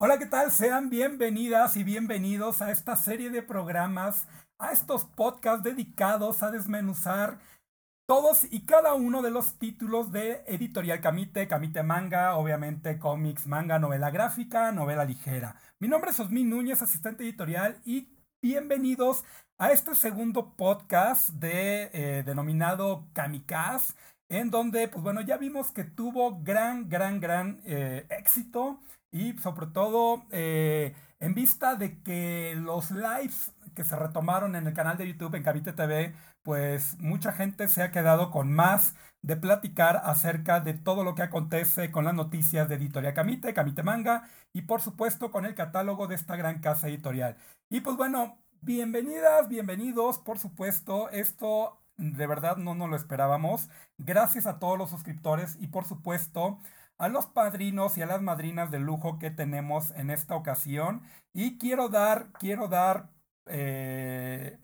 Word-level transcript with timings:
Hola, 0.00 0.16
¿qué 0.20 0.26
tal? 0.26 0.52
Sean 0.52 0.90
bienvenidas 0.90 1.76
y 1.76 1.82
bienvenidos 1.82 2.62
a 2.62 2.70
esta 2.70 2.94
serie 2.94 3.30
de 3.30 3.42
programas, 3.42 4.28
a 4.56 4.70
estos 4.70 5.04
podcasts 5.04 5.64
dedicados 5.64 6.44
a 6.44 6.52
desmenuzar 6.52 7.40
todos 8.06 8.46
y 8.48 8.60
cada 8.60 8.94
uno 8.94 9.22
de 9.22 9.32
los 9.32 9.58
títulos 9.58 10.12
de 10.12 10.44
Editorial 10.46 11.00
Camite, 11.00 11.48
Camite 11.48 11.82
Manga, 11.82 12.36
obviamente 12.36 13.00
cómics, 13.00 13.48
manga, 13.48 13.80
novela 13.80 14.10
gráfica, 14.10 14.70
novela 14.70 15.04
ligera. 15.04 15.56
Mi 15.80 15.88
nombre 15.88 16.12
es 16.12 16.20
Osmin 16.20 16.48
Núñez, 16.48 16.80
asistente 16.80 17.24
editorial, 17.24 17.80
y 17.84 18.08
bienvenidos 18.40 19.24
a 19.58 19.72
este 19.72 19.96
segundo 19.96 20.54
podcast 20.54 21.30
de, 21.30 21.90
eh, 21.92 22.22
denominado 22.24 23.08
Kamikaz, 23.14 23.96
en 24.28 24.52
donde, 24.52 24.86
pues 24.86 25.02
bueno, 25.02 25.22
ya 25.22 25.38
vimos 25.38 25.72
que 25.72 25.82
tuvo 25.82 26.40
gran, 26.44 26.88
gran, 26.88 27.18
gran 27.18 27.60
eh, 27.64 28.06
éxito 28.10 28.78
y 29.10 29.36
sobre 29.38 29.66
todo 29.68 30.24
eh, 30.30 30.94
en 31.20 31.34
vista 31.34 31.76
de 31.76 32.02
que 32.02 32.54
los 32.56 32.90
lives 32.90 33.52
que 33.74 33.84
se 33.84 33.96
retomaron 33.96 34.56
en 34.56 34.66
el 34.66 34.74
canal 34.74 34.96
de 34.96 35.08
YouTube 35.08 35.34
en 35.34 35.42
Camite 35.42 35.72
TV 35.72 36.14
pues 36.42 36.98
mucha 36.98 37.32
gente 37.32 37.68
se 37.68 37.82
ha 37.82 37.90
quedado 37.90 38.30
con 38.30 38.52
más 38.52 38.94
de 39.22 39.36
platicar 39.36 40.00
acerca 40.04 40.60
de 40.60 40.74
todo 40.74 41.04
lo 41.04 41.14
que 41.14 41.22
acontece 41.22 41.90
con 41.90 42.04
las 42.04 42.14
noticias 42.14 42.68
de 42.68 42.76
Editorial 42.76 43.14
Camite, 43.14 43.54
Camite 43.54 43.82
Manga 43.82 44.28
y 44.52 44.62
por 44.62 44.80
supuesto 44.80 45.30
con 45.30 45.44
el 45.44 45.54
catálogo 45.54 46.06
de 46.06 46.14
esta 46.14 46.36
gran 46.36 46.60
casa 46.60 46.88
editorial. 46.88 47.36
Y 47.68 47.80
pues 47.80 47.96
bueno, 47.96 48.38
bienvenidas, 48.60 49.48
bienvenidos, 49.48 50.18
por 50.18 50.38
supuesto, 50.38 51.10
esto 51.10 51.80
de 51.96 52.26
verdad 52.26 52.56
no 52.56 52.74
nos 52.74 52.88
lo 52.88 52.96
esperábamos. 52.96 53.68
Gracias 53.98 54.46
a 54.46 54.58
todos 54.58 54.78
los 54.78 54.90
suscriptores 54.90 55.56
y 55.60 55.66
por 55.66 55.84
supuesto 55.84 56.58
a 56.98 57.08
los 57.08 57.26
padrinos 57.26 57.96
y 57.96 58.02
a 58.02 58.06
las 58.06 58.22
madrinas 58.22 58.70
de 58.70 58.80
lujo 58.80 59.18
que 59.18 59.30
tenemos 59.30 59.92
en 59.92 60.10
esta 60.10 60.34
ocasión. 60.36 61.02
Y 61.32 61.58
quiero 61.58 61.88
dar, 61.88 62.32
quiero 62.32 62.68
dar 62.68 63.10
eh, 63.46 64.58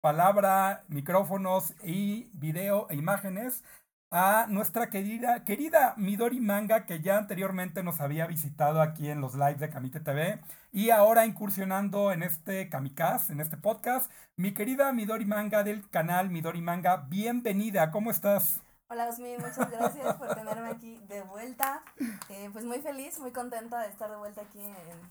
palabra, 0.00 0.84
micrófonos 0.88 1.74
y 1.82 2.30
video 2.34 2.88
e 2.90 2.96
imágenes 2.96 3.64
a 4.10 4.46
nuestra 4.48 4.90
querida, 4.90 5.44
querida 5.44 5.94
Midori 5.96 6.38
Manga, 6.40 6.84
que 6.84 7.00
ya 7.00 7.16
anteriormente 7.16 7.82
nos 7.82 8.00
había 8.00 8.26
visitado 8.26 8.82
aquí 8.82 9.08
en 9.08 9.22
los 9.22 9.34
lives 9.34 9.58
de 9.58 9.70
Kamite 9.70 10.00
TV 10.00 10.38
y 10.70 10.90
ahora 10.90 11.24
incursionando 11.24 12.12
en 12.12 12.22
este 12.22 12.68
Kamikaz, 12.68 13.30
en 13.30 13.40
este 13.40 13.56
podcast. 13.56 14.10
Mi 14.36 14.52
querida 14.52 14.92
Midori 14.92 15.24
Manga 15.24 15.64
del 15.64 15.88
canal 15.88 16.28
Midori 16.30 16.60
Manga, 16.60 17.06
bienvenida, 17.08 17.90
¿cómo 17.90 18.10
estás? 18.10 18.60
Hola 18.92 19.08
Osmin, 19.08 19.38
muchas 19.38 19.70
gracias 19.70 20.16
por 20.16 20.34
tenerme 20.34 20.68
aquí 20.68 20.98
de 21.08 21.22
vuelta. 21.22 21.82
Eh, 22.28 22.50
pues 22.52 22.66
muy 22.66 22.78
feliz, 22.80 23.18
muy 23.20 23.30
contenta 23.30 23.80
de 23.80 23.88
estar 23.88 24.10
de 24.10 24.18
vuelta 24.18 24.42
aquí 24.42 24.60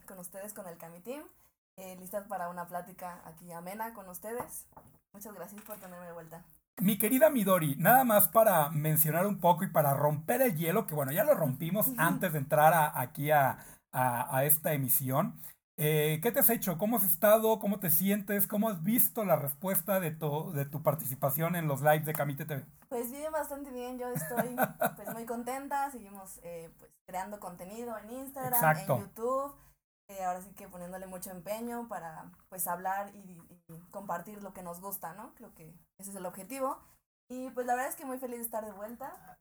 con 0.06 0.20
ustedes, 0.20 0.54
con 0.54 0.68
el 0.68 0.78
Team 0.78 1.24
eh, 1.78 1.96
lista 2.00 2.24
para 2.28 2.50
una 2.50 2.68
plática 2.68 3.24
aquí 3.26 3.52
amena 3.52 3.92
con 3.96 4.08
ustedes. 4.08 4.68
Muchas 5.14 5.34
gracias 5.34 5.64
por 5.64 5.78
tenerme 5.78 6.06
de 6.06 6.14
vuelta. 6.14 6.46
Mi 6.80 7.00
querida 7.00 7.32
Midori, 7.32 7.76
nada 7.78 8.04
más 8.04 8.28
para 8.28 8.70
mencionar 8.70 9.26
un 9.26 9.40
poco 9.40 9.64
y 9.64 9.68
para 9.68 9.96
romper 9.96 10.44
el 10.44 10.56
hielo, 10.56 10.86
que 10.86 10.94
bueno, 10.94 11.12
ya 11.12 11.24
lo 11.24 11.34
rompimos 11.34 11.88
antes 11.98 12.34
de 12.34 12.38
entrar 12.38 12.92
aquí 12.94 13.32
a, 13.32 13.58
esta 14.44 14.74
emisión. 14.74 15.42
Eh, 15.84 16.20
¿Qué 16.22 16.32
te 16.32 16.40
has 16.40 16.50
hecho? 16.52 16.78
¿Cómo 16.78 16.98
has 16.98 17.04
estado? 17.04 17.58
¿Cómo 17.60 17.80
te 17.80 17.90
sientes? 17.90 18.46
¿Cómo 18.46 18.70
has 18.70 18.84
visto 18.84 19.26
la 19.26 19.36
respuesta 19.36 20.00
de 20.00 20.12
tu, 20.12 20.52
de 20.52 20.66
tu 20.66 20.84
participación 20.84 21.56
en 21.56 21.68
los 21.68 21.82
lives 21.82 22.06
de 22.06 22.14
Camite 22.14 22.46
TV? 22.46 22.64
Pues 22.88 23.12
bien, 23.12 23.32
bastante 23.32 23.72
bien. 23.72 23.98
Yo 23.98 24.08
estoy 24.10 24.56
pues 24.96 25.12
muy 25.12 25.26
contenta. 25.26 25.90
Seguimos 25.90 26.40
eh, 26.44 26.70
pues, 26.78 26.92
creando 27.08 27.40
contenido 27.40 27.98
en 27.98 28.12
Instagram, 28.12 28.78
en 28.78 28.88
YouTube 29.00 29.56
eh, 30.12 30.24
ahora 30.24 30.42
sí 30.42 30.52
que 30.54 30.68
poniéndole 30.68 31.08
mucho 31.08 31.32
empeño 31.32 31.88
para 31.88 32.32
pues 32.50 32.68
hablar 32.68 33.16
y, 33.16 33.40
compartir 33.92 34.44
lo 34.44 34.54
que 34.54 34.64
nos 34.64 34.82
gusta, 34.82 35.14
¿no? 35.14 35.34
Creo 35.36 35.54
que 35.54 35.74
ese 35.98 36.12
es 36.12 36.16
el 36.16 36.26
objetivo. 36.26 36.78
Y 37.30 37.50
pues 37.52 37.66
la 37.66 37.76
verdad 37.76 37.90
es 37.90 37.96
que 37.96 38.06
muy 38.06 38.20
feliz 38.20 38.40
de 38.40 38.44
estar 38.44 38.66
de 38.66 38.74
vuelta. 38.74 39.40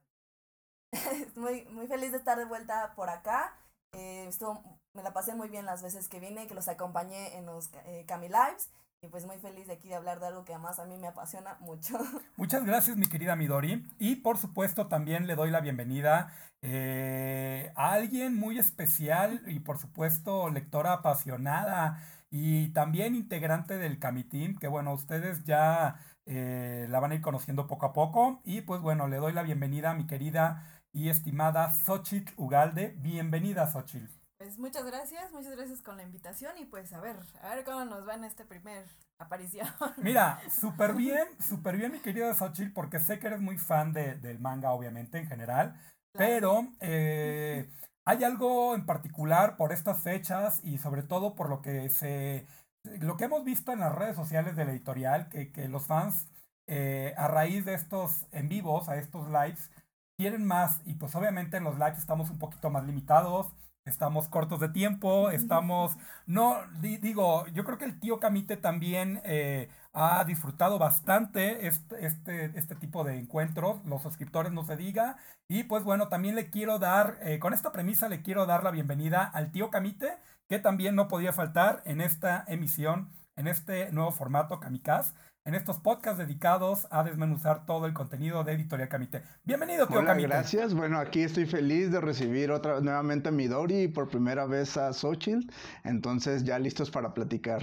muy, 1.34 1.64
muy 1.66 1.88
feliz 1.88 2.12
de 2.12 2.18
estar 2.18 2.38
de 2.38 2.44
vuelta 2.44 2.94
por 2.94 3.10
acá. 3.10 3.56
Eh, 3.92 4.26
estuvo, 4.28 4.62
me 4.94 5.02
la 5.02 5.12
pasé 5.12 5.34
muy 5.34 5.48
bien 5.48 5.66
las 5.66 5.82
veces 5.82 6.08
que 6.08 6.20
vine, 6.20 6.46
que 6.46 6.54
los 6.54 6.68
acompañé 6.68 7.36
en 7.36 7.46
los 7.46 7.70
eh, 7.86 8.04
Cami 8.06 8.28
Lives. 8.28 8.70
Y 9.02 9.08
pues 9.08 9.24
muy 9.24 9.38
feliz 9.38 9.66
de 9.66 9.72
aquí 9.72 9.88
de 9.88 9.94
hablar 9.94 10.20
de 10.20 10.26
algo 10.26 10.44
que 10.44 10.52
además 10.52 10.78
a 10.78 10.84
mí 10.84 10.98
me 10.98 11.06
apasiona 11.06 11.56
mucho. 11.60 11.98
Muchas 12.36 12.66
gracias, 12.66 12.98
mi 12.98 13.06
querida 13.06 13.34
Midori. 13.34 13.88
Y 13.98 14.16
por 14.16 14.36
supuesto 14.36 14.88
también 14.88 15.26
le 15.26 15.36
doy 15.36 15.50
la 15.50 15.62
bienvenida 15.62 16.34
eh, 16.60 17.72
a 17.76 17.92
alguien 17.92 18.36
muy 18.36 18.58
especial 18.58 19.42
y 19.46 19.60
por 19.60 19.78
supuesto 19.78 20.50
lectora 20.50 20.92
apasionada 20.92 22.02
y 22.30 22.74
también 22.74 23.14
integrante 23.14 23.78
del 23.78 23.98
Camitín, 23.98 24.58
que 24.58 24.68
bueno, 24.68 24.92
ustedes 24.92 25.44
ya 25.44 25.96
eh, 26.26 26.86
la 26.90 27.00
van 27.00 27.12
a 27.12 27.14
ir 27.14 27.22
conociendo 27.22 27.66
poco 27.66 27.86
a 27.86 27.92
poco. 27.94 28.42
Y 28.44 28.60
pues 28.60 28.82
bueno, 28.82 29.08
le 29.08 29.16
doy 29.16 29.32
la 29.32 29.42
bienvenida 29.42 29.92
a 29.92 29.94
mi 29.94 30.06
querida 30.06 30.82
y 30.92 31.08
estimada 31.08 31.72
Xochitl 31.72 32.34
Ugalde. 32.36 32.94
Bienvenida, 32.98 33.66
Xochitl. 33.66 34.19
Pues 34.40 34.58
muchas 34.58 34.86
gracias, 34.86 35.30
muchas 35.32 35.54
gracias 35.54 35.82
con 35.82 35.98
la 35.98 36.02
invitación 36.02 36.56
y 36.56 36.64
pues 36.64 36.94
a 36.94 37.00
ver, 37.02 37.16
a 37.42 37.54
ver 37.54 37.62
cómo 37.62 37.84
nos 37.84 38.08
va 38.08 38.14
en 38.14 38.24
este 38.24 38.46
primer 38.46 38.86
aparición. 39.18 39.68
Mira, 39.98 40.40
súper 40.48 40.94
bien, 40.94 41.28
súper 41.46 41.76
bien 41.76 41.92
mi 41.92 41.98
querida 41.98 42.32
Xochitl, 42.32 42.72
porque 42.72 43.00
sé 43.00 43.18
que 43.18 43.26
eres 43.26 43.42
muy 43.42 43.58
fan 43.58 43.92
de, 43.92 44.14
del 44.14 44.38
manga, 44.38 44.72
obviamente, 44.72 45.18
en 45.18 45.26
general, 45.26 45.78
pero 46.12 46.68
eh, 46.80 47.68
hay 48.06 48.24
algo 48.24 48.74
en 48.74 48.86
particular 48.86 49.58
por 49.58 49.74
estas 49.74 50.02
fechas 50.02 50.64
y 50.64 50.78
sobre 50.78 51.02
todo 51.02 51.34
por 51.34 51.50
lo 51.50 51.60
que 51.60 51.90
se, 51.90 52.46
lo 52.82 53.18
que 53.18 53.24
hemos 53.26 53.44
visto 53.44 53.72
en 53.72 53.80
las 53.80 53.94
redes 53.94 54.16
sociales 54.16 54.56
de 54.56 54.64
la 54.64 54.70
editorial, 54.70 55.28
que, 55.28 55.52
que 55.52 55.68
los 55.68 55.84
fans 55.84 56.30
eh, 56.66 57.12
a 57.18 57.28
raíz 57.28 57.66
de 57.66 57.74
estos 57.74 58.26
en 58.32 58.48
vivos, 58.48 58.88
a 58.88 58.96
estos 58.96 59.28
lives, 59.28 59.70
quieren 60.16 60.46
más 60.46 60.80
y 60.86 60.94
pues 60.94 61.14
obviamente 61.14 61.58
en 61.58 61.64
los 61.64 61.78
lives 61.78 61.98
estamos 61.98 62.30
un 62.30 62.38
poquito 62.38 62.70
más 62.70 62.84
limitados 62.84 63.52
estamos 63.90 64.28
cortos 64.28 64.60
de 64.60 64.70
tiempo, 64.70 65.30
estamos, 65.30 65.98
no, 66.26 66.56
digo, 66.80 67.46
yo 67.48 67.64
creo 67.64 67.76
que 67.76 67.84
el 67.84 68.00
tío 68.00 68.18
Camite 68.18 68.56
también 68.56 69.20
eh, 69.24 69.68
ha 69.92 70.24
disfrutado 70.24 70.78
bastante 70.78 71.66
este, 71.66 72.06
este, 72.06 72.58
este, 72.58 72.74
tipo 72.76 73.04
de 73.04 73.18
encuentros, 73.18 73.84
los 73.84 74.02
suscriptores 74.02 74.52
no 74.52 74.64
se 74.64 74.76
diga, 74.76 75.16
y 75.48 75.64
pues 75.64 75.84
bueno, 75.84 76.08
también 76.08 76.36
le 76.36 76.50
quiero 76.50 76.78
dar, 76.78 77.18
eh, 77.22 77.38
con 77.38 77.52
esta 77.52 77.72
premisa 77.72 78.08
le 78.08 78.22
quiero 78.22 78.46
dar 78.46 78.64
la 78.64 78.70
bienvenida 78.70 79.24
al 79.24 79.50
tío 79.52 79.70
Camite, 79.70 80.18
que 80.48 80.58
también 80.58 80.94
no 80.94 81.08
podía 81.08 81.32
faltar 81.32 81.82
en 81.84 82.00
esta 82.00 82.44
emisión, 82.46 83.10
en 83.36 83.48
este 83.48 83.90
nuevo 83.92 84.12
formato 84.12 84.60
Kamikaz 84.60 85.14
en 85.50 85.56
estos 85.56 85.80
podcasts 85.80 86.18
dedicados 86.18 86.86
a 86.92 87.02
desmenuzar 87.02 87.66
todo 87.66 87.86
el 87.86 87.92
contenido 87.92 88.44
de 88.44 88.52
Editorial 88.52 88.88
Camite. 88.88 89.24
Bienvenido, 89.44 89.88
tío 89.88 89.98
Hola, 89.98 90.14
Gracias. 90.14 90.74
Bueno, 90.74 91.00
aquí 91.00 91.22
estoy 91.22 91.44
feliz 91.44 91.90
de 91.90 92.00
recibir 92.00 92.52
otra 92.52 92.80
nuevamente 92.80 93.30
a 93.30 93.32
Midori 93.32 93.82
y 93.82 93.88
por 93.88 94.08
primera 94.08 94.46
vez 94.46 94.76
a 94.76 94.92
Xochitl. 94.92 95.50
Entonces, 95.82 96.44
ya 96.44 96.56
listos 96.60 96.92
para 96.92 97.14
platicar 97.14 97.62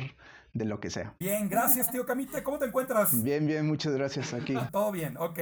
de 0.54 0.66
lo 0.66 0.82
que 0.82 0.90
sea. 0.90 1.14
Bien, 1.22 1.48
gracias, 1.48 1.90
tío 1.90 2.06
Camite. 2.06 2.44
¿Cómo 2.44 2.60
te 2.60 2.66
encuentras? 2.66 3.24
Bien, 3.24 3.48
bien, 3.48 3.66
muchas 3.66 3.94
gracias 3.94 4.34
aquí. 4.34 4.58
todo 4.74 4.92
bien, 4.92 5.16
ok. 5.16 5.40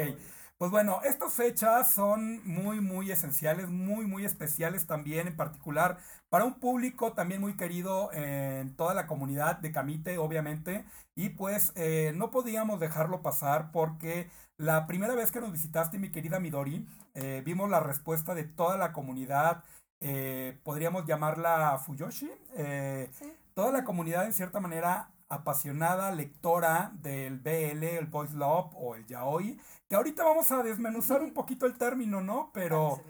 Pues 0.58 0.72
bueno, 0.72 1.02
estas 1.04 1.34
fechas 1.34 1.92
son 1.92 2.42
muy, 2.48 2.80
muy 2.80 3.12
esenciales, 3.12 3.68
muy, 3.70 4.08
muy 4.08 4.24
especiales 4.24 4.88
también, 4.88 5.28
en 5.28 5.36
particular 5.36 5.98
para 6.30 6.46
un 6.46 6.54
público 6.60 7.12
también 7.14 7.42
muy 7.42 7.58
querido 7.58 8.10
en 8.14 8.74
toda 8.78 8.94
la 8.94 9.06
comunidad 9.06 9.58
de 9.60 9.74
Camite, 9.74 10.18
obviamente. 10.18 10.86
Y 11.14 11.30
pues 11.30 11.74
eh, 11.76 12.14
no 12.16 12.32
podíamos 12.32 12.80
dejarlo 12.80 13.22
pasar 13.22 13.72
porque 13.72 14.30
la 14.58 14.88
primera 14.88 15.14
vez 15.14 15.32
que 15.32 15.42
nos 15.42 15.52
visitaste, 15.52 16.00
mi 16.00 16.10
querida 16.12 16.40
Midori, 16.40 16.88
eh, 17.16 17.42
vimos 17.46 17.70
la 17.70 17.82
respuesta 17.82 18.34
de 18.34 18.46
toda 18.46 18.78
la 18.78 18.94
comunidad, 18.94 19.64
eh, 20.00 20.58
podríamos 20.64 21.06
llamarla 21.06 21.78
Fuyoshi. 21.80 22.32
Toda 23.54 23.72
la 23.72 23.84
comunidad, 23.86 24.26
en 24.26 24.34
cierta 24.34 24.60
manera, 24.60 25.12
apasionada 25.30 26.12
lectora 26.12 26.92
del 27.02 27.40
BL, 27.40 27.84
el 27.84 28.06
Boys 28.08 28.34
Love 28.34 28.72
o 28.76 28.96
el 28.96 29.06
Yaoi, 29.06 29.60
que 29.88 29.96
ahorita 29.96 30.24
vamos 30.24 30.52
a 30.52 30.64
desmenuzar 30.64 31.22
un 31.22 31.34
poquito 31.34 31.66
el 31.66 31.78
término, 31.78 32.22
¿no? 32.22 32.52
Pero, 32.54 33.04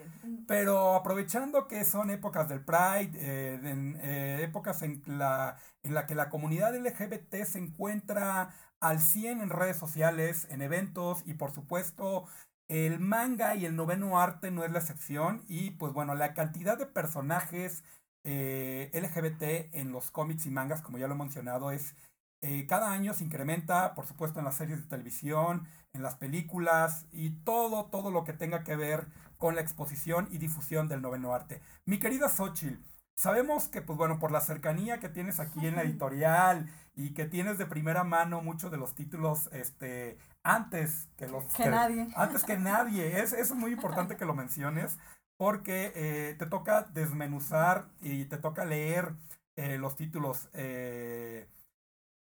pero 0.48 0.95
aprovechando 0.95 1.68
que 1.68 1.86
son 1.86 2.10
épocas 2.10 2.50
del 2.50 2.63
Pride, 2.63 3.12
eh, 3.16 3.60
en, 3.63 3.98
eh, 4.01 4.42
épocas 4.44 4.81
en 4.81 5.01
la, 5.06 5.57
en 5.83 5.94
la 5.94 6.06
que 6.06 6.16
la 6.16 6.30
comunidad 6.30 6.75
LGBT 6.75 7.44
se 7.45 7.60
encuentra 7.60 8.54
al 8.81 9.00
100 9.00 9.42
en 9.42 9.50
redes 9.50 9.77
sociales, 9.77 10.48
en 10.50 10.62
eventos 10.62 11.24
y 11.25 11.36
por 11.36 11.51
supuesto 11.51 12.27
el 12.68 13.00
manga 13.00 13.56
y 13.56 13.66
el 13.66 13.75
noveno 13.75 14.19
arte 14.19 14.51
no 14.51 14.63
es 14.63 14.72
la 14.72 14.80
excepción 14.80 15.44
y 15.48 15.72
pues 15.72 15.94
bueno, 15.94 16.16
la 16.16 16.33
cantidad 16.33 16.77
de 16.77 16.88
personajes 16.88 17.83
eh, 18.24 18.89
LGBT 18.94 19.75
en 19.75 19.92
los 19.92 20.10
cómics 20.10 20.45
y 20.48 20.50
mangas, 20.50 20.81
como 20.81 20.98
ya 20.98 21.07
lo 21.07 21.13
he 21.13 21.18
mencionado, 21.18 21.72
es 21.72 21.95
eh, 22.42 22.66
cada 22.68 22.92
año 22.92 23.14
se 23.14 23.24
incrementa, 23.24 23.94
por 23.96 24.06
supuesto, 24.06 24.40
en 24.40 24.46
las 24.46 24.56
series 24.56 24.82
de 24.82 24.88
televisión, 24.88 25.68
en 25.94 26.04
las 26.04 26.16
películas 26.16 27.06
y 27.12 27.32
todo, 27.44 27.86
todo 27.86 28.12
lo 28.12 28.24
que 28.24 28.34
tenga 28.34 28.64
que 28.64 28.76
ver 28.76 29.08
con 29.38 29.56
la 29.56 29.62
exposición 29.62 30.28
y 30.32 30.38
difusión 30.38 30.88
del 30.88 31.02
noveno 31.02 31.34
arte. 31.34 31.62
Mi 31.86 32.00
querida 32.00 32.30
Xochitl, 32.30 32.82
sabemos 33.16 33.68
que, 33.68 33.82
pues 33.82 33.98
bueno, 33.98 34.20
por 34.20 34.32
la 34.32 34.42
cercanía 34.42 35.00
que 35.00 35.10
tienes 35.10 35.40
aquí 35.40 35.66
en 35.66 35.76
la 35.76 35.84
editorial 35.84 36.70
y 36.96 37.14
que 37.14 37.26
tienes 37.26 37.58
de 37.58 37.66
primera 37.66 38.04
mano 38.04 38.42
muchos 38.42 38.72
de 38.72 38.78
los 38.78 38.96
títulos 38.96 39.50
este, 39.52 40.18
antes 40.44 41.10
que 41.18 41.28
los... 41.28 41.46
Que, 41.54 41.70
nadie. 41.70 42.08
Antes 42.16 42.44
que 42.44 42.58
nadie. 42.58 43.22
Es, 43.22 43.34
es 43.34 43.54
muy 43.54 43.72
importante 43.72 44.16
que 44.18 44.26
lo 44.26 44.36
menciones 44.36 44.98
porque 45.38 45.92
eh, 45.96 46.36
te 46.38 46.46
toca 46.46 46.84
desmenuzar 46.94 47.90
y 48.00 48.26
te 48.26 48.38
toca 48.38 48.66
leer 48.66 49.14
eh, 49.56 49.78
los 49.78 49.96
títulos, 49.96 50.50
eh, 50.54 51.48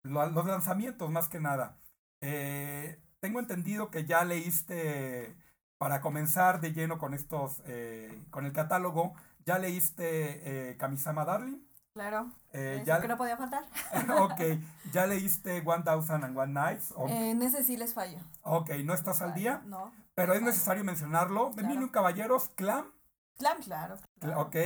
los 0.05 0.47
lanzamientos 0.47 1.11
más 1.11 1.29
que 1.29 1.41
nada. 1.41 1.79
tengo 2.21 3.41
entendido 3.41 3.91
que 3.91 4.05
ya 4.05 4.25
leíste, 4.25 5.37
para 5.79 6.01
comenzar 6.01 6.61
de 6.61 6.73
lleno 6.73 6.99
con 6.99 7.15
estos, 7.15 7.63
con 8.31 8.47
el 8.47 8.53
catálogo, 8.53 9.15
ya 9.45 9.59
leíste 9.59 10.77
Kamisama 10.79 11.25
Darling. 11.25 11.59
Claro. 11.95 12.29
Eh, 12.53 12.83
ya 12.85 13.01
que 13.01 13.07
no 13.07 13.17
podía 13.17 13.37
faltar. 13.37 13.65
ok, 14.21 14.41
¿ya 14.93 15.07
leíste 15.07 15.63
One 15.65 15.85
Thousand 15.85 16.25
and 16.25 16.37
One 16.37 16.53
Nights? 16.53 16.93
En 17.09 17.41
ese 17.41 17.63
sí 17.63 17.77
les 17.77 17.95
fallo. 17.95 18.19
Ok, 18.43 18.71
¿no 18.85 18.95
estás 18.95 19.23
al 19.23 19.33
día? 19.33 19.63
No. 19.67 19.93
Pero 20.17 20.35
es 20.35 20.43
necesario 20.43 20.83
mencionarlo. 20.83 21.53
Claro. 21.53 21.93
Caballeros, 21.93 22.49
Clam. 22.57 22.87
Clam, 23.39 23.63
claro, 23.63 23.97
Ok. 24.37 24.57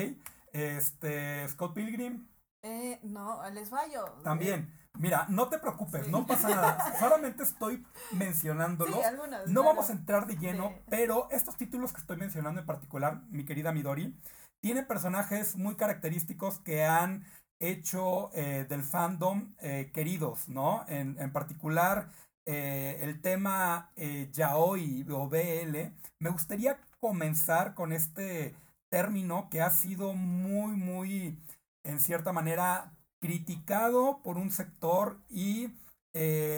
Este, 0.53 1.47
Scott 1.49 1.75
Pilgrim. 1.75 2.27
Eh, 2.63 2.99
no, 3.03 3.43
les 3.51 3.69
fallo. 3.69 4.07
También. 4.25 4.73
Mira, 4.99 5.27
no 5.29 5.49
te 5.49 5.59
preocupes, 5.59 6.09
no 6.09 6.27
pasa 6.27 6.49
nada. 6.49 6.99
Solamente 6.99 7.45
estoy 7.45 7.87
mencionándolos. 8.13 8.97
Sí, 8.97 9.53
no 9.53 9.63
vamos 9.63 9.91
a 9.91 9.93
entrar 9.93 10.27
de 10.27 10.37
lleno, 10.37 10.75
pero 10.91 11.29
estos 11.31 11.57
títulos 11.57 11.93
que 11.93 12.01
estoy 12.01 12.17
mencionando 12.17 12.61
en 12.61 12.67
particular, 12.67 13.23
mi 13.31 13.45
querida 13.45 13.73
Midori, 13.73 14.15
tiene 14.61 14.83
personajes 14.83 15.57
muy 15.57 15.77
característicos 15.77 16.59
que 16.59 16.85
han 16.85 17.25
hecho 17.61 18.31
eh, 18.35 18.67
del 18.69 18.83
fandom 18.83 19.55
eh, 19.61 19.91
queridos, 19.93 20.49
¿no? 20.49 20.85
En, 20.89 21.33
particular, 21.33 22.11
eh, 22.47 22.99
el 23.03 23.21
tema 23.21 23.93
yaoi 24.33 25.07
o 25.11 25.29
BL. 25.29 25.93
Me 26.19 26.31
gustaría 26.31 26.81
comenzar 27.01 27.75
con 27.75 27.93
este 27.93 28.55
término 28.91 29.49
que 29.51 29.61
ha 29.61 29.71
sido 29.71 30.15
muy, 30.15 30.77
muy, 30.77 31.39
en 31.85 32.01
cierta 32.01 32.33
manera, 32.33 32.98
criticado 33.21 34.21
por 34.23 34.37
un 34.39 34.51
sector 34.51 35.19
y 35.29 35.75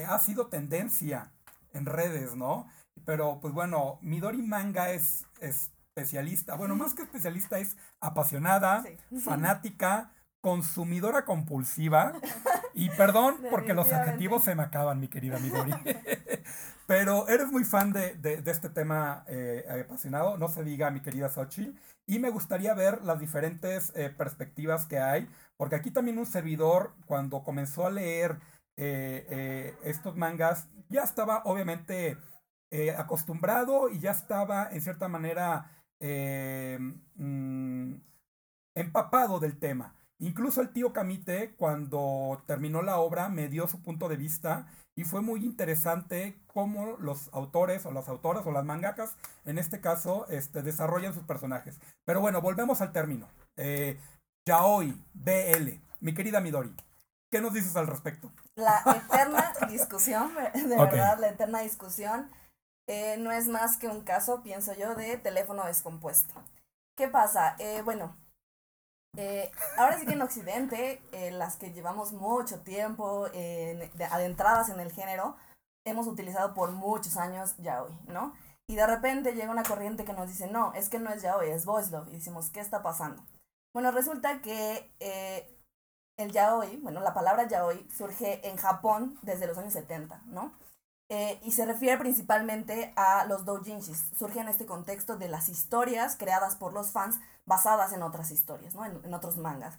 ha 0.08 0.18
sido 0.18 0.46
tendencia 0.46 1.32
en 1.74 1.84
redes, 1.84 2.34
¿no? 2.34 2.66
Pero 3.04 3.40
pues 3.40 3.52
bueno, 3.52 3.98
Midori 4.00 4.40
Manga 4.40 4.90
es, 4.90 5.26
es 5.40 5.70
especialista, 6.00 6.54
bueno, 6.54 6.76
más 6.76 6.94
que 6.94 7.02
especialista, 7.02 7.58
es 7.58 7.76
apasionada, 8.00 8.84
fanática, 9.22 10.12
consumidora 10.40 11.24
compulsiva. 11.24 12.14
Y 12.72 12.88
perdón, 12.90 13.38
porque 13.50 13.74
los 13.74 13.92
adjetivos 13.92 14.44
se 14.44 14.54
me 14.54 14.62
acaban, 14.62 15.00
mi 15.00 15.08
querida 15.08 15.40
Midori. 15.40 15.72
Pero 16.86 17.28
eres 17.28 17.48
muy 17.48 17.64
fan 17.64 17.92
de, 17.92 18.42
este 18.46 18.70
tema 18.70 19.24
eh, 19.26 19.64
apasionado, 19.84 20.38
no 20.38 20.48
se 20.48 20.62
diga, 20.62 20.90
mi 20.92 21.00
querida 21.00 21.28
Xochitl. 21.28 21.76
Y 22.06 22.20
me 22.20 22.30
gustaría 22.30 22.72
ver 22.74 23.02
las 23.02 23.18
diferentes 23.18 23.92
eh, 23.96 24.08
perspectivas 24.16 24.86
que 24.86 25.00
hay, 25.00 25.28
porque 25.60 25.76
aquí 25.76 25.90
también 25.90 26.18
un 26.18 26.24
servidor, 26.24 26.94
cuando 27.04 27.44
comenzó 27.44 27.86
a 27.86 27.90
leer 27.90 28.38
eh, 28.78 29.74
estos 29.82 30.16
mangas, 30.16 30.68
ya 30.88 31.02
estaba 31.02 31.42
obviamente 31.44 32.16
acostumbrado 32.96 33.90
y 33.90 33.98
ya 33.98 34.12
estaba 34.12 34.70
en 34.72 34.80
cierta 34.80 35.06
manera 35.08 35.70
eh, 36.00 36.78
mm, 37.14 37.92
empapado 38.74 39.38
del 39.38 39.58
tema. 39.58 39.94
Incluso 40.18 40.62
el 40.62 40.70
tío 40.70 40.94
Camite, 40.94 41.54
cuando 41.56 42.42
terminó 42.46 42.80
la 42.80 42.98
obra, 42.98 43.28
me 43.28 43.48
dio 43.48 43.68
su 43.68 43.82
punto 43.82 44.08
de 44.08 44.16
vista 44.16 44.66
y 44.96 45.04
fue 45.04 45.20
muy 45.20 45.44
interesante 45.44 46.40
cómo 46.46 46.96
los 46.98 47.28
autores 47.34 47.84
o 47.84 47.92
las 47.92 48.08
autoras 48.08 48.46
o 48.46 48.50
las 48.50 48.64
mangakas, 48.64 49.14
en 49.44 49.58
este 49.58 49.82
caso, 49.82 50.26
este, 50.28 50.62
desarrollan 50.62 51.12
sus 51.12 51.24
personajes. 51.24 51.78
Pero 52.06 52.22
bueno, 52.22 52.40
volvemos 52.40 52.80
al 52.80 52.92
término. 52.92 53.28
Eh, 53.56 53.98
yaoi, 54.46 54.92
BL, 55.14 55.80
mi 56.00 56.14
querida 56.14 56.40
Midori, 56.40 56.74
¿qué 57.30 57.40
nos 57.40 57.52
dices 57.52 57.76
al 57.76 57.86
respecto? 57.86 58.30
La 58.56 58.82
eterna 58.84 59.52
discusión, 59.68 60.34
de 60.34 60.76
verdad, 60.76 61.18
la 61.18 61.28
eterna 61.28 61.60
discusión 61.60 62.30
eh, 62.92 63.16
no 63.18 63.30
es 63.30 63.46
más 63.46 63.76
que 63.76 63.86
un 63.86 64.02
caso, 64.02 64.42
pienso 64.42 64.74
yo, 64.74 64.96
de 64.96 65.16
teléfono 65.16 65.64
descompuesto. 65.64 66.34
¿Qué 66.96 67.06
pasa? 67.06 67.54
Eh, 67.60 67.82
bueno, 67.84 68.16
eh, 69.16 69.52
ahora 69.78 69.96
sí 69.98 70.06
que 70.06 70.14
en 70.14 70.22
Occidente, 70.22 71.00
las 71.30 71.56
que 71.56 71.72
llevamos 71.72 72.12
mucho 72.12 72.62
tiempo 72.62 73.26
adentradas 74.10 74.70
en 74.70 74.80
el 74.80 74.90
género, 74.90 75.36
hemos 75.86 76.08
utilizado 76.08 76.52
por 76.52 76.72
muchos 76.72 77.16
años 77.16 77.56
yaoi, 77.58 77.92
¿no? 78.08 78.34
Y 78.68 78.74
de 78.76 78.86
repente 78.86 79.34
llega 79.34 79.50
una 79.52 79.62
corriente 79.62 80.04
que 80.04 80.12
nos 80.12 80.28
dice, 80.28 80.48
no, 80.48 80.72
es 80.74 80.88
que 80.88 80.98
no 80.98 81.10
es 81.10 81.22
yaoi, 81.22 81.50
es 81.50 81.64
voice 81.64 81.90
love. 81.90 82.08
Y 82.08 82.16
decimos, 82.16 82.50
¿qué 82.50 82.60
está 82.60 82.82
pasando? 82.82 83.22
Bueno, 83.72 83.90
resulta 83.92 84.40
que 84.42 84.90
el 86.20 86.32
yaoi, 86.32 86.76
bueno, 86.78 87.00
la 87.00 87.14
palabra 87.14 87.48
yaoi 87.48 87.88
surge 87.90 88.46
en 88.48 88.56
Japón 88.56 89.18
desde 89.22 89.46
los 89.46 89.58
años 89.58 89.72
70, 89.72 90.22
¿no? 90.26 90.52
Eh, 91.08 91.40
y 91.42 91.50
se 91.52 91.66
refiere 91.66 91.98
principalmente 91.98 92.92
a 92.94 93.24
los 93.26 93.44
doujinshis. 93.44 94.10
Surge 94.16 94.40
en 94.40 94.48
este 94.48 94.66
contexto 94.66 95.16
de 95.16 95.28
las 95.28 95.48
historias 95.48 96.16
creadas 96.16 96.54
por 96.54 96.72
los 96.72 96.92
fans 96.92 97.18
basadas 97.46 97.92
en 97.92 98.02
otras 98.02 98.30
historias, 98.30 98.74
¿no? 98.74 98.84
En, 98.84 99.12
otros 99.12 99.36
mangas. 99.36 99.76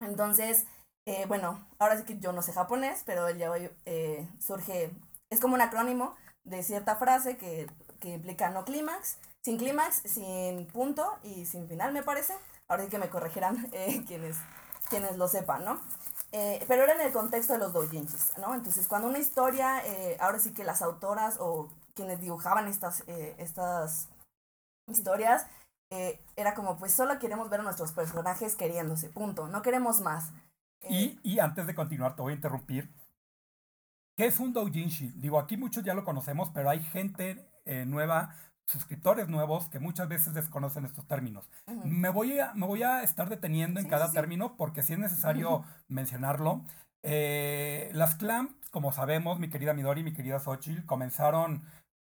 Entonces, 0.00 0.66
eh, 1.06 1.26
bueno, 1.26 1.66
ahora 1.78 1.98
sí 1.98 2.04
que 2.04 2.18
yo 2.18 2.32
no 2.32 2.40
sé 2.40 2.52
japonés, 2.52 3.02
pero 3.04 3.28
el 3.28 3.38
yaoi 3.38 3.70
eh, 3.84 4.26
surge, 4.40 4.90
es 5.30 5.40
como 5.40 5.54
un 5.54 5.60
acrónimo 5.60 6.16
de 6.44 6.62
cierta 6.62 6.96
frase 6.96 7.36
que, 7.36 7.66
que 8.00 8.14
implica 8.14 8.48
no 8.48 8.64
clímax, 8.64 9.18
sin 9.44 9.58
clímax, 9.58 10.02
sin 10.06 10.66
punto 10.68 11.18
y 11.22 11.44
sin 11.44 11.68
final, 11.68 11.92
me 11.92 12.02
parece. 12.02 12.34
Ahora 12.68 12.84
sí 12.84 12.90
que 12.90 12.98
me 12.98 13.08
corregirán 13.08 13.70
quienes, 14.06 14.36
quienes 14.88 15.16
lo 15.16 15.28
sepan, 15.28 15.64
¿no? 15.64 15.80
Eh, 16.32 16.64
pero 16.66 16.82
era 16.82 16.94
en 16.94 17.00
el 17.00 17.12
contexto 17.12 17.52
de 17.52 17.60
los 17.60 17.72
doujinshis, 17.72 18.32
¿no? 18.38 18.54
Entonces, 18.54 18.86
cuando 18.86 19.08
una 19.08 19.18
historia, 19.18 19.84
eh, 19.86 20.16
ahora 20.20 20.38
sí 20.38 20.52
que 20.52 20.64
las 20.64 20.82
autoras 20.82 21.36
o 21.40 21.68
quienes 21.94 22.20
dibujaban 22.20 22.68
estas, 22.68 23.04
eh, 23.06 23.34
estas 23.38 24.08
historias, 24.88 25.46
era 26.34 26.54
como, 26.54 26.76
pues 26.78 26.92
solo 26.92 27.20
queremos 27.20 27.48
ver 27.48 27.60
a 27.60 27.62
nuestros 27.62 27.92
personajes 27.92 28.56
queriéndose, 28.56 29.08
punto, 29.08 29.46
no 29.46 29.62
queremos 29.62 30.00
más. 30.00 30.32
Y, 30.90 31.20
y 31.22 31.38
antes 31.38 31.64
de 31.68 31.76
continuar, 31.76 32.16
te 32.16 32.22
voy 32.22 32.32
a 32.32 32.36
interrumpir. 32.36 32.92
¿Qué 34.16 34.26
es 34.26 34.40
un 34.40 34.52
doujinshi? 34.52 35.12
Digo, 35.12 35.38
aquí 35.38 35.56
muchos 35.56 35.84
ya 35.84 35.94
lo 35.94 36.04
conocemos, 36.04 36.50
pero 36.52 36.70
hay 36.70 36.82
gente 36.82 37.48
nueva 37.86 38.34
suscriptores 38.66 39.28
nuevos 39.28 39.68
que 39.68 39.78
muchas 39.78 40.08
veces 40.08 40.34
desconocen 40.34 40.84
estos 40.84 41.06
términos. 41.06 41.48
me, 41.84 42.08
voy 42.08 42.38
a, 42.38 42.52
me 42.54 42.66
voy 42.66 42.82
a 42.82 43.02
estar 43.02 43.28
deteniendo 43.28 43.80
en 43.80 43.88
cada 43.88 44.10
término 44.12 44.56
porque 44.56 44.82
si 44.82 44.92
es 44.92 44.98
necesario 44.98 45.64
mencionarlo. 45.88 46.62
Eh, 47.08 47.88
las 47.92 48.16
clams, 48.16 48.50
como 48.72 48.90
sabemos, 48.92 49.38
mi 49.38 49.48
querida 49.48 49.74
Midori 49.74 50.00
y 50.00 50.04
mi 50.04 50.12
querida 50.12 50.40
Xochitl, 50.40 50.84
comenzaron 50.86 51.62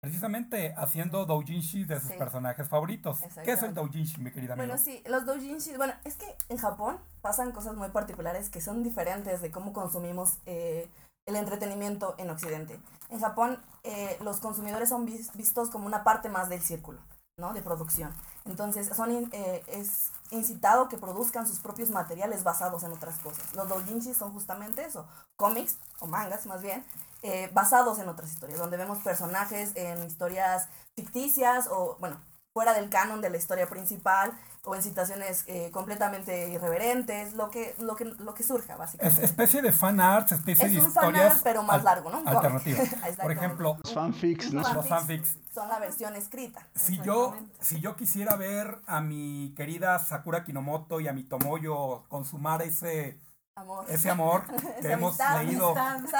precisamente 0.00 0.74
haciendo 0.76 1.24
doujinshi 1.24 1.84
de 1.84 1.98
sus 1.98 2.12
personajes 2.12 2.68
favoritos. 2.68 3.20
¿Qué 3.42 3.52
es 3.52 3.62
el 3.62 3.74
doujinshi, 3.74 4.20
mi 4.20 4.30
querida 4.30 4.54
Midori? 4.54 4.68
Bueno, 4.68 4.82
sí, 4.82 5.02
los 5.08 5.26
doujinshi, 5.26 5.76
bueno, 5.76 5.94
es 6.04 6.14
que 6.16 6.26
en 6.48 6.58
Japón 6.58 6.98
pasan 7.22 7.50
cosas 7.50 7.74
muy 7.74 7.88
particulares 7.88 8.50
que 8.50 8.60
son 8.60 8.84
diferentes 8.84 9.42
de 9.42 9.50
cómo 9.50 9.72
consumimos 9.72 10.38
eh, 10.46 10.88
el 11.26 11.36
entretenimiento 11.36 12.14
en 12.18 12.30
Occidente. 12.30 12.78
En 13.08 13.20
Japón, 13.20 13.58
eh, 13.82 14.16
los 14.22 14.40
consumidores 14.40 14.88
son 14.88 15.06
vistos 15.06 15.70
como 15.70 15.86
una 15.86 16.04
parte 16.04 16.28
más 16.28 16.48
del 16.48 16.62
círculo, 16.62 17.00
¿no? 17.36 17.52
De 17.52 17.62
producción. 17.62 18.12
Entonces, 18.44 18.88
son 18.94 19.10
eh, 19.32 19.62
es 19.68 20.10
incitado 20.30 20.88
que 20.88 20.98
produzcan 20.98 21.46
sus 21.46 21.60
propios 21.60 21.90
materiales 21.90 22.44
basados 22.44 22.82
en 22.82 22.92
otras 22.92 23.18
cosas. 23.18 23.54
Los 23.54 23.68
doujinshi 23.68 24.14
son 24.14 24.32
justamente 24.32 24.84
eso, 24.84 25.06
cómics, 25.36 25.78
o 26.00 26.06
mangas 26.06 26.46
más 26.46 26.60
bien, 26.60 26.84
eh, 27.22 27.50
basados 27.54 27.98
en 27.98 28.08
otras 28.08 28.32
historias, 28.32 28.58
donde 28.58 28.76
vemos 28.76 28.98
personajes 28.98 29.72
en 29.76 30.04
historias 30.04 30.68
ficticias 30.94 31.68
o, 31.68 31.96
bueno, 32.00 32.20
fuera 32.54 32.72
del 32.72 32.88
canon 32.88 33.20
de 33.20 33.30
la 33.30 33.36
historia 33.36 33.68
principal 33.68 34.32
o 34.62 34.76
en 34.76 34.82
situaciones 34.82 35.42
eh, 35.48 35.70
completamente 35.72 36.50
irreverentes, 36.50 37.34
lo 37.34 37.50
que, 37.50 37.74
lo 37.80 37.96
que, 37.96 38.04
lo 38.04 38.32
que 38.32 38.44
surja, 38.44 38.76
básicamente. 38.76 39.18
Es 39.18 39.30
especie 39.30 39.60
de 39.60 39.72
fan 39.72 40.00
art, 40.00 40.30
especie 40.30 40.68
de 40.68 40.74
historias. 40.74 40.94
Fan 40.94 41.16
art, 41.16 41.40
pero 41.42 41.62
más 41.64 41.82
largo, 41.82 42.10
¿no? 42.10 42.22
Alternativa. 42.24 42.78
Por 43.22 43.32
ejemplo, 43.32 43.76
los 43.82 43.92
fanfics, 43.92 44.52
¿no? 44.52 44.62
Los 44.72 44.88
fanfics. 44.88 45.36
Son 45.52 45.68
la 45.68 45.80
versión 45.80 46.14
escrita. 46.14 46.66
Si 46.76 46.98
yo, 47.00 47.36
si 47.60 47.80
yo 47.80 47.96
quisiera 47.96 48.36
ver 48.36 48.78
a 48.86 49.00
mi 49.00 49.52
querida 49.56 49.98
Sakura 49.98 50.44
Kinomoto 50.44 51.00
y 51.00 51.08
a 51.08 51.12
mi 51.12 51.24
Tomoyo 51.24 52.04
consumar 52.08 52.62
ese 52.62 53.18
Amor. 53.56 53.86
Ese 53.88 54.10
amor 54.10 54.44
que 54.82 54.90
hemos 54.90 55.16
leído, 55.18 55.74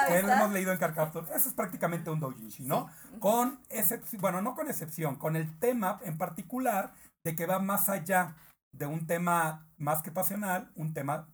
que 0.07 0.19
hemos 0.19 0.51
leído 0.51 0.71
en 0.71 0.77
Carcaptor. 0.77 1.27
Eso 1.35 1.49
es 1.49 1.53
prácticamente 1.53 2.09
un 2.09 2.21
doujinshi, 2.21 2.63
¿no? 2.63 2.89
Con 3.19 3.59
excepción, 3.69 4.21
bueno, 4.21 4.41
no 4.41 4.55
con 4.55 4.69
excepción, 4.69 5.17
con 5.17 5.35
el 5.35 5.59
tema 5.59 5.99
en 6.03 6.17
particular 6.17 6.93
de 7.25 7.35
que 7.35 7.45
va 7.45 7.59
más 7.59 7.89
allá 7.89 8.35
de 8.71 8.85
un 8.85 9.05
tema 9.05 9.67
más 9.77 10.01
que 10.01 10.11
pasional, 10.11 10.71
un 10.75 10.93
tema 10.93 11.27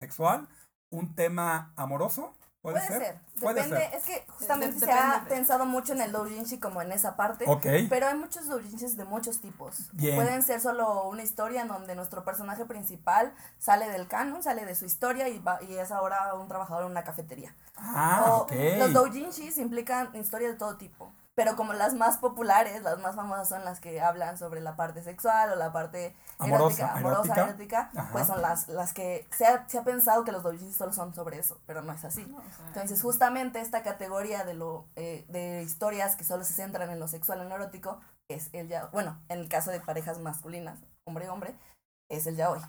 sexual, 0.00 0.48
un 0.90 1.14
tema 1.14 1.72
amoroso. 1.76 2.34
¿Puede, 2.64 2.80
ser? 2.86 3.20
Depende, 3.34 3.90
es 3.92 4.04
que 4.04 4.24
justamente 4.26 4.78
se 4.78 4.90
ha 4.90 5.22
pensado 5.28 5.66
mucho 5.66 5.92
en 5.92 6.00
el 6.00 6.12
doujinshi 6.12 6.58
como 6.58 6.80
en 6.80 6.92
esa 6.92 7.14
parte. 7.14 7.44
Pero 7.90 8.06
hay 8.06 8.14
muchos 8.14 8.48
doujinshis 8.48 8.96
de 8.96 9.04
muchos 9.04 9.42
tipos. 9.42 9.90
Pueden 9.98 10.42
ser 10.42 10.62
solo 10.62 11.06
una 11.08 11.22
historia 11.22 11.60
en 11.60 11.68
donde 11.68 11.94
nuestro 11.94 12.24
personaje 12.24 12.64
principal 12.64 13.34
sale 13.58 13.90
del 13.90 14.08
canon, 14.08 14.42
sale 14.42 14.64
de 14.64 14.74
su 14.74 14.86
historia 14.86 15.28
y, 15.28 15.40
va, 15.40 15.62
y 15.62 15.74
es 15.74 15.92
ahora 15.92 16.32
un 16.32 16.48
trabajador 16.48 16.84
en 16.84 16.92
una 16.92 17.04
cafetería. 17.04 17.54
Ah, 17.76 18.46
Los 18.78 18.94
doujinshis 18.94 19.58
implican 19.58 20.16
historias 20.16 20.52
de 20.52 20.58
todo 20.58 20.78
tipo 20.78 21.12
pero 21.34 21.56
como 21.56 21.72
las 21.72 21.94
más 21.94 22.18
populares, 22.18 22.82
las 22.82 22.98
más 22.98 23.16
famosas 23.16 23.48
son 23.48 23.64
las 23.64 23.80
que 23.80 24.00
hablan 24.00 24.38
sobre 24.38 24.60
la 24.60 24.76
parte 24.76 25.02
sexual 25.02 25.52
o 25.52 25.56
la 25.56 25.72
parte 25.72 26.14
erótica, 26.38 26.92
amorosa, 26.92 27.34
erótica, 27.34 27.90
pues 28.12 28.26
son 28.26 28.40
las, 28.40 28.68
las 28.68 28.92
que 28.92 29.26
se 29.36 29.46
ha, 29.46 29.68
se 29.68 29.78
ha 29.78 29.84
pensado 29.84 30.24
que 30.24 30.32
los 30.32 30.42
doujinshi 30.42 30.72
solo 30.72 30.92
son 30.92 31.12
sobre 31.14 31.38
eso, 31.38 31.60
pero 31.66 31.82
no 31.82 31.92
es 31.92 32.04
así. 32.04 32.26
Entonces, 32.68 33.02
justamente 33.02 33.60
esta 33.60 33.82
categoría 33.82 34.44
de 34.44 34.54
lo 34.54 34.86
eh, 34.94 35.24
de 35.28 35.62
historias 35.62 36.14
que 36.14 36.24
solo 36.24 36.44
se 36.44 36.54
centran 36.54 36.90
en 36.90 37.00
lo 37.00 37.08
sexual, 37.08 37.40
en 37.40 37.48
lo 37.48 37.56
erótico, 37.56 38.00
es 38.28 38.50
el 38.52 38.68
ya, 38.68 38.86
bueno, 38.86 39.20
en 39.28 39.40
el 39.40 39.48
caso 39.48 39.70
de 39.70 39.80
parejas 39.80 40.20
masculinas, 40.20 40.78
hombre 41.04 41.26
y 41.26 41.28
hombre, 41.28 41.54
es 42.08 42.26
el 42.26 42.36
yaoi. 42.36 42.60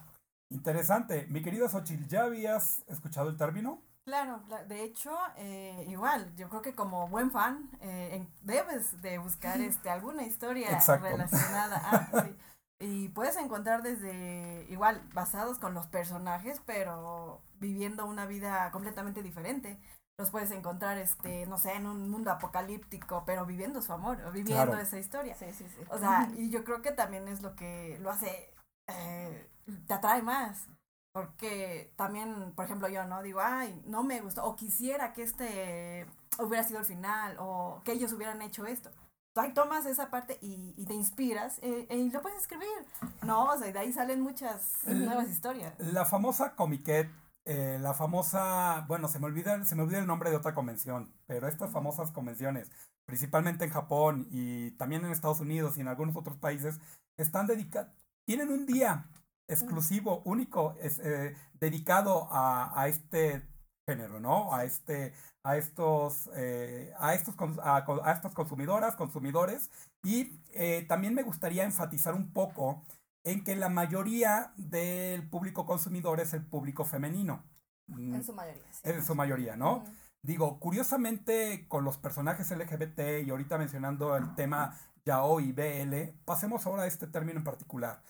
Interesante. 0.49 1.27
Mi 1.29 1.41
querida 1.41 1.69
Xochitl, 1.69 2.07
¿ya 2.07 2.23
habías 2.23 2.83
escuchado 2.87 3.29
el 3.29 3.37
término? 3.37 3.81
Claro, 4.05 4.39
de 4.67 4.83
hecho, 4.83 5.17
eh, 5.35 5.83
igual, 5.87 6.31
yo 6.35 6.47
creo 6.47 6.61
que 6.61 6.75
como 6.75 7.07
buen 7.07 7.31
fan, 7.31 7.71
eh, 7.81 8.27
debes 8.41 9.01
de 9.01 9.17
buscar 9.17 9.59
este 9.61 9.89
alguna 9.89 10.23
historia 10.23 10.79
relacionada. 11.01 11.77
a 12.13 12.29
Y 12.79 13.09
puedes 13.09 13.35
encontrar 13.37 13.81
desde, 13.81 14.67
igual, 14.69 15.01
basados 15.13 15.57
con 15.57 15.73
los 15.73 15.87
personajes, 15.87 16.61
pero 16.67 17.41
viviendo 17.55 18.05
una 18.05 18.27
vida 18.27 18.69
completamente 18.71 19.23
diferente. 19.23 19.79
Los 20.19 20.29
puedes 20.29 20.51
encontrar, 20.51 20.99
este, 20.99 21.47
no 21.47 21.57
sé, 21.57 21.73
en 21.73 21.87
un 21.87 22.09
mundo 22.09 22.31
apocalíptico, 22.31 23.23
pero 23.25 23.45
viviendo 23.45 23.81
su 23.81 23.91
amor, 23.91 24.21
o 24.23 24.31
viviendo 24.31 24.77
esa 24.77 24.99
historia. 24.99 25.35
Sí, 25.35 25.51
sí, 25.51 25.67
sí. 25.67 25.81
O 25.89 25.97
sea, 25.97 26.29
y 26.37 26.51
yo 26.51 26.63
creo 26.63 26.83
que 26.83 26.91
también 26.91 27.27
es 27.27 27.41
lo 27.41 27.55
que 27.55 27.97
lo 28.01 28.11
hace, 28.11 28.53
eh, 28.87 29.49
te 29.87 29.93
atrae 29.95 30.21
más. 30.21 30.67
Porque 31.15 31.93
también, 31.95 32.51
por 32.57 32.65
ejemplo, 32.65 32.89
yo, 32.89 33.05
¿no? 33.05 33.23
Digo, 33.23 33.39
ay, 33.41 33.81
no 33.85 34.03
me 34.03 34.19
gustó, 34.19 34.43
o 34.43 34.57
quisiera 34.57 35.13
que 35.13 35.23
este 35.23 36.05
hubiera 36.39 36.61
sido 36.65 36.81
el 36.81 36.85
final, 36.85 37.37
o 37.39 37.81
que 37.85 37.93
ellos 37.93 38.11
hubieran 38.11 38.41
hecho 38.41 38.65
esto. 38.65 38.91
Tú 39.33 39.39
ahí 39.39 39.53
tomas 39.53 39.85
esa 39.85 40.09
parte 40.09 40.37
y, 40.41 40.73
y 40.75 40.85
te 40.85 40.93
inspiras 40.93 41.59
eh, 41.61 41.87
y 41.89 42.11
lo 42.11 42.21
puedes 42.21 42.41
escribir. 42.41 42.67
No, 43.21 43.45
o 43.45 43.57
sea, 43.57 43.71
de 43.71 43.79
ahí 43.79 43.93
salen 43.93 44.19
muchas 44.19 44.79
nuevas 44.83 45.29
historias. 45.29 45.73
La 45.79 46.03
famosa 46.03 46.53
comiquet, 46.53 47.09
eh, 47.45 47.77
la 47.79 47.93
famosa, 47.93 48.83
bueno, 48.89 49.07
se 49.07 49.19
me, 49.19 49.27
olvida, 49.27 49.63
se 49.63 49.75
me 49.75 49.83
olvida 49.83 49.99
el 49.99 50.07
nombre 50.07 50.31
de 50.31 50.35
otra 50.35 50.53
convención, 50.53 51.13
pero 51.27 51.47
estas 51.47 51.71
famosas 51.71 52.11
convenciones, 52.11 52.69
principalmente 53.05 53.63
en 53.63 53.71
Japón 53.71 54.27
y 54.31 54.71
también 54.71 55.05
en 55.05 55.11
Estados 55.11 55.39
Unidos 55.39 55.77
y 55.77 55.79
en 55.79 55.87
algunos 55.87 56.17
otros 56.17 56.35
países, 56.35 56.81
están 57.15 57.47
dedicadas, 57.47 57.89
tienen 58.25 58.49
un 58.49 58.65
día 58.65 59.07
exclusivo, 59.47 60.21
único, 60.25 60.75
es, 60.81 60.99
eh, 60.99 61.35
dedicado 61.59 62.27
a, 62.31 62.79
a, 62.79 62.87
este 62.87 63.47
género, 63.87 64.19
¿no? 64.19 64.53
A 64.53 64.65
este, 64.65 65.13
a 65.43 65.57
estos, 65.57 66.29
eh, 66.35 66.93
a 66.97 67.13
estos, 67.13 67.35
a, 67.61 67.85
a, 68.03 68.11
estas 68.11 68.33
consumidoras, 68.33 68.95
consumidores. 68.95 69.69
Y 70.03 70.41
eh, 70.53 70.85
también 70.87 71.13
me 71.13 71.23
gustaría 71.23 71.63
enfatizar 71.63 72.15
un 72.15 72.33
poco 72.33 72.83
en 73.23 73.43
que 73.43 73.55
la 73.55 73.69
mayoría 73.69 74.53
del 74.57 75.27
público 75.29 75.65
consumidor 75.65 76.19
es 76.19 76.33
el 76.33 76.45
público 76.45 76.85
femenino. 76.85 77.43
En 77.87 78.23
su 78.23 78.33
mayoría. 78.33 78.63
Es 78.69 78.95
en 78.95 79.03
su 79.03 79.15
mayoría, 79.15 79.55
¿no? 79.55 79.83
Digo, 80.23 80.59
curiosamente 80.59 81.67
con 81.67 81.83
los 81.83 81.99
personajes 81.99 82.49
LGBT 82.49 83.23
y 83.25 83.29
ahorita 83.29 83.59
mencionando 83.59 84.15
el 84.17 84.33
tema 84.33 84.75
yaoi 85.05 85.49
y 85.49 85.51
BL, 85.51 86.17
pasemos 86.25 86.65
ahora 86.65 86.83
a 86.83 86.87
este 86.87 87.05
término 87.05 87.37
en 87.37 87.43
particular. 87.43 88.01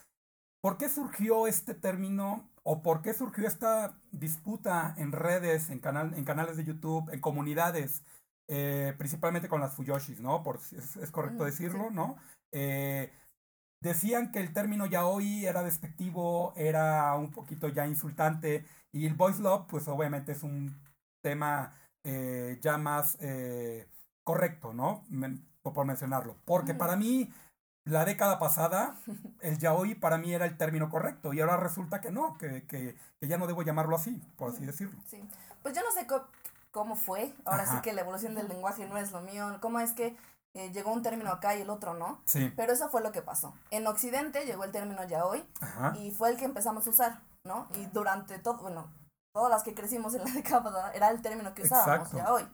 ¿Por 0.65 0.79
qué 0.79 0.89
surgió 0.89 1.45
este 1.45 1.75
término 1.75 2.50
o 2.63 2.81
por 2.81 3.03
qué 3.03 3.13
surgió 3.13 3.48
esta 3.48 4.01
disputa 4.12 4.95
en 4.98 5.12
redes, 5.12 5.69
en, 5.69 5.77
canal, 5.77 6.15
en 6.15 6.25
canales 6.25 6.57
de 6.57 6.65
YouTube, 6.65 7.07
en 7.13 7.22
comunidades, 7.22 8.03
eh, 8.48 8.95
principalmente 8.98 9.48
con 9.48 9.62
las 9.62 9.75
Fuyoshis, 9.75 10.22
¿no? 10.22 10.41
Por, 10.41 10.55
es, 10.55 11.12
correcto 11.12 11.43
mm, 11.43 11.45
decirlo, 11.45 11.91
¿no? 11.91 12.17
Eh, 12.51 13.13
decían 13.79 14.31
que 14.31 14.39
el 14.39 14.53
término 14.53 14.88
yaoi 14.88 15.45
era 15.45 15.62
despectivo, 15.62 16.51
era 16.55 17.13
un 17.13 17.29
poquito 17.29 17.69
ya 17.69 17.86
insultante 17.86 18.65
y 18.91 19.05
el 19.05 19.13
voice 19.13 19.43
love, 19.43 19.67
pues 19.69 19.88
obviamente 19.88 20.31
es 20.31 20.41
un 20.41 20.81
tema 21.22 21.75
eh, 22.03 22.57
ya 22.60 22.79
más 22.79 23.19
correcto, 24.24 24.74
¿no? 24.74 25.05
por 25.62 25.86
mencionarlo. 25.86 26.38
Porque 26.43 26.74
para 26.74 26.95
mí 26.95 27.31
la 27.86 28.04
década 28.04 28.39
pasada, 28.39 28.98
el 29.42 29.58
yaoi 29.58 29.96
para 29.96 30.18
mí 30.18 30.34
era 30.34 30.46
el 30.46 30.58
término 30.58 30.89
correcto 30.89 31.34
y 31.34 31.42
ahora 31.42 31.58
resulta 31.58 32.01
que 32.01 32.12
no, 32.12 32.38
que, 32.38 32.65
que, 32.65 32.98
que 33.20 33.27
ya 33.27 33.38
no 33.38 33.48
debo 33.48 33.62
llamarlo 33.62 33.96
así, 33.96 34.22
por 34.38 34.51
así 34.51 34.65
decirlo. 34.65 35.00
Sí, 35.08 35.24
pues 35.62 35.75
yo 35.75 35.82
no 35.84 35.92
sé 35.92 36.08
cómo 36.72 36.96
fue, 36.96 37.34
ahora 37.46 37.65
sí 37.65 37.80
que 37.82 37.94
la 37.94 38.01
evolución 38.01 38.36
del 38.36 38.50
lenguaje 38.50 38.86
no 38.88 38.98
es 38.98 39.12
lo 39.12 39.22
mío, 39.22 39.58
cómo 39.62 39.80
es 39.80 39.94
que 39.94 40.18
eh, 40.56 40.72
llegó 40.72 40.92
un 40.92 41.04
término 41.04 41.32
acá 41.32 41.56
y 41.56 41.62
el 41.62 41.70
otro 41.70 41.94
no, 41.94 42.22
sí. 42.25 42.51
pero 42.56 42.74
eso 42.74 42.89
fue 42.89 43.01
lo 43.01 43.12
que 43.12 43.22
pasó. 43.22 43.54
En 43.72 43.86
Occidente 43.88 44.46
llegó 44.46 44.63
el 44.63 44.72
término 44.72 45.04
yaoi 45.06 45.46
y 45.96 46.12
fue 46.12 46.30
el 46.30 46.38
que 46.38 46.46
empezamos 46.46 46.88
a 46.88 46.89
usar, 46.89 47.22
¿no? 47.46 47.68
Y 47.75 47.86
durante 47.88 48.39
todo, 48.39 48.58
bueno, 48.58 48.92
todas 49.34 49.51
las 49.51 49.63
que 49.63 49.75
crecimos 49.75 50.15
en 50.15 50.24
la 50.24 50.32
década 50.34 50.63
pasada 50.63 50.92
era 50.94 51.10
el 51.12 51.22
término 51.22 51.54
que 51.54 51.63
usábamos, 51.63 52.12
yaoi. 52.12 52.48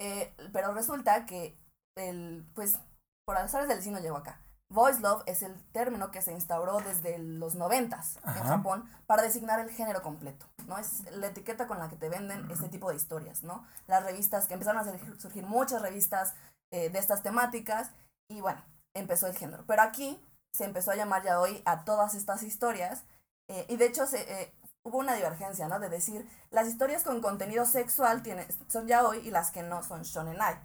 Eh, 0.00 0.34
pero 0.52 0.72
resulta 0.72 1.26
que 1.26 1.56
el, 1.96 2.46
pues, 2.54 2.80
por 3.26 3.36
azares 3.36 3.68
del 3.68 3.78
destino 3.78 4.00
llegó 4.00 4.16
acá. 4.16 4.40
Voice 4.74 5.00
love 5.00 5.22
es 5.26 5.42
el 5.42 5.54
término 5.72 6.10
que 6.10 6.20
se 6.20 6.32
instauró 6.32 6.80
desde 6.80 7.18
los 7.18 7.54
noventas 7.54 8.18
en 8.26 8.42
Japón 8.42 8.90
para 9.06 9.22
designar 9.22 9.60
el 9.60 9.70
género 9.70 10.02
completo, 10.02 10.46
¿no? 10.66 10.76
Es 10.78 11.04
la 11.12 11.28
etiqueta 11.28 11.68
con 11.68 11.78
la 11.78 11.88
que 11.88 11.96
te 11.96 12.08
venden 12.08 12.50
este 12.50 12.68
tipo 12.68 12.90
de 12.90 12.96
historias, 12.96 13.44
¿no? 13.44 13.64
Las 13.86 14.02
revistas, 14.02 14.48
que 14.48 14.54
empezaron 14.54 14.80
a 14.80 15.18
surgir 15.18 15.46
muchas 15.46 15.80
revistas 15.80 16.34
eh, 16.72 16.90
de 16.90 16.98
estas 16.98 17.22
temáticas 17.22 17.92
y 18.28 18.40
bueno, 18.40 18.60
empezó 18.94 19.28
el 19.28 19.36
género. 19.36 19.62
Pero 19.64 19.82
aquí 19.82 20.20
se 20.52 20.64
empezó 20.64 20.90
a 20.90 20.96
llamar 20.96 21.22
ya 21.22 21.40
hoy 21.40 21.62
a 21.66 21.84
todas 21.84 22.16
estas 22.16 22.42
historias 22.42 23.04
eh, 23.48 23.66
y 23.68 23.76
de 23.76 23.86
hecho 23.86 24.06
se, 24.06 24.22
eh, 24.22 24.52
hubo 24.82 24.98
una 24.98 25.14
divergencia, 25.14 25.68
¿no? 25.68 25.78
De 25.78 25.88
decir, 25.88 26.28
las 26.50 26.66
historias 26.66 27.04
con 27.04 27.20
contenido 27.20 27.64
sexual 27.64 28.24
tienen, 28.24 28.48
son 28.68 28.88
ya 28.88 29.06
hoy 29.06 29.18
y 29.18 29.30
las 29.30 29.52
que 29.52 29.62
no 29.62 29.84
son 29.84 30.02
shonenai. 30.02 30.58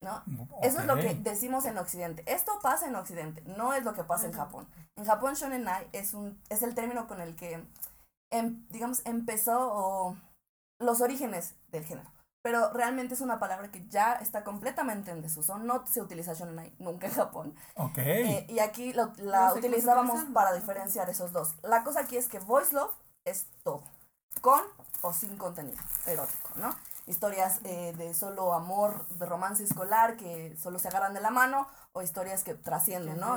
¿No? 0.00 0.22
Eso 0.62 0.80
es 0.80 0.86
lo 0.86 0.96
que 0.96 1.14
decimos 1.14 1.64
en 1.66 1.76
Occidente. 1.78 2.22
Esto 2.26 2.58
pasa 2.62 2.86
en 2.86 2.96
Occidente, 2.96 3.42
no 3.42 3.74
es 3.74 3.84
lo 3.84 3.92
que 3.94 4.04
pasa 4.04 4.26
en 4.26 4.32
Japón. 4.32 4.66
En 4.96 5.04
Japón, 5.04 5.34
shonenai 5.34 5.88
es, 5.92 6.14
un, 6.14 6.40
es 6.48 6.62
el 6.62 6.74
término 6.74 7.06
con 7.06 7.20
el 7.20 7.36
que, 7.36 7.64
em, 8.30 8.66
digamos, 8.70 9.02
empezó 9.04 10.16
los 10.78 11.00
orígenes 11.00 11.54
del 11.68 11.84
género. 11.84 12.10
Pero 12.42 12.72
realmente 12.72 13.12
es 13.12 13.20
una 13.20 13.38
palabra 13.38 13.70
que 13.70 13.86
ya 13.88 14.14
está 14.14 14.44
completamente 14.44 15.10
en 15.10 15.20
desuso. 15.20 15.58
No 15.58 15.86
se 15.86 16.00
utiliza 16.00 16.32
shonenai 16.32 16.72
nunca 16.78 17.06
en 17.06 17.12
Japón. 17.12 17.54
Okay. 17.74 18.30
Eh, 18.30 18.46
y 18.48 18.60
aquí 18.60 18.94
la 18.94 19.52
utilizábamos 19.54 20.24
para 20.32 20.54
diferenciar 20.54 21.10
esos 21.10 21.32
dos. 21.32 21.54
La 21.62 21.84
cosa 21.84 22.00
aquí 22.00 22.16
es 22.16 22.28
que 22.28 22.38
voice 22.38 22.74
love 22.74 22.92
es 23.26 23.46
todo. 23.62 23.82
Con 24.40 24.62
o 25.02 25.12
sin 25.12 25.36
contenido 25.36 25.76
erótico, 26.06 26.50
¿no? 26.56 26.74
Historias 27.10 27.60
eh, 27.64 27.92
de 27.98 28.14
solo 28.14 28.54
amor, 28.54 29.06
de 29.08 29.26
romance 29.26 29.64
escolar 29.64 30.16
que 30.16 30.56
solo 30.56 30.78
se 30.78 30.88
agarran 30.88 31.12
de 31.12 31.20
la 31.20 31.30
mano 31.30 31.66
o 31.92 32.02
historias 32.02 32.44
que 32.44 32.54
trascienden, 32.54 33.18
¿no? 33.18 33.36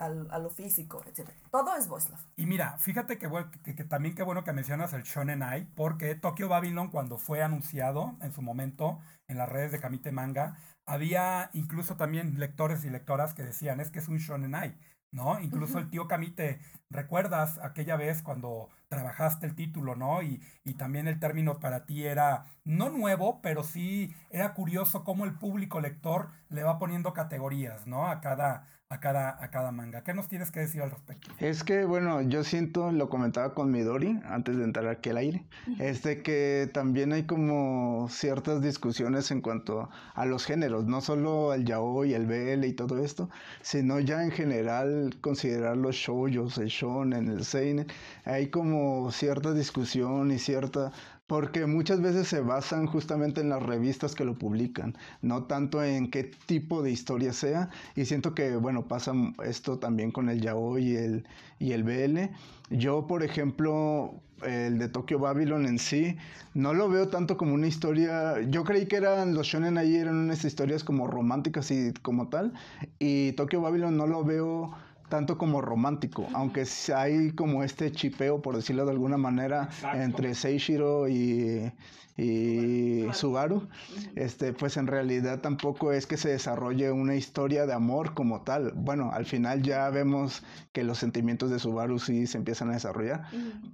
Al, 0.00 0.28
a 0.30 0.38
lo 0.38 0.50
físico, 0.50 1.02
etc. 1.06 1.28
Todo 1.50 1.76
es 1.76 1.88
voice 1.88 2.08
love. 2.08 2.24
Y 2.36 2.46
mira, 2.46 2.78
fíjate 2.78 3.18
que, 3.18 3.30
que, 3.62 3.74
que, 3.74 3.84
también 3.84 4.14
qué 4.14 4.22
bueno 4.22 4.44
que 4.44 4.52
mencionas 4.52 4.94
el 4.94 5.02
Shonen 5.02 5.42
Ai, 5.42 5.66
porque 5.76 6.14
Tokyo 6.14 6.48
Babylon 6.48 6.88
cuando 6.88 7.18
fue 7.18 7.42
anunciado 7.42 8.16
en 8.22 8.32
su 8.32 8.40
momento 8.40 8.98
en 9.28 9.36
las 9.38 9.48
redes 9.48 9.72
de 9.72 9.80
Kamite 9.80 10.10
Manga, 10.10 10.56
había 10.86 11.50
incluso 11.52 11.96
también 11.96 12.38
lectores 12.38 12.84
y 12.84 12.90
lectoras 12.90 13.34
que 13.34 13.42
decían, 13.42 13.80
es 13.80 13.90
que 13.90 13.98
es 13.98 14.08
un 14.08 14.18
Shonen 14.18 14.54
Ai, 14.54 14.74
¿no? 15.10 15.38
Incluso 15.40 15.78
el 15.78 15.90
tío 15.90 16.08
Kamite, 16.08 16.60
¿recuerdas 16.88 17.58
aquella 17.58 17.96
vez 17.96 18.22
cuando 18.22 18.70
trabajaste 18.92 19.46
el 19.46 19.54
título, 19.54 19.96
¿no? 19.96 20.20
Y, 20.20 20.42
y, 20.64 20.74
también 20.74 21.08
el 21.08 21.18
término 21.18 21.60
para 21.60 21.86
ti 21.86 22.04
era 22.04 22.44
no 22.62 22.90
nuevo, 22.90 23.40
pero 23.40 23.62
sí 23.62 24.14
era 24.28 24.52
curioso 24.52 25.02
cómo 25.02 25.24
el 25.24 25.32
público 25.38 25.80
lector 25.80 26.28
le 26.50 26.62
va 26.62 26.78
poniendo 26.78 27.14
categorías, 27.14 27.86
¿no? 27.86 28.06
A 28.06 28.20
cada, 28.20 28.66
a 28.92 29.00
cada, 29.00 29.42
a 29.42 29.50
cada 29.50 29.72
manga. 29.72 30.04
¿Qué 30.04 30.12
nos 30.12 30.28
tienes 30.28 30.50
que 30.50 30.60
decir 30.60 30.82
al 30.82 30.90
respecto? 30.90 31.30
Es 31.38 31.64
que, 31.64 31.86
bueno, 31.86 32.20
yo 32.20 32.44
siento, 32.44 32.92
lo 32.92 33.08
comentaba 33.08 33.54
con 33.54 33.70
Midori 33.70 34.20
antes 34.26 34.58
de 34.58 34.64
entrar 34.64 34.86
aquí 34.88 35.08
al 35.08 35.16
aire, 35.16 35.46
es 35.78 36.02
de 36.02 36.22
que 36.22 36.68
también 36.74 37.14
hay 37.14 37.24
como 37.24 38.06
ciertas 38.10 38.60
discusiones 38.60 39.30
en 39.30 39.40
cuanto 39.40 39.88
a 40.14 40.26
los 40.26 40.44
géneros, 40.44 40.84
no 40.84 41.00
solo 41.00 41.54
el 41.54 41.64
yaoi, 41.64 42.12
el 42.12 42.26
BL 42.26 42.66
y 42.66 42.74
todo 42.74 43.02
esto, 43.02 43.30
sino 43.62 43.98
ya 43.98 44.22
en 44.22 44.30
general 44.30 45.16
considerar 45.22 45.78
los 45.78 45.96
shoujos, 45.96 46.58
el 46.58 46.68
shonen, 46.68 47.28
el 47.28 47.44
seinen, 47.44 47.86
hay 48.26 48.50
como 48.50 48.81
cierta 49.10 49.52
discusión 49.52 50.30
y 50.30 50.38
cierta 50.38 50.92
porque 51.32 51.64
muchas 51.64 52.02
veces 52.02 52.28
se 52.28 52.40
basan 52.40 52.86
justamente 52.86 53.40
en 53.40 53.48
las 53.48 53.62
revistas 53.62 54.14
que 54.14 54.22
lo 54.22 54.34
publican, 54.36 54.94
no 55.22 55.44
tanto 55.44 55.82
en 55.82 56.10
qué 56.10 56.24
tipo 56.24 56.82
de 56.82 56.90
historia 56.90 57.32
sea. 57.32 57.70
Y 57.96 58.04
siento 58.04 58.34
que, 58.34 58.56
bueno, 58.56 58.86
pasa 58.86 59.14
esto 59.42 59.78
también 59.78 60.10
con 60.10 60.28
el 60.28 60.42
yaoi 60.42 60.84
y 60.84 60.96
el, 60.96 61.26
y 61.58 61.72
el 61.72 61.84
BL. 61.84 62.34
Yo, 62.68 63.06
por 63.06 63.22
ejemplo, 63.22 64.20
el 64.44 64.78
de 64.78 64.90
Tokyo 64.90 65.18
Babylon 65.18 65.64
en 65.64 65.78
sí, 65.78 66.16
no 66.52 66.74
lo 66.74 66.90
veo 66.90 67.08
tanto 67.08 67.38
como 67.38 67.54
una 67.54 67.66
historia. 67.66 68.40
Yo 68.42 68.64
creí 68.64 68.84
que 68.84 68.96
eran 68.96 69.34
los 69.34 69.46
shonen 69.46 69.78
ahí 69.78 69.96
eran 69.96 70.16
unas 70.16 70.44
historias 70.44 70.84
como 70.84 71.06
románticas 71.06 71.70
y 71.70 71.94
como 72.02 72.28
tal. 72.28 72.52
Y 72.98 73.32
Tokyo 73.32 73.62
Babylon 73.62 73.96
no 73.96 74.06
lo 74.06 74.22
veo 74.22 74.72
tanto 75.12 75.36
como 75.36 75.60
romántico, 75.60 76.26
aunque 76.32 76.64
hay 76.96 77.32
como 77.32 77.62
este 77.64 77.92
chipeo, 77.92 78.40
por 78.40 78.56
decirlo 78.56 78.86
de 78.86 78.92
alguna 78.92 79.18
manera, 79.18 79.68
entre 79.92 80.34
Seishiro 80.34 81.06
y, 81.06 81.70
y 82.16 83.04
Subaru, 83.12 83.68
este, 84.16 84.54
pues 84.54 84.78
en 84.78 84.86
realidad 84.86 85.42
tampoco 85.42 85.92
es 85.92 86.06
que 86.06 86.16
se 86.16 86.30
desarrolle 86.30 86.90
una 86.92 87.14
historia 87.14 87.66
de 87.66 87.74
amor 87.74 88.14
como 88.14 88.40
tal. 88.40 88.72
Bueno, 88.74 89.10
al 89.12 89.26
final 89.26 89.60
ya 89.60 89.90
vemos 89.90 90.44
que 90.72 90.82
los 90.82 90.96
sentimientos 90.96 91.50
de 91.50 91.58
Subaru 91.58 91.98
sí 91.98 92.26
se 92.26 92.38
empiezan 92.38 92.70
a 92.70 92.72
desarrollar, 92.72 93.26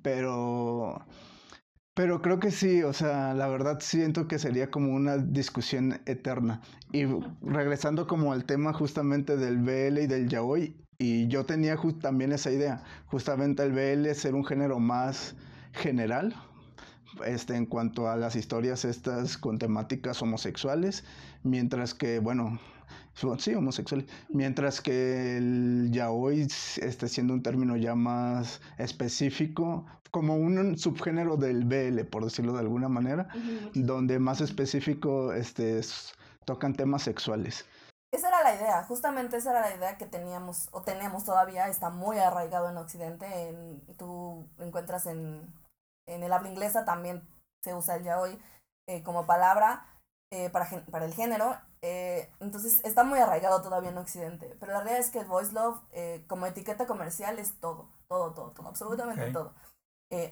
pero... 0.02 1.06
Pero 1.94 2.22
creo 2.22 2.38
que 2.38 2.52
sí, 2.52 2.84
o 2.84 2.92
sea, 2.92 3.34
la 3.34 3.48
verdad 3.48 3.78
siento 3.80 4.28
que 4.28 4.38
sería 4.38 4.70
como 4.70 4.94
una 4.94 5.18
discusión 5.18 6.00
eterna. 6.06 6.62
Y 6.92 7.06
regresando 7.42 8.06
como 8.06 8.32
al 8.32 8.44
tema 8.44 8.72
justamente 8.72 9.36
del 9.36 9.58
BL 9.58 9.98
y 9.98 10.06
del 10.06 10.28
yaoi, 10.28 10.76
y 10.98 11.28
yo 11.28 11.46
tenía 11.46 11.76
también 12.00 12.32
esa 12.32 12.50
idea, 12.50 12.82
justamente 13.06 13.62
el 13.62 13.72
BL 13.72 14.12
ser 14.14 14.34
un 14.34 14.44
género 14.44 14.80
más 14.80 15.36
general, 15.72 16.34
este, 17.24 17.54
en 17.54 17.66
cuanto 17.66 18.08
a 18.08 18.16
las 18.16 18.34
historias 18.34 18.84
estas 18.84 19.38
con 19.38 19.58
temáticas 19.58 20.20
homosexuales, 20.22 21.04
mientras 21.44 21.94
que, 21.94 22.18
bueno, 22.18 22.58
sí, 23.38 23.54
homosexuales, 23.54 24.08
mientras 24.28 24.80
que 24.80 25.36
el 25.36 25.90
yaoi 25.92 26.40
esté 26.42 27.08
siendo 27.08 27.32
un 27.32 27.44
término 27.44 27.76
ya 27.76 27.94
más 27.94 28.60
específico, 28.76 29.86
como 30.10 30.34
un 30.34 30.76
subgénero 30.78 31.36
del 31.36 31.64
BL, 31.64 32.06
por 32.06 32.24
decirlo 32.24 32.54
de 32.54 32.60
alguna 32.60 32.88
manera, 32.88 33.28
donde 33.72 34.18
más 34.18 34.40
específico 34.40 35.32
este, 35.32 35.80
tocan 36.44 36.74
temas 36.74 37.02
sexuales. 37.02 37.66
Esa 38.10 38.28
era 38.28 38.42
la 38.42 38.54
idea, 38.54 38.84
justamente 38.84 39.36
esa 39.36 39.50
era 39.50 39.60
la 39.60 39.76
idea 39.76 39.98
que 39.98 40.06
teníamos 40.06 40.68
o 40.72 40.80
tenemos 40.82 41.24
todavía, 41.24 41.68
está 41.68 41.90
muy 41.90 42.18
arraigado 42.18 42.70
en 42.70 42.78
Occidente. 42.78 43.26
En, 43.48 43.82
tú 43.96 44.48
encuentras 44.58 45.06
en, 45.06 45.52
en 46.06 46.22
el 46.22 46.32
habla 46.32 46.48
inglesa 46.48 46.84
también 46.84 47.22
se 47.62 47.74
usa 47.74 47.96
el 47.96 48.04
yaoi 48.04 48.38
eh, 48.88 49.02
como 49.02 49.26
palabra 49.26 49.84
eh, 50.32 50.48
para, 50.50 50.66
para 50.90 51.04
el 51.04 51.12
género. 51.12 51.56
Eh, 51.82 52.30
entonces 52.40 52.82
está 52.84 53.04
muy 53.04 53.18
arraigado 53.20 53.60
todavía 53.60 53.90
en 53.90 53.98
Occidente. 53.98 54.56
Pero 54.58 54.72
la 54.72 54.80
realidad 54.80 55.00
es 55.00 55.10
que 55.10 55.20
el 55.20 55.26
voice 55.26 55.52
love 55.52 55.78
como 56.26 56.46
etiqueta 56.46 56.86
comercial 56.86 57.38
es 57.38 57.60
todo, 57.60 57.90
todo, 58.08 58.32
todo, 58.32 58.50
todo, 58.52 58.68
absolutamente 58.68 59.30
todo. 59.32 59.54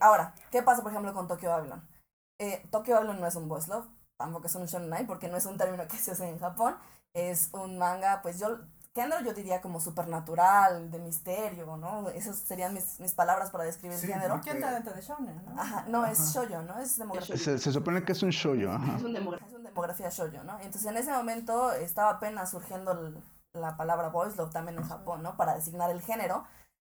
ahora, 0.01 0.35
¿qué 0.51 0.63
pasa 0.63 0.83
por 0.83 0.93
ejemplo 0.93 1.13
con 1.13 1.29
Tokyo 1.29 1.51
Babylon? 1.51 1.87
Tokyo 2.71 2.95
Babylon 2.95 3.21
no 3.21 3.27
es 3.27 3.37
un 3.37 3.49
voice 3.49 3.71
love, 3.71 3.87
tampoco 4.17 4.47
es 4.47 4.55
un 4.55 4.67
shonen 4.67 5.07
porque 5.07 5.29
no 5.29 5.37
es 5.37 5.47
un 5.47 5.57
término 5.57 5.87
que 5.89 5.97
se 5.97 6.13
usa 6.13 6.29
en 6.29 6.39
Japón 6.39 6.77
es 7.17 7.49
un 7.53 7.79
manga, 7.79 8.21
pues 8.21 8.39
yo, 8.39 8.59
género 8.95 9.23
yo 9.23 9.33
diría 9.33 9.63
como 9.63 9.81
supernatural, 9.81 10.91
de 10.91 10.99
misterio, 10.99 11.77
¿no? 11.79 12.11
Esas 12.11 12.37
serían 12.37 12.75
mis, 12.75 13.01
mis 13.01 13.15
palabras 13.15 13.51
para 13.51 13.65
describir 13.65 13.99
el 13.99 14.07
género. 14.07 14.41
¿Quién 14.43 14.57
está 14.57 14.73
dentro 14.73 14.93
de 14.93 15.01
shonen, 15.01 15.43
no? 15.47 15.61
Ajá, 15.61 15.87
no, 15.89 16.05
es 16.05 16.35
shoyo, 16.35 16.63
¿no? 16.63 16.79
Es 16.79 16.99
demografía. 16.99 17.37
Se, 17.39 17.59
se, 17.59 17.73
supone 17.73 18.05
que 18.05 18.13
es 18.13 18.23
un 18.23 18.31
shoyo, 18.31 18.71
ajá. 18.71 18.97
Es 18.97 19.03
un, 19.03 19.15
demografía, 19.15 19.49
es 19.49 19.55
un 19.55 19.63
demografía 19.63 20.11
shoyo, 20.11 20.45
¿no? 20.45 20.61
Entonces 20.61 20.85
en 20.85 20.99
ese 20.99 21.11
momento 21.11 21.73
estaba 21.73 22.11
apenas 22.11 22.51
surgiendo 22.51 23.15
la 23.55 23.79
palabra 23.79 24.11
boys 24.11 24.37
love 24.37 24.53
también 24.53 24.77
en 24.77 24.85
Japón, 24.85 25.23
¿no? 25.23 25.39
Para 25.39 25.55
designar 25.55 25.91
el 25.91 26.03
género. 26.03 26.45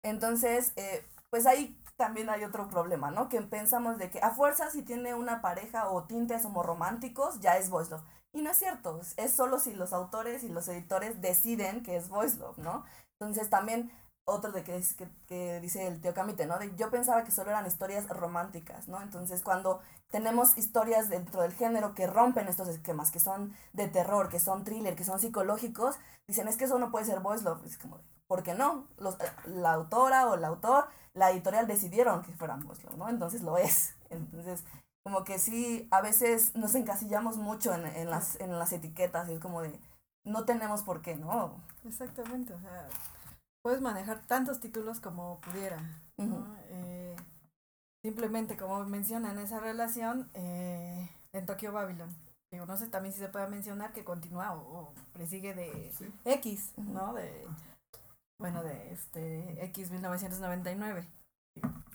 Entonces, 0.02 0.72
eh, 0.76 1.06
pues 1.28 1.44
ahí 1.44 1.78
también 1.96 2.28
hay 2.30 2.44
otro 2.44 2.68
problema, 2.68 3.11
¿no? 3.11 3.28
Que 3.28 3.40
pensamos 3.42 3.98
de 3.98 4.11
que 4.11 4.20
a 4.20 4.30
fuerza 4.30 4.70
si 4.70 4.83
tiene 4.83 5.14
una 5.14 5.40
pareja 5.40 5.88
o 5.90 6.04
tintes 6.04 6.44
homorománticos, 6.44 7.40
ya 7.40 7.57
es 7.57 7.70
boys 7.70 7.90
love. 7.90 8.02
Y 8.33 8.42
no 8.42 8.50
es 8.50 8.57
cierto, 8.57 9.00
es 9.16 9.33
solo 9.33 9.61
si 9.61 9.74
los 9.74 9.92
autores 9.92 10.42
y 10.42 10.48
los 10.48 10.66
editores 10.68 11.20
deciden 11.20 11.83
que 11.85 11.96
es 11.96 12.09
voice 12.09 12.37
love, 12.38 12.59
¿no? 12.59 12.85
Entonces 13.12 13.48
también 13.48 13.92
otro 14.24 14.52
de 14.52 14.64
que, 14.64 14.83
que, 14.96 15.09
que 15.26 15.61
dice 15.61 15.87
el 15.87 16.00
tío 16.00 16.14
Camite, 16.14 16.46
¿no? 16.46 16.59
De, 16.59 16.74
yo 16.76 16.90
pensaba 16.90 17.24
que 17.24 17.30
solo 17.30 17.50
eran 17.50 17.66
historias 17.66 18.09
románticas, 18.09 18.88
¿no? 18.88 19.00
Entonces 19.02 19.42
cuando 19.42 19.80
tenemos 20.11 20.57
historias 20.57 21.09
dentro 21.09 21.42
del 21.42 21.52
género 21.52 21.94
que 21.94 22.07
rompen 22.07 22.48
estos 22.48 22.68
esquemas, 22.68 23.11
que 23.11 23.20
son 23.20 23.54
de 23.72 23.88
terror, 23.88 24.28
que 24.28 24.40
son 24.40 24.64
thriller, 24.64 24.96
que 24.96 25.04
son 25.04 25.20
psicológicos, 25.20 25.98
dicen, 26.26 26.48
es 26.48 26.57
que 26.57 26.64
eso 26.64 26.78
no 26.78 26.90
puede 26.90 27.04
ser 27.04 27.20
voice 27.20 27.44
love. 27.44 27.64
Es 27.66 27.78
como, 27.78 28.00
¿por 28.26 28.42
qué 28.42 28.54
no? 28.54 28.88
Los, 28.96 29.16
la 29.46 29.72
autora 29.74 30.26
o 30.26 30.35
el 30.35 30.44
autor, 30.44 30.87
la 31.14 31.31
editorial 31.31 31.66
decidieron 31.66 32.22
que 32.22 32.33
fueran 32.33 32.61
voice 32.66 32.83
love, 32.83 32.96
¿no? 32.96 33.09
Entonces 33.09 33.42
lo 33.42 33.57
es. 33.57 33.94
Entonces 34.11 34.64
como 35.05 35.22
que 35.22 35.38
sí, 35.38 35.87
a 35.90 36.00
veces 36.00 36.55
nos 36.57 36.74
encasillamos 36.74 37.37
mucho 37.37 37.74
en, 37.74 37.87
en, 37.87 38.09
las, 38.09 38.40
en 38.40 38.59
las 38.59 38.72
etiquetas 38.72 39.29
y 39.29 39.35
es 39.35 39.40
como 39.40 39.61
de, 39.61 39.79
no 40.24 40.44
tenemos 40.46 40.83
por 40.83 41.03
qué, 41.03 41.14
¿no? 41.14 41.61
Exactamente, 41.85 42.55
o 42.55 42.61
sea, 42.61 42.88
puedes 43.62 43.83
manejar 43.83 44.22
tantos 44.27 44.61
títulos 44.61 45.00
como 45.00 45.40
pudiera, 45.40 45.79
eh, 46.18 47.16
simplemente 48.03 48.57
como 48.57 48.83
mencionan 48.87 49.38
esa 49.38 49.61
relación 49.61 50.31
eh, 50.33 51.11
en 51.33 51.44
Tokyo 51.44 51.72
Babylon. 51.72 52.09
Digo, 52.50 52.64
no 52.64 52.77
sé 52.79 52.87
también 52.87 53.12
si 53.12 53.20
se 53.20 53.29
puede 53.29 53.48
mencionar 53.48 53.92
que 53.92 54.05
continúa 54.05 54.55
o, 54.55 54.94
presigue 55.12 55.55
de 55.55 55.92
X, 56.24 56.72
¿no? 56.79 57.12
De, 57.12 57.46
bueno, 58.40 58.62
de 58.62 58.92
este 58.92 59.64
X 59.66 59.90
1999. 59.90 61.09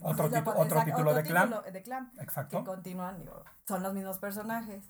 Otro, 0.02 0.30
otro 0.56 0.84
título 0.86 1.14
de 1.14 1.24
clan. 1.24 1.54
de 1.72 1.82
clan. 1.82 2.12
Exacto. 2.20 2.60
Que 2.60 2.66
continúan, 2.66 3.30
son 3.68 3.84
los 3.84 3.94
mismos 3.94 4.18
personajes. 4.18 4.86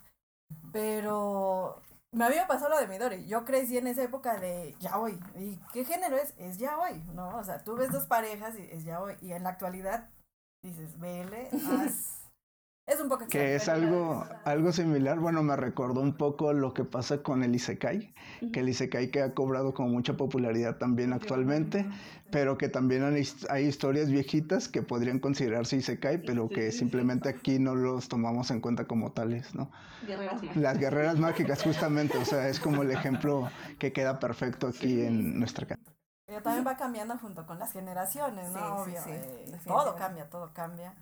Pero 0.71 1.81
me 2.11 2.25
había 2.25 2.47
pasado 2.47 2.71
lo 2.71 2.79
de 2.79 2.87
Midori. 2.87 3.25
Yo 3.27 3.45
crecí 3.45 3.77
en 3.77 3.87
esa 3.87 4.03
época 4.03 4.39
de 4.39 4.75
yaoi. 4.79 5.19
¿Y 5.35 5.57
qué 5.73 5.85
género 5.85 6.17
es? 6.17 6.33
Es 6.37 6.57
yaoi, 6.57 7.03
¿no? 7.13 7.37
O 7.37 7.43
sea, 7.43 7.63
tú 7.63 7.75
ves 7.75 7.91
dos 7.91 8.05
parejas 8.05 8.57
y 8.57 8.63
es 8.71 8.83
yaoi. 8.83 9.17
Y 9.21 9.33
en 9.33 9.43
la 9.43 9.49
actualidad 9.49 10.09
dices, 10.63 10.99
vele, 10.99 11.49
haz 11.81 12.18
es 12.89 12.99
un 12.99 13.07
poco 13.07 13.27
Que 13.27 13.55
es 13.55 13.69
algo, 13.69 14.25
algo 14.45 14.71
similar. 14.71 15.19
Bueno, 15.19 15.43
me 15.43 15.55
recordó 15.55 16.01
un 16.01 16.13
poco 16.13 16.53
lo 16.53 16.73
que 16.73 16.83
pasa 16.83 17.21
con 17.21 17.43
el 17.43 17.53
Isekai, 17.53 18.13
que 18.51 18.61
el 18.61 18.69
Isekai 18.69 19.11
que 19.11 19.21
ha 19.21 19.33
cobrado 19.35 19.75
con 19.75 19.91
mucha 19.91 20.17
popularidad 20.17 20.77
también 20.77 21.13
actualmente, 21.13 21.85
pero 22.31 22.57
que 22.57 22.67
también 22.67 23.03
hay, 23.03 23.63
historias 23.63 24.09
viejitas 24.09 24.67
que 24.67 24.81
podrían 24.81 25.19
considerarse 25.19 25.77
Isekai, 25.77 26.23
pero 26.23 26.49
que 26.49 26.71
simplemente 26.71 27.29
aquí 27.29 27.59
no 27.59 27.75
los 27.75 28.09
tomamos 28.09 28.49
en 28.49 28.59
cuenta 28.59 28.85
como 28.85 29.11
tales, 29.11 29.53
¿no? 29.53 29.69
Guerreras 30.07 30.33
mágicas. 30.33 30.57
Las 30.57 30.79
guerreras 30.79 31.19
mágicas, 31.19 31.63
justamente, 31.63 32.17
o 32.17 32.25
sea, 32.25 32.49
es 32.49 32.59
como 32.59 32.81
el 32.81 32.89
ejemplo 32.89 33.49
que 33.77 33.93
queda 33.93 34.19
perfecto 34.19 34.67
aquí 34.67 35.01
en 35.01 35.37
nuestra 35.37 35.67
casa. 35.67 35.93
Pero 36.25 36.41
también 36.41 36.65
va 36.65 36.77
cambiando 36.77 37.17
junto 37.17 37.45
con 37.45 37.59
las 37.59 37.71
generaciones, 37.71 38.51
¿no? 38.51 38.81
Obvio. 38.81 38.99
Eh, 39.07 39.51
todo 39.65 39.95
cambia, 39.95 40.29
todo 40.29 40.53
cambia. 40.53 40.95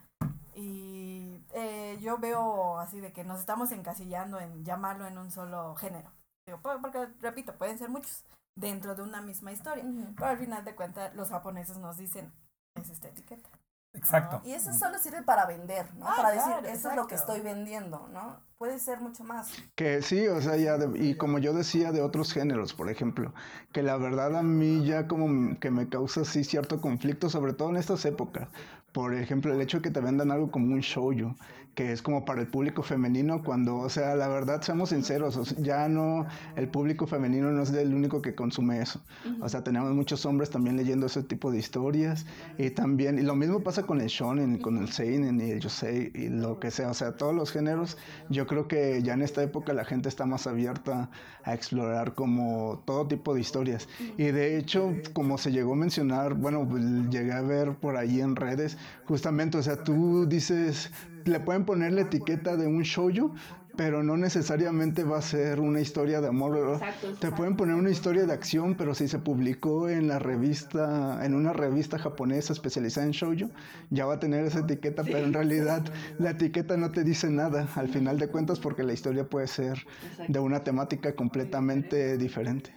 Y 0.59 1.45
eh, 1.53 1.99
yo 2.01 2.17
veo 2.17 2.79
así 2.79 2.99
de 2.99 3.13
que 3.13 3.23
nos 3.23 3.39
estamos 3.39 3.71
encasillando 3.71 4.39
en 4.39 4.65
llamarlo 4.65 5.05
en 5.05 5.19
un 5.19 5.29
solo 5.29 5.75
género. 5.75 6.11
Digo, 6.47 6.59
porque, 6.81 7.07
repito, 7.21 7.55
pueden 7.55 7.77
ser 7.77 7.89
muchos 7.89 8.25
dentro 8.55 8.95
de 8.95 9.03
una 9.03 9.21
misma 9.21 9.51
historia. 9.51 9.85
Pero 10.15 10.27
al 10.27 10.39
final 10.39 10.65
de 10.65 10.73
cuentas, 10.73 11.13
los 11.13 11.29
japoneses 11.29 11.77
nos 11.77 11.97
dicen, 11.97 12.33
es 12.73 12.89
esta 12.89 13.09
etiqueta. 13.09 13.47
Exacto. 13.93 14.41
Y 14.45 14.53
eso 14.53 14.73
solo 14.73 14.97
sirve 14.97 15.21
para 15.21 15.45
vender, 15.45 15.93
¿no? 15.95 16.07
Ah, 16.07 16.15
para 16.17 16.31
decir, 16.31 16.71
eso 16.71 16.89
es 16.89 16.95
lo 16.95 17.07
que 17.07 17.15
estoy 17.15 17.41
vendiendo, 17.41 18.07
¿no? 18.11 18.39
Puede 18.57 18.79
ser 18.79 18.99
mucho 18.99 19.23
más. 19.23 19.51
Que 19.75 20.01
sí, 20.01 20.27
o 20.27 20.41
sea, 20.41 20.55
ya, 20.55 20.77
y 20.95 21.15
como 21.15 21.37
yo 21.39 21.53
decía 21.53 21.91
de 21.91 22.01
otros 22.01 22.33
géneros, 22.33 22.73
por 22.73 22.89
ejemplo, 22.89 23.33
que 23.71 23.83
la 23.83 23.97
verdad 23.97 24.35
a 24.35 24.43
mí 24.43 24.85
ya 24.85 25.07
como 25.07 25.59
que 25.59 25.71
me 25.71 25.89
causa 25.89 26.25
sí 26.25 26.43
cierto 26.43 26.81
conflicto, 26.81 27.29
sobre 27.29 27.53
todo 27.53 27.69
en 27.69 27.77
estas 27.77 28.05
épocas, 28.05 28.49
por 28.97 29.13
ejemplo, 29.13 29.53
el 29.53 29.61
hecho 29.61 29.77
de 29.77 29.83
que 29.83 29.91
te 29.91 30.01
vendan 30.01 30.31
algo 30.31 30.49
como 30.49 30.73
un 30.73 30.79
shoujo, 30.79 31.35
que 31.77 31.91
es 31.91 32.01
como 32.01 32.25
para 32.25 32.41
el 32.41 32.47
público 32.47 32.81
femenino, 32.81 33.43
cuando, 33.43 33.77
o 33.77 33.87
sea, 33.87 34.15
la 34.15 34.27
verdad, 34.27 34.63
seamos 34.63 34.89
sinceros, 34.89 35.55
ya 35.57 35.87
no, 35.87 36.25
el 36.55 36.69
público 36.69 37.05
femenino 37.05 37.51
no 37.51 37.61
es 37.61 37.71
el 37.71 37.93
único 37.93 38.19
que 38.19 38.33
consume 38.33 38.81
eso. 38.81 38.99
O 39.41 39.47
sea, 39.47 39.63
tenemos 39.63 39.93
muchos 39.93 40.25
hombres 40.25 40.49
también 40.49 40.75
leyendo 40.75 41.05
ese 41.05 41.21
tipo 41.21 41.51
de 41.51 41.59
historias, 41.59 42.25
y 42.57 42.71
también, 42.71 43.19
y 43.19 43.21
lo 43.21 43.35
mismo 43.35 43.59
pasa 43.59 43.83
con 43.83 44.01
el 44.01 44.07
shonen, 44.07 44.57
con 44.57 44.79
el 44.79 44.87
seinen 44.87 45.39
y 45.39 45.51
el 45.51 45.59
yosei, 45.59 46.11
y 46.15 46.29
lo 46.29 46.59
que 46.59 46.71
sea, 46.71 46.89
o 46.89 46.95
sea, 46.95 47.15
todos 47.15 47.35
los 47.35 47.51
géneros, 47.51 47.95
yo 48.31 48.47
creo 48.47 48.67
que 48.67 49.03
ya 49.03 49.13
en 49.13 49.21
esta 49.21 49.43
época 49.43 49.71
la 49.73 49.85
gente 49.85 50.09
está 50.09 50.25
más 50.25 50.47
abierta 50.47 51.11
a 51.43 51.53
explorar 51.53 52.15
como 52.15 52.81
todo 52.85 53.07
tipo 53.07 53.35
de 53.35 53.41
historias. 53.41 53.87
Y 54.17 54.31
de 54.31 54.57
hecho, 54.57 54.95
como 55.13 55.37
se 55.37 55.51
llegó 55.51 55.73
a 55.73 55.75
mencionar, 55.75 56.33
bueno, 56.33 56.67
pues, 56.67 56.83
llegué 57.11 57.33
a 57.33 57.41
ver 57.41 57.75
por 57.75 57.97
ahí 57.97 58.19
en 58.19 58.35
redes, 58.35 58.79
justamente, 59.05 59.59
o 59.59 59.61
sea, 59.61 59.83
tú 59.83 60.25
dices, 60.25 60.91
le 61.27 61.39
pueden 61.39 61.65
poner 61.65 61.93
la 61.93 62.01
etiqueta 62.01 62.55
de 62.57 62.67
un 62.67 62.83
shoujo, 62.83 63.33
pero 63.75 64.01
no 64.01 64.17
necesariamente 64.17 65.03
va 65.03 65.19
a 65.19 65.21
ser 65.21 65.59
una 65.59 65.79
historia 65.79 66.19
de 66.19 66.27
amor. 66.27 66.79
Te 67.19 67.31
pueden 67.31 67.55
poner 67.55 67.75
una 67.75 67.91
historia 67.91 68.25
de 68.25 68.33
acción, 68.33 68.75
pero 68.75 68.95
si 68.95 69.07
se 69.07 69.19
publicó 69.19 69.87
en 69.87 70.07
la 70.07 70.19
revista, 70.19 71.23
en 71.23 71.35
una 71.35 71.53
revista 71.53 71.99
japonesa 71.99 72.53
especializada 72.53 73.05
en 73.05 73.11
shoujo, 73.11 73.51
ya 73.91 74.05
va 74.05 74.15
a 74.15 74.19
tener 74.19 74.43
esa 74.45 74.59
etiqueta, 74.59 75.03
pero 75.03 75.19
en 75.19 75.33
realidad 75.33 75.83
la 76.17 76.31
etiqueta 76.31 76.75
no 76.75 76.91
te 76.91 77.03
dice 77.03 77.29
nada 77.29 77.67
al 77.75 77.89
final 77.89 78.17
de 78.17 78.29
cuentas 78.29 78.59
porque 78.59 78.83
la 78.83 78.93
historia 78.93 79.29
puede 79.29 79.47
ser 79.47 79.85
de 80.27 80.39
una 80.39 80.63
temática 80.63 81.15
completamente 81.15 82.17
diferente. 82.17 82.73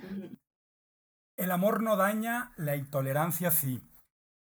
El 1.37 1.51
amor 1.51 1.83
no 1.83 1.97
daña, 1.97 2.53
la 2.59 2.77
intolerancia 2.77 3.51
sí. 3.51 3.81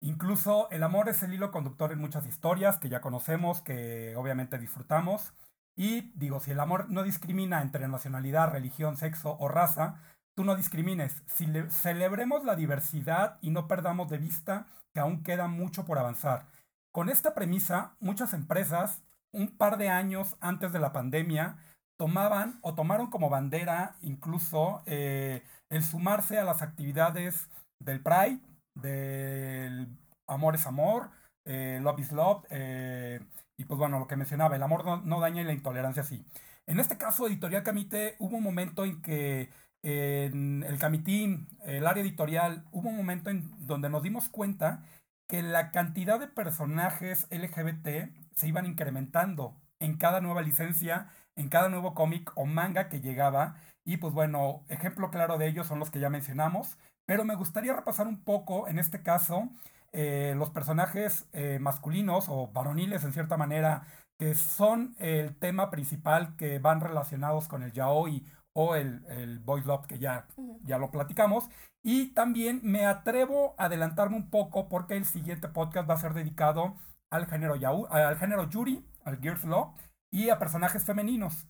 Incluso 0.05 0.69
el 0.69 0.83
amor 0.83 1.09
es 1.09 1.23
el 1.23 1.33
hilo 1.33 1.49
conductor 1.49 1.91
en 1.91 1.97
muchas 1.97 2.27
historias 2.27 2.77
que 2.77 2.89
ya 2.89 3.01
conocemos, 3.01 3.61
que 3.61 4.15
obviamente 4.15 4.59
disfrutamos. 4.59 5.33
Y 5.75 6.11
digo, 6.13 6.39
si 6.39 6.51
el 6.51 6.59
amor 6.59 6.91
no 6.91 7.01
discrimina 7.01 7.63
entre 7.63 7.87
nacionalidad, 7.87 8.51
religión, 8.51 8.97
sexo 8.97 9.35
o 9.39 9.47
raza, 9.47 9.99
tú 10.35 10.43
no 10.45 10.55
discrimines. 10.55 11.23
Celebremos 11.69 12.45
la 12.45 12.55
diversidad 12.55 13.39
y 13.41 13.49
no 13.49 13.67
perdamos 13.67 14.07
de 14.07 14.19
vista 14.19 14.67
que 14.93 14.99
aún 14.99 15.23
queda 15.23 15.47
mucho 15.47 15.85
por 15.85 15.97
avanzar. 15.97 16.49
Con 16.91 17.09
esta 17.09 17.33
premisa, 17.33 17.95
muchas 17.99 18.35
empresas, 18.35 19.01
un 19.31 19.57
par 19.57 19.77
de 19.77 19.89
años 19.89 20.37
antes 20.39 20.71
de 20.71 20.79
la 20.79 20.93
pandemia, 20.93 21.57
tomaban 21.97 22.59
o 22.61 22.75
tomaron 22.75 23.09
como 23.09 23.31
bandera 23.31 23.95
incluso 24.01 24.83
eh, 24.85 25.41
el 25.69 25.83
sumarse 25.83 26.37
a 26.37 26.43
las 26.43 26.61
actividades 26.61 27.49
del 27.79 28.03
Pride, 28.03 28.39
del 28.75 29.87
amor 30.27 30.55
es 30.55 30.65
amor, 30.67 31.11
eh, 31.45 31.79
love 31.81 31.99
is 31.99 32.11
love, 32.11 32.45
eh, 32.49 33.19
y 33.57 33.65
pues 33.65 33.77
bueno, 33.77 33.99
lo 33.99 34.07
que 34.07 34.15
mencionaba, 34.15 34.55
el 34.55 34.63
amor 34.63 35.05
no, 35.05 35.19
daña 35.19 35.41
y 35.41 35.45
la 35.45 35.53
intolerancia 35.53 36.03
sí. 36.03 36.25
En 36.67 36.79
este 36.79 36.97
caso, 36.97 37.27
Editorial 37.27 37.63
Camite, 37.63 38.15
hubo 38.19 38.37
un 38.37 38.43
momento 38.43 38.85
en 38.85 39.01
que 39.01 39.49
en 39.83 40.63
el 40.63 40.79
Camitín, 40.79 41.47
el 41.63 41.85
área 41.85 42.01
editorial, 42.01 42.65
hubo 42.71 42.89
un 42.89 42.97
momento 42.97 43.29
en 43.29 43.51
donde 43.67 43.89
nos 43.89 44.01
dimos 44.01 44.29
cuenta 44.29 44.83
que 45.27 45.43
la 45.43 45.71
cantidad 45.71 46.19
de 46.19 46.27
personajes 46.27 47.27
LGBT 47.29 48.11
se 48.33 48.47
iban 48.47 48.65
incrementando 48.65 49.55
en 49.79 49.97
cada 49.97 50.21
nueva 50.21 50.41
licencia, 50.41 51.09
en 51.35 51.49
cada 51.49 51.69
nuevo 51.69 51.93
cómic 51.93 52.31
o 52.35 52.45
manga 52.45 52.89
que 52.89 53.01
llegaba. 53.01 53.57
Y 53.83 53.97
pues 53.97 54.13
bueno, 54.13 54.65
ejemplo 54.69 55.11
claro 55.11 55.37
de 55.37 55.47
ello 55.47 55.63
son 55.63 55.79
los 55.79 55.91
que 55.91 55.99
ya 55.99 56.09
mencionamos. 56.09 56.77
Pero 57.05 57.23
me 57.23 57.35
gustaría 57.35 57.73
repasar 57.73 58.07
un 58.07 58.23
poco, 58.23 58.67
en 58.67 58.79
este 58.79 59.03
caso, 59.03 59.49
eh, 59.91 60.33
los 60.35 60.49
personajes 60.49 61.27
eh, 61.33 61.59
masculinos 61.59 62.25
o 62.27 62.47
varoniles 62.51 63.03
en 63.03 63.13
cierta 63.13 63.37
manera, 63.37 63.87
que 64.17 64.33
son 64.35 64.95
el 64.99 65.35
tema 65.37 65.69
principal 65.69 66.35
que 66.35 66.59
van 66.59 66.81
relacionados 66.81 67.47
con 67.47 67.63
el 67.63 67.71
yaoi 67.73 68.25
o 68.53 68.75
el, 68.75 69.05
el 69.07 69.39
boys 69.39 69.65
love 69.65 69.85
que 69.87 69.99
ya, 69.99 70.27
ya 70.63 70.77
lo 70.77 70.91
platicamos. 70.91 71.49
Y 71.83 72.13
también 72.13 72.61
me 72.63 72.85
atrevo 72.85 73.55
a 73.57 73.65
adelantarme 73.65 74.15
un 74.15 74.29
poco 74.29 74.67
porque 74.67 74.97
el 74.97 75.05
siguiente 75.05 75.47
podcast 75.47 75.89
va 75.89 75.93
a 75.93 75.97
ser 75.97 76.13
dedicado 76.13 76.75
al 77.11 77.27
género, 77.27 77.55
yaoi, 77.55 77.85
al 77.89 78.17
género 78.17 78.49
yuri, 78.49 78.85
al 79.03 79.21
girls 79.21 79.43
love 79.43 79.69
y 80.11 80.29
a 80.29 80.39
personajes 80.39 80.83
femeninos. 80.83 81.47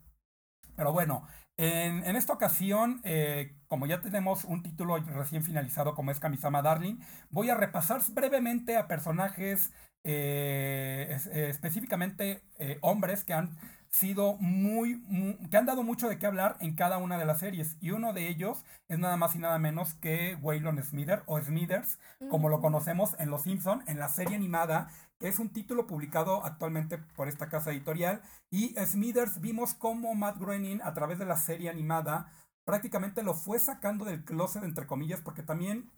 Pero 0.76 0.92
bueno, 0.92 1.26
en, 1.58 2.16
esta 2.16 2.34
ocasión, 2.34 3.00
eh, 3.04 3.56
como 3.68 3.86
ya 3.86 4.02
tenemos 4.02 4.44
un 4.44 4.62
título 4.62 4.98
recién 4.98 5.44
finalizado 5.44 5.96
como 5.96 6.12
es 6.12 6.20
Kamisama 6.20 6.62
Darling, 6.62 6.98
voy 7.30 7.50
a 7.50 7.56
repasar 7.56 8.02
brevemente 8.12 8.76
a 8.76 8.88
personajes 8.88 9.72
eh, 10.04 11.18
eh, 11.32 11.48
específicamente 11.50 12.44
hombres 12.82 13.24
que 13.24 13.34
han 13.34 13.56
sido 13.96 14.38
muy, 14.40 15.02
que 15.50 15.58
han 15.58 15.66
dado 15.66 15.84
mucho 15.84 16.10
de 16.10 16.20
qué 16.20 16.26
hablar 16.26 16.58
en 16.60 16.76
cada 16.76 16.98
una 16.98 17.18
de 17.18 17.26
las 17.26 17.40
series. 17.40 17.78
Y 17.82 17.92
uno 17.92 18.14
de 18.14 18.28
ellos 18.28 18.64
es 18.90 19.00
nada 19.00 19.18
más 19.18 19.36
y 19.36 19.40
nada 19.40 19.58
menos 19.58 19.94
que 19.96 20.38
Waylon 20.42 20.84
Smither 20.84 21.24
o 21.26 21.40
Smithers, 21.40 21.98
como 22.30 22.50
lo 22.50 22.60
conocemos 22.60 23.16
en 23.20 23.30
Los 23.30 23.44
Simpson, 23.44 23.84
en 23.88 24.00
la 24.00 24.10
serie 24.10 24.36
animada 24.36 24.90
es 25.20 25.40
un 25.40 25.50
título 25.50 25.88
publicado 25.88 26.44
actualmente 26.46 26.98
por 26.98 27.28
esta 27.28 27.50
casa 27.50 27.72
editorial. 27.72 28.22
Y 28.50 28.76
Smithers 28.86 29.42
vimos 29.42 29.74
cómo 29.74 30.14
Matt 30.16 30.38
Groening, 30.38 30.82
a 30.84 30.94
través 30.94 31.20
de 31.20 31.26
la 31.26 31.38
serie 31.38 31.70
animada, 31.70 32.32
prácticamente 32.66 33.24
lo 33.24 33.34
fue 33.34 33.60
sacando 33.60 34.06
del 34.06 34.24
closet, 34.24 34.64
entre 34.64 34.88
comillas, 34.88 35.22
porque 35.22 35.44
también 35.44 35.92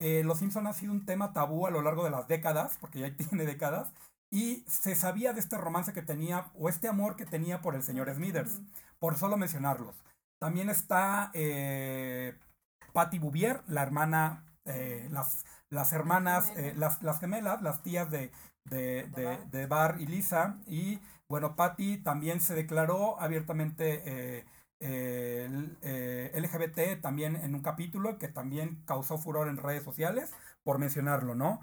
eh, 0.00 0.22
Los 0.24 0.38
Simpson 0.38 0.66
ha 0.66 0.72
sido 0.72 0.92
un 0.92 1.06
tema 1.06 1.32
tabú 1.32 1.66
a 1.66 1.70
lo 1.70 1.82
largo 1.82 2.04
de 2.04 2.10
las 2.10 2.28
décadas, 2.28 2.76
porque 2.80 3.00
ya 3.00 3.16
tiene 3.16 3.46
décadas. 3.46 3.92
Y 4.30 4.64
se 4.68 4.94
sabía 4.94 5.32
de 5.32 5.40
este 5.40 5.56
romance 5.56 5.92
que 5.92 6.02
tenía, 6.02 6.50
o 6.54 6.68
este 6.68 6.88
amor 6.88 7.16
que 7.16 7.24
tenía 7.24 7.62
por 7.62 7.74
el 7.74 7.82
señor 7.82 8.12
Smithers, 8.12 8.60
por 8.98 9.16
solo 9.16 9.36
mencionarlos. 9.36 9.96
También 10.38 10.70
está 10.70 11.30
eh, 11.34 12.34
Patty 12.92 13.18
Bouvier, 13.18 13.62
la 13.66 13.82
hermana, 13.82 14.44
eh, 14.64 15.08
las, 15.10 15.44
las 15.70 15.92
hermanas, 15.92 16.52
eh, 16.56 16.74
las, 16.76 17.02
las 17.02 17.20
gemelas, 17.20 17.62
las 17.62 17.82
tías 17.82 18.10
de, 18.10 18.30
de, 18.64 19.08
de, 19.50 19.66
Bar 19.66 19.96
y 19.98 20.06
Lisa. 20.06 20.58
Y 20.66 21.00
bueno, 21.28 21.56
Patty 21.56 21.98
también 21.98 22.40
se 22.40 22.54
declaró 22.54 23.20
abiertamente 23.20 24.44
LGBT 24.80 27.00
también 27.00 27.34
en 27.34 27.54
un 27.54 27.62
capítulo 27.62 28.18
que 28.18 28.28
también 28.28 28.82
causó 28.84 29.18
furor 29.18 29.48
en 29.48 29.56
redes 29.56 29.82
sociales, 29.82 30.32
por 30.62 30.78
mencionarlo, 30.78 31.34
¿no? 31.34 31.60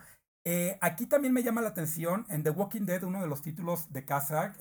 Eh, 0.47 0.77
aquí 0.81 1.07
también 1.07 1.33
me 1.33 1.41
llama 1.41 1.61
la 1.61 1.69
atención 1.69 2.25
en 2.29 2.43
The 2.43 2.51
Walking 2.51 2.85
Dead, 2.85 3.03
uno 3.03 3.19
de 3.19 3.27
los 3.27 3.41
títulos 3.41 3.91
de 3.91 4.05
casa, 4.05 4.53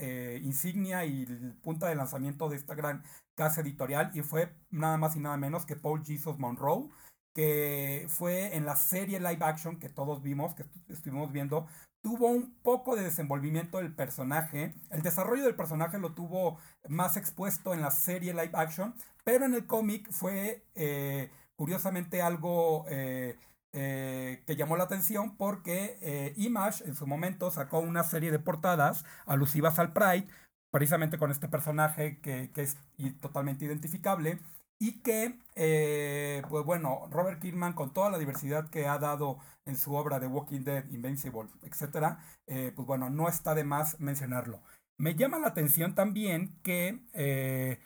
insignia 0.42 1.04
y 1.04 1.26
punta 1.62 1.88
de 1.88 1.94
lanzamiento 1.94 2.48
de 2.48 2.56
esta 2.56 2.74
gran 2.74 3.02
casa 3.36 3.60
editorial, 3.60 4.10
y 4.14 4.22
fue 4.22 4.54
nada 4.70 4.96
más 4.96 5.14
y 5.14 5.20
nada 5.20 5.36
menos 5.36 5.66
que 5.66 5.76
Paul 5.76 6.02
Jesus 6.02 6.38
Monroe, 6.38 6.88
que 7.34 8.06
fue 8.08 8.56
en 8.56 8.64
la 8.64 8.76
serie 8.76 9.18
live 9.18 9.44
action 9.44 9.78
que 9.78 9.88
todos 9.88 10.22
vimos, 10.22 10.54
que 10.54 10.64
estuvimos 10.88 11.32
viendo, 11.32 11.66
tuvo 12.04 12.28
un 12.28 12.54
poco 12.62 12.96
de 12.96 13.02
desenvolvimiento 13.02 13.78
del 13.78 13.94
personaje. 13.94 14.74
El 14.90 15.02
desarrollo 15.02 15.44
del 15.44 15.56
personaje 15.56 15.98
lo 15.98 16.14
tuvo 16.14 16.58
más 16.88 17.16
expuesto 17.16 17.74
en 17.74 17.80
la 17.80 17.90
serie 17.90 18.32
live 18.32 18.52
action, 18.52 18.94
pero 19.24 19.46
en 19.46 19.54
el 19.54 19.66
cómic 19.66 20.10
fue 20.12 20.64
eh, 20.74 21.30
curiosamente 21.56 22.22
algo 22.22 22.84
eh, 22.88 23.36
eh, 23.74 24.42
que 24.46 24.56
llamó 24.56 24.76
la 24.76 24.84
atención 24.84 25.36
porque 25.36 26.32
Image 26.36 26.84
en 26.84 26.94
su 26.94 27.06
momento 27.06 27.50
sacó 27.50 27.80
una 27.80 28.04
serie 28.04 28.30
de 28.30 28.38
portadas 28.38 29.04
alusivas 29.26 29.78
al 29.78 29.92
Pride, 29.92 30.26
precisamente 30.70 31.18
con 31.18 31.30
este 31.30 31.48
personaje 31.48 32.20
que, 32.20 32.50
que 32.52 32.62
es 32.62 32.76
totalmente 33.20 33.64
identificable 33.66 34.40
y 34.78 35.00
que, 35.02 35.38
eh, 35.54 36.42
pues 36.48 36.64
bueno, 36.64 37.08
Robert 37.10 37.40
Kirkman, 37.40 37.74
con 37.74 37.92
toda 37.92 38.10
la 38.10 38.18
diversidad 38.18 38.68
que 38.68 38.86
ha 38.86 38.98
dado 38.98 39.38
en 39.64 39.76
su 39.76 39.94
obra 39.94 40.20
de 40.20 40.26
Walking 40.26 40.60
Dead, 40.60 40.88
Invincible, 40.90 41.48
etc., 41.62 42.18
eh, 42.46 42.72
pues 42.74 42.86
bueno, 42.86 43.08
no 43.10 43.28
está 43.28 43.54
de 43.54 43.64
más 43.64 43.98
mencionarlo. 44.00 44.62
Me 44.98 45.14
llama 45.14 45.38
la 45.38 45.48
atención 45.48 45.94
también 45.94 46.58
que 46.62 47.00
eh, 47.12 47.78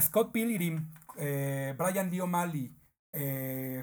Scott 0.00 0.32
Pilgrim, 0.32 0.90
Brian 1.16 2.20
O'Malley, 2.20 2.74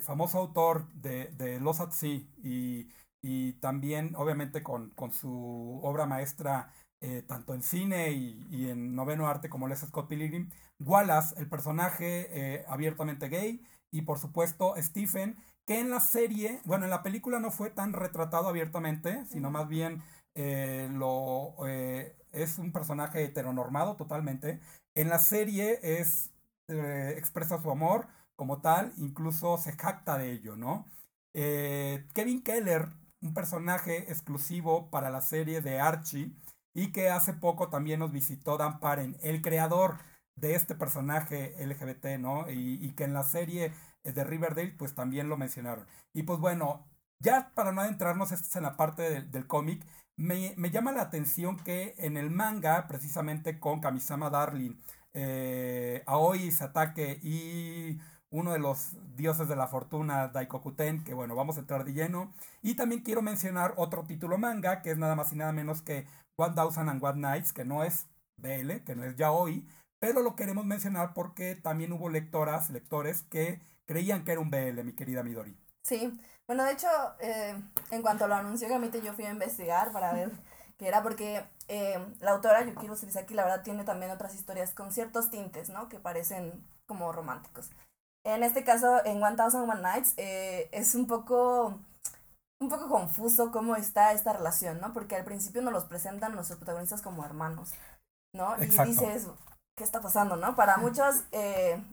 famoso 0.02 0.40
autor 0.40 0.88
de, 0.94 1.28
de 1.38 1.60
Los 1.60 1.80
at 1.80 1.92
Sea, 1.92 2.22
y, 2.44 2.90
y 3.22 3.54
también, 3.54 4.16
obviamente, 4.16 4.64
con, 4.64 4.90
con 4.92 5.12
su 5.14 5.80
obra 5.84 6.06
maestra 6.06 6.74
eh, 7.04 7.24
tanto 7.24 7.56
en 7.56 7.64
cine 7.64 8.12
y, 8.12 8.70
en 8.70 8.94
noveno 8.96 9.28
arte 9.28 9.50
como 9.50 9.68
les 9.68 9.80
Scott 9.80 10.08
Pilgrim. 10.08 10.52
Wallace, 10.80 11.34
el 11.40 11.50
personaje 11.50 12.28
eh, 12.32 12.66
abiertamente 12.68 13.28
gay, 13.28 13.62
y 13.92 14.04
por 14.04 14.20
supuesto 14.20 14.76
Stephen, 14.78 15.36
que 15.66 15.80
en 15.80 15.90
la 15.90 16.00
serie, 16.00 16.62
bueno, 16.64 16.86
en 16.86 16.92
la 16.92 17.02
película 17.02 17.40
no 17.40 17.50
fue 17.50 17.72
tan 17.72 17.94
retratado 17.94 18.48
abiertamente, 18.48 19.26
sino 19.26 19.50
más 19.50 19.68
bien 19.68 20.04
eh, 20.36 20.90
lo, 20.92 21.56
es 21.68 22.60
un 22.60 22.72
personaje 22.72 23.24
heteronormado 23.24 23.96
totalmente. 23.96 24.60
En 24.96 25.10
la 25.10 25.18
serie 25.18 25.80
es, 25.82 26.32
expresa 26.68 27.62
su 27.62 27.72
amor 27.72 28.08
como 28.42 28.60
tal, 28.60 28.92
incluso 28.98 29.60
se 29.60 29.74
jacta 29.74 30.18
de 30.18 30.32
ello, 30.32 30.56
¿no? 30.56 30.88
Kevin 31.32 32.42
Keller 32.42 32.90
un 33.22 33.36
personaje 33.36 34.12
exclusivo 34.12 34.90
para 34.90 35.12
la 35.12 35.22
serie 35.22 35.62
de 35.62 35.80
Archie 35.80 36.36
y 36.74 36.92
que 36.92 37.12
hace 37.12 37.34
poco 37.34 37.70
también 37.70 38.00
nos 38.00 38.12
visitó 38.12 38.58
Dan 38.58 38.80
Paren, 38.80 39.16
el 39.22 39.44
creador 39.44 40.00
de 40.36 40.56
este 40.56 40.74
personaje 40.74 41.56
LGBT, 41.64 42.20
¿no? 42.20 42.50
Y, 42.50 42.96
que 42.96 43.04
en 43.04 43.14
la 43.14 43.22
serie 43.22 43.74
de 44.04 44.24
Riverdale 44.24 44.74
pues 44.76 44.96
también 44.96 45.30
lo 45.30 45.38
mencionaron. 45.38 45.86
Y 46.12 46.24
pues 46.24 46.40
bueno, 46.40 46.90
ya 47.20 47.52
para 47.54 47.72
no 47.72 47.82
adentrarnos 47.82 48.32
en 48.56 48.64
la 48.64 48.76
parte 48.76 49.22
del, 49.22 49.46
cómic, 49.46 49.86
me, 50.18 50.56
llama 50.72 50.94
la 50.94 51.04
atención 51.04 51.58
que 51.58 51.94
en 52.00 52.18
el 52.18 52.32
manga, 52.32 52.88
precisamente 52.88 53.60
con 53.60 53.82
Kamisama 53.82 54.32
Darling, 54.32 54.82
eh, 55.14 56.02
Aoi 56.08 56.50
Satake 56.50 57.20
y 57.22 58.00
uno 58.32 58.54
de 58.54 58.60
los 58.60 58.94
dioses 59.16 59.48
de 59.48 59.56
la 59.56 59.68
fortuna, 59.68 60.30
Daikokuten, 60.30 61.04
que 61.04 61.14
bueno, 61.14 61.36
vamos 61.36 61.58
a 61.58 61.60
entrar 61.60 61.84
de 61.84 61.94
lleno. 61.94 62.34
Y 62.62 62.76
también 62.76 63.02
quiero 63.02 63.22
mencionar 63.22 63.74
otro 63.78 64.04
título 64.04 64.38
manga, 64.38 64.82
que 64.82 64.92
es 64.92 64.98
nada 64.98 65.16
más 65.16 65.32
y 65.34 65.36
nada 65.36 65.52
menos 65.52 65.82
que 65.82 66.08
One 66.38 66.56
Thousand 66.56 66.90
and 66.90 67.04
One 67.04 67.20
Nights, 67.20 67.54
que 67.54 67.66
no 67.66 67.84
es 67.84 68.08
BL, 68.38 68.84
que 68.86 68.96
no 68.96 69.04
es 69.04 69.16
yaoi, 69.16 69.68
pero 70.00 70.22
lo 70.22 70.36
queremos 70.36 70.66
mencionar 70.66 71.14
porque 71.14 71.56
también 71.56 71.92
hubo 71.92 72.10
lectoras, 72.10 72.70
lectores 72.70 73.22
que 73.24 73.62
creían 73.86 74.24
que 74.24 74.32
era 74.32 74.42
un 74.42 74.50
BL, 74.50 74.84
mi 74.84 74.94
querida 74.94 75.22
Midori. 75.24 75.56
Sí, 75.84 76.12
bueno, 76.48 76.64
de 76.64 76.72
hecho, 76.72 76.88
eh, 77.20 77.56
en 77.92 78.02
cuanto 78.02 78.28
lo 78.28 78.36
anunció 78.36 78.68
Gamite, 78.70 79.02
yo 79.02 79.14
fui 79.14 79.26
a 79.26 79.32
investigar 79.32 79.92
para 79.92 80.14
ver 80.14 80.32
qué 80.78 80.88
era, 80.88 81.04
porque 81.04 81.44
eh, 81.68 82.00
la 82.20 82.32
autora 82.32 82.66
Yukiro 82.66 82.96
Sibisaki, 82.96 83.34
la 83.34 83.44
verdad, 83.44 83.64
tiene 83.64 83.84
también 83.84 84.12
otras 84.12 84.34
historias 84.34 84.74
con 84.74 84.92
ciertos 84.92 85.30
tintes, 85.30 85.70
¿no? 85.70 85.90
Que 85.90 86.00
parecen 86.00 86.66
como 86.88 87.12
románticos. 87.12 87.70
En 88.24 88.44
este 88.44 88.64
caso, 88.64 89.04
en 89.06 89.22
One 89.22 89.36
Thousand 89.36 89.70
One 89.70 89.82
Nights, 89.82 90.14
eh, 90.18 90.70
es 90.72 90.94
un 90.96 91.08
poco, 91.08 91.80
un 92.60 92.70
poco 92.70 92.88
confuso 92.90 93.52
cómo 93.52 93.76
está 93.76 94.14
esta 94.14 94.34
relación, 94.34 94.80
¿no? 94.80 94.94
Porque 94.94 95.16
al 95.16 95.26
principio 95.26 95.62
nos 95.62 95.74
los 95.74 95.86
presentan 95.86 96.36
nuestros 96.36 96.60
protagonistas 96.60 97.02
como 97.02 97.26
hermanos, 97.26 97.74
¿no? 98.34 98.56
Y 98.62 98.68
dices, 98.68 99.28
¿qué 99.76 99.84
está 99.84 100.02
pasando, 100.02 100.36
no? 100.36 100.56
Para 100.56 100.78
muchos, 100.78 101.24
eh, 101.32 101.84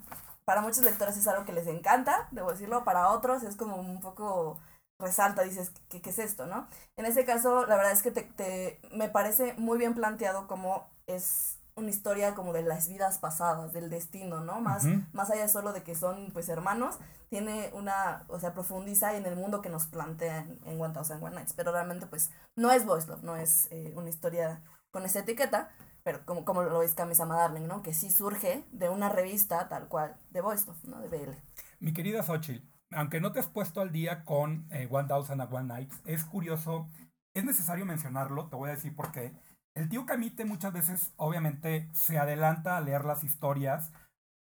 para 0.44 0.60
muchos 0.60 0.84
lectores 0.84 1.16
es 1.16 1.26
algo 1.26 1.46
que 1.46 1.52
les 1.52 1.66
encanta, 1.66 2.28
debo 2.30 2.50
decirlo, 2.50 2.84
para 2.84 3.10
otros 3.10 3.42
es 3.42 3.56
como 3.56 3.76
un 3.76 4.00
poco 4.00 4.58
resalta, 5.00 5.42
dices, 5.42 5.72
¿qué, 5.88 6.02
qué 6.02 6.10
es 6.10 6.18
esto, 6.18 6.46
no? 6.46 6.68
En 6.96 7.06
este 7.06 7.24
caso, 7.24 7.66
la 7.66 7.76
verdad 7.76 7.92
es 7.92 8.02
que 8.02 8.10
te, 8.10 8.22
te, 8.22 8.80
me 8.92 9.08
parece 9.08 9.54
muy 9.54 9.78
bien 9.78 9.94
planteado 9.94 10.46
cómo 10.46 10.90
es 11.06 11.57
una 11.78 11.90
historia 11.90 12.34
como 12.34 12.52
de 12.52 12.62
las 12.62 12.88
vidas 12.88 13.18
pasadas, 13.18 13.72
del 13.72 13.88
destino, 13.88 14.40
¿no? 14.40 14.60
Más, 14.60 14.84
más 15.12 15.30
allá 15.30 15.48
solo 15.48 15.72
de 15.72 15.82
que 15.82 15.94
son 15.94 16.30
pues 16.32 16.48
hermanos, 16.48 16.98
tiene 17.30 17.70
una, 17.72 18.24
o 18.28 18.38
sea, 18.40 18.52
profundiza 18.52 19.16
en 19.16 19.26
el 19.26 19.36
mundo 19.36 19.62
que 19.62 19.68
nos 19.68 19.86
plantean 19.86 20.58
en 20.66 20.80
One 20.80 20.94
Thousand 20.94 21.22
One 21.22 21.36
Nights, 21.36 21.52
pero 21.54 21.72
realmente 21.72 22.06
pues 22.06 22.30
no 22.56 22.70
es 22.70 22.84
Voice 22.84 23.08
Love, 23.08 23.22
no 23.22 23.36
es 23.36 23.68
eh, 23.70 23.92
una 23.96 24.08
historia 24.08 24.62
con 24.90 25.04
esa 25.04 25.20
etiqueta, 25.20 25.70
pero 26.02 26.24
como, 26.24 26.44
como 26.44 26.62
lo 26.62 26.82
es 26.82 26.94
Kamisama 26.94 27.36
Darling, 27.36 27.66
¿no? 27.66 27.82
Que 27.82 27.94
sí 27.94 28.10
surge 28.10 28.64
de 28.72 28.88
una 28.88 29.08
revista 29.08 29.68
tal 29.68 29.88
cual 29.88 30.16
de 30.30 30.40
Voice 30.40 30.66
Love, 30.66 30.84
¿no? 30.84 31.00
De 31.00 31.08
BL. 31.08 31.32
Mi 31.80 31.92
querida 31.92 32.22
Xochitl, 32.22 32.66
aunque 32.90 33.20
no 33.20 33.32
te 33.32 33.40
has 33.40 33.46
puesto 33.46 33.80
al 33.80 33.92
día 33.92 34.24
con 34.24 34.66
eh, 34.70 34.88
One 34.90 35.08
Thousand 35.08 35.40
One 35.52 35.68
Nights, 35.68 36.00
es 36.06 36.24
curioso, 36.24 36.88
es 37.34 37.44
necesario 37.44 37.84
mencionarlo, 37.84 38.48
te 38.48 38.56
voy 38.56 38.70
a 38.70 38.74
decir 38.74 38.96
por 38.96 39.12
qué 39.12 39.34
el 39.78 39.88
tío 39.88 40.06
Camite 40.06 40.44
muchas 40.44 40.72
veces, 40.72 41.12
obviamente, 41.16 41.88
se 41.92 42.18
adelanta 42.18 42.76
a 42.76 42.80
leer 42.80 43.04
las 43.04 43.22
historias 43.22 43.92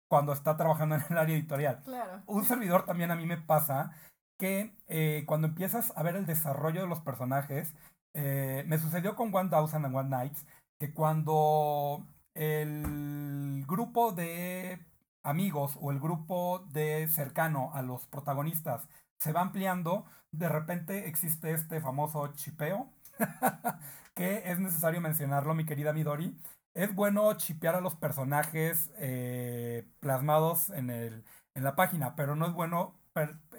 cuando 0.09 0.33
está 0.33 0.57
trabajando 0.57 0.95
en 0.95 1.03
el 1.09 1.17
área 1.17 1.35
editorial. 1.35 1.81
Claro. 1.83 2.23
Un 2.25 2.43
servidor 2.43 2.85
también 2.85 3.11
a 3.11 3.15
mí 3.15 3.25
me 3.25 3.37
pasa 3.37 3.91
que 4.37 4.75
eh, 4.87 5.23
cuando 5.27 5.47
empiezas 5.47 5.93
a 5.95 6.01
ver 6.01 6.15
el 6.15 6.25
desarrollo 6.25 6.81
de 6.81 6.87
los 6.87 7.01
personajes, 7.01 7.75
eh, 8.13 8.63
me 8.65 8.79
sucedió 8.79 9.15
con 9.15 9.33
One 9.33 9.49
Thousand 9.49 9.85
and 9.85 9.95
One 9.95 10.09
Nights, 10.09 10.45
que 10.79 10.91
cuando 10.91 12.07
el 12.33 13.63
grupo 13.67 14.11
de 14.13 14.83
amigos 15.21 15.77
o 15.79 15.91
el 15.91 15.99
grupo 15.99 16.65
de 16.71 17.07
cercano 17.07 17.71
a 17.75 17.83
los 17.83 18.07
protagonistas 18.07 18.87
se 19.19 19.31
va 19.31 19.41
ampliando, 19.41 20.05
de 20.31 20.49
repente 20.49 21.07
existe 21.07 21.53
este 21.53 21.79
famoso 21.79 22.33
chipeo 22.33 22.89
que 24.15 24.49
es 24.51 24.59
necesario 24.59 25.01
mencionarlo, 25.01 25.53
mi 25.53 25.65
querida 25.65 25.93
Midori. 25.93 26.37
Es 26.73 26.93
bueno 26.95 27.33
chipear 27.33 27.75
a 27.75 27.81
los 27.81 27.95
personajes 27.95 28.91
eh, 28.95 29.85
plasmados 29.99 30.69
en, 30.69 30.89
el, 30.89 31.23
en 31.53 31.63
la 31.63 31.75
página, 31.75 32.15
pero 32.15 32.35
no 32.35 32.45
es 32.45 32.53
bueno 32.53 32.95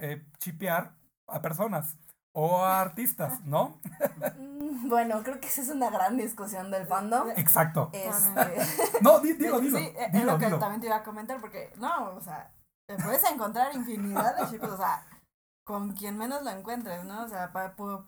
eh, 0.00 0.24
chipear 0.38 0.94
a 1.28 1.42
personas 1.42 1.96
o 2.34 2.64
a 2.64 2.80
artistas, 2.80 3.42
¿no? 3.44 3.78
Mm, 4.38 4.88
bueno, 4.88 5.22
creo 5.22 5.38
que 5.40 5.48
esa 5.48 5.60
es 5.60 5.68
una 5.68 5.90
gran 5.90 6.16
discusión 6.16 6.70
del 6.70 6.86
fandom. 6.86 7.30
Exacto. 7.36 7.90
Este... 7.92 9.02
no, 9.02 9.20
dilo, 9.20 9.60
dilo. 9.60 9.78
Sí, 9.78 9.92
es 9.96 10.24
lo 10.24 10.38
que 10.38 10.48
también 10.48 10.80
te 10.80 10.86
iba 10.86 10.96
a 10.96 11.04
comentar, 11.04 11.40
porque, 11.40 11.72
no, 11.76 12.14
o 12.14 12.20
sea, 12.20 12.50
te 12.86 12.96
puedes 12.96 13.22
encontrar 13.30 13.74
infinidad 13.74 14.36
de 14.36 14.50
chicos, 14.50 14.70
o 14.70 14.76
sea, 14.76 15.06
con 15.64 15.92
quien 15.92 16.16
menos 16.16 16.42
lo 16.42 16.50
encuentres, 16.50 17.04
¿no? 17.04 17.24
O 17.24 17.28
sea, 17.28 17.52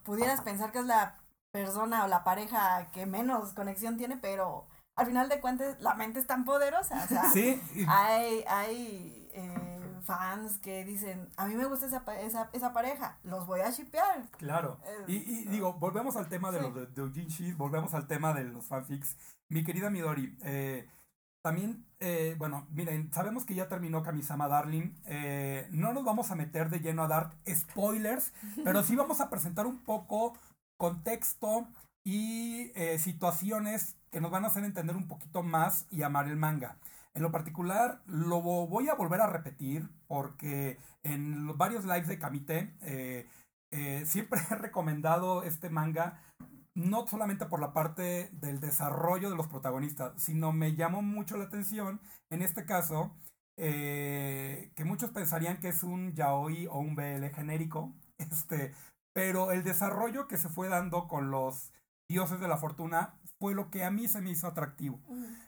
pudieras 0.05 0.41
pensar 0.41 0.73
que 0.73 0.79
es 0.79 0.87
la 0.87 1.19
persona 1.55 2.05
o 2.05 2.09
la 2.09 2.25
pareja 2.25 2.88
que 2.90 3.07
menos 3.07 3.53
conexión 3.53 3.97
tiene, 3.97 4.17
pero 4.17 4.67
al 4.97 5.07
final 5.07 5.29
de 5.29 5.40
cuentas 5.40 5.81
la 5.81 5.95
mente 5.95 6.19
es 6.19 6.27
tan 6.27 6.45
poderosa. 6.45 7.01
O 7.05 7.07
sea, 7.07 7.31
sí. 7.33 7.62
Hay, 7.87 8.45
hay 8.49 9.31
eh, 9.33 10.01
fans 10.03 10.59
que 10.59 10.85
dicen, 10.85 11.29
a 11.37 11.47
mí 11.47 11.55
me 11.55 11.67
gusta 11.67 11.87
esa, 11.87 12.03
esa, 12.21 12.51
esa 12.53 12.73
pareja, 12.73 13.19
los 13.23 13.47
voy 13.47 13.61
a 13.61 13.71
shipear. 13.71 14.29
Claro. 14.37 14.81
Eh, 14.85 15.05
y, 15.07 15.14
y, 15.14 15.45
digo, 15.45 15.75
volvemos 15.75 16.17
al 16.17 16.29
tema 16.29 16.51
de 16.51 16.61
los 16.61 16.75
de, 16.75 16.87
de 16.87 17.55
volvemos 17.55 17.95
al 17.95 18.09
tema 18.09 18.35
de 18.35 18.43
los 18.43 18.67
fanfics. 18.67 19.17
Mi 19.49 19.62
querida 19.62 19.90
Midori, 19.90 20.37
eh, 20.43 20.88
también, 21.40 21.87
bueno, 22.38 22.67
miren, 22.71 23.12
sabemos 23.12 23.45
que 23.45 23.55
ya 23.55 23.69
terminó 23.69 24.03
Kamisama 24.03 24.49
Darling. 24.49 24.95
no 25.71 25.93
nos 25.93 26.03
vamos 26.03 26.33
a 26.33 26.35
meter 26.35 26.69
de 26.69 26.81
lleno 26.81 27.05
a 27.05 27.09
dar 27.09 27.31
spoilers, 27.47 28.33
pero 28.64 28.83
sí 28.83 28.97
vamos 28.97 29.21
a 29.21 29.31
presentar 29.31 29.67
un 29.67 29.79
poco 29.85 30.33
contexto 30.77 31.69
y 32.05 32.71
eh, 32.75 32.99
situaciones 32.99 33.97
que 34.11 34.21
nos 34.21 34.31
van 34.31 34.45
a 34.45 34.49
hacer 34.49 34.65
entender 34.65 34.97
un 34.97 35.09
poquito 35.09 35.43
más 35.43 35.87
y 35.91 36.03
amar 36.03 36.29
el 36.29 36.37
manga. 36.37 36.77
En 37.15 37.23
lo 37.23 37.33
particular, 37.33 38.03
lo 38.07 38.43
voy 38.43 38.89
a 38.89 38.95
volver 38.95 39.21
a 39.21 39.29
repetir 39.29 39.89
porque 40.07 40.79
en 41.03 41.57
varios 41.57 41.85
lives 41.85 42.09
de 42.09 42.19
Kamite 42.19 42.75
eh, 42.83 43.27
eh, 43.71 44.05
siempre 44.07 44.41
he 44.51 44.55
recomendado 44.57 45.43
este 45.43 45.71
manga, 45.71 46.21
no 46.75 47.07
solamente 47.07 47.47
por 47.47 47.61
la 47.61 47.73
parte 47.73 48.31
del 48.33 48.61
desarrollo 48.61 49.31
de 49.31 49.37
los 49.37 49.47
protagonistas, 49.47 50.13
sino 50.21 50.53
me 50.53 50.75
llamó 50.75 51.03
mucho 51.03 51.37
la 51.37 51.45
atención, 51.45 52.01
en 52.31 52.43
este 52.43 52.65
caso, 52.67 53.15
que 53.57 54.85
muchos 54.85 55.11
pensarían 55.11 55.61
que 55.61 55.69
es 55.69 55.85
un 55.85 56.13
yaoi 56.15 56.67
o 56.67 56.81
un 56.81 56.97
BL 56.97 57.27
genérico, 57.33 57.93
este, 58.19 58.75
pero 59.14 59.53
el 59.53 59.64
desarrollo 59.64 60.29
que 60.29 60.37
se 60.37 60.50
fue 60.50 60.68
dando 60.68 61.09
con 61.09 61.31
los 61.31 61.72
dioses 62.09 62.40
de 62.40 62.48
la 62.48 62.59
fortuna 62.59 63.14
fue 63.38 63.55
lo 63.55 63.70
que 63.70 63.85
a 63.85 63.90
mí 63.90 64.09
se 64.09 64.20
me 64.20 64.31
hizo 64.31 64.46
atractivo. 64.46 65.00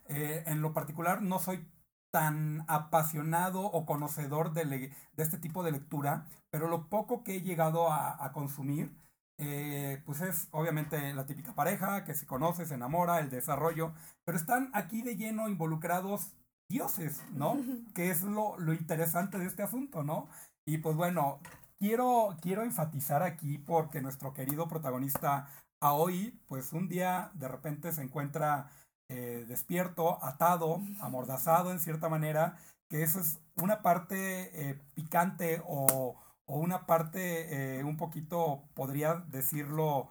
Eh, 0.06 0.44
en 0.46 0.62
lo 0.62 0.72
particular, 0.72 1.20
no 1.20 1.38
soy 1.38 1.68
tan 2.10 2.64
apasionado 2.68 3.60
o 3.60 3.84
conocedor 3.84 4.52
de, 4.52 4.64
de, 4.64 4.92
este 5.16 5.38
tipo 5.38 5.62
de 5.62 5.72
lectura, 5.72 6.26
pero 6.50 6.68
lo 6.68 6.88
poco 6.88 7.24
que 7.24 7.36
he 7.36 7.42
llegado 7.42 7.92
a, 7.92 8.32
consumir, 8.32 8.96
eh, 9.38 10.02
pues 10.06 10.22
es 10.22 10.48
obviamente 10.52 11.12
la 11.12 11.26
típica 11.26 11.54
pareja 11.54 12.04
que 12.04 12.14
se 12.14 12.26
conoce, 12.26 12.64
se 12.64 12.74
enamora, 12.74 13.18
el 13.18 13.28
desarrollo, 13.28 13.92
pero 14.24 14.38
están 14.38 14.70
aquí 14.72 15.02
de 15.02 15.16
lleno 15.16 15.48
involucrados 15.48 16.32
dioses, 16.68 17.22
¿no? 17.32 17.56
que 17.94 18.10
es 18.10 18.22
lo, 18.22 18.58
lo 18.58 18.72
interesante 18.72 19.38
de 19.38 19.46
este 19.46 19.62
asunto, 19.62 20.02
¿no? 20.02 20.28
Y 20.64 20.78
pues 20.78 20.96
bueno, 20.96 21.40
quiero, 21.78 22.36
quiero 22.40 22.62
enfatizar 22.62 23.22
aquí 23.22 23.58
porque 23.58 24.00
nuestro 24.00 24.32
querido 24.34 24.68
protagonista 24.68 25.48
Aoi, 25.80 26.38
pues 26.46 26.72
un 26.72 26.88
día 26.88 27.30
de 27.34 27.48
repente 27.48 27.92
se 27.92 28.02
encuentra 28.02 28.70
eh, 29.08 29.44
despierto, 29.46 30.22
atado, 30.24 30.80
amordazado 31.00 31.70
en 31.70 31.80
cierta 31.80 32.08
manera, 32.08 32.58
que 32.88 33.02
eso 33.02 33.20
es 33.20 33.38
una 33.56 33.82
parte 33.82 34.70
eh, 34.70 34.80
picante 34.94 35.62
o, 35.66 36.16
o, 36.46 36.58
una 36.58 36.86
parte 36.86 37.78
eh, 37.78 37.84
un 37.84 37.96
poquito, 37.96 38.64
podría 38.74 39.14
decirlo, 39.28 40.10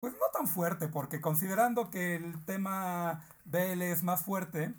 pues 0.00 0.14
no 0.14 0.26
tan 0.32 0.46
fuerte, 0.48 0.88
porque 0.88 1.20
considerando 1.20 1.90
que 1.90 2.16
el 2.16 2.44
tema 2.44 3.24
BL 3.44 3.82
es 3.82 4.02
más 4.02 4.22
fuerte. 4.24 4.74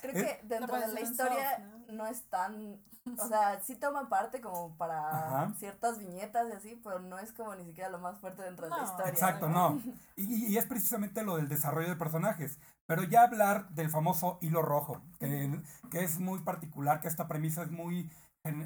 Creo 0.00 0.14
que 0.14 0.40
dentro 0.44 0.78
de 0.78 0.88
la 0.88 1.00
historia 1.00 1.58
no 1.88 2.06
es 2.06 2.22
tan 2.30 2.80
o 3.16 3.28
sea, 3.28 3.60
sí 3.64 3.76
toma 3.76 4.08
parte 4.08 4.40
como 4.40 4.76
para 4.76 5.52
ciertas 5.58 5.98
viñetas 5.98 6.48
y 6.48 6.52
así, 6.52 6.80
pero 6.82 7.00
no 7.00 7.18
es 7.18 7.32
como 7.32 7.54
ni 7.54 7.64
siquiera 7.64 7.88
lo 7.88 7.98
más 7.98 8.18
fuerte 8.18 8.42
dentro 8.42 8.68
de 8.68 8.76
la 8.76 8.84
historia. 8.84 9.10
Exacto, 9.10 9.48
no. 9.48 9.80
Y, 10.16 10.52
y, 10.52 10.58
es 10.58 10.66
precisamente 10.66 11.22
lo 11.22 11.36
del 11.36 11.48
desarrollo 11.48 11.88
de 11.88 11.96
personajes. 11.96 12.58
Pero 12.86 13.04
ya 13.04 13.22
hablar 13.22 13.68
del 13.70 13.88
famoso 13.88 14.38
hilo 14.40 14.62
rojo, 14.62 15.00
que, 15.20 15.62
que 15.90 16.02
es 16.02 16.18
muy 16.18 16.40
particular, 16.40 17.00
que 17.00 17.08
esta 17.08 17.28
premisa 17.28 17.62
es 17.62 17.70
muy 17.70 18.10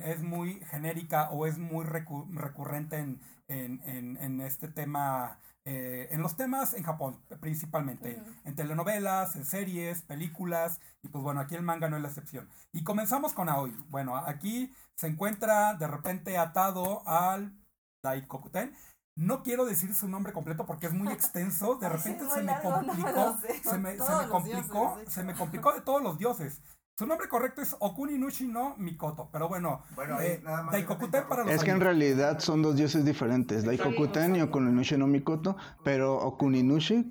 es 0.04 0.22
muy 0.22 0.60
genérica 0.66 1.30
o 1.30 1.44
es 1.46 1.58
muy 1.58 1.84
recurrente 1.84 2.98
en, 2.98 3.20
en, 3.48 4.16
en, 4.16 4.40
este 4.40 4.68
tema, 4.68 5.40
eh, 5.64 6.08
en 6.10 6.22
los 6.22 6.36
temas 6.36 6.74
en 6.74 6.82
Japón 6.82 7.20
principalmente, 7.40 8.20
en 8.44 8.56
telenovelas, 8.56 9.36
en 9.36 9.44
series, 9.44 10.02
películas, 10.02 10.80
y 11.02 11.08
pues 11.08 11.22
bueno, 11.22 11.40
aquí 11.40 11.54
el 11.54 11.62
manga 11.62 11.88
no 11.88 11.96
es 11.96 12.02
la 12.02 12.08
excepción. 12.08 12.48
Y 12.72 12.82
comenzamos 12.82 13.32
con 13.32 13.48
Aoi. 13.48 13.72
Bueno, 13.88 14.16
aquí 14.16 14.74
se 14.96 15.06
encuentra 15.06 15.74
de 15.74 15.86
repente 15.86 16.36
atado 16.36 17.06
al 17.06 17.56
Daikokuten. 18.02 18.74
No 19.14 19.42
quiero 19.42 19.64
decir 19.64 19.94
su 19.94 20.08
nombre 20.08 20.32
completo 20.32 20.66
porque 20.66 20.86
es 20.86 20.92
muy 20.92 21.08
extenso. 21.12 21.76
De 21.76 21.88
repente 21.88 22.24
se, 22.28 22.42
me 22.42 22.58
complicó, 22.60 23.38
se 23.62 23.78
me, 23.78 23.98
se 23.98 24.16
me 24.16 24.28
complicó. 24.28 24.98
se 25.06 25.22
me 25.22 25.34
complicó 25.34 25.72
de 25.72 25.82
todos 25.82 26.02
los 26.02 26.18
dioses. 26.18 26.60
Su 26.98 27.06
nombre 27.06 27.26
correcto 27.28 27.62
es 27.62 27.74
Okuninushi 27.78 28.48
no 28.48 28.76
Mikoto, 28.76 29.30
pero 29.32 29.48
bueno, 29.48 29.82
bueno 29.94 30.20
eh, 30.20 30.42
Daikokuten 30.70 31.24
para 31.26 31.44
los 31.44 31.54
Es 31.54 31.64
que 31.64 31.70
en 31.70 31.80
realidad 31.80 32.38
son 32.40 32.60
dos 32.62 32.76
dioses 32.76 33.04
diferentes, 33.04 33.64
Daikokuten 33.64 34.36
y 34.36 34.42
Okuninushi 34.42 34.98
no 34.98 35.06
Mikoto, 35.06 35.56
pero 35.82 36.16
Okuninushi 36.18 37.10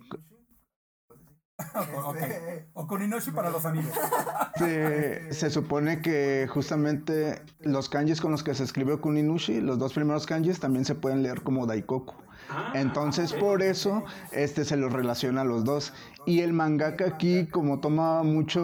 okay. 2.06 2.67
Okuninushi 2.74 3.32
para 3.32 3.50
los 3.50 3.65
amigos. 3.65 3.94
Se, 4.56 5.34
se, 5.34 5.50
supone 5.50 6.02
que 6.02 6.48
justamente 6.48 7.41
los 7.62 7.89
kanjis 7.89 8.22
con 8.22 8.32
los 8.32 8.44
que 8.44 8.54
se 8.54 8.63
escribe 8.63 8.94
Okuninushi, 8.94 9.62
los 9.62 9.80
dos 9.80 9.94
primeros 9.94 10.28
kanjis 10.28 10.60
también 10.60 10.86
se 10.86 10.94
pueden 10.94 11.24
leer 11.24 11.41
como 11.41 11.65
Daikoku. 11.65 12.13
Ah, 12.53 12.73
Entonces 12.75 13.31
por 13.31 13.61
eso 13.61 14.03
este 14.33 14.65
se 14.65 14.75
los 14.75 14.91
relaciona 14.91 15.41
a 15.41 15.45
los 15.45 15.63
dos. 15.63 15.93
Y 16.25 16.41
el 16.41 16.53
mangaka 16.53 17.05
aquí, 17.07 17.47
como 17.47 17.79
toma 17.79 18.23
mucho, 18.23 18.61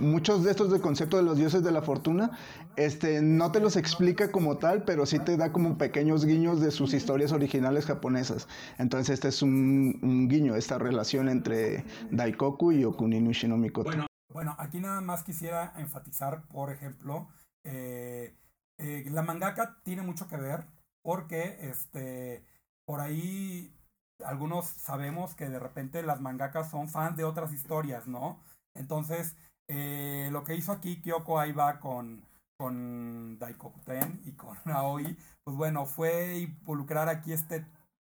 muchos 0.00 0.42
de 0.42 0.50
estos 0.50 0.72
de 0.72 0.80
concepto 0.80 1.18
de 1.18 1.22
los 1.22 1.36
dioses 1.36 1.62
de 1.62 1.70
la 1.70 1.82
fortuna, 1.82 2.30
este, 2.76 3.20
no 3.20 3.52
te 3.52 3.60
los 3.60 3.76
explica 3.76 4.32
como 4.32 4.56
tal, 4.56 4.84
pero 4.84 5.04
sí 5.06 5.18
te 5.18 5.36
da 5.36 5.52
como 5.52 5.76
pequeños 5.76 6.24
guiños 6.24 6.60
de 6.60 6.70
sus 6.70 6.94
historias 6.94 7.32
originales 7.32 7.86
japonesas. 7.86 8.48
Entonces 8.78 9.14
este 9.14 9.28
es 9.28 9.42
un, 9.42 10.28
guiño, 10.28 10.56
esta 10.56 10.78
relación 10.78 11.28
entre 11.28 11.84
Daikoku 12.10 12.72
y 12.72 12.84
Okuninushi 12.84 13.48
no 13.48 13.58
Mikoto. 13.58 13.90
Bueno, 13.90 14.06
bueno, 14.32 14.56
aquí 14.58 14.80
nada 14.80 15.00
más 15.02 15.22
quisiera 15.22 15.74
enfatizar, 15.76 16.42
por 16.48 16.72
ejemplo, 16.72 17.28
eh, 17.64 18.34
eh, 18.78 19.04
la 19.10 19.22
mangaka 19.22 19.78
tiene 19.84 20.02
mucho 20.02 20.26
que 20.26 20.36
ver 20.36 20.66
porque 21.02 21.58
este 21.60 22.44
por 22.86 23.00
ahí 23.00 23.76
algunos 24.24 24.66
sabemos 24.66 25.34
que 25.34 25.48
de 25.48 25.58
repente 25.58 26.02
las 26.02 26.20
mangakas 26.20 26.70
son 26.70 26.88
fans 26.88 27.16
de 27.16 27.24
otras 27.24 27.52
historias, 27.52 28.06
¿no? 28.06 28.40
Entonces, 28.74 29.36
eh, 29.68 30.28
lo 30.32 30.44
que 30.44 30.54
hizo 30.54 30.72
aquí 30.72 31.02
Kyoko 31.02 31.38
Aiba 31.38 31.80
con, 31.80 32.24
con 32.58 33.38
Daikokuten 33.38 34.22
y 34.24 34.32
con 34.32 34.56
Aoi, 34.72 35.16
pues 35.44 35.56
bueno, 35.56 35.86
fue 35.86 36.38
involucrar 36.38 37.08
aquí 37.08 37.32
este 37.32 37.66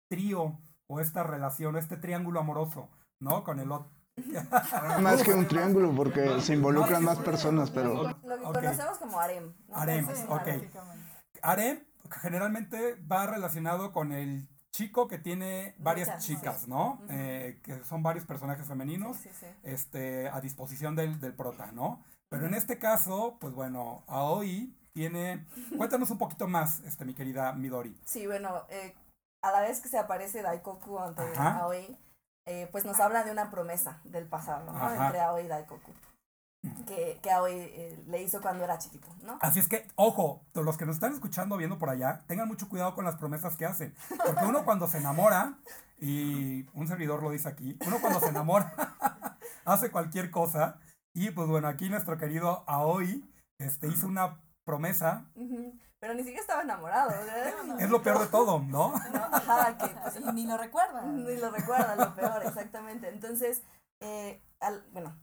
trío 0.10 0.60
o 0.88 1.00
esta 1.00 1.24
relación, 1.24 1.78
este 1.78 1.98
triángulo 1.98 2.40
amoroso, 2.40 2.90
¿no? 3.20 3.44
Con 3.44 3.60
el 3.60 3.72
otro. 3.72 3.92
más 5.02 5.24
que 5.24 5.34
un 5.34 5.48
triángulo 5.48 5.94
porque 5.96 6.42
se 6.42 6.54
involucran 6.54 7.04
más 7.04 7.20
personas, 7.20 7.72
pero... 7.72 8.04
Lo 8.04 8.54
que 8.54 8.60
conocemos 8.60 8.98
como 8.98 9.20
harem. 9.20 9.54
Harem, 9.72 10.08
ok. 10.28 10.48
Harem 11.42 11.84
generalmente 12.22 12.96
va 13.10 13.26
relacionado 13.26 13.94
con 13.94 14.12
el 14.12 14.50
chico 14.82 15.08
que 15.08 15.20
tiene 15.20 15.76
varias 15.78 16.26
chicas, 16.26 16.68
¿no? 16.68 17.00
Eh, 17.10 17.60
que 17.64 17.84
son 17.84 18.02
varios 18.02 18.26
personajes 18.26 18.68
femeninos 18.68 19.18
este, 19.64 20.28
a 20.30 20.42
disposición 20.42 20.96
del, 20.96 21.20
del 21.20 21.34
prota, 21.34 21.72
¿no? 21.72 22.04
Pero 22.30 22.48
en 22.48 22.54
este 22.54 22.80
caso, 22.80 23.38
pues 23.40 23.54
bueno, 23.54 24.04
Aoi 24.08 24.76
tiene... 24.94 25.46
Cuéntanos 25.78 26.10
un 26.10 26.18
poquito 26.18 26.48
más, 26.48 26.80
este, 26.82 27.06
mi 27.06 27.14
querida 27.14 27.54
Midori. 27.54 27.96
Sí, 28.06 28.26
bueno, 28.26 28.64
eh, 28.70 28.96
a 29.44 29.52
la 29.52 29.62
vez 29.62 29.82
que 29.82 29.90
se 29.90 30.00
aparece 30.00 30.42
Daikoku 30.42 30.98
ante 30.98 31.24
Aoi, 31.38 31.98
eh, 32.48 32.68
pues 32.72 32.84
nos 32.86 33.00
habla 33.00 33.24
de 33.24 33.32
una 33.32 33.52
promesa 33.52 34.02
del 34.04 34.26
pasado, 34.26 34.72
¿no? 34.72 34.92
Entre 34.92 35.20
Aoi 35.20 35.46
y 35.46 35.48
Daikoku 35.48 35.92
que, 36.86 37.20
que 37.22 37.34
hoy 37.34 37.54
eh, 37.54 38.04
le 38.08 38.22
hizo 38.22 38.42
cuando 38.42 38.64
era 38.64 38.78
chiquito, 38.78 39.08
¿no? 39.24 39.40
Así 39.42 39.60
es 39.60 39.68
que, 39.68 39.88
ojo, 39.96 40.44
los 40.54 40.78
que 40.78 40.86
nos 40.86 40.96
están 40.96 41.14
escuchando, 41.14 41.58
viendo 41.58 41.80
por 41.80 41.90
allá, 41.90 42.24
tengan 42.28 42.48
mucho 42.48 42.70
cuidado 42.70 42.94
con 42.94 43.06
las 43.06 43.16
promesas 43.16 43.56
que 43.56 43.66
hacen. 43.66 43.96
Porque 44.10 44.46
uno 44.46 44.64
cuando 44.64 44.88
se 44.88 45.00
enamora, 45.00 45.58
y 45.98 46.68
un 46.74 46.88
servidor 46.88 47.24
lo 47.24 47.32
dice 47.32 47.48
aquí, 47.48 47.78
uno 47.86 48.00
cuando 48.00 48.20
se 48.20 48.30
enamora 48.30 48.74
hace 49.66 49.92
cualquier 49.92 50.32
cosa. 50.32 50.80
Y 51.14 51.32
pues 51.32 51.48
bueno, 51.48 51.68
aquí 51.68 51.90
nuestro 51.90 52.18
querido 52.18 52.64
Aoi 52.68 53.24
este, 53.60 53.88
hizo 53.88 54.08
una 54.08 54.40
promesa. 54.66 55.26
Pero 56.00 56.14
ni 56.14 56.22
siquiera 56.22 56.42
estaba 56.42 56.64
enamorado. 56.64 57.12
es 57.80 57.90
lo 57.90 58.02
peor 58.02 58.20
de 58.20 58.28
todo, 58.28 58.60
¿no? 58.60 58.94
ajá, 58.96 59.78
que 59.78 59.88
pues, 59.88 60.34
ni 60.34 60.48
lo 60.48 60.58
recuerda. 60.58 61.04
Ni 61.04 61.38
lo 61.38 61.52
recuerda, 61.52 61.96
lo 61.96 62.16
peor, 62.16 62.44
exactamente. 62.46 63.10
Entonces, 63.10 63.62
eh, 64.00 64.42
al, 64.60 64.84
bueno, 64.94 65.16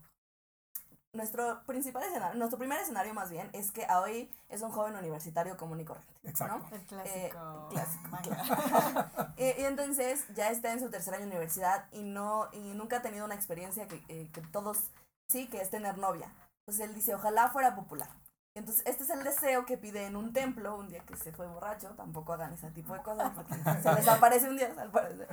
nuestro 1.18 1.62
principal 1.66 2.04
escenario, 2.04 2.38
nuestro 2.38 2.58
primer 2.58 2.80
escenario 2.80 3.12
más 3.12 3.30
bien, 3.30 3.50
es 3.52 3.70
que 3.72 3.84
Aoi 3.86 4.30
es 4.48 4.62
un 4.62 4.70
joven 4.70 4.94
universitario 4.94 5.56
común 5.56 5.80
y 5.80 5.84
corriente. 5.84 6.14
Exacto. 6.22 6.64
El 6.74 6.80
clásico. 6.86 7.68
clásico, 7.70 9.26
y, 9.36 9.64
entonces 9.64 10.24
ya 10.34 10.50
está 10.50 10.72
en 10.72 10.80
su 10.80 10.90
tercer 10.90 11.14
año 11.14 11.24
de 11.24 11.30
universidad 11.30 11.86
y 11.92 12.02
no 12.02 12.48
y 12.52 12.72
nunca 12.74 12.98
ha 12.98 13.02
tenido 13.02 13.24
una 13.24 13.34
experiencia 13.34 13.86
que, 13.88 14.02
eh, 14.08 14.30
que 14.32 14.40
todos, 14.40 14.90
sí, 15.28 15.48
que 15.48 15.60
es 15.60 15.70
tener 15.70 15.98
novia. 15.98 16.32
Entonces 16.60 16.88
él 16.88 16.94
dice, 16.94 17.14
ojalá 17.14 17.48
fuera 17.48 17.74
popular. 17.74 18.08
Entonces, 18.54 18.82
este 18.86 19.04
es 19.04 19.10
el 19.10 19.24
deseo 19.24 19.66
que 19.66 19.76
pide 19.76 20.06
en 20.06 20.16
un 20.16 20.32
templo 20.32 20.76
un 20.76 20.88
día 20.88 21.00
que 21.04 21.16
se 21.16 21.32
fue 21.32 21.46
borracho. 21.46 21.90
Tampoco 21.96 22.32
hagan 22.32 22.52
ese 22.52 22.70
tipo 22.70 22.94
de 22.94 23.02
cosas 23.02 23.32
porque 23.34 23.54
se 23.82 23.92
les 23.92 24.08
aparece 24.08 24.48
un 24.48 24.56
día, 24.56 24.72
al 24.76 24.90
parecer. 24.90 25.28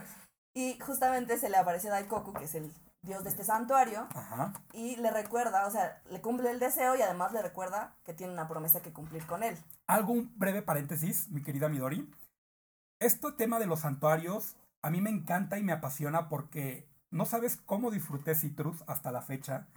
Y 0.54 0.80
justamente 0.80 1.38
se 1.38 1.50
le 1.50 1.58
aparece 1.58 1.90
Daikoku, 1.90 2.34
que 2.34 2.46
es 2.46 2.56
el 2.56 2.72
dios 3.06 3.24
de 3.24 3.30
este 3.30 3.44
santuario, 3.44 4.08
y 4.74 4.96
le 4.98 5.12
recuerda, 5.12 5.68
o 5.68 5.72
sea, 5.72 6.02
le 6.10 6.22
cumple 6.22 6.52
el 6.52 6.60
deseo 6.60 6.96
y 6.96 7.02
además 7.02 7.32
le 7.32 7.42
recuerda 7.42 7.96
que 8.04 8.14
tiene 8.14 8.34
una 8.34 8.48
promesa 8.48 8.82
que 8.82 8.92
cumplir 8.92 9.26
con 9.26 9.44
él. 9.44 9.58
Algún 9.88 10.32
breve 10.36 10.62
paréntesis, 10.62 11.30
mi 11.30 11.42
querida 11.42 11.70
Midori. 11.70 12.12
Este 13.00 13.32
tema 13.34 13.60
de 13.60 13.68
los 13.68 13.82
santuarios 13.82 14.56
a 14.82 14.90
mí 14.92 15.02
me 15.02 15.10
encanta 15.10 15.58
y 15.58 15.64
me 15.64 15.74
apasiona 15.74 16.30
porque 16.30 16.88
no 17.10 17.26
sabes 17.26 17.58
cómo 17.66 17.90
disfruté 17.90 18.36
Citrus 18.36 18.84
hasta 18.88 19.12
la 19.12 19.22
fecha. 19.22 19.68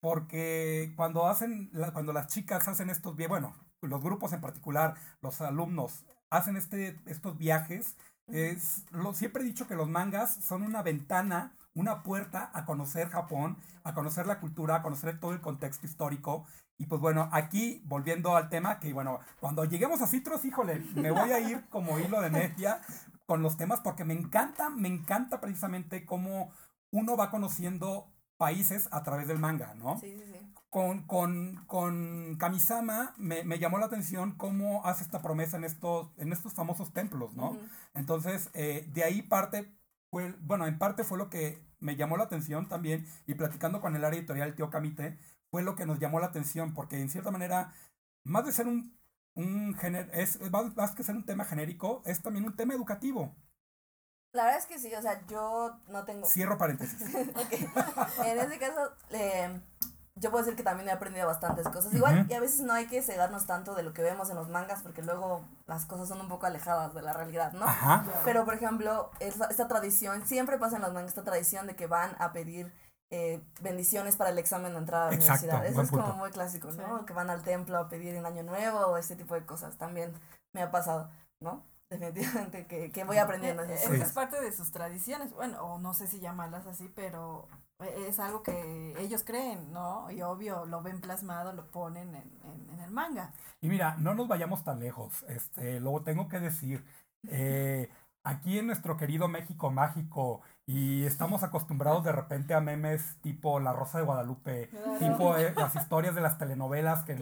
Porque 0.00 0.92
cuando 0.96 1.26
hacen, 1.26 1.70
cuando 1.92 2.12
las 2.12 2.26
chicas 2.26 2.68
hacen 2.68 2.90
estos 2.90 3.16
viajes, 3.16 3.30
bueno, 3.30 3.54
los 3.80 4.02
grupos 4.02 4.32
en 4.32 4.40
particular, 4.40 4.96
los 5.22 5.40
alumnos, 5.40 6.04
hacen 6.30 6.56
este, 6.56 7.00
estos 7.06 7.38
viajes, 7.38 7.96
es, 8.26 8.84
lo, 8.90 9.14
siempre 9.14 9.42
he 9.42 9.46
dicho 9.46 9.66
que 9.66 9.76
los 9.76 9.88
mangas 9.88 10.34
son 10.44 10.62
una 10.62 10.82
ventana, 10.82 11.54
una 11.74 12.02
puerta 12.02 12.50
a 12.52 12.64
conocer 12.64 13.08
Japón, 13.08 13.58
a 13.84 13.94
conocer 13.94 14.26
la 14.26 14.40
cultura, 14.40 14.76
a 14.76 14.82
conocer 14.82 15.20
todo 15.20 15.32
el 15.32 15.40
contexto 15.40 15.86
histórico. 15.86 16.46
Y 16.76 16.86
pues 16.86 17.00
bueno, 17.00 17.28
aquí 17.32 17.82
volviendo 17.86 18.36
al 18.36 18.48
tema, 18.48 18.78
que 18.80 18.92
bueno, 18.92 19.20
cuando 19.40 19.64
lleguemos 19.64 20.00
a 20.02 20.06
Citrus, 20.06 20.44
híjole, 20.44 20.80
me 20.94 21.10
voy 21.10 21.32
a 21.32 21.40
ir 21.40 21.68
como 21.70 21.98
hilo 21.98 22.20
de 22.20 22.30
media 22.30 22.80
con 23.26 23.42
los 23.42 23.56
temas 23.56 23.80
porque 23.80 24.04
me 24.04 24.14
encanta, 24.14 24.70
me 24.70 24.88
encanta 24.88 25.40
precisamente 25.40 26.04
cómo 26.04 26.52
uno 26.90 27.16
va 27.16 27.30
conociendo 27.30 28.12
países 28.36 28.88
a 28.92 29.02
través 29.02 29.26
del 29.26 29.38
manga, 29.38 29.74
¿no? 29.74 29.98
Sí, 29.98 30.16
sí, 30.16 30.24
sí 30.32 30.48
con, 30.70 31.06
con, 31.06 31.64
con 31.66 32.36
Kamisama 32.36 33.14
me, 33.16 33.42
me, 33.42 33.58
llamó 33.58 33.78
la 33.78 33.86
atención 33.86 34.32
cómo 34.32 34.84
hace 34.84 35.02
esta 35.02 35.22
promesa 35.22 35.56
en 35.56 35.64
estos, 35.64 36.10
en 36.18 36.32
estos 36.32 36.52
famosos 36.52 36.92
templos, 36.92 37.34
¿no? 37.34 37.56
Entonces, 37.94 38.50
eh, 38.52 38.86
de 38.92 39.04
ahí 39.04 39.22
parte, 39.22 39.72
fue, 40.10 40.34
bueno, 40.40 40.66
en 40.66 40.78
parte 40.78 41.04
fue 41.04 41.18
lo 41.18 41.30
que 41.30 41.62
me 41.80 41.96
llamó 41.96 42.16
la 42.16 42.24
atención 42.24 42.68
también, 42.68 43.06
y 43.26 43.34
platicando 43.34 43.80
con 43.80 43.94
el 43.96 44.04
área 44.04 44.18
editorial 44.18 44.54
Tío 44.54 44.70
Kamite, 44.70 45.18
fue 45.50 45.62
lo 45.62 45.76
que 45.76 45.86
nos 45.86 45.98
llamó 45.98 46.20
la 46.20 46.26
atención, 46.26 46.74
porque 46.74 47.00
en 47.00 47.08
cierta 47.08 47.30
manera, 47.30 47.72
más 48.24 48.44
de 48.44 48.52
ser 48.52 48.66
un, 48.66 48.96
un 49.34 49.74
género, 49.74 50.12
es 50.12 50.38
más, 50.50 50.94
que 50.94 51.02
ser 51.02 51.16
un 51.16 51.24
tema 51.24 51.44
genérico, 51.44 52.02
es 52.04 52.22
también 52.22 52.44
un 52.44 52.56
tema 52.56 52.74
educativo. 52.74 53.34
La 54.32 54.44
verdad 54.44 54.60
es 54.60 54.66
que 54.66 54.78
sí, 54.78 54.94
o 54.94 55.00
sea, 55.00 55.24
yo 55.26 55.80
no 55.88 56.04
tengo... 56.04 56.26
Cierro 56.26 56.58
paréntesis. 56.58 57.02
En 57.14 58.38
ese 58.38 58.58
caso, 58.58 58.92
eh, 59.10 59.60
yo 60.20 60.30
puedo 60.30 60.44
decir 60.44 60.56
que 60.56 60.62
también 60.62 60.88
he 60.88 60.92
aprendido 60.92 61.26
bastantes 61.26 61.68
cosas. 61.68 61.92
Igual, 61.94 62.26
y 62.28 62.34
a 62.34 62.40
veces 62.40 62.60
no 62.60 62.72
hay 62.72 62.86
que 62.86 63.02
cegarnos 63.02 63.46
tanto 63.46 63.74
de 63.74 63.82
lo 63.82 63.92
que 63.92 64.02
vemos 64.02 64.30
en 64.30 64.36
los 64.36 64.48
mangas, 64.48 64.82
porque 64.82 65.02
luego 65.02 65.44
las 65.66 65.84
cosas 65.86 66.08
son 66.08 66.20
un 66.20 66.28
poco 66.28 66.46
alejadas 66.46 66.94
de 66.94 67.02
la 67.02 67.12
realidad, 67.12 67.52
¿no? 67.52 67.66
Pero, 68.24 68.44
por 68.44 68.54
ejemplo, 68.54 69.10
esta, 69.20 69.46
esta, 69.46 69.68
tradición, 69.68 70.26
siempre 70.26 70.58
pasa 70.58 70.76
en 70.76 70.82
los 70.82 70.92
mangas, 70.92 71.10
esta 71.10 71.24
tradición 71.24 71.66
de 71.66 71.76
que 71.76 71.86
van 71.86 72.16
a 72.18 72.32
pedir 72.32 72.72
eh, 73.10 73.40
bendiciones 73.60 74.16
para 74.16 74.30
el 74.30 74.38
examen 74.38 74.72
de 74.72 74.78
entrada 74.78 75.08
a 75.08 75.10
la 75.10 75.16
universidad. 75.16 75.64
Eso 75.66 75.82
es 75.82 75.90
como 75.90 76.12
muy 76.14 76.30
clásico, 76.30 76.70
¿no? 76.72 77.06
Que 77.06 77.12
van 77.12 77.30
al 77.30 77.42
templo 77.42 77.78
a 77.78 77.88
pedir 77.88 78.14
en 78.14 78.26
año 78.26 78.42
nuevo 78.42 78.80
o 78.80 78.96
este 78.96 79.16
tipo 79.16 79.34
de 79.34 79.46
cosas. 79.46 79.78
También 79.78 80.12
me 80.52 80.62
ha 80.62 80.70
pasado, 80.70 81.10
¿no? 81.40 81.64
Definitivamente 81.90 82.66
que, 82.66 82.92
que 82.92 83.04
voy 83.04 83.16
aprendiendo. 83.16 83.62
Es, 83.62 83.88
es 83.88 84.12
parte 84.12 84.40
de 84.40 84.52
sus 84.52 84.72
tradiciones, 84.72 85.32
bueno, 85.32 85.62
o 85.62 85.78
no 85.78 85.94
sé 85.94 86.06
si 86.06 86.20
llamarlas 86.20 86.66
así, 86.66 86.92
pero 86.94 87.48
es 87.84 88.18
algo 88.18 88.42
que 88.42 88.94
ellos 88.98 89.22
creen, 89.24 89.72
¿no? 89.72 90.10
Y 90.10 90.22
obvio, 90.22 90.66
lo 90.66 90.82
ven 90.82 91.00
plasmado, 91.00 91.52
lo 91.52 91.70
ponen 91.70 92.14
en, 92.14 92.70
en, 92.72 92.80
el 92.80 92.90
manga. 92.90 93.32
Y 93.60 93.68
mira, 93.68 93.96
no 93.98 94.14
nos 94.14 94.26
vayamos 94.26 94.64
tan 94.64 94.80
lejos, 94.80 95.24
este, 95.28 95.78
luego 95.78 96.02
tengo 96.02 96.28
que 96.28 96.40
decir, 96.40 96.84
eh, 97.28 97.90
aquí 98.24 98.58
en 98.58 98.66
nuestro 98.66 98.96
querido 98.96 99.28
México 99.28 99.70
mágico 99.70 100.42
y 100.68 101.06
estamos 101.06 101.42
acostumbrados 101.42 102.04
de 102.04 102.12
repente 102.12 102.52
a 102.52 102.60
memes 102.60 103.16
tipo 103.22 103.58
La 103.58 103.72
Rosa 103.72 103.96
de 103.96 104.04
Guadalupe, 104.04 104.68
tipo 104.98 105.34
eh, 105.38 105.54
las 105.56 105.74
historias 105.74 106.14
de 106.14 106.20
las 106.20 106.36
telenovelas 106.36 107.04
que, 107.04 107.16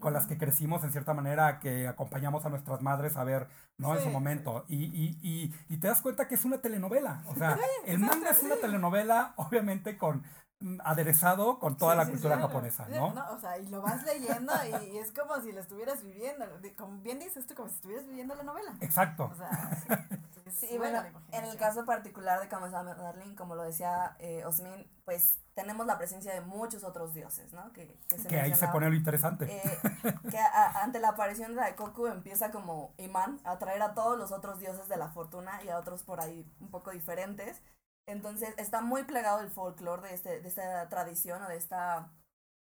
con 0.00 0.12
las 0.12 0.26
que 0.26 0.36
crecimos 0.36 0.82
en 0.82 0.90
cierta 0.90 1.14
manera, 1.14 1.60
que 1.60 1.86
acompañamos 1.86 2.44
a 2.44 2.48
nuestras 2.48 2.82
madres 2.82 3.16
a 3.16 3.22
ver, 3.22 3.46
¿no? 3.76 3.94
En 3.94 4.02
su 4.02 4.10
momento. 4.10 4.64
Y, 4.66 4.86
y, 4.86 5.16
y, 5.22 5.54
y, 5.68 5.76
te 5.76 5.86
das 5.86 6.02
cuenta 6.02 6.26
que 6.26 6.34
es 6.34 6.44
una 6.44 6.58
telenovela. 6.58 7.22
O 7.28 7.36
sea, 7.36 7.56
el 7.86 8.00
manga 8.00 8.30
es 8.30 8.42
una 8.42 8.56
telenovela, 8.56 9.32
obviamente 9.36 9.96
con 9.96 10.24
aderezado 10.82 11.60
con 11.60 11.76
toda 11.76 11.94
la 11.94 12.06
cultura 12.06 12.36
japonesa, 12.36 12.88
¿no? 12.88 13.14
¿no? 13.14 13.30
O 13.30 13.38
sea, 13.38 13.58
y 13.58 13.68
lo 13.68 13.80
vas 13.80 14.02
leyendo 14.02 14.52
y 14.90 14.98
es 14.98 15.12
como 15.12 15.40
si 15.40 15.52
lo 15.52 15.60
estuvieras 15.60 16.02
viviendo, 16.02 16.44
como 16.76 16.98
bien 16.98 17.20
dices 17.20 17.46
tú, 17.46 17.54
como 17.54 17.68
si 17.68 17.76
estuvieras 17.76 18.08
viviendo 18.08 18.34
la 18.34 18.42
novela. 18.42 18.74
Exacto. 18.80 19.30
O 19.32 19.36
sea, 19.36 19.70
sí, 19.76 19.88
bueno, 20.78 21.02
en 21.32 21.44
el 21.44 21.56
caso 21.56 21.84
particular 21.84 22.40
de 22.40 22.48
Kamisama 22.48 22.94
Darling, 22.94 23.34
como 23.34 23.54
lo 23.54 23.62
decía 23.62 24.16
eh, 24.18 24.44
Osmin, 24.44 24.90
pues 25.04 25.38
tenemos 25.54 25.86
la 25.86 25.98
presencia 25.98 26.32
de 26.32 26.40
muchos 26.40 26.84
otros 26.84 27.14
dioses, 27.14 27.52
¿no? 27.52 27.72
Que, 27.72 27.98
que, 28.08 28.16
que 28.16 28.40
ahí 28.40 28.54
se 28.54 28.68
pone 28.68 28.88
lo 28.88 28.94
interesante. 28.96 29.46
Eh, 29.46 29.78
que 30.30 30.38
ante 30.38 31.00
la 31.00 31.10
aparición 31.10 31.54
de 31.54 31.62
Daikoku 31.62 32.06
empieza 32.06 32.50
como 32.50 32.94
imán 32.98 33.40
a 33.44 33.58
traer 33.58 33.82
a 33.82 33.94
todos 33.94 34.18
los 34.18 34.32
otros 34.32 34.60
dioses 34.60 34.88
de 34.88 34.96
la 34.96 35.08
fortuna 35.08 35.60
y 35.64 35.68
a 35.68 35.78
otros 35.78 36.02
por 36.02 36.20
ahí 36.20 36.50
un 36.60 36.70
poco 36.70 36.90
diferentes 36.90 37.62
entonces 38.08 38.54
está 38.56 38.80
muy 38.80 39.04
plegado 39.04 39.40
el 39.40 39.50
folclore 39.50 40.08
de, 40.08 40.14
este, 40.14 40.40
de 40.40 40.48
esta 40.48 40.88
tradición 40.88 41.42
o 41.42 41.48
de 41.48 41.56
esta, 41.56 42.10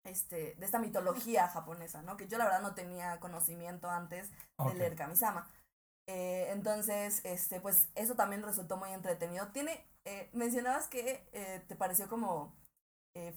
este, 0.05 0.55
de 0.55 0.65
esta 0.65 0.79
mitología 0.79 1.49
japonesa, 1.49 2.01
¿no? 2.01 2.17
Que 2.17 2.27
yo 2.27 2.39
la 2.39 2.45
verdad 2.45 2.63
no 2.63 2.75
tenía 2.75 3.21
conocimiento 3.21 3.91
antes 3.91 4.31
de 4.59 4.75
leer 4.75 4.97
Kamisama. 4.97 5.47
Eh, 6.09 6.49
entonces, 6.53 7.21
este, 7.25 7.61
pues 7.61 7.89
eso 7.95 8.17
también 8.17 8.43
resultó 8.43 8.77
muy 8.77 8.91
entretenido. 8.93 9.49
Tiene, 9.49 9.87
eh, 10.05 10.31
mencionabas 10.33 10.89
que 10.89 11.29
eh, 11.33 11.65
te 11.69 11.77
pareció 11.77 12.09
como 12.09 12.57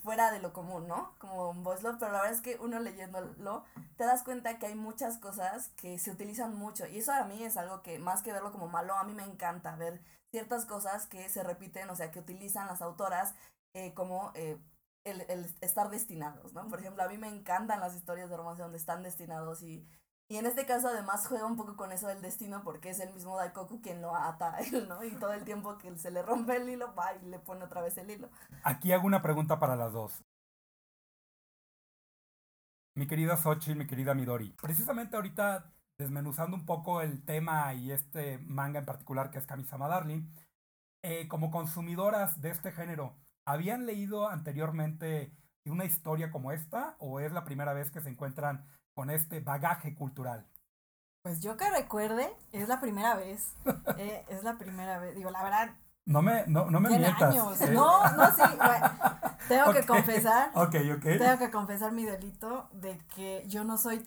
fuera 0.04 0.32
de 0.32 0.40
lo 0.40 0.54
común, 0.54 0.88
¿no? 0.88 1.16
Como 1.18 1.50
un 1.50 1.64
voice 1.64 1.82
love, 1.82 1.98
pero 2.00 2.12
la 2.12 2.20
verdad 2.20 2.36
es 2.36 2.42
que 2.42 2.58
uno 2.58 2.80
leyéndolo 2.80 3.66
te 3.98 4.04
das 4.04 4.24
cuenta 4.24 4.60
que 4.60 4.68
hay 4.68 4.76
muchas 4.76 5.18
cosas 5.18 5.70
que 5.70 5.98
se 5.98 6.12
utilizan 6.12 6.56
mucho 6.56 6.86
y 6.88 7.00
eso 7.00 7.12
a 7.12 7.24
mí 7.26 7.44
es 7.44 7.58
algo 7.58 7.82
que 7.82 7.98
más 7.98 8.22
que 8.22 8.32
verlo 8.32 8.52
como 8.52 8.68
malo, 8.68 8.94
a 8.94 9.04
mí 9.06 9.14
me 9.14 9.24
encanta 9.24 9.76
ver 9.76 10.00
ciertas 10.32 10.66
cosas 10.66 11.08
que 11.08 11.28
se 11.30 11.44
repiten, 11.44 11.90
o 11.90 11.96
sea, 11.96 12.12
que 12.12 12.20
utilizan 12.20 12.68
las 12.68 12.82
autoras 12.82 13.36
eh, 13.74 13.94
como 13.94 14.32
eh, 14.36 14.58
el, 15.04 15.22
el, 15.30 15.46
estar 15.62 15.90
destinados, 15.90 16.54
¿no? 16.54 16.68
Por 16.68 16.80
ejemplo, 16.80 17.04
a 17.04 17.10
mí 17.10 17.18
me 17.18 17.30
encantan 17.30 17.80
las 17.80 17.96
historias 17.96 18.30
de 18.30 18.38
romance 18.38 18.62
donde 18.62 18.78
están 18.78 19.04
destinados 19.04 19.62
y, 19.64 19.88
y 20.32 20.38
en 20.38 20.46
este 20.46 20.66
caso 20.66 20.88
además 20.88 21.28
juega 21.28 21.46
un 21.46 21.58
poco 21.58 21.76
con 21.76 21.92
eso 21.92 22.08
del 22.08 22.22
destino 22.22 22.64
porque 22.64 22.92
es 22.92 23.02
el 23.02 23.14
mismo 23.14 23.36
Daikoku 23.36 23.82
quien 23.82 24.02
lo 24.02 24.16
ata 24.16 24.56
a 24.56 24.60
él, 24.62 24.88
¿no? 24.88 25.04
Y 25.04 25.12
todo 25.12 25.34
el 25.34 25.44
tiempo 25.44 25.78
que 25.78 25.94
se 25.98 26.10
le 26.10 26.22
rompe 26.22 26.56
el 26.56 26.70
hilo, 26.70 26.96
va 26.96 27.14
y 27.16 27.26
le 27.26 27.38
pone 27.38 27.66
otra 27.66 27.82
vez 27.82 27.98
el 27.98 28.10
hilo. 28.10 28.30
Aquí 28.64 28.94
hago 28.94 29.06
una 29.06 29.22
pregunta 29.22 29.60
para 29.60 29.76
las 29.76 29.92
dos. 29.92 30.24
Mi 32.96 33.08
querida 33.08 33.36
Sochi, 33.36 33.76
mi 33.76 33.86
querida 33.86 34.14
Midori. 34.14 34.56
Precisamente 34.62 35.18
ahorita 35.18 35.70
desmenuzando 35.98 36.56
un 36.56 36.66
poco 36.66 37.02
el 37.02 37.26
tema 37.26 37.74
y 37.74 37.92
este 37.92 38.38
manga 38.38 38.80
en 38.80 38.86
particular 38.86 39.32
que 39.32 39.38
es 39.38 39.46
Kamisama 39.46 39.90
Darling, 39.90 40.30
eh, 41.04 41.28
como 41.28 41.52
consumidoras 41.52 42.40
de 42.40 42.52
este 42.52 42.72
género, 42.72 43.18
¿habían 43.46 43.86
leído 43.86 44.30
anteriormente 44.30 45.36
una 45.66 45.84
historia 45.84 46.32
como 46.32 46.54
esta 46.54 46.96
o 47.00 47.20
es 47.20 47.34
la 47.34 47.44
primera 47.44 47.74
vez 47.74 47.92
que 47.92 48.00
se 48.00 48.08
encuentran 48.08 48.66
con 48.94 49.10
este 49.10 49.40
bagaje 49.40 49.96
cultural? 49.96 50.46
Pues 51.24 51.40
yo 51.42 51.56
que 51.56 51.70
recuerde, 51.70 52.36
es 52.52 52.68
la 52.68 52.80
primera 52.80 53.16
vez. 53.16 53.56
Eh, 53.98 54.26
es 54.30 54.44
la 54.44 54.58
primera 54.58 55.00
vez. 55.00 55.16
Digo, 55.16 55.30
la 55.30 55.44
verdad. 55.44 55.72
No 56.06 56.22
me, 56.22 56.46
no, 56.48 56.66
no 56.72 56.80
me 56.80 56.90
mientas. 56.90 57.36
¿eh? 57.62 57.72
No, 57.72 58.12
no, 58.14 58.36
sí. 58.36 58.42
tengo 59.48 59.72
que 59.72 59.86
confesar. 59.88 60.50
Ok, 60.56 60.76
ok. 60.96 61.04
Tengo 61.04 61.38
que 61.38 61.52
confesar 61.52 61.92
mi 61.92 62.06
delito 62.06 62.70
de 62.74 62.98
que 63.16 63.44
yo 63.48 63.64
no 63.64 63.78
soy 63.78 64.06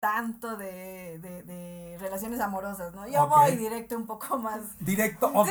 tanto 0.00 0.56
de, 0.56 1.18
de, 1.18 1.42
de, 1.42 1.96
relaciones 1.98 2.40
amorosas, 2.40 2.94
¿no? 2.94 3.06
Yo 3.08 3.26
voy 3.26 3.56
directo 3.56 3.96
un 3.96 4.06
poco 4.06 4.38
más. 4.38 4.78
Directo, 4.78 5.26
ok. 5.26 5.48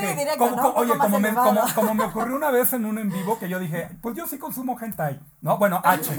oye, 0.75 0.97
como 0.97 1.19
me, 1.19 1.33
como, 1.33 1.61
como 1.75 1.93
me 1.93 2.03
ocurrió 2.05 2.35
una 2.35 2.51
vez 2.51 2.71
en 2.73 2.85
un 2.85 2.97
en 2.97 3.09
vivo 3.09 3.37
que 3.39 3.49
yo 3.49 3.59
dije, 3.59 3.89
pues 4.01 4.15
yo 4.15 4.25
sí 4.25 4.37
consumo 4.37 4.77
hentai, 4.79 5.19
¿no? 5.41 5.57
Bueno, 5.57 5.81
H. 5.83 6.17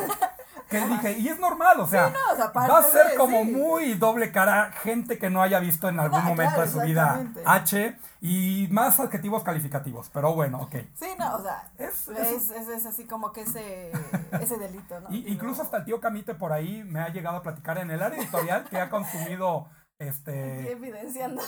que 0.68 0.86
dije, 0.86 1.18
y 1.18 1.28
es 1.28 1.38
normal, 1.38 1.80
o 1.80 1.86
sea, 1.86 2.12
va 2.54 2.78
a 2.78 2.82
ser 2.82 3.16
como 3.16 3.44
muy 3.44 3.94
doble 3.94 4.30
cara 4.30 4.70
gente 4.82 5.18
que 5.18 5.30
no 5.30 5.42
haya 5.42 5.60
visto 5.60 5.88
en 5.88 5.98
algún 5.98 6.22
momento 6.24 6.60
de 6.60 6.68
su 6.68 6.80
vida 6.80 7.24
H 7.44 7.96
y 8.20 8.68
más 8.70 9.00
adjetivos 9.00 9.42
calificativos, 9.42 10.10
pero 10.12 10.34
bueno, 10.34 10.60
ok. 10.60 10.76
Sí, 10.94 11.06
no, 11.18 11.36
o 11.36 11.42
sea, 11.42 11.70
es, 11.78 12.08
es, 12.08 12.50
es, 12.50 12.86
así 12.86 13.06
como 13.06 13.32
que 13.32 13.42
ese, 13.42 13.92
ese 14.40 14.58
delito, 14.58 15.00
¿no? 15.00 15.10
Y, 15.10 15.28
incluso 15.28 15.62
hasta 15.62 15.78
el 15.78 15.84
tío 15.84 16.00
Camite 16.00 16.34
por 16.34 16.52
ahí 16.52 16.84
me 16.84 17.00
ha 17.00 17.08
llegado 17.08 17.38
a 17.38 17.42
platicar 17.42 17.78
en 17.78 17.90
el 17.90 18.02
área 18.02 18.18
editorial 18.18 18.64
que 18.64 18.78
ha 18.78 18.90
consumido 18.90 19.68
este 19.98 20.70
evidenciando 20.70 21.42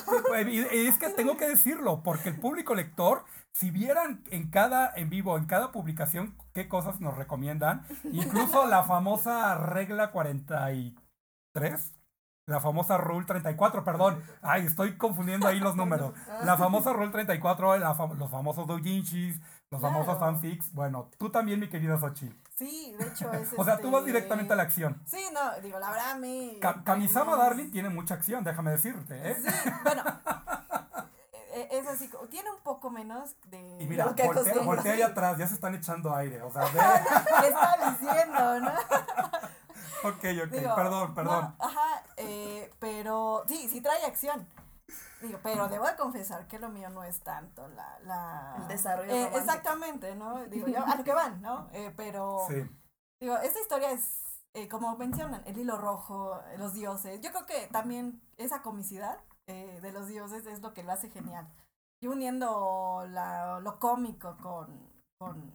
y 0.48 0.58
es 0.58 0.98
que 0.98 1.08
tengo 1.10 1.36
que 1.36 1.48
decirlo 1.48 2.02
porque 2.02 2.30
el 2.30 2.40
público 2.40 2.74
lector 2.74 3.24
si 3.52 3.70
vieran 3.70 4.22
en 4.30 4.48
cada 4.50 4.92
en 4.94 5.10
vivo, 5.10 5.36
en 5.36 5.46
cada 5.46 5.72
publicación, 5.72 6.34
qué 6.54 6.68
cosas 6.68 7.00
nos 7.00 7.16
recomiendan, 7.16 7.84
incluso 8.04 8.66
la 8.66 8.84
famosa 8.84 9.56
regla 9.56 10.12
43, 10.12 11.92
la 12.46 12.60
famosa 12.60 12.96
Rule 12.96 13.26
34, 13.26 13.84
perdón, 13.84 14.22
ay, 14.42 14.66
estoy 14.66 14.96
confundiendo 14.96 15.46
ahí 15.46 15.60
los 15.60 15.76
números. 15.76 16.12
La 16.44 16.56
famosa 16.56 16.92
Rule 16.92 17.10
34, 17.10 17.78
los 17.78 18.30
famosos 18.30 18.66
doujinshis, 18.66 19.40
los 19.70 19.80
famosos 19.80 20.18
fanfics. 20.18 20.72
Bueno, 20.72 21.10
tú 21.18 21.30
también, 21.30 21.60
mi 21.60 21.68
querida 21.68 21.98
Xochitl. 21.98 22.36
Sí, 22.60 22.94
de 22.98 23.06
hecho 23.06 23.32
es 23.32 23.48
O 23.56 23.64
sea, 23.64 23.78
tú 23.78 23.90
vas 23.90 24.00
este, 24.00 24.12
directamente 24.12 24.52
a 24.52 24.56
la 24.56 24.64
acción. 24.64 25.00
Sí, 25.06 25.24
no, 25.32 25.58
digo, 25.62 25.78
la 25.78 25.90
verdad 25.90 26.10
a 26.10 26.16
mí... 26.16 26.60
Kamisama 26.84 27.34
Darling 27.34 27.70
tiene 27.70 27.88
mucha 27.88 28.14
acción, 28.14 28.44
déjame 28.44 28.72
decirte, 28.72 29.30
¿eh? 29.30 29.36
Sí, 29.42 29.70
bueno, 29.82 30.04
e, 31.54 31.68
es 31.70 31.86
así, 31.86 32.10
tiene 32.30 32.50
un 32.50 32.60
poco 32.62 32.90
menos 32.90 33.34
de... 33.46 33.78
Y 33.80 33.86
mira, 33.86 34.04
voltea, 34.04 34.62
voltea 34.62 34.92
ahí 34.92 35.00
atrás, 35.00 35.38
ya 35.38 35.46
se 35.46 35.54
están 35.54 35.74
echando 35.74 36.14
aire, 36.14 36.42
o 36.42 36.52
sea, 36.52 36.64
ve... 36.74 36.80
¿Qué 37.40 37.48
está 37.48 37.96
diciendo, 37.98 38.60
no? 38.60 38.72
ok, 40.04 40.24
ok, 40.44 40.74
perdón, 40.76 41.14
perdón. 41.14 41.54
ajá, 41.58 42.02
eh, 42.18 42.70
pero 42.78 43.42
sí, 43.48 43.70
sí 43.72 43.80
trae 43.80 44.04
acción. 44.04 44.46
Digo, 45.20 45.38
pero 45.42 45.68
debo 45.68 45.86
de 45.86 45.96
confesar 45.96 46.46
que 46.48 46.58
lo 46.58 46.70
mío 46.70 46.88
no 46.88 47.04
es 47.04 47.20
tanto 47.20 47.68
la... 47.68 47.98
la 48.00 48.56
El 48.62 48.68
desarrollo 48.68 49.12
eh, 49.12 49.30
Exactamente, 49.34 50.14
¿no? 50.14 50.44
Digo, 50.46 50.66
yo, 50.66 50.84
a 50.84 50.96
lo 50.96 51.04
que 51.04 51.12
van, 51.12 51.42
¿no? 51.42 51.68
Eh, 51.72 51.92
pero... 51.96 52.46
Sí. 52.48 52.66
Digo, 53.20 53.36
esta 53.36 53.60
historia 53.60 53.90
es, 53.90 54.40
eh, 54.54 54.66
como 54.68 54.96
mencionan, 54.96 55.42
el 55.46 55.58
hilo 55.58 55.76
rojo, 55.76 56.40
los 56.56 56.72
dioses. 56.72 57.20
Yo 57.20 57.30
creo 57.30 57.44
que 57.44 57.68
también 57.68 58.22
esa 58.38 58.62
comicidad 58.62 59.18
eh, 59.46 59.80
de 59.82 59.92
los 59.92 60.08
dioses 60.08 60.46
es 60.46 60.62
lo 60.62 60.72
que 60.72 60.82
lo 60.82 60.92
hace 60.92 61.10
genial. 61.10 61.46
Y 62.02 62.06
uniendo 62.06 63.04
la, 63.08 63.60
lo 63.60 63.78
cómico 63.78 64.38
con, 64.38 64.90
con, 65.18 65.52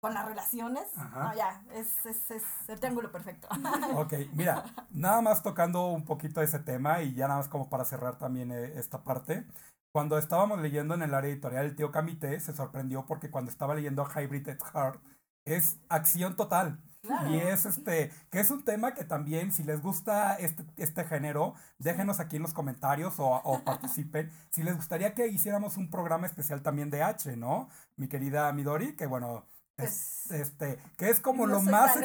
con 0.00 0.14
las 0.14 0.24
relaciones, 0.24 0.84
no, 0.96 1.34
ya, 1.34 1.62
es, 1.74 2.06
es, 2.06 2.30
es, 2.30 2.42
el 2.68 2.80
triángulo 2.80 3.12
perfecto. 3.12 3.48
ok, 3.96 4.14
mira, 4.32 4.64
nada 4.90 5.20
más 5.20 5.42
tocando 5.42 5.88
un 5.88 6.04
poquito 6.04 6.40
ese 6.40 6.58
tema 6.58 7.02
y 7.02 7.14
ya 7.14 7.28
nada 7.28 7.40
más 7.40 7.48
como 7.48 7.68
para 7.68 7.84
cerrar 7.84 8.16
también 8.16 8.50
eh, 8.50 8.72
esta 8.76 9.04
parte. 9.04 9.46
Cuando 9.92 10.16
estábamos 10.16 10.60
leyendo 10.60 10.94
en 10.94 11.02
el 11.02 11.12
área 11.12 11.30
editorial, 11.30 11.66
el 11.66 11.76
tío 11.76 11.90
Camite 11.90 12.40
se 12.40 12.54
sorprendió 12.54 13.04
porque 13.06 13.30
cuando 13.30 13.50
estaba 13.50 13.74
leyendo 13.74 14.06
Hybrid 14.06 14.48
at 14.48 14.62
Heart, 14.72 15.02
es 15.44 15.78
acción 15.88 16.34
total. 16.34 16.80
Y 17.28 17.36
es 17.36 17.64
este, 17.64 18.12
que 18.30 18.40
es 18.40 18.50
un 18.50 18.62
tema 18.62 18.92
que 18.92 19.04
también, 19.04 19.52
si 19.52 19.64
les 19.64 19.80
gusta 19.80 20.34
este, 20.34 20.64
este 20.76 21.04
género, 21.04 21.54
déjenos 21.78 22.20
aquí 22.20 22.36
en 22.36 22.42
los 22.42 22.52
comentarios 22.52 23.18
o, 23.18 23.26
o 23.26 23.64
participen. 23.64 24.30
si 24.50 24.62
les 24.62 24.76
gustaría 24.76 25.14
que 25.14 25.26
hiciéramos 25.28 25.78
un 25.78 25.90
programa 25.90 26.26
especial 26.26 26.62
también 26.62 26.90
de 26.90 27.02
H, 27.02 27.36
¿no? 27.36 27.68
Mi 27.96 28.06
querida 28.06 28.52
Midori, 28.52 28.96
que 28.96 29.06
bueno, 29.06 29.46
es, 29.84 30.30
este, 30.30 30.78
que 30.96 31.10
es 31.10 31.20
como 31.20 31.46
lo 31.46 31.60
más 31.62 31.96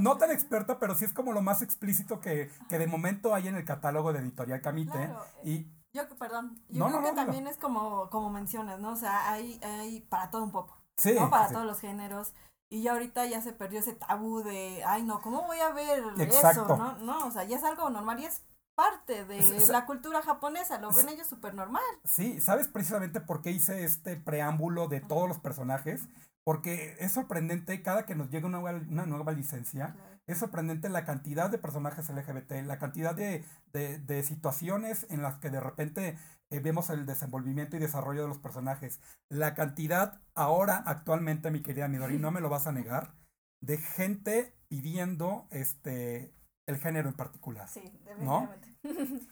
no 0.00 0.16
tan 0.18 0.30
experta, 0.30 0.78
pero 0.78 0.94
sí 0.94 1.04
es 1.04 1.12
como 1.12 1.32
lo 1.32 1.42
más 1.42 1.62
explícito 1.62 2.20
que, 2.20 2.50
que 2.68 2.78
de 2.78 2.86
momento 2.86 3.34
hay 3.34 3.48
en 3.48 3.56
el 3.56 3.64
catálogo 3.64 4.12
de 4.12 4.20
Editorial 4.20 4.60
Camite. 4.60 5.02
Eh, 5.02 5.14
y 5.44 5.66
yo 5.92 6.08
perdón, 6.18 6.62
yo 6.68 6.86
creo 6.86 7.02
que 7.02 7.12
también 7.12 7.46
es 7.46 7.58
como, 7.58 8.08
como 8.10 8.30
mencionas, 8.30 8.80
¿no? 8.80 8.92
O 8.92 8.96
sea, 8.96 9.30
hay, 9.30 9.60
hay 9.62 10.00
para 10.00 10.30
todo 10.30 10.42
un 10.42 10.52
poco. 10.52 10.76
Sí. 10.96 11.14
¿no? 11.18 11.30
Para 11.30 11.48
todos 11.48 11.66
los 11.66 11.80
géneros. 11.80 12.32
Y 12.70 12.82
ya 12.82 12.92
ahorita 12.92 13.26
ya 13.26 13.42
se 13.42 13.52
perdió 13.52 13.80
ese 13.80 13.92
tabú 13.92 14.42
de, 14.42 14.82
ay 14.86 15.02
no, 15.02 15.20
¿cómo 15.20 15.42
voy 15.42 15.58
a 15.58 15.70
ver 15.72 16.02
eso? 16.18 16.64
¿no? 16.76 16.96
no, 16.98 17.26
o 17.26 17.30
sea, 17.30 17.44
ya 17.44 17.58
es 17.58 17.64
algo 17.64 17.90
normal 17.90 18.18
y 18.20 18.24
es 18.24 18.42
parte 18.74 19.26
de 19.26 19.66
la 19.68 19.84
cultura 19.84 20.22
japonesa, 20.22 20.78
lo 20.78 20.90
ven 20.90 21.10
ellos 21.10 21.26
súper 21.26 21.54
normal. 21.54 21.82
Sí, 22.04 22.40
¿sabes 22.40 22.68
precisamente 22.68 23.20
por 23.20 23.42
qué 23.42 23.50
hice 23.50 23.84
este 23.84 24.16
preámbulo 24.16 24.88
de 24.88 25.00
todos 25.00 25.28
los 25.28 25.38
personajes? 25.38 26.08
Porque 26.44 26.96
es 26.98 27.12
sorprendente 27.12 27.82
cada 27.82 28.04
que 28.04 28.14
nos 28.14 28.30
llega 28.30 28.46
una 28.46 28.58
una 28.58 29.06
nueva 29.06 29.32
licencia, 29.32 29.96
es 30.26 30.38
sorprendente 30.38 30.88
la 30.88 31.04
cantidad 31.04 31.50
de 31.50 31.58
personajes 31.58 32.08
LGBT, 32.08 32.64
la 32.64 32.78
cantidad 32.78 33.14
de, 33.14 33.44
de, 33.72 34.22
situaciones 34.22 35.06
en 35.10 35.22
las 35.22 35.36
que 35.36 35.50
de 35.50 35.60
repente 35.60 36.18
eh, 36.50 36.60
vemos 36.60 36.90
el 36.90 37.06
desenvolvimiento 37.06 37.76
y 37.76 37.80
desarrollo 37.80 38.22
de 38.22 38.28
los 38.28 38.38
personajes. 38.38 39.00
La 39.28 39.54
cantidad 39.54 40.20
ahora, 40.34 40.82
actualmente, 40.86 41.50
mi 41.50 41.62
querida 41.62 41.88
Midori, 41.88 42.18
no 42.18 42.30
me 42.30 42.40
lo 42.40 42.48
vas 42.48 42.66
a 42.66 42.72
negar, 42.72 43.14
de 43.60 43.78
gente 43.78 44.54
pidiendo 44.68 45.48
este 45.50 46.34
el 46.66 46.78
género 46.78 47.08
en 47.08 47.16
particular. 47.16 47.68
Sí, 47.68 47.80
definitivamente. 48.04 48.76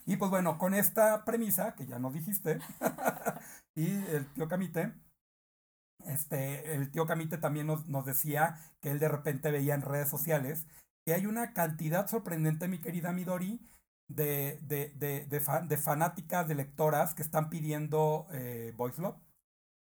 Y 0.06 0.16
pues 0.16 0.30
bueno, 0.30 0.58
con 0.58 0.74
esta 0.74 1.24
premisa, 1.24 1.74
que 1.74 1.86
ya 1.86 1.98
nos 1.98 2.12
dijiste, 2.12 2.58
y 3.76 3.86
el 4.06 4.26
tío 4.34 4.48
Camite, 4.48 4.92
este, 6.06 6.74
el 6.74 6.90
tío 6.90 7.06
Camite 7.06 7.38
también 7.38 7.66
nos, 7.66 7.86
nos 7.88 8.04
decía 8.04 8.56
que 8.80 8.90
él 8.90 8.98
de 8.98 9.08
repente 9.08 9.50
veía 9.50 9.74
en 9.74 9.82
redes 9.82 10.08
sociales 10.08 10.66
que 11.04 11.14
hay 11.14 11.26
una 11.26 11.52
cantidad 11.52 12.06
sorprendente, 12.08 12.68
mi 12.68 12.80
querida 12.80 13.12
Midori, 13.12 13.60
de, 14.08 14.58
de, 14.62 14.92
de, 14.96 15.26
de, 15.26 15.40
de 15.62 15.76
fanáticas, 15.78 16.48
de 16.48 16.54
lectoras 16.54 17.14
que 17.14 17.22
están 17.22 17.48
pidiendo 17.48 18.26
eh, 18.32 18.72
Voice 18.76 19.00
Love. 19.00 19.16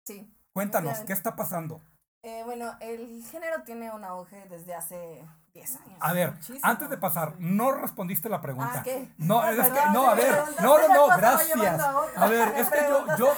Sí. 0.06 0.32
Cuéntanos, 0.52 1.00
¿qué 1.00 1.12
está 1.12 1.36
pasando? 1.36 1.82
Eh, 2.22 2.42
bueno, 2.44 2.76
el 2.80 3.24
género 3.24 3.62
tiene 3.64 3.90
un 3.90 4.04
auge 4.04 4.46
desde 4.50 4.74
hace 4.74 5.26
10 5.54 5.76
años. 5.76 5.98
A 6.00 6.12
ver, 6.12 6.34
antes 6.62 6.90
de 6.90 6.98
pasar, 6.98 7.34
no 7.38 7.72
respondiste 7.72 8.28
la 8.28 8.42
pregunta. 8.42 8.80
¿Ah, 8.80 8.82
qué? 8.82 9.08
No, 9.16 9.42
es 9.48 9.56
que, 9.68 9.80
no, 9.92 10.06
a 10.06 10.14
ver, 10.14 10.34
no, 10.60 10.78
no, 10.78 10.94
no, 10.94 11.16
gracias. 11.16 11.80
A 12.16 12.28
ver, 12.28 12.48
es 12.56 12.68
que 12.68 12.78
yo, 12.88 13.16
yo, 13.16 13.32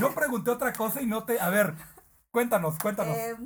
yo 0.00 0.14
pregunté 0.14 0.50
otra 0.50 0.72
cosa 0.72 1.00
y 1.00 1.06
no 1.06 1.24
te, 1.24 1.38
a 1.38 1.48
ver, 1.48 1.74
cuéntanos, 2.32 2.78
cuéntanos. 2.78 3.16
Eh, 3.16 3.36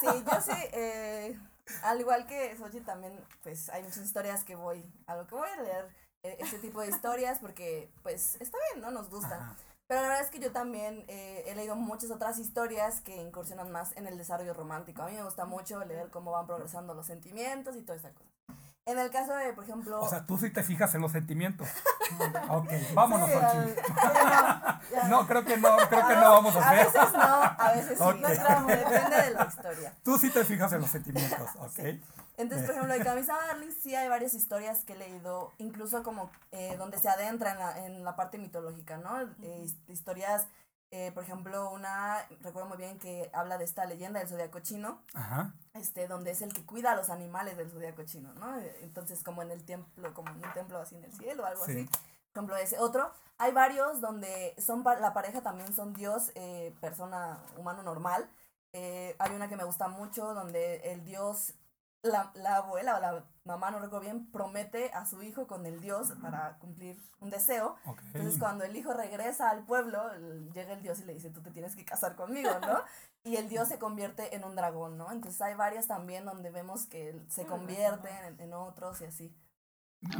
sí, 0.00 0.06
yo 0.06 0.40
sí, 0.40 0.60
eh, 0.72 1.38
al 1.82 2.00
igual 2.00 2.26
que 2.26 2.56
Sochi 2.56 2.80
también, 2.80 3.18
pues 3.42 3.68
hay 3.70 3.82
muchas 3.82 4.04
historias 4.04 4.44
que 4.44 4.54
voy, 4.54 4.84
a 5.06 5.16
lo 5.16 5.26
que 5.26 5.34
voy 5.34 5.48
a 5.48 5.62
leer, 5.62 5.88
eh, 6.22 6.36
este 6.40 6.58
tipo 6.58 6.80
de 6.80 6.88
historias, 6.88 7.38
porque 7.40 7.90
pues 8.02 8.36
está 8.40 8.56
bien, 8.70 8.82
¿no? 8.82 8.90
Nos 8.90 9.10
gusta. 9.10 9.56
Pero 9.86 10.00
la 10.00 10.08
verdad 10.08 10.24
es 10.24 10.30
que 10.30 10.38
yo 10.38 10.50
también 10.50 11.04
eh, 11.08 11.44
he 11.46 11.54
leído 11.54 11.76
muchas 11.76 12.10
otras 12.10 12.38
historias 12.38 13.02
que 13.02 13.16
incursionan 13.16 13.70
más 13.70 13.94
en 13.96 14.06
el 14.06 14.16
desarrollo 14.16 14.54
romántico. 14.54 15.02
A 15.02 15.08
mí 15.08 15.16
me 15.16 15.22
gusta 15.22 15.44
mucho 15.44 15.84
leer 15.84 16.10
cómo 16.10 16.30
van 16.30 16.46
progresando 16.46 16.94
los 16.94 17.06
sentimientos 17.06 17.76
y 17.76 17.82
toda 17.82 17.98
esa 17.98 18.12
cosa. 18.14 18.30
En 18.86 18.98
el 18.98 19.10
caso 19.10 19.34
de, 19.34 19.52
por 19.54 19.64
ejemplo... 19.64 20.00
O 20.00 20.08
sea, 20.08 20.26
tú 20.26 20.36
sí 20.36 20.50
te 20.50 20.62
fijas 20.62 20.94
en 20.94 21.00
los 21.00 21.12
sentimientos. 21.12 21.66
ok, 22.50 22.70
vámonos, 22.92 23.30
sí, 23.30 23.36
no, 25.08 25.26
creo 25.26 25.44
que 25.44 25.56
no, 25.56 25.76
creo 25.88 26.06
que 26.06 26.14
no 26.16 26.30
vamos 26.30 26.54
a 26.56 26.68
hacer. 26.68 26.80
A 26.80 26.84
veces 26.84 27.12
no, 27.12 27.42
a 27.64 27.72
veces 27.74 27.98
sí. 27.98 28.04
No, 28.04 28.66
depende 28.66 29.16
de 29.22 29.30
la 29.30 29.46
historia. 29.46 29.94
Tú 30.02 30.18
sí 30.18 30.30
te 30.30 30.44
fijas 30.44 30.72
en 30.74 30.82
los 30.82 30.90
sentimientos, 30.90 31.48
ok. 31.58 31.78
Entonces, 32.36 32.66
por 32.66 32.74
ejemplo, 32.74 32.94
de 32.94 33.04
Camisa 33.04 33.34
Darling 33.34 33.70
sí 33.70 33.94
hay 33.94 34.08
varias 34.08 34.34
historias 34.34 34.84
que 34.84 34.94
he 34.94 34.96
leído, 34.96 35.52
incluso 35.58 36.02
como 36.02 36.30
eh, 36.52 36.74
donde 36.76 36.98
se 36.98 37.08
adentra 37.08 37.52
en 37.52 37.58
la, 37.58 37.86
en 37.86 38.04
la 38.04 38.16
parte 38.16 38.38
mitológica, 38.38 38.98
¿no? 38.98 39.22
Eh, 39.42 39.66
historias, 39.88 40.46
eh, 40.96 41.10
por 41.12 41.24
ejemplo, 41.24 41.70
una, 41.72 42.24
recuerdo 42.40 42.68
muy 42.68 42.78
bien 42.78 43.00
que 43.00 43.28
habla 43.32 43.58
de 43.58 43.64
esta 43.64 43.84
leyenda 43.84 44.20
del 44.20 44.28
zodiaco 44.28 44.60
chino, 44.60 45.02
Ajá. 45.12 45.52
este, 45.72 46.06
donde 46.06 46.30
es 46.30 46.40
el 46.40 46.54
que 46.54 46.64
cuida 46.64 46.92
a 46.92 46.94
los 46.94 47.10
animales 47.10 47.56
del 47.56 47.68
zodiaco 47.68 48.04
chino, 48.04 48.32
¿no? 48.34 48.56
Entonces, 48.80 49.24
como 49.24 49.42
en 49.42 49.50
el 49.50 49.64
templo, 49.64 50.14
como 50.14 50.30
en 50.30 50.36
un 50.36 50.52
templo 50.52 50.78
así 50.78 50.94
en 50.94 51.02
el 51.02 51.12
cielo, 51.12 51.44
algo 51.46 51.64
así. 51.64 51.90
Por 52.32 52.42
ejemplo, 52.42 52.56
ese 52.58 52.78
otro. 52.78 53.10
Hay 53.38 53.50
varios 53.50 54.00
donde 54.00 54.54
son 54.56 54.84
la 54.84 55.12
pareja 55.12 55.42
también 55.42 55.74
son 55.74 55.94
Dios, 55.94 56.30
persona 56.80 57.40
humano 57.56 57.82
normal. 57.82 58.30
hay 58.72 59.34
una 59.34 59.48
que 59.48 59.56
me 59.56 59.64
gusta 59.64 59.88
mucho 59.88 60.32
donde 60.32 60.76
el 60.92 61.04
Dios 61.04 61.54
la, 62.04 62.30
la, 62.34 62.56
abuela 62.56 62.96
o 62.96 63.00
la 63.00 63.24
mamá, 63.44 63.70
no 63.70 63.78
recuerdo 63.78 64.04
bien, 64.04 64.30
promete 64.30 64.90
a 64.92 65.06
su 65.06 65.22
hijo 65.22 65.46
con 65.46 65.66
el 65.66 65.80
dios 65.80 66.12
para 66.22 66.58
cumplir 66.58 66.96
un 67.20 67.30
deseo. 67.30 67.76
Entonces 68.12 68.38
cuando 68.38 68.64
el 68.64 68.76
hijo 68.76 68.92
regresa 68.92 69.50
al 69.50 69.64
pueblo, 69.64 70.00
llega 70.52 70.74
el 70.74 70.82
dios 70.82 71.00
y 71.00 71.04
le 71.04 71.14
dice, 71.14 71.30
tú 71.30 71.42
te 71.42 71.50
tienes 71.50 71.74
que 71.74 71.84
casar 71.84 72.14
conmigo, 72.14 72.50
¿no? 72.60 72.78
y 73.24 73.36
el 73.36 73.48
dios 73.48 73.68
se 73.68 73.78
convierte 73.78 74.36
en 74.36 74.44
un 74.44 74.54
dragón, 74.54 74.98
¿no? 74.98 75.10
Entonces 75.10 75.40
hay 75.40 75.54
varias 75.54 75.86
también 75.88 76.24
donde 76.24 76.50
vemos 76.50 76.86
que 76.86 77.18
se 77.28 77.46
convierten 77.46 78.14
en, 78.26 78.40
en 78.40 78.52
otros 78.52 79.00
y 79.00 79.04
así. 79.06 79.34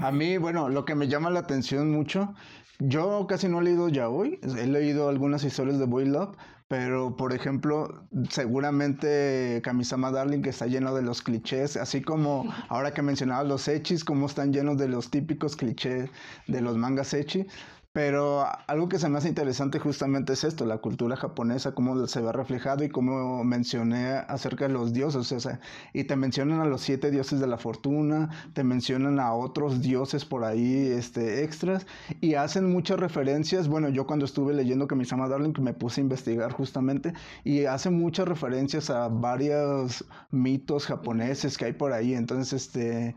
A 0.00 0.10
mí, 0.10 0.38
bueno, 0.38 0.70
lo 0.70 0.86
que 0.86 0.94
me 0.94 1.08
llama 1.08 1.28
la 1.28 1.40
atención 1.40 1.90
mucho, 1.90 2.34
yo 2.78 3.26
casi 3.26 3.48
no 3.48 3.60
he 3.60 3.64
leído 3.64 3.88
ya 3.88 4.08
hoy, 4.08 4.40
he 4.42 4.66
leído 4.66 5.08
algunas 5.08 5.44
historias 5.44 5.78
de 5.78 5.84
Boy 5.84 6.06
Love, 6.06 6.36
pero, 6.68 7.14
por 7.16 7.32
ejemplo, 7.34 8.06
seguramente 8.30 9.60
Kamisama 9.62 10.10
Darling 10.10 10.40
que 10.40 10.50
está 10.50 10.66
lleno 10.66 10.94
de 10.94 11.02
los 11.02 11.20
clichés, 11.20 11.76
así 11.76 12.00
como 12.00 12.52
ahora 12.68 12.94
que 12.94 13.02
mencionabas 13.02 13.46
los 13.46 13.68
echis, 13.68 14.04
como 14.04 14.26
están 14.26 14.52
llenos 14.52 14.78
de 14.78 14.88
los 14.88 15.10
típicos 15.10 15.56
clichés 15.56 16.10
de 16.46 16.60
los 16.62 16.76
mangas 16.78 17.12
echi. 17.12 17.46
Pero 17.94 18.44
algo 18.66 18.88
que 18.88 18.98
se 18.98 19.08
me 19.08 19.18
hace 19.18 19.28
interesante 19.28 19.78
justamente 19.78 20.32
es 20.32 20.42
esto, 20.42 20.66
la 20.66 20.78
cultura 20.78 21.14
japonesa, 21.14 21.76
cómo 21.76 22.08
se 22.08 22.20
ve 22.20 22.32
reflejado 22.32 22.82
y 22.82 22.88
cómo 22.88 23.44
mencioné 23.44 24.14
acerca 24.14 24.66
de 24.66 24.74
los 24.74 24.92
dioses, 24.92 25.30
o 25.30 25.38
sea, 25.38 25.60
y 25.92 26.02
te 26.02 26.16
mencionan 26.16 26.60
a 26.60 26.64
los 26.64 26.80
siete 26.80 27.12
dioses 27.12 27.38
de 27.38 27.46
la 27.46 27.56
fortuna, 27.56 28.30
te 28.52 28.64
mencionan 28.64 29.20
a 29.20 29.32
otros 29.32 29.80
dioses 29.80 30.24
por 30.24 30.42
ahí, 30.42 30.88
este, 30.88 31.44
extras, 31.44 31.86
y 32.20 32.34
hacen 32.34 32.72
muchas 32.72 32.98
referencias, 32.98 33.68
bueno, 33.68 33.88
yo 33.90 34.08
cuando 34.08 34.24
estuve 34.24 34.54
leyendo 34.54 34.88
que 34.88 34.94
Kamisama 34.94 35.28
Darling 35.28 35.54
me 35.60 35.72
puse 35.72 36.00
a 36.00 36.02
investigar 36.02 36.50
justamente, 36.50 37.12
y 37.44 37.66
hace 37.66 37.90
muchas 37.90 38.26
referencias 38.26 38.90
a 38.90 39.06
varios 39.06 40.04
mitos 40.32 40.86
japoneses 40.86 41.56
que 41.56 41.66
hay 41.66 41.72
por 41.74 41.92
ahí, 41.92 42.14
entonces, 42.14 42.64
este, 42.64 43.14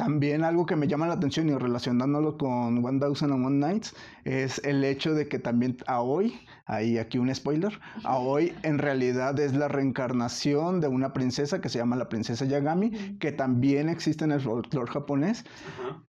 también 0.00 0.44
algo 0.44 0.64
que 0.64 0.76
me 0.76 0.88
llama 0.88 1.06
la 1.06 1.12
atención 1.12 1.50
y 1.50 1.52
relacionándolo 1.52 2.38
con 2.38 2.82
One 2.82 2.98
Thousand 3.00 3.34
and 3.34 3.44
One 3.44 3.58
Nights, 3.58 3.94
es 4.24 4.58
el 4.64 4.82
hecho 4.82 5.12
de 5.12 5.28
que 5.28 5.38
también 5.38 5.76
a 5.86 6.00
hoy, 6.00 6.40
ahí 6.64 6.96
aquí 6.96 7.18
un 7.18 7.34
spoiler, 7.34 7.78
a 8.04 8.16
hoy 8.16 8.54
en 8.62 8.78
realidad 8.78 9.38
es 9.38 9.54
la 9.54 9.68
reencarnación 9.68 10.80
de 10.80 10.88
una 10.88 11.12
princesa 11.12 11.60
que 11.60 11.68
se 11.68 11.76
llama 11.76 11.96
la 11.96 12.08
princesa 12.08 12.46
Yagami, 12.46 13.18
que 13.18 13.30
también 13.30 13.90
existe 13.90 14.24
en 14.24 14.32
el 14.32 14.40
folclore 14.40 14.90
japonés. 14.90 15.44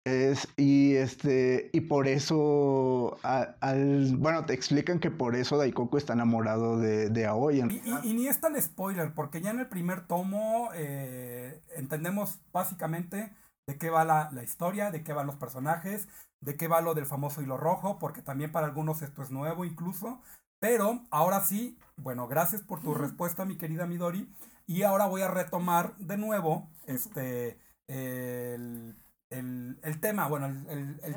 Es, 0.04 0.46
y 0.58 0.94
este 0.94 1.70
y 1.72 1.80
por 1.80 2.08
eso 2.08 3.16
al, 3.22 4.16
bueno 4.18 4.44
te 4.44 4.52
explican 4.54 4.98
que 5.00 5.10
por 5.10 5.34
eso 5.34 5.58
Daikoku 5.58 5.98
está 5.98 6.14
enamorado 6.14 6.78
de, 6.78 7.10
de 7.10 7.26
Aoi 7.26 7.60
y, 8.04 8.14
ni 8.14 8.26
es 8.26 8.40
tan 8.40 8.58
spoiler 8.60 9.12
porque 9.12 9.42
ya 9.42 9.50
en 9.50 9.58
el 9.58 9.66
primer 9.66 10.06
tomo 10.06 10.70
eh, 10.74 11.60
entendemos 11.76 12.38
básicamente 12.52 13.30
de 13.68 13.76
qué 13.76 13.90
va 13.90 14.06
la, 14.06 14.30
la, 14.32 14.42
historia, 14.42 14.90
de 14.90 15.04
qué 15.04 15.12
van 15.12 15.26
los 15.26 15.36
personajes, 15.36 16.08
de 16.40 16.56
qué 16.56 16.68
va 16.68 16.80
lo 16.80 16.94
del 16.94 17.04
famoso 17.04 17.42
hilo 17.42 17.58
rojo, 17.58 17.98
porque 17.98 18.22
también 18.22 18.50
para 18.50 18.66
algunos 18.66 19.02
esto 19.02 19.22
es 19.22 19.30
nuevo 19.30 19.66
incluso. 19.66 20.22
Pero 20.58 21.02
ahora 21.10 21.42
sí, 21.42 21.78
bueno, 21.96 22.26
gracias 22.28 22.62
por 22.62 22.80
tu 22.80 22.94
respuesta, 22.94 23.44
mi 23.44 23.58
querida 23.58 23.86
Midori. 23.86 24.34
Y 24.66 24.84
ahora 24.84 25.04
voy 25.04 25.20
a 25.20 25.28
retomar 25.28 25.94
de 25.98 26.16
nuevo 26.16 26.70
este, 26.86 27.60
el, 27.88 28.96
el, 29.28 29.78
el 29.82 30.00
tema. 30.00 30.28
Bueno, 30.28 30.46
el, 30.46 30.98
el. 31.02 31.16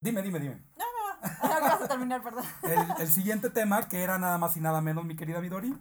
Dime, 0.00 0.22
dime, 0.22 0.38
dime. 0.38 0.62
No, 0.78 0.84
no, 1.42 1.60
no. 1.60 1.84
a 1.84 1.88
terminar, 1.88 2.22
perdón. 2.22 2.44
El, 3.00 3.08
siguiente 3.08 3.50
tema, 3.50 3.88
que 3.88 4.02
era 4.02 4.18
nada 4.18 4.38
más 4.38 4.56
y 4.56 4.60
nada 4.60 4.80
menos, 4.80 5.04
mi 5.04 5.16
querida 5.16 5.40
Midori. 5.40 5.76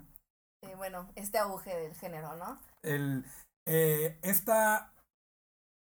Eh, 0.64 0.76
bueno, 0.76 1.10
este 1.16 1.38
auge 1.38 1.74
del 1.78 1.96
género, 1.96 2.36
¿no? 2.36 2.60
El, 2.82 3.24
eh, 3.66 4.20
esta 4.22 4.92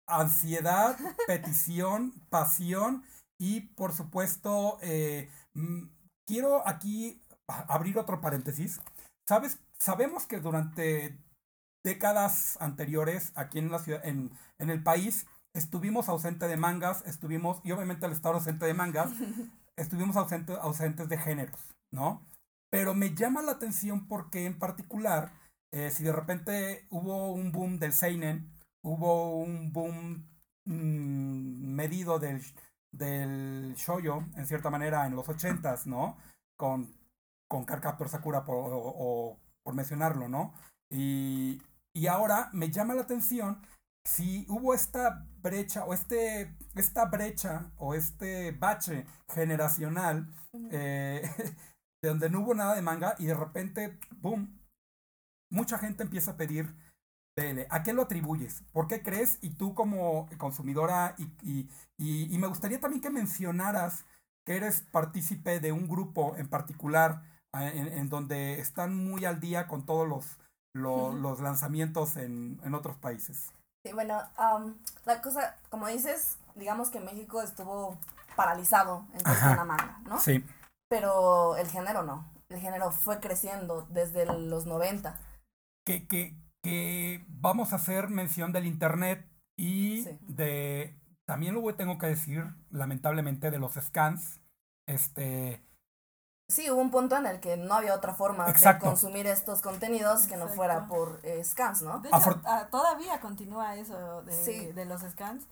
ansiedad, 0.07 0.97
petición, 1.27 2.13
pasión 2.31 3.05
y 3.39 3.61
por 3.61 3.93
supuesto, 3.93 4.79
eh, 4.83 5.31
mm, 5.55 5.89
quiero 6.27 6.67
aquí 6.67 7.23
abrir 7.47 7.99
otro 7.99 8.21
paréntesis. 8.21 8.81
¿Sabes? 9.27 9.59
Sabemos 9.79 10.27
que 10.27 10.41
durante 10.41 11.19
décadas 11.85 12.57
anteriores 12.61 13.33
aquí 13.35 13.59
en 13.59 13.71
la 13.71 13.79
ciudad, 13.79 14.05
en, 14.05 14.31
en 14.59 14.71
el 14.71 14.83
país, 14.83 15.27
estuvimos 15.55 16.09
ausentes 16.09 16.49
de 16.49 16.57
mangas, 16.57 17.03
estuvimos, 17.07 17.61
y 17.65 17.73
obviamente 17.73 18.07
al 18.07 18.13
estar 18.13 18.35
ausente 18.35 18.67
de 18.67 18.75
mangas, 18.75 19.11
estuvimos 19.77 20.17
ausentes, 20.17 20.57
ausentes 20.59 21.09
de 21.09 21.19
géneros, 21.19 21.75
¿no? 21.91 22.27
Pero 22.71 22.95
me 22.95 23.15
llama 23.15 23.43
la 23.43 23.53
atención 23.53 24.09
porque 24.09 24.47
en 24.47 24.59
particular, 24.59 25.33
eh, 25.73 25.91
si 25.91 26.03
de 26.03 26.13
repente 26.13 26.87
hubo 26.91 27.33
un 27.33 27.53
boom 27.53 27.79
del 27.79 27.93
Seinen, 27.93 28.51
hubo 28.85 29.41
un 29.41 29.73
boom 29.73 30.29
mm, 30.67 31.75
medido 31.75 32.19
del, 32.19 32.43
del 32.93 33.75
shoyo, 33.77 34.25
en 34.37 34.47
cierta 34.47 34.71
manera, 34.71 35.07
en 35.07 35.17
los 35.17 35.29
ochentas, 35.29 35.87
¿no? 35.87 36.17
Con, 36.57 36.97
con 37.49 37.67
Sakura, 38.09 38.45
por, 38.45 38.57
o, 38.59 39.39
por 39.63 39.75
mencionarlo, 39.75 40.29
¿no? 40.29 40.55
Y, 40.91 41.61
y 41.93 42.07
ahora 42.07 42.51
me 42.53 42.71
llama 42.71 42.95
la 42.95 43.03
atención 43.03 43.61
si 44.07 44.45
hubo 44.49 44.75
esta 44.75 45.27
brecha 45.39 45.85
o 45.85 45.95
este, 45.95 46.57
esta 46.75 47.07
brecha 47.07 47.73
o 47.79 47.95
este 47.95 48.53
bache 48.53 49.07
generacional 49.29 50.29
eh, 50.71 51.23
de 52.03 52.09
donde 52.09 52.29
no 52.29 52.41
hubo 52.41 52.55
nada 52.55 52.75
de 52.75 52.83
manga 52.83 53.15
y 53.19 53.27
de 53.27 53.35
repente, 53.35 53.99
¡boom! 54.17 54.61
Mucha 55.51 55.79
gente 55.79 56.03
empieza 56.03 56.33
a 56.33 56.37
pedir. 56.37 56.75
¿A 57.71 57.83
qué 57.83 57.93
lo 57.93 58.03
atribuyes? 58.03 58.63
¿Por 58.73 58.87
qué 58.87 59.03
crees? 59.03 59.39
Y 59.41 59.51
tú 59.51 59.75
como 59.75 60.29
consumidora 60.39 61.15
y, 61.19 61.25
y, 61.43 62.35
y 62.35 62.39
me 62.39 62.47
gustaría 62.47 62.81
también 62.81 63.03
que 63.03 63.11
mencionaras 63.11 64.05
que 64.45 64.57
eres 64.57 64.83
partícipe 64.83 65.59
de 65.59 65.73
un 65.73 65.89
grupo 65.89 66.37
en 66.37 66.49
particular 66.49 67.23
en, 67.61 68.09
donde 68.09 68.61
están 68.61 68.97
muy 68.97 69.25
al 69.25 69.41
día 69.41 69.67
con 69.69 69.87
todos 69.87 70.09
los, 70.09 70.39
los, 70.75 71.41
lanzamientos 71.41 72.17
en, 72.17 72.61
en, 72.65 72.75
otros 72.75 72.97
países. 72.97 73.51
Sí, 73.85 73.93
bueno, 73.93 74.21
la 75.05 75.23
cosa, 75.23 75.57
como 75.71 75.87
dices, 75.89 76.39
digamos 76.55 76.91
que 76.91 77.01
México 77.01 77.43
estuvo 77.43 77.99
paralizado 78.37 79.07
en 79.13 79.23
la 79.57 79.65
manga, 79.65 80.01
¿no? 80.09 80.19
Sí. 80.19 80.45
Pero 80.89 81.57
el 81.57 81.69
género 81.69 82.03
no. 82.03 82.29
El 82.49 82.61
género 82.61 82.91
fue 82.91 83.21
creciendo 83.21 83.87
desde 83.91 84.27
los 84.27 84.67
90. 84.67 85.19
Que, 85.87 86.07
que, 86.07 86.35
que 86.65 87.25
vamos 87.29 87.73
a 87.73 87.77
hacer 87.77 88.09
mención 88.09 88.53
del 88.53 88.67
Internet 88.67 89.29
y 89.57 90.05
de 90.23 90.99
también 91.27 91.55
lo 91.55 91.75
tengo 91.75 91.99
que 91.99 92.07
decir, 92.07 92.45
lamentablemente, 92.71 93.51
de 93.51 93.59
los 93.59 93.75
scans. 93.75 94.41
Este. 94.87 95.65
Sí, 96.49 96.71
hubo 96.71 96.81
un 96.81 96.91
punto 96.91 97.17
en 97.17 97.27
el 97.27 97.41
que 97.41 97.57
no 97.57 97.75
había 97.75 97.95
otra 97.95 98.15
forma 98.15 98.47
de 98.47 98.79
consumir 98.79 99.27
estos 99.27 99.63
contenidos 99.63 100.27
que 100.27 100.37
no 100.37 100.49
fuera 100.49 100.87
por 100.87 101.21
eh, 101.23 101.43
scans, 101.43 101.83
¿no? 101.83 102.03
Ah, 102.13 102.69
todavía 102.71 103.21
continúa 103.21 103.77
eso 103.77 104.23
de, 104.23 104.73
de 104.73 104.85
los 104.85 105.01
scans. 105.03 105.47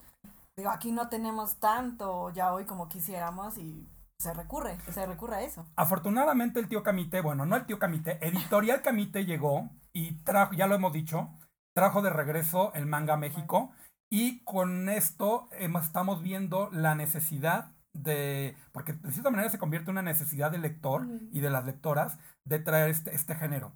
Digo, 0.57 0.69
aquí 0.69 0.93
no 0.93 1.09
tenemos 1.09 1.57
tanto 1.57 2.31
ya 2.31 2.53
hoy 2.53 2.67
como 2.67 2.89
quisiéramos 2.89 3.57
y 3.57 3.89
se 4.19 4.35
recurre, 4.35 4.79
se 4.93 5.07
recurre 5.07 5.37
a 5.37 5.43
eso. 5.43 5.67
Afortunadamente 5.77 6.61
el 6.61 6.69
tío 6.69 6.83
Camite, 6.83 7.23
bueno, 7.23 7.47
no 7.47 7.57
el 7.57 7.65
tío 7.65 7.79
Camite, 7.79 8.19
Editorial 8.27 8.83
Camite 8.83 9.25
llegó 9.25 9.71
y 9.93 10.13
trajo, 10.25 10.55
ya 10.55 10.67
lo 10.67 10.75
hemos 10.75 10.93
dicho, 10.93 11.31
trajo 11.75 12.03
de 12.03 12.11
regreso 12.11 12.73
el 12.75 12.87
manga 12.87 13.15
a 13.15 13.19
México 13.19 13.73
y 14.11 14.45
con 14.45 14.89
esto 14.89 15.49
estamos 15.53 16.23
viendo 16.23 16.69
la 16.71 16.95
necesidad 16.95 17.73
de, 17.95 18.57
porque 18.73 18.95
de 18.95 19.13
cierta 19.13 19.31
manera 19.31 19.51
se 19.51 19.59
convierte 19.59 19.91
en 19.91 19.99
una 19.99 20.03
necesidad 20.03 20.51
del 20.51 20.63
lector 20.63 21.07
y 21.31 21.41
de 21.41 21.51
las 21.51 21.65
lectoras 21.65 22.19
de 22.45 22.59
traer 22.59 22.91
este, 22.91 23.15
este 23.15 23.35
género. 23.35 23.73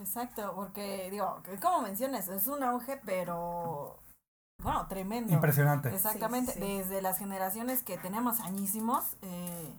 Exacto, 0.00 0.52
porque 0.54 1.08
digo, 1.10 1.42
como 1.60 1.82
mencionas, 1.82 2.28
es 2.28 2.46
un 2.46 2.62
auge, 2.62 3.00
pero 3.04 4.00
bueno, 4.62 4.86
tremendo. 4.88 5.32
Impresionante. 5.32 5.94
Exactamente, 5.94 6.58
desde 6.58 7.02
las 7.02 7.18
generaciones 7.18 7.82
que 7.82 7.98
tenemos 7.98 8.40
añísimos, 8.40 9.16
eh, 9.22 9.74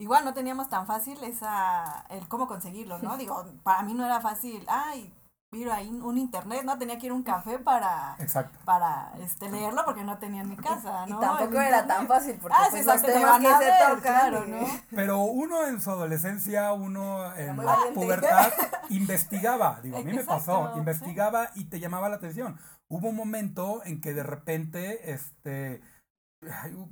igual 0.00 0.24
no 0.24 0.34
teníamos 0.34 0.68
tan 0.68 0.86
fácil 0.86 1.22
esa, 1.22 2.04
el 2.08 2.26
cómo 2.26 2.48
conseguirlo, 2.48 2.98
¿no? 2.98 3.16
Digo, 3.18 3.44
para 3.62 3.82
mí 3.82 3.94
no 3.94 4.04
era 4.04 4.20
fácil, 4.20 4.64
ay, 4.68 5.14
ir 5.52 5.68
ahí 5.68 5.88
un 5.88 6.16
internet, 6.16 6.62
¿no? 6.64 6.78
Tenía 6.78 6.98
que 6.98 7.06
ir 7.06 7.12
a 7.12 7.14
un 7.14 7.24
café 7.24 7.58
para, 7.58 8.16
para 8.64 9.12
este, 9.20 9.50
leerlo 9.50 9.84
porque 9.84 10.04
no 10.04 10.16
tenía 10.18 10.42
en 10.42 10.48
mi 10.48 10.56
casa, 10.56 11.06
¿no? 11.06 11.18
Y 11.18 11.20
tampoco 11.20 11.60
era 11.60 11.86
tan 11.86 12.06
fácil 12.06 12.38
porque 12.40 12.56
ah, 12.58 12.68
pues, 12.70 12.86
los 12.86 13.02
temas 13.02 13.40
que 13.40 13.46
se 13.46 14.00
claro, 14.00 14.46
¿no? 14.46 14.58
Pero 14.90 15.22
uno 15.22 15.66
en 15.66 15.80
su 15.80 15.90
adolescencia, 15.90 16.72
uno 16.72 17.34
en 17.34 17.56
la 17.56 17.78
pubertad, 17.92 18.52
investigaba, 18.90 19.80
digo, 19.82 19.98
a 19.98 20.02
mí 20.02 20.12
me 20.12 20.24
pasó, 20.24 20.72
investigaba 20.76 21.50
y 21.54 21.64
te 21.64 21.80
llamaba 21.80 22.08
la 22.08 22.16
atención. 22.16 22.58
Hubo 22.88 23.08
un 23.08 23.16
momento 23.16 23.82
en 23.84 24.00
que 24.00 24.14
de 24.14 24.22
repente, 24.22 25.12
este... 25.12 25.82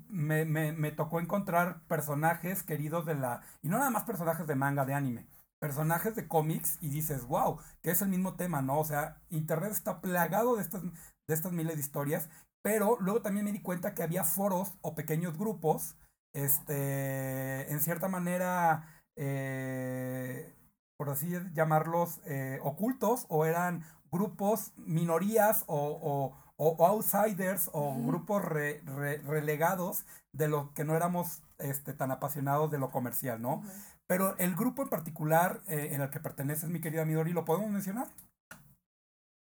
Me, 0.09 0.45
me, 0.45 0.93
tocó 0.93 1.21
encontrar 1.21 1.81
personajes 1.87 2.63
queridos 2.63 3.07
de 3.07 3.15
la... 3.15 3.43
Y 3.63 3.69
no 3.69 3.79
nada 3.79 3.91
más 3.91 4.05
personajes 4.05 4.47
de 4.47 4.55
manga, 4.55 4.85
de 4.85 4.95
anime 4.95 5.27
personajes 5.59 6.15
de 6.15 6.29
cómics 6.29 6.79
y 6.81 6.89
dices, 6.89 7.27
wow, 7.27 7.59
que 7.83 7.91
es 7.91 8.03
el 8.03 8.09
mismo 8.09 8.35
tema, 8.35 8.63
¿no? 8.63 8.79
O 8.79 8.85
sea, 8.85 9.21
Internet 9.31 9.73
está 9.73 10.01
plagado 10.01 10.57
de 10.57 10.63
estas, 10.63 10.83
de 10.83 11.35
estas 11.35 11.53
miles 11.53 11.75
de 11.75 11.81
historias, 11.81 12.29
pero 12.63 12.97
luego 13.01 13.23
también 13.23 13.45
me 13.45 13.53
di 13.53 13.61
cuenta 13.61 13.95
que 13.95 14.03
había 14.03 14.25
foros 14.25 14.73
o 14.83 14.95
pequeños 14.95 15.37
grupos, 15.39 15.97
este, 16.35 17.71
en 17.73 17.81
cierta 17.81 18.09
manera, 18.09 19.03
eh, 19.17 20.55
por 20.97 21.11
así 21.11 21.33
llamarlos, 21.55 22.21
eh, 22.25 22.59
ocultos, 22.63 23.27
o 23.29 23.45
eran 23.45 23.85
grupos, 24.11 24.73
minorías 24.77 25.65
o, 25.67 26.37
outsiders 26.59 27.71
o 27.73 27.95
grupos 27.95 28.43
relegados 28.45 30.05
de 30.33 30.49
lo 30.49 30.73
que 30.75 30.85
no 30.85 30.97
éramos 30.97 31.43
este, 31.59 31.93
tan 31.93 32.11
apasionados 32.11 32.71
de 32.71 32.79
lo 32.79 32.91
comercial, 32.91 33.41
¿no? 33.41 33.63
Pero 34.07 34.37
el 34.39 34.57
grupo 34.57 34.83
en 34.83 34.89
particular 34.89 35.61
eh, 35.69 35.91
en 35.93 36.01
el 36.01 36.11
que 36.11 36.19
perteneces, 36.19 36.71
mi 36.71 36.81
querida 36.81 37.05
Midori, 37.05 37.33
¿lo 37.33 37.45
podemos 37.45 37.71
mencionar? 37.71 38.09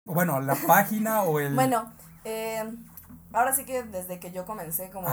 Bueno, 0.05 0.41
la 0.41 0.55
página 0.67 1.23
o 1.23 1.39
el... 1.39 1.55
Bueno, 1.55 1.93
eh, 2.25 2.65
ahora 3.33 3.55
sí 3.55 3.65
que 3.65 3.83
desde 3.83 4.19
que 4.19 4.33
yo 4.33 4.47
comencé 4.47 4.91
como, 4.91 5.09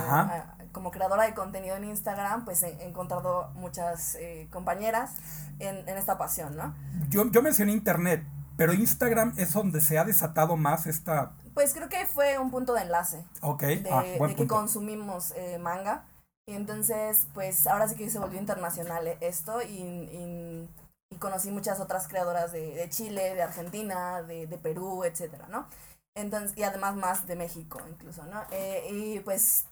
como 0.71 0.91
creadora 0.91 1.23
de 1.23 1.33
contenido 1.33 1.75
en 1.75 1.83
Instagram, 1.83 2.45
pues 2.45 2.63
he 2.63 2.83
encontrado 2.85 3.51
muchas 3.55 4.15
eh, 4.15 4.47
compañeras 4.51 5.15
en, 5.59 5.87
en, 5.87 5.97
esta 5.97 6.17
pasión, 6.17 6.55
¿no? 6.55 6.73
Yo, 7.09 7.29
yo 7.29 7.41
mencioné 7.41 7.73
Internet, 7.73 8.23
pero 8.55 8.73
Instagram 8.73 9.33
es 9.37 9.53
donde 9.53 9.81
se 9.81 9.99
ha 9.99 10.05
desatado 10.05 10.55
más 10.55 10.87
esta... 10.87 11.33
Pues 11.53 11.73
creo 11.73 11.89
que 11.89 12.05
fue 12.07 12.37
un 12.37 12.51
punto 12.51 12.73
de 12.73 12.81
enlace. 12.81 13.25
Ok. 13.41 13.61
De, 13.63 13.89
ah, 13.91 14.03
de 14.03 14.35
que 14.35 14.47
consumimos 14.47 15.33
manga. 15.59 16.05
Y 16.47 16.53
entonces, 16.53 17.27
pues 17.33 17.67
ahora 17.67 17.87
sí 17.87 17.95
que 17.95 18.09
se 18.09 18.19
volvió 18.19 18.39
internacional 18.39 19.07
eh, 19.07 19.17
esto 19.21 19.61
y, 19.61 20.67
y, 21.09 21.17
conocí 21.19 21.51
muchas 21.51 21.79
otras 21.79 22.07
creadoras 22.07 22.51
de, 22.51 22.73
de 22.73 22.89
Chile, 22.89 23.35
de 23.35 23.41
Argentina, 23.43 24.23
de, 24.23 24.47
de, 24.47 24.57
Perú, 24.57 25.03
etcétera, 25.03 25.47
¿no? 25.49 25.67
Entonces, 26.15 26.57
y 26.57 26.63
además 26.63 26.95
más 26.95 27.27
de 27.27 27.35
México 27.35 27.79
incluso, 27.87 28.25
¿no? 28.25 28.43
Eh, 28.51 28.87
y 28.89 29.19
pues 29.19 29.65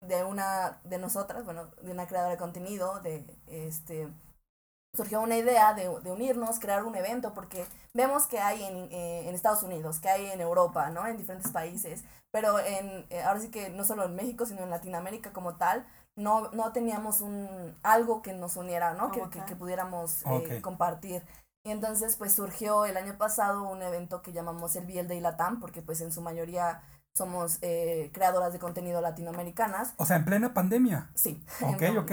de 0.00 0.24
una 0.24 0.80
de 0.84 0.98
nosotras, 0.98 1.44
bueno, 1.44 1.66
de 1.82 1.92
una 1.92 2.06
creadora 2.06 2.32
de 2.32 2.38
contenido, 2.38 3.00
de 3.00 3.24
este 3.46 4.08
surgió 4.94 5.20
una 5.20 5.36
idea 5.36 5.74
de, 5.74 5.88
de, 6.00 6.10
unirnos, 6.10 6.58
crear 6.58 6.84
un 6.84 6.96
evento, 6.96 7.32
porque 7.34 7.64
vemos 7.94 8.26
que 8.26 8.38
hay 8.38 8.62
en, 8.62 8.76
eh, 8.90 9.28
en, 9.28 9.34
Estados 9.34 9.62
Unidos, 9.62 9.98
que 9.98 10.08
hay 10.08 10.26
en 10.26 10.40
Europa, 10.40 10.90
¿no? 10.90 11.06
En 11.06 11.16
diferentes 11.16 11.52
países, 11.52 12.04
pero 12.30 12.58
en, 12.58 13.06
eh, 13.10 13.22
ahora 13.22 13.40
sí 13.40 13.50
que 13.50 13.70
no 13.70 13.84
solo 13.84 14.04
en 14.04 14.16
México, 14.16 14.46
sino 14.46 14.62
en 14.62 14.70
Latinoamérica 14.70 15.32
como 15.32 15.56
tal, 15.56 15.86
no, 16.16 16.50
no 16.52 16.72
teníamos 16.72 17.20
un, 17.20 17.74
algo 17.82 18.22
que 18.22 18.32
nos 18.32 18.56
uniera, 18.56 18.94
¿no? 18.94 19.10
Que, 19.10 19.22
que, 19.46 19.56
pudiéramos 19.56 20.22
eh, 20.26 20.60
compartir. 20.60 21.22
Y 21.64 21.70
entonces, 21.70 22.16
pues 22.16 22.34
surgió 22.34 22.84
el 22.84 22.96
año 22.96 23.16
pasado 23.16 23.62
un 23.62 23.82
evento 23.82 24.20
que 24.20 24.32
llamamos 24.32 24.74
el 24.76 24.84
Biel 24.84 25.08
de 25.08 25.20
Latam, 25.20 25.60
porque 25.60 25.80
pues 25.80 26.00
en 26.00 26.12
su 26.12 26.20
mayoría 26.20 26.82
somos 27.14 27.58
creadoras 27.58 28.52
de 28.52 28.58
contenido 28.58 29.00
latinoamericanas. 29.00 29.94
O 29.96 30.04
sea, 30.04 30.16
en 30.16 30.24
plena 30.24 30.54
pandemia. 30.54 31.10
Sí. 31.14 31.44
Ok, 31.62 31.82
ok. 31.98 32.12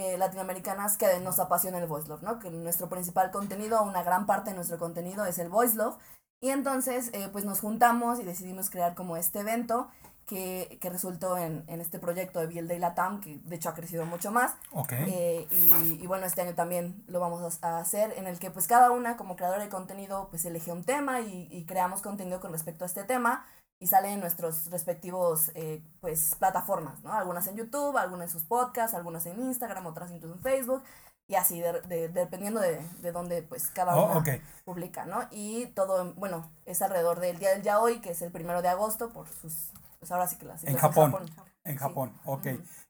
Eh, 0.00 0.16
latinoamericanas 0.16 0.96
que 0.96 1.18
nos 1.18 1.40
apasiona 1.40 1.78
el 1.78 1.88
voice 1.88 2.06
love, 2.06 2.22
¿no? 2.22 2.38
Que 2.38 2.52
nuestro 2.52 2.88
principal 2.88 3.32
contenido, 3.32 3.82
una 3.82 4.04
gran 4.04 4.26
parte 4.26 4.50
de 4.50 4.56
nuestro 4.56 4.78
contenido 4.78 5.24
es 5.24 5.40
el 5.40 5.48
voice 5.48 5.74
love. 5.74 5.96
Y 6.40 6.50
entonces, 6.50 7.10
eh, 7.14 7.28
pues 7.32 7.44
nos 7.44 7.58
juntamos 7.58 8.20
y 8.20 8.22
decidimos 8.22 8.70
crear 8.70 8.94
como 8.94 9.16
este 9.16 9.40
evento 9.40 9.88
que, 10.24 10.78
que 10.80 10.88
resultó 10.88 11.36
en, 11.36 11.64
en, 11.66 11.80
este 11.80 11.98
proyecto 11.98 12.38
de 12.38 12.46
Biel 12.46 12.68
de 12.68 12.78
Latam, 12.78 13.20
que 13.20 13.40
de 13.42 13.56
hecho 13.56 13.70
ha 13.70 13.74
crecido 13.74 14.06
mucho 14.06 14.30
más. 14.30 14.54
Okay. 14.70 15.04
Eh, 15.08 15.48
y, 15.50 16.00
y, 16.00 16.06
bueno, 16.06 16.26
este 16.26 16.42
año 16.42 16.54
también 16.54 17.02
lo 17.08 17.18
vamos 17.18 17.58
a, 17.62 17.78
hacer, 17.78 18.14
en 18.16 18.28
el 18.28 18.38
que 18.38 18.52
pues 18.52 18.68
cada 18.68 18.92
una 18.92 19.16
como 19.16 19.34
creadora 19.34 19.64
de 19.64 19.68
contenido 19.68 20.28
pues 20.30 20.44
elige 20.44 20.70
un 20.70 20.84
tema 20.84 21.22
y, 21.22 21.48
y 21.50 21.64
creamos 21.64 22.02
contenido 22.02 22.40
con 22.40 22.52
respecto 22.52 22.84
a 22.84 22.86
este 22.86 23.02
tema 23.02 23.44
y 23.80 23.86
salen 23.86 24.14
en 24.14 24.20
nuestros 24.20 24.70
respectivos 24.70 25.50
eh, 25.54 25.82
pues 26.00 26.34
plataformas, 26.38 27.02
¿no? 27.02 27.12
Algunas 27.12 27.46
en 27.46 27.56
YouTube, 27.56 27.96
algunas 27.96 28.28
en 28.28 28.32
sus 28.32 28.44
podcasts, 28.44 28.94
algunas 28.94 29.24
en 29.26 29.38
Instagram, 29.40 29.86
otras 29.86 30.10
incluso 30.10 30.34
en 30.34 30.42
Facebook 30.42 30.82
y 31.28 31.34
así 31.34 31.60
de, 31.60 32.08
dependiendo 32.08 32.60
de, 32.60 32.80
de 33.02 33.12
dónde 33.12 33.42
pues 33.42 33.68
cada 33.68 33.94
oh, 33.96 34.10
uno 34.10 34.24
publica, 34.64 35.04
¿no? 35.04 35.28
Y 35.30 35.66
todo, 35.66 36.14
bueno, 36.14 36.50
es 36.64 36.80
alrededor 36.80 37.20
del 37.20 37.38
día 37.38 37.50
del 37.50 37.62
ya 37.62 37.80
hoy, 37.80 38.00
que 38.00 38.12
es 38.12 38.22
el 38.22 38.32
primero 38.32 38.62
de 38.62 38.68
agosto 38.68 39.12
por 39.12 39.28
sus, 39.28 39.72
pues 39.98 40.10
ahora 40.10 40.26
sí 40.26 40.36
que 40.36 40.46
las... 40.46 40.64
En 40.64 40.76
Japón. 40.76 41.14
En 41.64 41.76
Japón, 41.76 42.18
ok. 42.24 42.46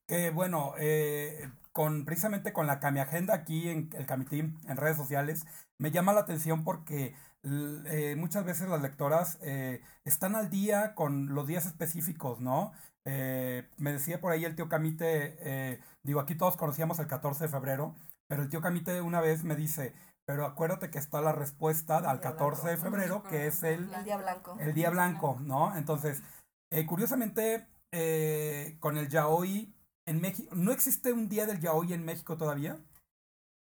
Que 0.07 0.31
bueno, 0.31 0.75
eh, 0.79 1.51
con, 1.73 2.05
precisamente 2.05 2.53
con 2.53 2.69
la 2.69 2.79
Kami 2.79 3.01
Agenda 3.01 3.35
aquí 3.35 3.69
en 3.71 3.91
el 3.95 4.07
Kamitim, 4.07 4.57
en 4.69 4.77
redes 4.77 4.97
sociales, 4.97 5.45
me 5.77 5.91
llama 5.91 6.13
la 6.13 6.21
atención 6.21 6.63
porque 6.63 7.17
eh, 7.87 8.17
muchas 8.17 8.45
veces 8.45 8.69
las 8.69 8.83
lectoras 8.83 9.39
eh, 9.43 9.81
están 10.05 10.35
al 10.35 10.51
día 10.51 10.95
con 10.95 11.35
los 11.35 11.47
días 11.47 11.67
específicos, 11.67 12.41
¿no? 12.41 12.73
Eh, 13.05 13.69
me 13.77 13.93
decía 13.93 14.21
por 14.21 14.33
ahí 14.33 14.45
el 14.45 14.55
tío 14.55 14.69
Camite, 14.69 15.81
digo, 16.03 16.21
aquí 16.21 16.35
todos 16.35 16.57
conocíamos 16.57 16.99
el 16.99 17.07
14 17.07 17.45
de 17.45 17.51
febrero, 17.51 17.95
pero 18.29 18.43
el 18.43 18.49
tío 18.49 18.61
Camite 18.61 19.01
una 19.01 19.21
vez 19.21 19.45
me 19.45 19.57
dice, 19.57 19.95
pero 20.27 20.45
acuérdate 20.45 20.91
que 20.91 20.99
está 20.99 21.21
la 21.21 21.33
respuesta 21.33 21.97
al 21.97 22.21
14 22.21 22.69
de 22.69 22.77
febrero, 22.77 23.23
que 23.23 23.47
es 23.47 23.63
el, 23.63 23.93
el 23.95 24.05
Día 24.05 24.19
Blanco. 24.19 24.57
El 24.61 24.75
Día 24.75 24.91
Blanco, 24.91 25.39
¿no? 25.41 25.77
Entonces, 25.77 26.23
curiosamente, 26.87 27.67
con 28.81 28.99
el 28.99 29.09
yaoi 29.09 29.75
en 30.09 30.23
México, 30.23 30.55
¿no 30.55 30.73
existe 30.73 31.13
un 31.13 31.29
Día 31.29 31.45
del 31.45 31.61
Yaoi 31.61 31.93
en 31.93 32.03
México 32.03 32.39
todavía? 32.39 32.79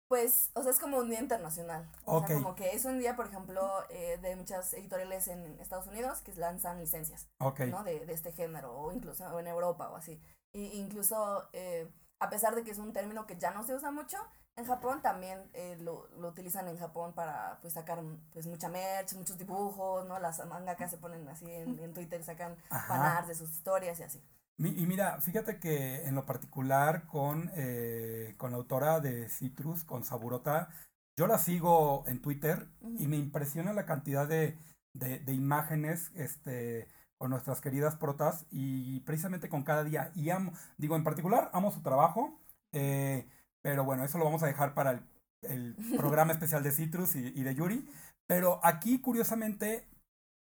Pues, 0.09 0.50
o 0.54 0.62
sea, 0.62 0.72
es 0.72 0.78
como 0.78 0.96
un 0.98 1.11
día 1.11 1.20
internacional. 1.20 1.86
O 2.06 2.26
sea, 2.26 2.36
como 2.36 2.54
que 2.54 2.70
es 2.70 2.86
un 2.86 2.98
día, 2.98 3.14
por 3.14 3.26
ejemplo, 3.26 3.70
eh, 3.90 4.18
de 4.22 4.36
muchas 4.36 4.72
editoriales 4.72 5.28
en 5.28 5.61
Estados 5.61 5.86
Unidos 5.86 6.22
que 6.22 6.32
lanzan 6.34 6.78
licencias, 6.78 7.28
¿no? 7.38 7.84
De, 7.84 8.06
de, 8.06 8.12
este 8.14 8.32
género, 8.32 8.72
o 8.72 8.90
incluso 8.90 9.38
en 9.38 9.46
Europa 9.46 9.90
o 9.90 9.96
así. 9.96 10.18
Y 10.52 10.78
incluso, 10.78 11.48
eh, 11.52 11.92
a 12.20 12.30
pesar 12.30 12.54
de 12.54 12.64
que 12.64 12.70
es 12.70 12.78
un 12.78 12.94
término 12.94 13.26
que 13.26 13.36
ya 13.36 13.50
no 13.50 13.64
se 13.64 13.74
usa 13.74 13.90
mucho, 13.90 14.16
en 14.56 14.64
Japón 14.64 15.02
también 15.02 15.50
eh, 15.52 15.76
lo, 15.78 16.09
lo, 16.16 16.28
utilizan 16.28 16.66
en 16.68 16.78
Japón 16.78 17.12
para 17.12 17.59
pues 17.61 17.74
sacar 17.74 18.02
pues 18.32 18.46
mucha 18.46 18.68
merch, 18.68 19.12
muchos 19.12 19.36
dibujos, 19.36 20.06
¿no? 20.06 20.18
Las 20.18 20.44
mangakas 20.46 20.90
se 20.90 20.96
ponen 20.96 21.28
así 21.28 21.48
en, 21.48 21.78
en 21.78 21.92
Twitter, 21.92 22.24
sacan 22.24 22.56
fanarts 22.68 23.28
de 23.28 23.34
sus 23.34 23.50
historias 23.50 24.00
y 24.00 24.04
así. 24.04 24.24
Y 24.61 24.86
mira, 24.86 25.20
fíjate 25.20 25.61
que 25.61 26.04
en 26.06 26.16
lo 26.16 26.26
particular 26.26 27.06
con, 27.06 27.48
eh, 27.54 28.34
con 28.38 28.50
la 28.50 28.56
autora 28.56 28.98
de 28.98 29.28
Citrus, 29.28 29.84
con 29.84 30.02
Saburota, 30.02 30.68
yo 31.16 31.28
la 31.28 31.38
sigo 31.38 32.02
en 32.09 32.20
Twitter 32.20 32.66
y 32.98 33.06
me 33.06 33.16
impresiona 33.16 33.72
la 33.72 33.86
cantidad 33.86 34.26
de, 34.26 34.59
de, 34.94 35.20
de, 35.20 35.32
imágenes 35.32 36.11
este, 36.16 36.88
con 37.18 37.30
nuestras 37.30 37.61
queridas 37.61 37.94
protas 37.96 38.46
y 38.50 38.98
precisamente 39.00 39.48
con 39.48 39.62
cada 39.62 39.84
día. 39.84 40.11
Y 40.16 40.30
amo, 40.30 40.52
digo, 40.76 40.96
en 40.96 41.04
particular, 41.04 41.50
amo 41.52 41.70
su 41.70 41.82
trabajo, 41.82 42.40
eh, 42.72 43.28
pero 43.62 43.84
bueno, 43.84 44.04
eso 44.04 44.18
lo 44.18 44.24
vamos 44.24 44.42
a 44.42 44.46
dejar 44.46 44.74
para 44.74 44.90
el, 44.90 45.00
el 45.42 45.76
programa 45.96 46.32
especial 46.32 46.64
de 46.64 46.72
Citrus 46.72 47.14
y, 47.14 47.28
y 47.28 47.42
de 47.44 47.54
Yuri. 47.54 47.88
Pero 48.26 48.61
aquí, 48.64 49.00
curiosamente, 49.00 49.88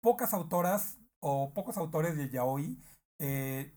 pocas 0.01 0.33
autoras 0.33 0.97
o 1.19 1.53
pocos 1.53 1.77
autores 1.77 2.15
de 2.15 2.29
yaoi 2.29 2.79
eh, 3.19 3.73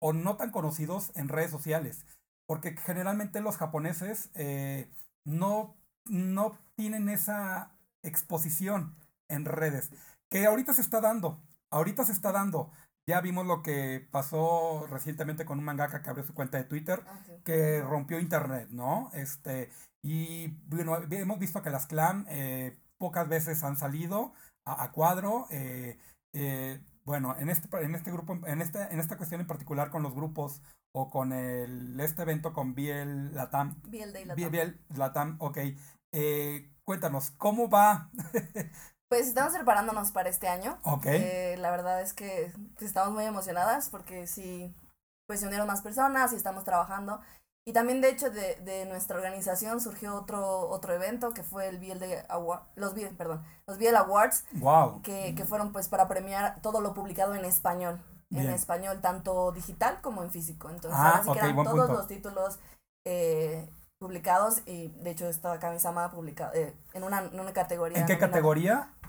o 0.00 0.12
no 0.12 0.36
tan 0.36 0.50
conocidos 0.50 1.12
en 1.14 1.28
redes 1.28 1.50
sociales. 1.50 2.04
Porque 2.46 2.76
generalmente 2.76 3.40
los 3.40 3.56
japoneses 3.56 4.30
eh, 4.34 4.90
no, 5.24 5.76
no 6.04 6.58
tienen 6.74 7.08
esa 7.08 7.72
exposición 8.02 8.96
en 9.28 9.44
redes. 9.44 9.90
Que 10.28 10.46
ahorita 10.46 10.74
se 10.74 10.80
está 10.80 11.00
dando. 11.00 11.40
Ahorita 11.70 12.04
se 12.04 12.12
está 12.12 12.32
dando. 12.32 12.72
Ya 13.06 13.20
vimos 13.20 13.46
lo 13.46 13.62
que 13.62 14.06
pasó 14.10 14.86
recientemente 14.88 15.44
con 15.44 15.58
un 15.58 15.64
mangaka 15.64 16.02
que 16.02 16.10
abrió 16.10 16.24
su 16.24 16.34
cuenta 16.34 16.58
de 16.58 16.64
Twitter, 16.64 17.02
ah, 17.06 17.20
que 17.44 17.82
rompió 17.82 18.20
internet, 18.20 18.68
¿no? 18.70 19.10
Este, 19.14 19.70
y 20.02 20.48
bueno, 20.68 20.96
hemos 21.10 21.38
visto 21.38 21.62
que 21.62 21.70
las 21.70 21.86
clan 21.86 22.26
eh, 22.28 22.78
pocas 22.98 23.28
veces 23.28 23.64
han 23.64 23.76
salido 23.76 24.32
a, 24.64 24.92
cuadro. 24.92 25.46
Eh, 25.50 25.98
eh, 26.32 26.80
bueno, 27.10 27.34
en 27.36 27.50
este, 27.50 27.68
en 27.82 27.96
este 27.96 28.12
grupo, 28.12 28.38
en 28.46 28.62
esta, 28.62 28.86
en 28.86 29.00
esta 29.00 29.16
cuestión 29.16 29.40
en 29.40 29.48
particular 29.48 29.90
con 29.90 30.04
los 30.04 30.14
grupos 30.14 30.62
o 30.94 31.10
con 31.10 31.32
el, 31.32 31.98
este 31.98 32.22
evento 32.22 32.52
con 32.52 32.76
Biel 32.76 33.34
Latam. 33.34 33.82
Biel 33.88 34.12
de 34.12 34.26
Latam. 34.26 34.50
Biel, 34.52 34.80
Latam, 34.94 35.36
ok. 35.40 35.58
Eh, 36.14 36.70
cuéntanos, 36.84 37.32
¿cómo 37.32 37.68
va? 37.68 38.10
pues 39.10 39.26
estamos 39.26 39.52
preparándonos 39.54 40.12
para 40.12 40.28
este 40.28 40.46
año. 40.46 40.78
Ok. 40.84 41.06
Eh, 41.06 41.56
la 41.58 41.72
verdad 41.72 42.00
es 42.00 42.12
que 42.12 42.52
estamos 42.78 43.12
muy 43.12 43.24
emocionadas 43.24 43.88
porque 43.88 44.28
sí, 44.28 44.72
pues 45.26 45.40
se 45.40 45.48
unieron 45.48 45.66
más 45.66 45.82
personas 45.82 46.32
y 46.32 46.36
estamos 46.36 46.62
trabajando. 46.62 47.20
Y 47.70 47.72
también, 47.72 48.00
de 48.00 48.08
hecho, 48.08 48.30
de, 48.30 48.56
de 48.64 48.84
nuestra 48.86 49.16
organización 49.16 49.80
surgió 49.80 50.16
otro, 50.16 50.68
otro 50.68 50.92
evento 50.92 51.32
que 51.32 51.44
fue 51.44 51.68
el 51.68 51.78
Biel 51.78 52.00
de 52.00 52.24
Award, 52.28 52.62
los 52.74 52.94
Biel, 52.94 53.14
perdón, 53.14 53.44
los 53.68 53.78
Biel 53.78 53.94
Awards. 53.94 54.44
Wow. 54.54 55.02
Que, 55.02 55.36
que 55.36 55.44
fueron 55.44 55.70
pues 55.70 55.86
para 55.86 56.08
premiar 56.08 56.60
todo 56.62 56.80
lo 56.80 56.94
publicado 56.94 57.36
en 57.36 57.44
español. 57.44 58.02
En 58.32 58.50
español, 58.50 59.00
tanto 59.00 59.52
digital 59.52 60.00
como 60.02 60.24
en 60.24 60.32
físico. 60.32 60.68
Entonces, 60.68 61.00
ah, 61.00 61.22
que 61.32 61.38
eran 61.38 61.62
todos 61.62 61.88
los 61.90 62.08
títulos 62.08 62.58
eh, 63.06 63.70
publicados 64.00 64.62
y 64.66 64.88
de 64.88 65.10
hecho 65.10 65.28
esta 65.28 65.56
camisama 65.60 66.10
publicada 66.10 66.50
eh, 66.54 66.74
en, 66.92 67.04
una, 67.04 67.20
en 67.20 67.38
una 67.38 67.52
categoría. 67.52 67.98
¿En 67.98 68.06
qué 68.06 68.18
categoría? 68.18 68.88
Okay, 68.96 68.99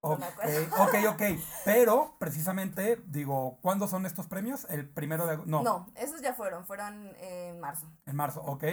ok, 0.00 0.94
ok. 1.08 1.22
Pero, 1.64 2.16
precisamente, 2.18 3.02
digo, 3.06 3.58
¿cuándo 3.62 3.88
son 3.88 4.06
estos 4.06 4.26
premios? 4.26 4.66
El 4.70 4.88
primero 4.88 5.26
de 5.26 5.38
No. 5.46 5.62
No, 5.62 5.86
esos 5.96 6.20
ya 6.20 6.34
fueron, 6.34 6.64
fueron 6.66 7.14
en 7.20 7.60
marzo. 7.60 7.86
En 8.06 8.16
marzo, 8.16 8.42
ok. 8.42 8.64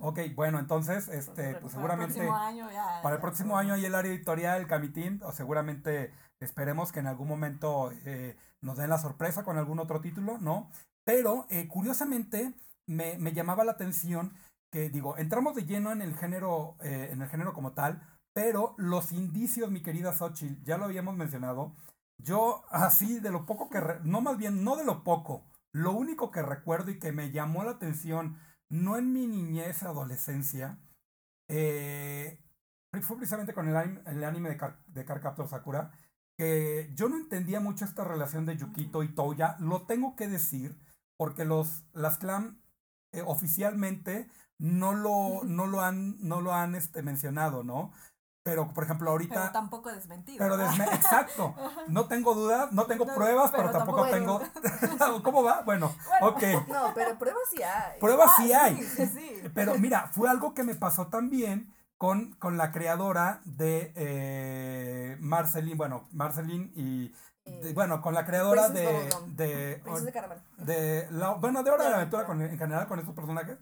Ok, 0.00 0.20
bueno, 0.34 0.58
entonces, 0.58 1.08
este, 1.08 1.54
pues 1.56 1.72
seguramente. 1.72 2.14
Para 2.14 2.24
el 2.24 2.28
próximo 2.28 2.36
año 2.36 2.70
ya. 2.70 3.00
Para 3.02 3.14
el 3.14 3.20
próximo 3.20 3.58
año 3.58 3.74
hay 3.74 3.84
el 3.84 3.94
área 3.94 4.12
editorial, 4.12 4.60
el 4.60 4.66
Camitín, 4.66 5.20
o 5.24 5.32
seguramente 5.32 6.12
esperemos 6.40 6.92
que 6.92 7.00
en 7.00 7.06
algún 7.06 7.28
momento 7.28 7.92
eh, 8.04 8.36
nos 8.60 8.76
den 8.76 8.90
la 8.90 8.98
sorpresa 8.98 9.44
con 9.44 9.56
algún 9.56 9.78
otro 9.78 10.00
título, 10.00 10.38
¿no? 10.38 10.70
Pero, 11.04 11.46
eh, 11.50 11.68
curiosamente, 11.68 12.54
me, 12.86 13.18
me, 13.18 13.32
llamaba 13.32 13.64
la 13.64 13.72
atención 13.72 14.34
que, 14.70 14.90
digo, 14.90 15.16
entramos 15.16 15.54
de 15.54 15.64
lleno 15.64 15.92
en 15.92 16.02
el 16.02 16.16
género, 16.16 16.76
eh, 16.80 17.10
en 17.12 17.22
el 17.22 17.28
género 17.28 17.52
como 17.52 17.72
tal 17.72 18.02
pero 18.34 18.74
los 18.76 19.12
indicios, 19.12 19.70
mi 19.70 19.82
querida 19.82 20.12
Xochitl, 20.12 20.62
ya 20.64 20.76
lo 20.76 20.84
habíamos 20.84 21.16
mencionado. 21.16 21.74
Yo, 22.18 22.64
así 22.70 23.20
de 23.20 23.30
lo 23.30 23.46
poco 23.46 23.70
que, 23.70 23.80
no 24.02 24.20
más 24.20 24.36
bien, 24.36 24.64
no 24.64 24.76
de 24.76 24.84
lo 24.84 25.04
poco, 25.04 25.46
lo 25.72 25.92
único 25.92 26.30
que 26.30 26.42
recuerdo 26.42 26.90
y 26.90 26.98
que 26.98 27.12
me 27.12 27.30
llamó 27.30 27.64
la 27.64 27.72
atención, 27.72 28.38
no 28.68 28.96
en 28.96 29.12
mi 29.12 29.26
niñez, 29.26 29.82
adolescencia, 29.82 30.78
eh, 31.48 32.40
fue 33.02 33.16
precisamente 33.16 33.54
con 33.54 33.68
el 33.68 34.24
anime, 34.24 34.48
de, 34.50 34.56
Car, 34.56 34.82
de 34.86 35.04
Carcaptor 35.04 35.48
Sakura, 35.48 35.92
que 36.36 36.90
yo 36.94 37.08
no 37.08 37.16
entendía 37.16 37.60
mucho 37.60 37.84
esta 37.84 38.04
relación 38.04 38.46
de 38.46 38.56
Yukito 38.56 39.02
y 39.02 39.14
Toya, 39.14 39.56
lo 39.60 39.86
tengo 39.86 40.16
que 40.16 40.28
decir, 40.28 40.76
porque 41.16 41.44
los, 41.44 41.84
las 41.92 42.18
clan 42.18 42.60
eh, 43.12 43.22
oficialmente 43.24 44.28
no 44.58 44.94
lo, 44.94 45.44
no 45.44 45.66
lo 45.66 45.80
han, 45.82 46.16
no 46.20 46.40
lo 46.40 46.52
han 46.52 46.74
este, 46.74 47.02
mencionado, 47.02 47.62
¿no? 47.64 47.92
Pero, 48.44 48.68
por 48.74 48.84
ejemplo, 48.84 49.10
ahorita... 49.10 49.34
Pero 49.34 49.52
tampoco 49.52 49.90
desmentido. 49.90 50.36
Pero 50.38 50.60
exacto. 50.92 51.54
No 51.88 52.06
tengo 52.08 52.34
dudas, 52.34 52.70
no 52.72 52.84
tengo 52.84 53.06
pruebas, 53.06 53.50
pero, 53.50 53.70
tampoco, 53.70 54.04
tengo... 54.04 54.40
¿Cómo 55.22 55.42
va? 55.42 55.62
Bueno, 55.64 55.90
ok. 56.20 56.42
No, 56.68 56.92
pero 56.94 57.18
pruebas 57.18 57.42
sí 57.50 57.62
hay. 57.62 57.98
Pruebas 57.98 58.32
sí 58.36 58.52
ah, 58.52 58.64
hay. 58.64 58.82
Sí, 58.82 59.42
Pero 59.54 59.78
mira, 59.78 60.08
fue 60.12 60.28
algo 60.28 60.52
que 60.52 60.62
me 60.62 60.74
pasó 60.74 61.06
también 61.06 61.72
con, 61.96 62.34
con 62.34 62.58
la 62.58 62.70
creadora 62.70 63.40
de 63.46 63.92
eh, 63.96 65.16
Marceline, 65.20 65.78
bueno, 65.78 66.06
Marceline 66.12 66.70
y... 66.76 67.14
bueno, 67.72 68.02
con 68.02 68.12
la 68.12 68.26
creadora 68.26 68.68
de... 68.68 69.08
De, 69.28 69.82
de, 70.58 71.08
la, 71.12 71.30
bueno, 71.30 71.62
de 71.62 71.70
Hora 71.70 71.88
de 71.88 71.94
Aventura 71.94 72.26
con, 72.26 72.42
en 72.42 72.58
general 72.58 72.88
con 72.88 72.98
estos 72.98 73.14
personajes, 73.14 73.56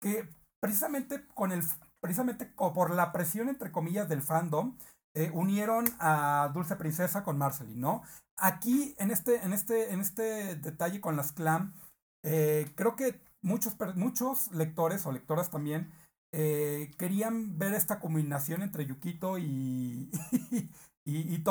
que 0.00 0.28
precisamente 0.60 1.26
con 1.34 1.50
el 1.50 1.64
precisamente 2.00 2.46
por 2.46 2.94
la 2.94 3.12
presión, 3.12 3.48
entre 3.48 3.72
comillas, 3.72 4.08
del 4.08 4.22
fandom, 4.22 4.76
eh, 5.14 5.30
unieron 5.32 5.86
a 5.98 6.50
Dulce 6.54 6.76
Princesa 6.76 7.22
con 7.22 7.38
Marceline, 7.38 7.80
¿no? 7.80 8.02
Aquí, 8.36 8.94
en 8.98 9.10
este, 9.10 9.42
en 9.44 9.52
este, 9.52 9.92
en 9.92 10.00
este 10.00 10.54
detalle 10.56 11.00
con 11.00 11.16
las 11.16 11.32
clan, 11.32 11.74
eh, 12.22 12.70
creo 12.76 12.94
que 12.94 13.20
muchos, 13.42 13.76
muchos 13.96 14.52
lectores 14.52 15.06
o 15.06 15.12
lectoras 15.12 15.50
también 15.50 15.90
eh, 16.32 16.90
querían 16.98 17.58
ver 17.58 17.74
esta 17.74 18.00
combinación 18.00 18.62
entre 18.62 18.86
Yukito 18.86 19.38
y, 19.38 20.10
y, 21.04 21.34
y, 21.34 21.44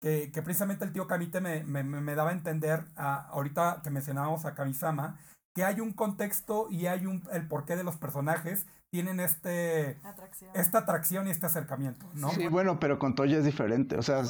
que, 0.00 0.30
que, 0.32 0.42
precisamente 0.42 0.84
el 0.84 0.92
tío 0.92 1.06
Kamite 1.06 1.40
me, 1.40 1.64
me, 1.64 1.82
me 1.82 2.14
daba 2.14 2.30
a 2.30 2.34
entender, 2.34 2.84
a, 2.96 3.28
ahorita 3.28 3.80
que 3.82 3.90
mencionábamos 3.90 4.44
a 4.44 4.54
Kamisama, 4.54 5.18
que 5.54 5.64
hay 5.64 5.80
un 5.80 5.92
contexto 5.92 6.68
y 6.70 6.86
hay 6.86 7.06
un, 7.06 7.26
el 7.32 7.48
porqué 7.48 7.76
de 7.76 7.84
los 7.84 7.96
personajes 7.96 8.66
tienen 8.90 9.20
este 9.20 9.98
esta 10.54 10.78
atracción 10.78 11.26
y 11.26 11.30
este 11.30 11.46
acercamiento, 11.46 12.06
¿no? 12.14 12.30
Sí, 12.30 12.46
bueno, 12.46 12.78
pero 12.78 12.98
con 12.98 13.14
Toya 13.14 13.38
es 13.38 13.44
diferente. 13.44 13.96
O 13.96 14.02
sea, 14.02 14.22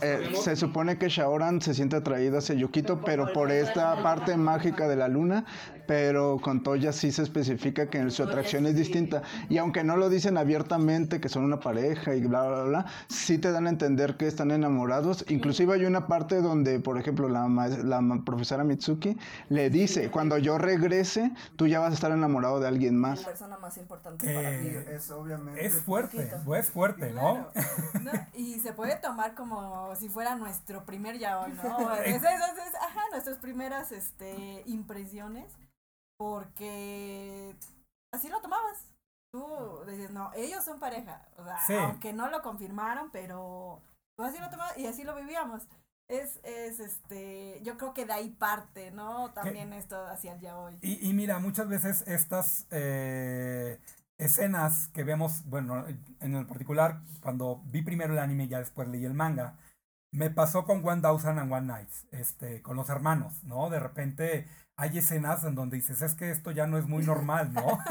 eh, 0.00 0.30
se 0.34 0.56
supone 0.56 0.98
que 0.98 1.08
Shaoran 1.08 1.60
se 1.60 1.74
siente 1.74 1.96
atraído 1.96 2.38
hacia 2.38 2.54
Yukito, 2.54 3.02
pero 3.02 3.32
por 3.32 3.52
esta 3.52 4.02
parte 4.02 4.36
mágica 4.36 4.88
de 4.88 4.96
la 4.96 5.08
luna, 5.08 5.44
pero 5.86 6.38
con 6.38 6.62
Toya 6.62 6.92
sí 6.92 7.12
se 7.12 7.22
especifica 7.22 7.90
que 7.90 8.10
su 8.10 8.22
atracción 8.22 8.66
es 8.66 8.76
distinta. 8.76 9.22
Y 9.48 9.58
aunque 9.58 9.84
no 9.84 9.96
lo 9.96 10.08
dicen 10.08 10.38
abiertamente 10.38 11.20
que 11.20 11.28
son 11.28 11.44
una 11.44 11.60
pareja 11.60 12.14
y 12.14 12.22
bla, 12.22 12.48
bla, 12.48 12.64
bla, 12.64 12.86
sí 13.08 13.38
te 13.38 13.52
dan 13.52 13.66
a 13.66 13.70
entender 13.70 14.16
que 14.16 14.26
están 14.26 14.50
enamorados. 14.50 15.24
Inclusive 15.28 15.74
hay 15.74 15.84
una 15.84 16.06
parte 16.06 16.40
donde, 16.40 16.80
por 16.80 16.98
ejemplo, 16.98 17.28
la, 17.28 17.46
la 17.48 18.22
profesora 18.24 18.64
Mitsuki 18.64 19.18
le 19.50 19.70
dice, 19.70 20.10
cuando 20.10 20.38
yo 20.38 20.56
regrese, 20.58 21.30
tú 21.56 21.66
ya 21.66 21.78
vas 21.80 21.90
a 21.92 21.94
estar 21.94 22.10
enamorado 22.10 22.58
de 22.58 22.68
alguien 22.68 22.96
más. 22.96 23.20
La 23.20 23.26
persona 23.26 23.58
más 23.58 23.76
importante 23.76 23.97
es 24.22 25.10
obviamente. 25.10 25.64
Es 25.64 25.82
fuerte, 25.82 26.30
es 26.56 26.70
fuerte, 26.70 27.10
¿no? 27.12 27.50
Y 28.34 28.60
se 28.60 28.72
puede 28.72 28.96
tomar 28.96 29.34
como 29.34 29.94
si 29.96 30.08
fuera 30.08 30.34
nuestro 30.36 30.84
primer 30.84 31.18
yaoi, 31.18 31.52
¿no? 31.52 31.94
Es, 32.04 32.22
ajá, 32.24 33.00
nuestras 33.12 33.38
primeras 33.38 33.92
este, 33.92 34.62
impresiones, 34.66 35.52
porque 36.18 37.56
así 38.12 38.28
lo 38.28 38.40
tomabas. 38.40 38.86
tú 39.32 39.84
dices, 39.86 40.10
no, 40.10 40.32
ellos 40.34 40.64
son 40.64 40.78
pareja. 40.78 41.28
O 41.36 41.44
sea, 41.44 41.84
aunque 41.84 42.12
no 42.12 42.28
lo 42.28 42.42
confirmaron, 42.42 43.10
pero 43.10 43.82
pues 44.16 44.30
así 44.30 44.40
lo 44.40 44.50
tomamos 44.50 44.76
y 44.76 44.86
así 44.86 45.04
lo 45.04 45.14
vivíamos. 45.14 45.62
Es, 46.08 46.40
es 46.42 46.80
este, 46.80 47.60
yo 47.62 47.76
creo 47.76 47.92
que 47.92 48.06
de 48.06 48.14
ahí 48.14 48.30
parte, 48.30 48.90
¿no? 48.90 49.30
También 49.32 49.72
esto 49.74 50.06
hacia 50.06 50.32
el 50.32 50.40
ya 50.40 50.58
hoy. 50.58 50.78
Y, 50.80 51.06
y 51.06 51.12
mira, 51.12 51.38
muchas 51.38 51.68
veces 51.68 52.02
estas 52.06 52.66
eh, 52.70 53.78
escenas 54.16 54.88
que 54.88 55.04
vemos, 55.04 55.44
bueno, 55.44 55.84
en 56.20 56.34
el 56.34 56.46
particular, 56.46 57.02
cuando 57.20 57.62
vi 57.66 57.82
primero 57.82 58.14
el 58.14 58.18
anime 58.20 58.44
y 58.44 58.48
ya 58.48 58.58
después 58.58 58.88
leí 58.88 59.04
el 59.04 59.12
manga, 59.12 59.58
me 60.10 60.30
pasó 60.30 60.64
con 60.64 60.86
One 60.86 61.02
Thousand 61.02 61.38
and 61.38 61.52
One 61.52 61.66
Nights, 61.66 62.06
este, 62.10 62.62
con 62.62 62.76
los 62.76 62.88
hermanos, 62.88 63.44
¿no? 63.44 63.68
De 63.68 63.78
repente 63.78 64.46
hay 64.78 64.96
escenas 64.96 65.44
en 65.44 65.56
donde 65.56 65.76
dices, 65.76 66.00
es 66.00 66.14
que 66.14 66.30
esto 66.30 66.52
ya 66.52 66.66
no 66.66 66.78
es 66.78 66.86
muy 66.86 67.04
normal, 67.04 67.52
¿no? 67.52 67.78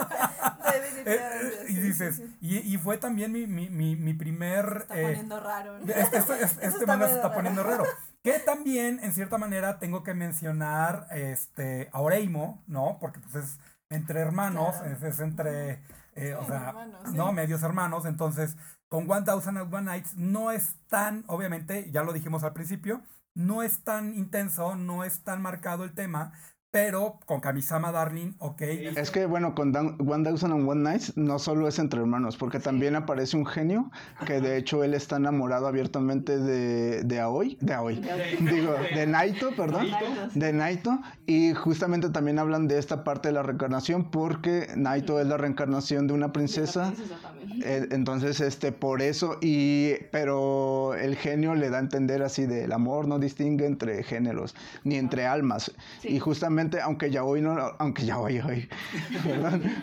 Eh, 1.10 1.66
y 1.70 1.76
dices, 1.76 2.22
Y, 2.42 2.58
y, 2.58 2.78
fue 2.78 2.98
también 2.98 3.32
mi, 3.32 3.48
mi, 3.48 3.70
mi, 3.70 3.96
mi 3.96 4.14
primer... 4.14 4.86
Se 4.90 4.94
está 4.94 5.08
poniendo 5.08 5.40
raro. 5.40 5.78
Este, 5.78 6.18
este, 6.18 6.44
este, 6.44 6.68
este 6.68 6.86
manga 6.86 7.08
se 7.08 7.16
está 7.16 7.34
poniendo 7.34 7.64
raro. 7.64 7.86
Que 8.22 8.40
también, 8.40 9.00
en 9.02 9.14
cierta 9.14 9.38
manera, 9.38 9.80
tengo 9.80 10.04
que 10.04 10.14
mencionar 10.14 11.08
este, 11.12 11.90
a 11.94 12.02
Oreimo, 12.02 12.62
¿no? 12.68 12.98
Porque 13.00 13.22
pues 13.22 13.36
es 13.36 13.60
entre 13.90 14.20
hermanos, 14.20 14.76
es, 15.02 15.20
entre, 15.20 15.82
eh, 16.16 16.36
o 16.36 16.46
sea, 16.46 16.74
¿no? 17.14 17.32
Medios 17.32 17.64
hermanos. 17.64 18.06
Entonces, 18.06 18.58
con 18.90 19.10
One 19.10 19.26
Thousand 19.26 19.58
and 19.58 19.74
One 19.74 19.86
Nights 19.86 20.16
no 20.16 20.52
es 20.52 20.76
tan, 20.90 21.24
obviamente, 21.28 21.90
ya 21.92 22.04
lo 22.04 22.12
dijimos 22.12 22.44
al 22.44 22.54
principio, 22.54 23.02
no 23.34 23.64
es 23.64 23.84
tan 23.84 24.14
intenso, 24.14 24.76
no 24.76 25.04
es 25.04 25.24
tan 25.24 25.42
marcado 25.42 25.84
el 25.84 25.94
tema, 25.94 26.34
pero 26.78 27.18
con 27.26 27.40
Kamisama 27.40 27.92
Darling, 27.92 28.34
ok. 28.38 28.62
Es 28.62 29.10
que 29.10 29.26
bueno, 29.26 29.56
con 29.56 29.76
One 29.76 30.24
Thousand 30.24 30.54
and 30.54 30.70
One 30.70 30.84
Nights 30.84 31.18
no 31.18 31.40
solo 31.40 31.68
es 31.68 31.80
entre 31.80 32.00
hermanos, 32.00 32.38
porque 32.38 32.60
también 32.60 32.96
aparece 32.96 33.36
un 33.36 33.48
genio 33.48 33.90
que 34.28 34.42
de 34.42 34.58
hecho 34.58 34.84
él 34.84 34.94
está 34.94 35.16
enamorado 35.16 35.66
abiertamente 35.66 36.38
de, 36.38 37.02
de 37.02 37.20
Aoi, 37.20 37.58
de 37.62 37.74
Aoi, 37.74 37.96
digo, 38.42 38.76
de 38.94 39.08
Naito, 39.08 39.56
perdón, 39.56 39.88
de 40.36 40.54
Naito, 40.54 41.00
y 41.26 41.56
justamente 41.56 42.12
también 42.12 42.38
hablan 42.38 42.68
de 42.68 42.78
esta 42.78 43.04
parte 43.04 43.30
de 43.30 43.34
la 43.34 43.42
reencarnación 43.42 44.12
porque 44.12 44.68
Naito 44.76 45.20
es 45.20 45.26
la 45.26 45.38
reencarnación 45.38 46.06
de 46.06 46.14
una 46.14 46.32
princesa, 46.32 46.94
eh, 47.64 47.88
entonces 47.90 48.40
este 48.40 48.72
por 48.72 49.02
eso 49.02 49.40
y 49.42 49.94
pero 50.12 50.94
el 50.94 51.16
genio 51.16 51.56
le 51.56 51.72
da 51.72 51.78
a 51.78 51.80
entender 51.80 52.22
así 52.22 52.46
de 52.46 52.66
el 52.66 52.72
amor 52.72 53.08
no 53.08 53.18
distingue 53.18 53.66
entre 53.66 54.04
géneros 54.04 54.54
ni 54.84 54.96
entre 54.96 55.26
almas 55.26 55.72
y 56.04 56.20
justamente 56.20 56.67
aunque 56.84 57.12
ya 57.12 57.24
hoy 57.24 57.42
no, 57.42 57.56
aunque 57.80 58.06
ya 58.06 58.20
hoy, 58.20 58.40
hoy 58.40 58.70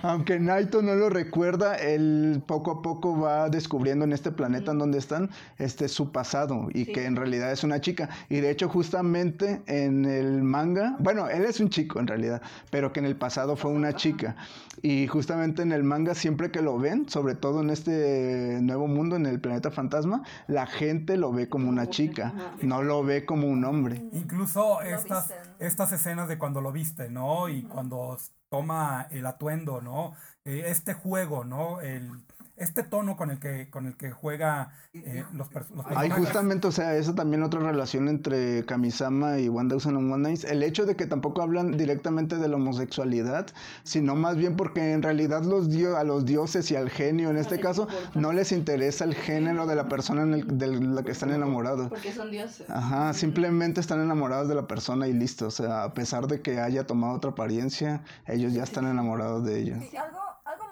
aunque 0.03 0.39
Naito 0.39 0.83
no 0.83 0.95
lo 0.95 1.09
recuerda, 1.09 1.77
él 1.77 2.43
poco 2.47 2.71
a 2.71 2.83
poco 2.83 3.19
va 3.19 3.49
descubriendo 3.49 4.05
en 4.05 4.13
este 4.13 4.31
planeta 4.33 4.73
en 4.73 4.79
donde 4.79 4.99
están, 4.99 5.31
este 5.59 5.89
su 5.89 6.13
pasado 6.13 6.69
y 6.73 6.87
que 6.87 7.07
en 7.07 7.17
realidad 7.17 7.53
es 7.53 7.65
una 7.65 7.81
chica. 7.81 8.09
Y 8.29 8.41
de 8.41 8.51
hecho 8.51 8.69
justamente 8.69 9.63
en 9.67 10.05
el 10.05 10.43
manga, 10.43 10.97
bueno, 10.99 11.29
él 11.29 11.45
es 11.45 11.61
un 11.61 11.69
chico 11.69 12.01
en 12.01 12.07
realidad, 12.07 12.43
pero 12.71 12.93
que 12.93 13.01
en 13.01 13.07
el 13.07 13.17
pasado 13.17 13.57
fue 13.57 13.71
una 13.71 13.95
chica. 13.95 14.37
Y 14.83 15.07
justamente 15.07 15.63
en 15.63 15.73
el 15.73 15.85
manga 15.85 16.15
siempre 16.15 16.51
que 16.51 16.61
lo 16.61 16.79
ven, 16.79 17.09
sobre 17.09 17.35
todo 17.35 17.63
en 17.63 17.71
este 17.71 18.59
nuevo 18.61 18.87
mundo, 18.87 19.17
en 19.17 19.27
el 19.27 19.41
planeta 19.41 19.71
fantasma, 19.71 20.23
la 20.47 20.67
gente 20.67 21.17
lo 21.17 21.33
ve 21.33 21.49
como 21.49 21.69
una 21.69 21.89
chica, 21.89 22.33
no 22.63 22.83
lo 22.83 23.03
ve 23.03 23.25
como 23.25 23.49
un 23.49 23.65
hombre. 23.65 24.03
Incluso 24.13 24.83
estas, 24.83 25.33
estas 25.59 25.93
escenas 25.93 26.29
de 26.29 26.39
cuando 26.39 26.61
lo 26.65 26.73
viste, 26.73 27.09
¿no? 27.11 27.49
Y 27.49 27.63
cuando 27.63 28.19
toma 28.49 29.07
el 29.11 29.27
atuendo, 29.27 29.81
¿no? 29.81 30.17
Eh, 30.45 30.65
este 30.67 30.95
juego, 30.95 31.45
¿no? 31.45 31.81
El, 31.81 32.11
este 32.57 32.85
tono 32.85 33.17
con 33.17 33.31
el 33.31 33.39
que, 33.39 33.69
con 33.69 33.87
el 33.87 33.97
que 33.97 34.11
juega 34.11 34.71
eh, 34.93 35.25
los, 35.33 35.49
personajes. 35.49 35.97
Hay 35.97 36.11
justamente, 36.11 36.69
o 36.69 36.73
sea, 36.73 36.97
esa 36.97 37.15
también 37.15 37.43
otra 37.43 37.61
relación 37.61 38.09
entre 38.09 38.65
Kamisama 38.65 39.41
y 39.41 39.49
One 39.49 39.69
Thousand 39.69 39.97
and 39.97 40.13
One 40.13 40.29
Nights. 40.29 40.45
El 40.45 40.63
hecho 40.63 40.87
de 40.87 40.95
que 40.95 41.07
tampoco 41.07 41.43
hablan 41.43 41.77
directamente 41.77 42.37
de 42.37 42.49
la 42.49 42.57
homosexualidad, 42.57 43.47
sino 43.83 44.15
más 44.15 44.37
bien 44.37 44.57
porque 44.57 44.93
en 44.93 45.03
realidad 45.03 45.43
los 45.43 45.71
dio 45.71 45.97
a 45.97 46.05
los 46.05 46.27
dioses 46.27 46.71
y 46.71 46.77
al 46.77 46.91
genio, 46.91 47.31
en 47.31 47.37
este 47.37 47.59
caso, 47.59 47.89
no 48.15 48.33
les 48.33 48.53
interesa 48.53 49.05
el 49.05 49.15
género 49.15 49.67
de 49.67 49.75
la 49.75 49.89
persona 49.89 50.23
en 50.23 50.35
el, 50.35 50.59
de 50.59 50.69
la 50.69 51.03
que 51.03 51.11
están 51.11 51.31
enamorados. 51.31 51.89
Porque 51.89 52.13
son 52.13 52.31
dioses. 52.31 52.71
Ajá, 52.71 53.13
simplemente 53.15 53.81
están 53.81 54.01
enamorados 54.01 54.49
de 54.49 54.55
la 54.55 54.69
persona 54.69 55.09
y 55.09 55.13
listo. 55.13 55.49
O 55.49 55.51
sea, 55.51 55.85
a 55.85 55.95
pesar 55.95 56.29
de 56.29 56.41
que 56.41 56.61
haya 56.61 56.87
tomado 56.87 57.15
otra 57.15 57.33
apariencia, 57.33 58.03
ellos 58.27 58.53
ya 58.53 58.63
están 58.63 58.87
enamorados 58.87 59.45
de 59.45 59.59
ella. 59.61 59.81
algo 59.99 60.24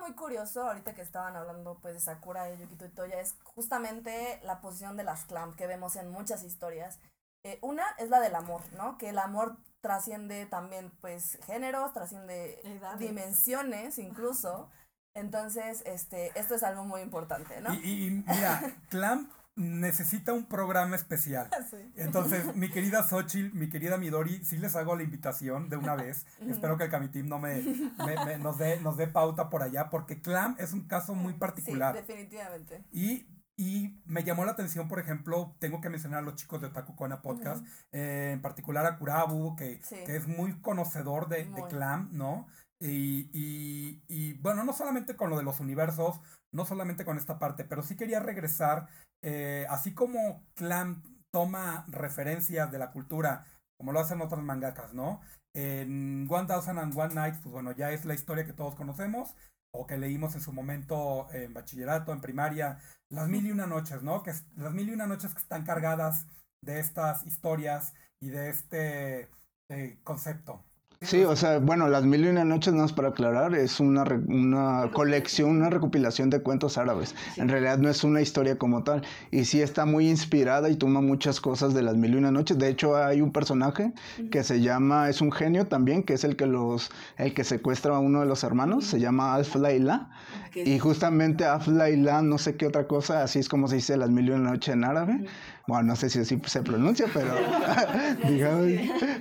muy 0.02 0.12
curioso 0.14 0.62
ahorita 0.62 0.94
que 0.94 1.02
estaban 1.02 1.36
hablando 1.36 1.78
pues 1.80 1.94
de 1.94 2.00
Sakura, 2.00 2.44
de 2.44 2.58
Yukito 2.58 2.84
y 2.84 2.88
Toya 2.88 3.20
es 3.20 3.36
justamente 3.44 4.40
la 4.42 4.60
posición 4.60 4.96
de 4.96 5.04
las 5.04 5.24
clam 5.24 5.54
que 5.54 5.66
vemos 5.66 5.96
en 5.96 6.10
muchas 6.10 6.42
historias. 6.42 6.98
Eh, 7.44 7.58
una 7.62 7.84
es 7.98 8.10
la 8.10 8.20
del 8.20 8.34
amor, 8.34 8.62
¿no? 8.76 8.98
Que 8.98 9.10
el 9.10 9.18
amor 9.18 9.56
trasciende 9.80 10.46
también 10.46 10.90
pues 11.00 11.38
géneros, 11.46 11.92
trasciende 11.92 12.60
dimensiones 12.98 13.98
incluso. 13.98 14.68
Entonces, 15.14 15.82
este, 15.86 16.36
esto 16.38 16.54
es 16.54 16.62
algo 16.62 16.84
muy 16.84 17.00
importante, 17.02 17.60
¿no? 17.60 17.74
Y, 17.74 18.06
y 18.06 18.10
mira, 18.10 18.74
clam 18.88 19.30
necesita 19.56 20.32
un 20.32 20.46
programa 20.46 20.96
especial. 20.96 21.48
Entonces, 21.96 22.54
mi 22.56 22.70
querida 22.70 23.02
Xochitl, 23.02 23.56
mi 23.56 23.68
querida 23.68 23.98
Midori, 23.98 24.44
sí 24.44 24.58
les 24.58 24.76
hago 24.76 24.96
la 24.96 25.02
invitación 25.02 25.68
de 25.68 25.76
una 25.76 25.94
vez. 25.94 26.26
Espero 26.48 26.76
que 26.76 26.84
el 26.84 26.90
Camitim 26.90 27.28
no 27.28 27.38
me, 27.38 27.62
nos, 28.38 28.58
dé, 28.58 28.80
nos 28.80 28.96
dé 28.96 29.06
pauta 29.08 29.50
por 29.50 29.62
allá, 29.62 29.90
porque 29.90 30.20
Clam 30.20 30.56
es 30.58 30.72
un 30.72 30.86
caso 30.86 31.14
muy 31.14 31.34
particular. 31.34 31.94
Sí, 31.94 32.02
definitivamente. 32.06 32.84
Y, 32.90 33.26
y 33.56 34.00
me 34.06 34.24
llamó 34.24 34.44
la 34.44 34.52
atención, 34.52 34.88
por 34.88 34.98
ejemplo, 34.98 35.54
tengo 35.58 35.80
que 35.80 35.90
mencionar 35.90 36.20
a 36.20 36.22
los 36.22 36.36
chicos 36.36 36.60
de 36.60 36.70
Taku 36.70 36.96
Kona 36.96 37.20
Podcast, 37.20 37.64
eh, 37.92 38.30
en 38.32 38.40
particular 38.40 38.86
a 38.86 38.98
Kurabu, 38.98 39.56
que, 39.56 39.80
que 40.06 40.16
es 40.16 40.26
muy 40.26 40.60
conocedor 40.60 41.28
de, 41.28 41.44
de 41.44 41.66
Clam, 41.68 42.08
¿no? 42.12 42.46
Y, 42.80 43.30
y, 43.32 44.02
y, 44.08 44.32
bueno, 44.40 44.64
no 44.64 44.72
solamente 44.72 45.14
con 45.14 45.30
lo 45.30 45.36
de 45.36 45.44
los 45.44 45.60
universos, 45.60 46.20
no 46.50 46.64
solamente 46.64 47.04
con 47.04 47.16
esta 47.16 47.38
parte, 47.38 47.64
pero 47.64 47.82
sí 47.82 47.94
quería 47.94 48.18
regresar, 48.18 48.88
eh, 49.22 49.66
así 49.70 49.94
como 49.94 50.44
Clam 50.54 51.02
toma 51.32 51.84
referencias 51.88 52.70
de 52.70 52.78
la 52.78 52.90
cultura, 52.90 53.46
como 53.78 53.92
lo 53.92 54.00
hacen 54.00 54.20
otras 54.20 54.42
mangakas, 54.42 54.94
¿no? 54.94 55.20
En 55.54 56.26
One 56.30 56.46
Thousand 56.46 56.78
and 56.78 56.96
One 56.96 57.14
Nights, 57.14 57.38
pues 57.42 57.52
bueno, 57.52 57.72
ya 57.72 57.90
es 57.90 58.04
la 58.04 58.14
historia 58.14 58.46
que 58.46 58.52
todos 58.52 58.74
conocemos, 58.74 59.34
o 59.74 59.86
que 59.86 59.98
leímos 59.98 60.34
en 60.34 60.40
su 60.40 60.52
momento 60.52 61.28
en 61.32 61.54
bachillerato, 61.54 62.12
en 62.12 62.20
primaria, 62.20 62.78
las 63.10 63.28
mil 63.28 63.46
y 63.46 63.52
una 63.52 63.66
noches, 63.66 64.02
¿no? 64.02 64.22
Que 64.22 64.32
las 64.56 64.72
mil 64.72 64.88
y 64.88 64.92
una 64.92 65.06
noches 65.06 65.32
que 65.32 65.40
están 65.40 65.64
cargadas 65.64 66.26
de 66.62 66.78
estas 66.78 67.26
historias 67.26 67.94
y 68.20 68.30
de 68.30 68.50
este 68.50 69.28
eh, 69.70 69.98
concepto. 70.04 70.64
Sí, 71.02 71.24
o 71.24 71.34
sea, 71.34 71.58
bueno, 71.58 71.88
Las 71.88 72.04
Mil 72.04 72.24
y 72.24 72.28
Una 72.28 72.44
Noches, 72.44 72.72
no 72.72 72.84
es 72.84 72.92
para 72.92 73.08
aclarar, 73.08 73.54
es 73.54 73.80
una, 73.80 74.04
una 74.28 74.88
colección, 74.92 75.50
una 75.50 75.68
recopilación 75.68 76.30
de 76.30 76.40
cuentos 76.40 76.78
árabes. 76.78 77.14
En 77.36 77.48
realidad 77.48 77.78
no 77.78 77.88
es 77.88 78.04
una 78.04 78.20
historia 78.20 78.56
como 78.56 78.84
tal. 78.84 79.02
Y 79.30 79.44
sí 79.44 79.60
está 79.60 79.84
muy 79.84 80.08
inspirada 80.08 80.70
y 80.70 80.76
toma 80.76 81.00
muchas 81.00 81.40
cosas 81.40 81.74
de 81.74 81.82
Las 81.82 81.96
Mil 81.96 82.14
y 82.14 82.16
Una 82.16 82.30
Noches. 82.30 82.58
De 82.58 82.68
hecho, 82.68 82.96
hay 82.96 83.20
un 83.20 83.32
personaje 83.32 83.92
que 84.30 84.44
se 84.44 84.60
llama, 84.60 85.08
es 85.08 85.20
un 85.20 85.32
genio 85.32 85.66
también, 85.66 86.04
que 86.04 86.14
es 86.14 86.24
el 86.24 86.36
que 86.36 86.46
los, 86.46 86.90
el 87.16 87.34
que 87.34 87.42
secuestra 87.44 87.96
a 87.96 87.98
uno 87.98 88.20
de 88.20 88.26
los 88.26 88.44
hermanos, 88.44 88.84
se 88.84 89.00
llama 89.00 89.34
Alf 89.34 89.56
Laila. 89.56 90.10
Y 90.54 90.78
justamente 90.78 91.44
Alf 91.44 91.66
Laila, 91.66 92.22
no 92.22 92.38
sé 92.38 92.56
qué 92.56 92.66
otra 92.66 92.86
cosa, 92.86 93.22
así 93.22 93.38
es 93.38 93.48
como 93.48 93.66
se 93.68 93.76
dice 93.76 93.96
Las 93.96 94.10
Mil 94.10 94.28
y 94.28 94.30
Una 94.30 94.50
Noches 94.52 94.74
en 94.74 94.84
árabe. 94.84 95.24
Bueno, 95.66 95.84
no 95.84 95.96
sé 95.96 96.10
si 96.10 96.18
así 96.18 96.40
se 96.44 96.62
pronuncia, 96.62 97.06
pero 97.12 97.34
digamos, 98.28 98.66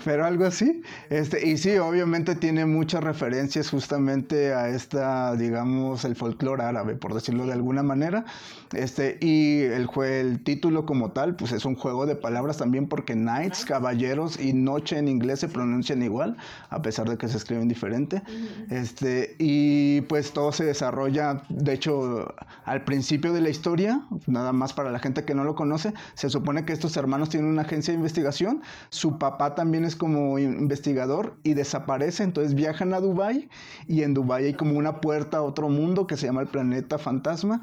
pero 0.03 0.25
algo 0.25 0.45
así. 0.45 0.81
Este, 1.09 1.47
y 1.47 1.57
sí, 1.57 1.77
obviamente 1.77 2.35
tiene 2.35 2.65
muchas 2.65 3.03
referencias 3.03 3.69
justamente 3.69 4.53
a 4.53 4.69
esta, 4.69 5.35
digamos, 5.35 6.03
el 6.03 6.15
folclore 6.15 6.63
árabe, 6.63 6.95
por 6.95 7.13
decirlo 7.13 7.45
de 7.45 7.53
alguna 7.53 7.83
manera. 7.83 8.25
Este, 8.73 9.17
y 9.21 9.61
el, 9.61 9.89
el 10.03 10.43
título 10.43 10.85
como 10.85 11.11
tal, 11.11 11.35
pues 11.35 11.51
es 11.51 11.65
un 11.65 11.75
juego 11.75 12.05
de 12.05 12.15
palabras 12.15 12.57
también 12.57 12.87
porque 12.87 13.13
knights, 13.13 13.65
caballeros 13.65 14.39
y 14.39 14.53
noche 14.53 14.97
en 14.97 15.07
inglés 15.07 15.41
se 15.41 15.47
pronuncian 15.47 16.01
igual, 16.01 16.37
a 16.69 16.81
pesar 16.81 17.07
de 17.07 17.17
que 17.17 17.27
se 17.27 17.37
escriben 17.37 17.67
diferente. 17.67 18.21
Este, 18.69 19.35
y 19.37 20.01
pues 20.01 20.31
todo 20.31 20.51
se 20.51 20.63
desarrolla, 20.63 21.43
de 21.49 21.73
hecho, 21.73 22.33
al 22.65 22.83
principio 22.83 23.33
de 23.33 23.41
la 23.41 23.49
historia, 23.49 24.01
nada 24.25 24.53
más 24.53 24.73
para 24.73 24.89
la 24.89 24.99
gente 24.99 25.23
que 25.23 25.35
no 25.35 25.43
lo 25.43 25.55
conoce, 25.55 25.93
se 26.15 26.30
supone 26.31 26.65
que 26.65 26.73
estos 26.73 26.97
hermanos 26.97 27.29
tienen 27.29 27.49
una 27.49 27.61
agencia 27.61 27.93
de 27.93 27.97
investigación, 27.97 28.61
su 28.89 29.17
papá 29.17 29.55
también 29.55 29.85
es 29.85 29.95
como 29.95 30.37
investigador 30.39 31.35
y 31.43 31.53
de 31.53 31.61
desaparece, 31.61 32.23
entonces 32.23 32.55
viajan 32.55 32.93
a 32.93 32.99
Dubai 32.99 33.47
y 33.87 34.01
en 34.01 34.13
Dubai 34.13 34.45
hay 34.45 34.53
como 34.53 34.77
una 34.77 34.99
puerta 34.99 35.37
a 35.37 35.41
otro 35.43 35.69
mundo 35.69 36.07
que 36.07 36.17
se 36.17 36.25
llama 36.25 36.41
el 36.41 36.47
planeta 36.47 36.97
fantasma. 36.97 37.61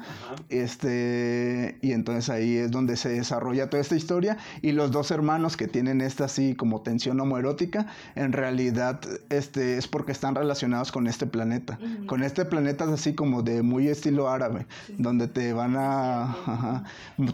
Este, 0.49 1.77
y 1.81 1.91
entonces 1.91 2.29
ahí 2.29 2.55
es 2.55 2.71
donde 2.71 2.95
se 2.95 3.09
desarrolla 3.09 3.69
toda 3.69 3.81
esta 3.81 3.95
historia 3.95 4.37
y 4.61 4.71
los 4.71 4.91
dos 4.91 5.11
hermanos 5.11 5.57
que 5.57 5.67
tienen 5.67 6.01
esta 6.01 6.25
así 6.25 6.55
como 6.55 6.81
tensión 6.81 7.19
homoerótica, 7.19 7.87
en 8.15 8.31
realidad 8.31 9.01
este 9.29 9.77
es 9.77 9.87
porque 9.87 10.11
están 10.11 10.35
relacionados 10.35 10.91
con 10.91 11.07
este 11.07 11.27
planeta. 11.27 11.77
Con 12.07 12.23
este 12.23 12.45
planeta 12.45 12.85
es 12.85 12.91
así 12.91 13.13
como 13.13 13.43
de 13.43 13.61
muy 13.61 13.89
estilo 13.89 14.29
árabe, 14.29 14.65
donde 14.97 15.27
te 15.27 15.53
van 15.53 15.75
a 15.77 16.83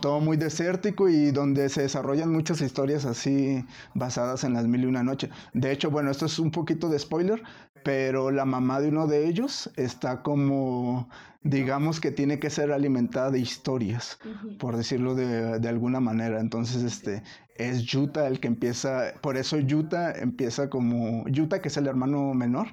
todo 0.01 0.19
muy 0.19 0.37
desértico 0.37 1.09
y 1.09 1.24
donde 1.31 1.69
se 1.69 1.81
desarrollan 1.81 2.31
muchas 2.31 2.61
historias 2.61 3.05
así 3.05 3.65
basadas 3.93 4.43
en 4.43 4.53
las 4.53 4.67
mil 4.67 4.83
y 4.83 4.87
una 4.87 5.03
noche. 5.03 5.29
De 5.53 5.71
hecho, 5.71 5.91
bueno, 5.91 6.11
esto 6.11 6.25
es 6.25 6.39
un 6.39 6.51
poquito 6.51 6.89
de 6.89 6.99
spoiler, 6.99 7.41
pero 7.83 8.31
la 8.31 8.45
mamá 8.45 8.81
de 8.81 8.89
uno 8.89 9.07
de 9.07 9.27
ellos 9.27 9.69
está 9.75 10.23
como, 10.23 11.07
digamos 11.43 11.99
que 11.99 12.11
tiene 12.11 12.39
que 12.39 12.49
ser 12.49 12.71
alimentada 12.71 13.29
de 13.29 13.39
historias, 13.39 14.17
por 14.57 14.75
decirlo 14.75 15.13
de, 15.13 15.59
de, 15.59 15.69
alguna 15.69 15.99
manera. 15.99 16.39
Entonces, 16.39 16.81
este, 16.81 17.21
es 17.55 17.83
Yuta 17.83 18.27
el 18.27 18.39
que 18.39 18.47
empieza, 18.47 19.13
por 19.21 19.37
eso 19.37 19.59
Yuta 19.59 20.11
empieza 20.13 20.69
como, 20.69 21.27
Yuta 21.27 21.61
que 21.61 21.67
es 21.67 21.77
el 21.77 21.87
hermano 21.87 22.33
menor, 22.33 22.67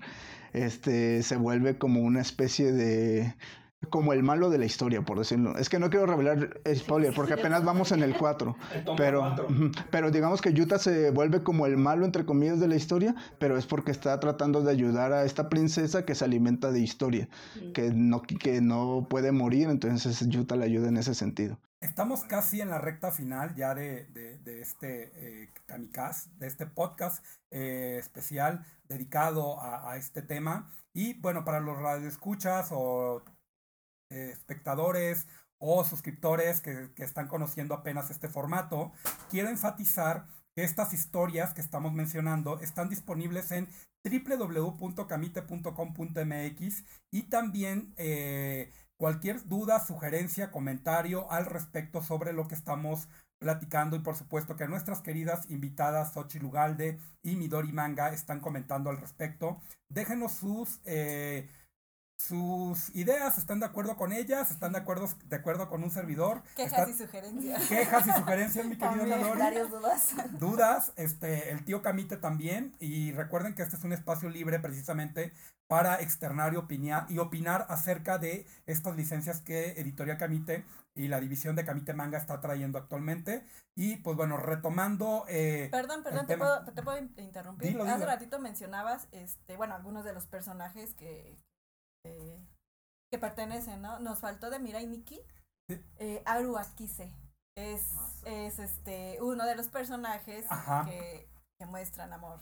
este, 0.52 1.22
se 1.22 1.36
vuelve 1.36 1.78
como 1.78 2.00
una 2.00 2.20
especie 2.20 2.72
de 2.72 3.34
como 3.90 4.12
el 4.12 4.22
malo 4.22 4.50
de 4.50 4.58
la 4.58 4.64
historia, 4.64 5.02
por 5.02 5.18
decirlo. 5.18 5.56
Es 5.56 5.68
que 5.68 5.78
no 5.78 5.90
quiero 5.90 6.06
revelar 6.06 6.60
spoiler 6.74 7.12
porque 7.14 7.34
apenas 7.34 7.64
vamos 7.64 7.92
en 7.92 8.02
el 8.02 8.16
4. 8.16 8.56
Pero, 8.96 9.34
pero 9.90 10.10
digamos 10.10 10.40
que 10.40 10.52
Yuta 10.52 10.78
se 10.78 11.10
vuelve 11.10 11.42
como 11.42 11.66
el 11.66 11.76
malo, 11.76 12.04
entre 12.04 12.24
comillas, 12.24 12.60
de 12.60 12.68
la 12.68 12.76
historia, 12.76 13.14
pero 13.38 13.56
es 13.56 13.66
porque 13.66 13.90
está 13.90 14.18
tratando 14.20 14.62
de 14.62 14.70
ayudar 14.70 15.12
a 15.12 15.24
esta 15.24 15.48
princesa 15.48 16.04
que 16.04 16.14
se 16.14 16.24
alimenta 16.24 16.70
de 16.70 16.80
historia, 16.80 17.28
que, 17.74 17.90
no, 17.92 18.22
que 18.22 18.60
no 18.60 19.06
puede 19.08 19.32
morir, 19.32 19.68
entonces 19.68 20.28
Yuta 20.28 20.56
le 20.56 20.64
ayuda 20.64 20.88
en 20.88 20.96
ese 20.96 21.14
sentido. 21.14 21.58
Estamos 21.80 22.22
casi 22.24 22.60
en 22.60 22.70
la 22.70 22.78
recta 22.78 23.10
final 23.10 23.54
ya 23.56 23.74
de, 23.74 24.06
este 24.44 25.10
eh, 25.16 25.50
Kamikaze, 25.66 26.30
de 26.38 26.46
este 26.46 26.66
podcast 26.66 27.24
eh, 27.50 27.96
especial 27.98 28.64
dedicado 28.88 29.60
a, 29.60 29.90
a, 29.90 29.96
este 29.96 30.22
tema. 30.22 30.70
Y 30.94 31.14
bueno, 31.14 31.44
para 31.44 31.58
los 31.58 31.76
radioescuchas 31.76 32.68
o 32.70 33.22
eh, 34.12 34.30
espectadores 34.32 35.26
o 35.58 35.84
suscriptores 35.84 36.60
que, 36.60 36.90
están 36.98 37.28
conociendo 37.28 37.74
apenas 37.74 38.10
este 38.10 38.28
formato, 38.28 38.92
quiero 39.30 39.48
enfatizar 39.48 40.26
que 40.54 40.64
estas 40.64 40.92
historias 40.92 41.54
que 41.54 41.62
estamos 41.62 41.94
mencionando 41.94 42.60
están 42.60 42.90
disponibles 42.90 43.52
en 43.52 43.68
www.camite.com.mx 44.04 46.84
y 47.10 47.22
también 47.22 47.94
eh, 47.96 48.70
cualquier 48.96 49.48
duda, 49.48 49.80
sugerencia, 49.80 50.50
comentario 50.50 51.30
al 51.30 51.46
respecto 51.46 52.02
sobre 52.02 52.32
lo 52.32 52.48
que 52.48 52.54
estamos 52.54 53.08
platicando 53.38 53.96
y 53.96 54.00
por 54.00 54.14
supuesto 54.14 54.56
que 54.56 54.68
nuestras 54.68 55.00
queridas 55.00 55.50
invitadas 55.50 56.12
Xochitl 56.12 56.44
Lugalde 56.44 56.98
y 57.22 57.36
Midori 57.36 57.72
Manga 57.72 58.12
están 58.12 58.40
comentando 58.40 58.90
al 58.90 58.98
respecto. 58.98 59.62
Déjenos 59.88 60.32
sus... 60.32 60.80
Eh, 60.84 61.48
sus 62.28 62.94
ideas, 62.94 63.36
están 63.36 63.58
de 63.60 63.66
acuerdo 63.66 63.96
con 63.96 64.12
ellas, 64.12 64.50
están 64.50 64.72
de 64.72 64.78
acuerdo, 64.78 65.08
de 65.24 65.36
acuerdo 65.36 65.68
con 65.68 65.82
un 65.82 65.90
servidor. 65.90 66.42
Quejas 66.54 66.88
y 66.88 66.94
sugerencias. 66.94 67.68
Quejas 67.68 68.06
y 68.06 68.12
sugerencias, 68.12 68.66
mi 68.66 68.76
querido 68.76 69.06
Nadori. 69.06 69.58
dudas. 69.68 70.14
Dudas, 70.38 70.92
este, 70.96 71.50
el 71.50 71.64
tío 71.64 71.82
Camite 71.82 72.16
también. 72.16 72.76
Y 72.78 73.12
recuerden 73.12 73.54
que 73.54 73.62
este 73.62 73.76
es 73.76 73.84
un 73.84 73.92
espacio 73.92 74.28
libre 74.28 74.60
precisamente 74.60 75.32
para 75.66 76.00
externar 76.00 76.52
y 76.52 76.56
opinar, 76.56 77.06
y 77.08 77.18
opinar 77.18 77.66
acerca 77.68 78.18
de 78.18 78.46
estas 78.66 78.96
licencias 78.96 79.40
que 79.40 79.72
Editorial 79.72 80.18
Camite 80.18 80.64
y 80.94 81.08
la 81.08 81.18
división 81.18 81.56
de 81.56 81.64
Camite 81.64 81.94
Manga 81.94 82.18
está 82.18 82.40
trayendo 82.40 82.78
actualmente. 82.78 83.44
Y 83.74 83.96
pues 83.96 84.16
bueno, 84.16 84.36
retomando... 84.36 85.24
Eh, 85.28 85.68
perdón, 85.72 86.02
perdón, 86.04 86.26
te 86.26 86.38
puedo, 86.38 86.64
te 86.64 86.82
puedo, 86.82 86.98
interrumpir. 87.16 87.80
Hace 87.80 88.06
ratito 88.06 88.38
mencionabas, 88.38 89.08
este, 89.10 89.56
bueno, 89.56 89.74
algunos 89.74 90.04
de 90.04 90.12
los 90.12 90.26
personajes 90.26 90.94
que 90.94 91.38
que 92.04 93.18
pertenecen, 93.18 93.82
¿no? 93.82 94.00
Nos 94.00 94.20
faltó 94.20 94.48
de 94.48 94.58
Mirai 94.58 94.86
Nikki, 94.86 95.20
eh, 95.98 96.22
Aru 96.24 96.56
Akise. 96.56 97.14
Es, 97.54 97.90
ah, 97.98 98.10
es 98.24 98.58
este 98.58 99.18
uno 99.20 99.44
de 99.44 99.54
los 99.54 99.68
personajes 99.68 100.46
que, 100.86 101.28
que, 101.58 101.66
muestran 101.66 102.10
amor. 102.14 102.40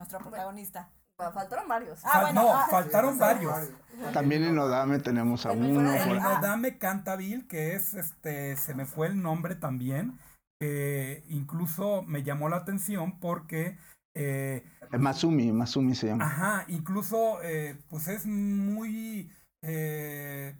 Nuestro 0.00 0.18
protagonista. 0.18 0.90
faltaron 1.16 1.68
varios. 1.68 2.00
Ah, 2.04 2.32
no, 2.34 2.52
ah, 2.52 2.66
faltaron 2.68 3.16
varios. 3.16 3.70
También 4.12 4.42
en 4.42 4.58
Odame 4.58 4.98
tenemos 4.98 5.46
a 5.46 5.52
uno. 5.52 5.92
En 5.92 6.18
Odame 6.18 6.78
Cantabil, 6.78 7.46
que 7.46 7.74
es 7.74 7.94
este, 7.94 8.56
se 8.56 8.74
me 8.74 8.84
fue 8.84 9.06
el 9.06 9.22
nombre 9.22 9.54
también, 9.54 10.18
que 10.60 11.24
incluso 11.28 12.02
me 12.02 12.24
llamó 12.24 12.48
la 12.48 12.56
atención 12.56 13.20
porque 13.20 13.78
eh, 14.14 14.62
Masumi, 14.98 15.52
Masumi 15.52 15.94
se 15.94 16.08
llama. 16.08 16.26
Ajá, 16.26 16.64
incluso 16.68 17.42
eh, 17.42 17.76
pues 17.88 18.08
es 18.08 18.26
muy... 18.26 19.30
Eh, 19.62 20.54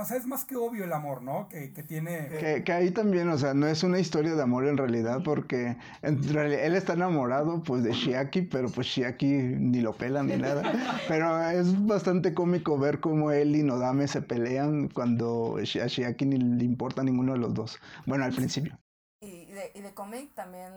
o 0.00 0.04
sea, 0.04 0.16
es 0.16 0.26
más 0.26 0.44
que 0.44 0.56
obvio 0.56 0.84
el 0.84 0.92
amor, 0.92 1.22
¿no? 1.22 1.48
Que, 1.48 1.72
que 1.72 1.84
tiene... 1.84 2.28
Que, 2.28 2.64
que, 2.64 2.72
ahí 2.72 2.90
también, 2.90 3.28
o 3.28 3.38
sea, 3.38 3.54
no 3.54 3.68
es 3.68 3.84
una 3.84 4.00
historia 4.00 4.34
de 4.34 4.42
amor 4.42 4.66
en 4.66 4.76
realidad, 4.76 5.22
porque 5.24 5.76
en 6.02 6.32
realidad 6.32 6.64
él 6.64 6.74
está 6.74 6.94
enamorado 6.94 7.62
pues 7.62 7.84
de 7.84 7.92
Shiaki, 7.92 8.42
pero 8.42 8.68
pues 8.70 8.88
Shiaki 8.88 9.26
ni 9.26 9.80
lo 9.80 9.92
pela 9.92 10.24
ni 10.24 10.36
nada. 10.36 10.62
Pero 11.08 11.40
es 11.50 11.86
bastante 11.86 12.34
cómico 12.34 12.76
ver 12.76 12.98
cómo 12.98 13.30
él 13.30 13.54
y 13.54 13.62
Nodame 13.62 14.08
se 14.08 14.22
pelean 14.22 14.88
cuando 14.88 15.58
a 15.58 15.86
Shiaki 15.86 16.26
ni 16.26 16.38
le 16.38 16.64
importa 16.64 17.04
ninguno 17.04 17.34
de 17.34 17.38
los 17.38 17.54
dos. 17.54 17.78
Bueno, 18.06 18.24
al 18.24 18.32
principio. 18.32 18.76
Y 19.20 19.46
de, 19.52 19.70
y 19.76 19.80
de 19.80 19.94
cómic 19.94 20.34
también 20.34 20.72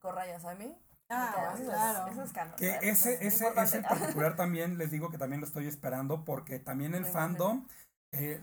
Korra 0.00 0.26
Yasami 0.26 0.74
Ah, 1.08 1.54
claro. 1.56 2.56
que 2.56 2.78
ese, 2.82 3.24
ese, 3.24 3.46
ese 3.56 3.76
en 3.76 3.82
particular 3.84 4.34
también 4.34 4.76
les 4.76 4.90
digo 4.90 5.10
que 5.10 5.18
también 5.18 5.40
lo 5.40 5.46
estoy 5.46 5.68
esperando 5.68 6.24
porque 6.24 6.58
también 6.58 6.96
el 6.96 7.04
fandom, 7.04 7.66
eh, 8.10 8.40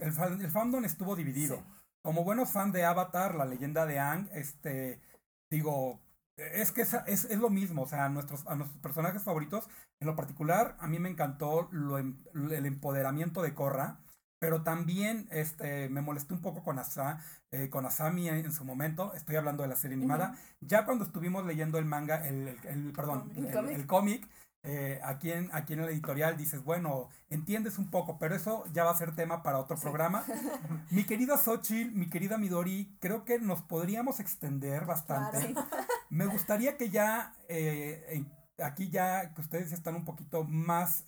el, 0.00 0.50
fandom 0.50 0.84
estuvo 0.84 1.14
dividido. 1.14 1.62
Como 2.02 2.24
buenos 2.24 2.50
fan 2.50 2.72
de 2.72 2.84
Avatar, 2.84 3.36
la 3.36 3.44
leyenda 3.44 3.86
de 3.86 4.00
Ang, 4.00 4.28
este, 4.32 5.00
digo, 5.48 6.00
es 6.36 6.72
que 6.72 6.82
es, 6.82 6.94
es, 7.06 7.24
es, 7.26 7.38
lo 7.38 7.50
mismo, 7.50 7.82
o 7.82 7.86
sea, 7.86 8.08
nuestros, 8.08 8.44
a 8.48 8.56
nuestros 8.56 8.80
personajes 8.80 9.22
favoritos, 9.22 9.68
en 10.00 10.08
lo 10.08 10.16
particular, 10.16 10.76
a 10.80 10.88
mí 10.88 10.98
me 10.98 11.08
encantó 11.08 11.68
lo, 11.70 11.98
em, 11.98 12.24
el 12.34 12.66
empoderamiento 12.66 13.42
de 13.42 13.54
Korra 13.54 14.00
pero 14.42 14.64
también 14.64 15.28
este, 15.30 15.88
me 15.88 16.00
molesté 16.00 16.34
un 16.34 16.42
poco 16.42 16.64
con, 16.64 16.76
Asa, 16.80 17.24
eh, 17.52 17.68
con 17.70 17.86
Asami 17.86 18.28
en, 18.28 18.50
su 18.50 18.64
momento, 18.64 19.14
estoy 19.14 19.36
hablando 19.36 19.62
de 19.62 19.68
la 19.68 19.76
serie 19.76 19.96
animada, 19.96 20.36
ya 20.60 20.84
cuando 20.84 21.04
estuvimos 21.04 21.46
leyendo 21.46 21.78
el 21.78 21.84
manga, 21.84 22.26
el, 22.26 22.58
el, 22.64 22.92
perdón, 22.92 23.30
el, 23.36 23.86
cómic, 23.86 24.28
eh, 24.64 25.00
aquí, 25.04 25.30
en, 25.30 25.48
aquí 25.52 25.74
en 25.74 25.82
el 25.82 25.90
editorial 25.90 26.36
dices, 26.36 26.64
bueno, 26.64 27.08
entiendes 27.30 27.78
un 27.78 27.88
poco, 27.88 28.18
pero 28.18 28.34
eso 28.34 28.64
ya 28.72 28.82
va 28.82 28.90
a 28.90 28.98
ser 28.98 29.14
tema 29.14 29.44
para 29.44 29.60
otro 29.60 29.76
programa. 29.76 30.24
mi 30.90 31.04
querida 31.04 31.38
Xochitl, 31.38 31.96
mi 31.96 32.10
querida 32.10 32.36
Midori, 32.36 32.96
creo 32.98 33.24
que 33.24 33.38
nos 33.38 33.62
podríamos 33.62 34.18
extender 34.18 34.86
bastante. 34.86 35.54
Me 36.10 36.26
gustaría 36.26 36.76
que 36.76 36.90
ya, 36.90 37.36
eh, 37.48 38.24
aquí 38.58 38.90
ya, 38.90 39.32
que 39.34 39.40
ustedes 39.40 39.70
están 39.70 39.94
un 39.94 40.04
poquito 40.04 40.42
más 40.42 41.04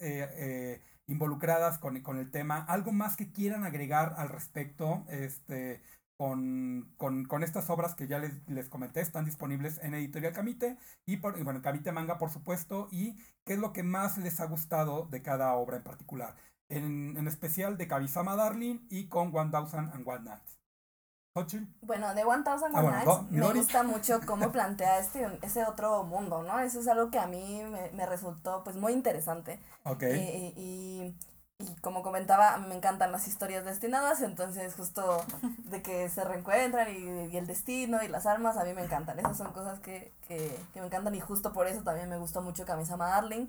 involucradas 1.06 1.78
con, 1.78 2.00
con, 2.00 2.18
el 2.18 2.30
tema. 2.30 2.58
¿Algo 2.58 2.92
más 2.92 3.16
que 3.16 3.30
quieran 3.30 3.64
agregar 3.64 4.14
al 4.16 4.28
respecto? 4.28 5.04
Este, 5.08 5.82
con, 6.16 6.92
con, 6.96 7.24
con 7.24 7.42
estas 7.42 7.70
obras 7.70 7.94
que 7.94 8.06
ya 8.06 8.18
les, 8.18 8.32
les, 8.48 8.68
comenté, 8.68 9.00
están 9.00 9.24
disponibles 9.24 9.78
en 9.82 9.94
Editorial 9.94 10.32
Camite 10.32 10.78
y, 11.06 11.18
por, 11.18 11.42
bueno, 11.42 11.62
Camite 11.62 11.92
Manga, 11.92 12.18
por 12.18 12.30
supuesto. 12.30 12.88
¿Y 12.90 13.16
qué 13.44 13.54
es 13.54 13.58
lo 13.58 13.72
que 13.72 13.82
más 13.82 14.18
les 14.18 14.40
ha 14.40 14.46
gustado 14.46 15.06
de 15.10 15.22
cada 15.22 15.54
obra 15.54 15.76
en 15.78 15.84
particular? 15.84 16.36
En, 16.68 17.16
en 17.16 17.28
especial 17.28 17.76
de 17.76 17.88
Kabisama 17.88 18.36
Darling 18.36 18.86
y 18.88 19.08
con 19.08 19.34
One 19.34 19.50
Thousand 19.50 19.92
and 19.92 20.06
One 20.06 20.24
Nights. 20.24 20.63
Bueno, 21.82 22.14
de 22.14 22.24
One 22.24 22.44
Thousand 22.44 22.76
ah, 22.76 22.82
Nights 22.82 23.30
me 23.32 23.52
gusta 23.52 23.82
mucho 23.82 24.20
cómo 24.26 24.52
plantea 24.52 25.00
este, 25.00 25.26
ese 25.42 25.64
otro 25.64 26.04
mundo, 26.04 26.44
¿no? 26.44 26.60
Eso 26.60 26.78
es 26.78 26.86
algo 26.86 27.10
que 27.10 27.18
a 27.18 27.26
mí 27.26 27.60
me, 27.64 27.90
me 27.90 28.06
resultó 28.06 28.62
pues 28.62 28.76
muy 28.76 28.92
interesante. 28.92 29.58
Ok. 29.82 30.04
Y, 30.04 30.54
y, 30.56 31.16
y, 31.58 31.74
como 31.80 32.04
comentaba, 32.04 32.58
me 32.58 32.76
encantan 32.76 33.10
las 33.10 33.26
historias 33.26 33.64
destinadas, 33.64 34.20
entonces 34.20 34.74
justo 34.76 35.24
de 35.70 35.82
que 35.82 36.08
se 36.08 36.22
reencuentran 36.22 36.88
y, 36.94 37.32
y 37.32 37.36
el 37.36 37.48
destino 37.48 38.00
y 38.04 38.06
las 38.06 38.26
armas, 38.26 38.56
a 38.56 38.64
mí 38.64 38.72
me 38.72 38.84
encantan. 38.84 39.18
Esas 39.18 39.36
son 39.36 39.52
cosas 39.52 39.80
que, 39.80 40.12
que, 40.28 40.56
que 40.72 40.80
me 40.80 40.86
encantan 40.86 41.16
y 41.16 41.20
justo 41.20 41.52
por 41.52 41.66
eso 41.66 41.82
también 41.82 42.08
me 42.08 42.18
gustó 42.18 42.42
mucho 42.42 42.64
Kamisama 42.64 43.08
Darling. 43.08 43.48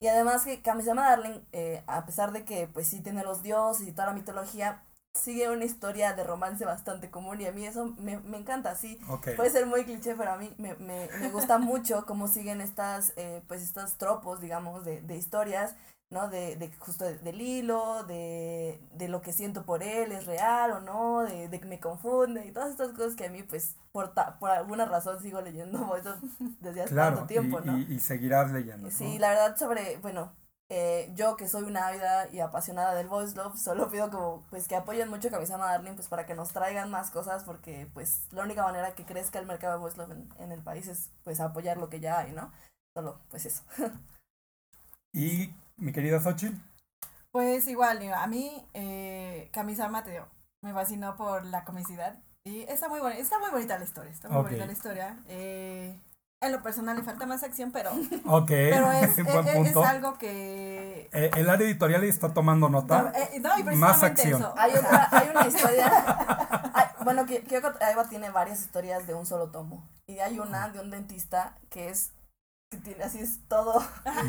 Y 0.00 0.08
además 0.08 0.44
que 0.44 0.62
Kamisama 0.62 1.10
Darling, 1.10 1.40
eh, 1.52 1.82
a 1.86 2.06
pesar 2.06 2.32
de 2.32 2.46
que 2.46 2.66
pues 2.66 2.86
sí 2.88 3.02
tiene 3.02 3.24
los 3.24 3.42
dioses 3.42 3.86
y 3.86 3.92
toda 3.92 4.06
la 4.06 4.14
mitología, 4.14 4.82
sigue 5.16 5.50
una 5.50 5.64
historia 5.64 6.14
de 6.14 6.24
romance 6.24 6.64
bastante 6.64 7.10
común 7.10 7.40
y 7.40 7.46
a 7.46 7.52
mí 7.52 7.66
eso 7.66 7.94
me, 7.98 8.18
me 8.20 8.38
encanta, 8.38 8.74
sí. 8.74 9.00
Puede 9.36 9.50
ser 9.50 9.66
muy 9.66 9.84
cliché, 9.84 10.14
pero 10.14 10.32
a 10.32 10.36
mí 10.36 10.54
me, 10.58 10.74
me, 10.76 11.08
me 11.20 11.30
gusta 11.30 11.58
mucho 11.58 12.04
cómo 12.06 12.28
siguen 12.28 12.60
estas, 12.60 13.12
eh, 13.16 13.42
pues 13.48 13.62
estos 13.62 13.96
tropos, 13.96 14.40
digamos, 14.40 14.84
de, 14.84 15.00
de 15.00 15.16
historias, 15.16 15.74
¿no? 16.10 16.28
De, 16.28 16.56
de 16.56 16.70
justo 16.78 17.04
del 17.04 17.40
hilo, 17.40 18.04
de, 18.04 18.80
de 18.92 19.08
lo 19.08 19.20
que 19.22 19.32
siento 19.32 19.64
por 19.64 19.82
él, 19.82 20.12
es 20.12 20.26
real 20.26 20.70
o 20.72 20.80
no, 20.80 21.22
de, 21.24 21.48
de 21.48 21.60
que 21.60 21.66
me 21.66 21.80
confunde 21.80 22.46
y 22.46 22.52
todas 22.52 22.70
estas 22.70 22.90
cosas 22.92 23.16
que 23.16 23.26
a 23.26 23.30
mí, 23.30 23.42
pues, 23.42 23.76
por, 23.92 24.12
por 24.38 24.50
alguna 24.50 24.84
razón 24.84 25.20
sigo 25.20 25.40
leyendo 25.40 25.96
eso 25.96 26.16
desde 26.60 26.82
hace 26.82 26.94
tanto 26.94 27.26
tiempo, 27.26 27.60
¿no? 27.60 27.78
Y, 27.78 27.94
y, 27.94 27.98
seguirás 27.98 28.52
leyendo. 28.52 28.90
Sí, 28.90 29.18
la 29.18 29.30
verdad 29.30 29.56
sobre, 29.56 29.96
bueno, 29.98 30.32
eh, 30.68 31.12
yo 31.14 31.36
que 31.36 31.48
soy 31.48 31.62
una 31.64 31.86
ávida 31.86 32.28
y 32.32 32.40
apasionada 32.40 32.94
del 32.94 33.08
voice 33.08 33.36
love, 33.36 33.56
solo 33.56 33.88
pido 33.90 34.10
como 34.10 34.46
pues 34.50 34.66
que 34.66 34.76
apoyen 34.76 35.08
mucho 35.08 35.28
a 35.28 35.30
Kamisama 35.30 35.66
Darling 35.66 35.94
pues 35.94 36.08
para 36.08 36.26
que 36.26 36.34
nos 36.34 36.52
traigan 36.52 36.90
más 36.90 37.10
cosas 37.10 37.44
porque 37.44 37.88
pues 37.94 38.26
la 38.32 38.42
única 38.42 38.64
manera 38.64 38.94
que 38.94 39.04
crezca 39.04 39.38
el 39.38 39.46
mercado 39.46 39.74
de 39.74 39.78
voice 39.80 39.96
love 39.96 40.10
en, 40.10 40.28
en 40.38 40.52
el 40.52 40.62
país 40.62 40.88
es 40.88 41.10
pues 41.24 41.40
apoyar 41.40 41.76
lo 41.76 41.88
que 41.88 42.00
ya 42.00 42.18
hay, 42.18 42.32
¿no? 42.32 42.52
Solo 42.94 43.20
pues 43.30 43.46
eso. 43.46 43.62
¿Y 45.12 45.54
mi 45.76 45.92
querida 45.92 46.20
Xochitl? 46.20 46.56
Pues 47.30 47.68
igual, 47.68 48.02
a 48.12 48.26
mí 48.26 48.66
eh, 48.72 49.50
Kamisama 49.52 50.02
te 50.02 50.12
digo, 50.12 50.26
me 50.62 50.72
fascinó 50.72 51.16
por 51.16 51.44
la 51.44 51.64
comicidad 51.64 52.18
y 52.44 52.62
está 52.62 52.88
muy, 52.88 53.00
bonita, 53.00 53.20
está 53.20 53.38
muy 53.38 53.50
bonita 53.50 53.78
la 53.78 53.84
historia, 53.84 54.10
está 54.10 54.28
muy 54.28 54.42
bonita 54.42 54.66
la 54.66 54.72
historia. 54.72 55.18
Eh, 55.28 56.00
en 56.40 56.52
lo 56.52 56.62
personal 56.62 56.96
le 56.96 57.02
falta 57.02 57.26
más 57.26 57.42
acción, 57.42 57.70
pero, 57.72 57.90
pero 58.46 58.92
es, 58.92 59.18
es, 59.18 59.76
algo 59.76 60.18
que... 60.18 61.08
Eh, 61.12 61.30
el 61.36 61.48
área 61.48 61.66
editorial 61.66 62.04
está 62.04 62.32
tomando 62.32 62.68
nota. 62.68 63.12
Eh, 63.14 63.40
no, 63.40 63.58
y 63.58 63.62
más 63.76 64.02
acción. 64.02 64.40
Eso. 64.40 64.54
Hay, 64.56 64.74
otra, 64.74 65.08
hay 65.10 65.28
una 65.30 65.46
historia, 65.46 66.94
bueno, 67.04 67.26
que, 67.26 67.42
que 67.42 67.56
Eva 67.56 68.08
tiene 68.08 68.30
varias 68.30 68.60
historias 68.60 69.06
de 69.06 69.14
un 69.14 69.26
solo 69.26 69.48
tomo. 69.48 69.88
Y 70.06 70.18
hay 70.18 70.38
una 70.38 70.68
de 70.68 70.80
un 70.80 70.90
dentista 70.90 71.56
que 71.70 71.88
es 71.88 72.12
que 72.70 72.78
tiene 72.78 73.04
así 73.04 73.20
es 73.20 73.46
todo. 73.48 73.80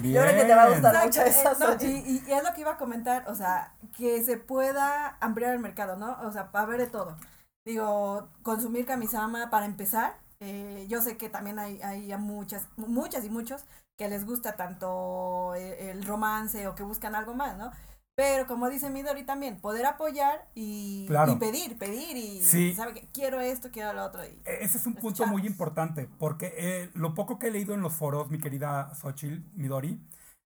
Yo 0.03 0.21
creo 0.21 0.35
que 0.35 0.45
te 0.45 0.55
va 0.55 0.63
a 0.63 0.69
gustar 0.69 1.05
mucho 1.05 1.21
esa 1.23 1.53
no, 1.53 1.83
y, 1.83 2.23
y, 2.27 2.31
es 2.31 2.43
lo 2.43 2.53
que 2.53 2.61
iba 2.61 2.73
a 2.73 2.77
comentar, 2.77 3.27
o 3.27 3.33
sea, 3.33 3.73
que 3.97 4.23
se 4.23 4.37
pueda 4.37 5.17
ampliar 5.19 5.53
el 5.53 5.59
mercado, 5.59 5.97
¿no? 5.97 6.17
O 6.21 6.31
sea, 6.31 6.51
para 6.51 6.67
ver 6.67 6.79
de 6.79 6.87
todo. 6.87 7.17
Digo, 7.65 8.29
consumir 8.43 8.85
Kamisama 8.85 9.49
para 9.49 9.65
empezar, 9.65 10.17
eh, 10.39 10.85
yo 10.87 11.01
sé 11.01 11.17
que 11.17 11.29
también 11.29 11.59
hay, 11.59 11.81
hay 11.81 12.15
muchas, 12.17 12.67
muchas 12.77 13.25
y 13.25 13.29
muchos 13.29 13.65
que 13.97 14.07
les 14.07 14.25
gusta 14.25 14.55
tanto 14.55 15.55
e, 15.55 15.89
el, 15.89 16.05
romance 16.05 16.67
o 16.67 16.75
que 16.75 16.83
buscan 16.83 17.15
algo 17.15 17.33
más, 17.33 17.57
¿no? 17.57 17.71
Pero 18.15 18.47
como 18.47 18.69
dice 18.69 18.89
Midori 18.89 19.23
también, 19.23 19.59
poder 19.59 19.85
apoyar 19.85 20.47
y, 20.55 21.07
y 21.07 21.35
pedir, 21.35 21.77
pedir 21.77 22.17
y 22.17 22.41
sí. 22.41 22.73
sabe 22.73 22.93
que 22.93 23.07
quiero 23.13 23.39
esto, 23.39 23.69
quiero 23.71 23.93
lo 23.93 24.03
otro. 24.03 24.25
Y 24.25 24.41
e, 24.45 24.63
Ese 24.63 24.77
es 24.77 24.87
un 24.87 24.95
punto 24.95 25.25
muy 25.27 25.45
importante, 25.45 26.09
porque 26.17 26.53
eh, 26.57 26.89
lo 26.93 27.13
poco 27.13 27.37
que 27.37 27.47
he 27.47 27.51
leído 27.51 27.75
en 27.75 27.81
los 27.81 27.93
foros, 27.93 28.29
mi 28.29 28.39
querida 28.39 28.93
Xochitl 28.95 29.43
Midori, 29.53 29.99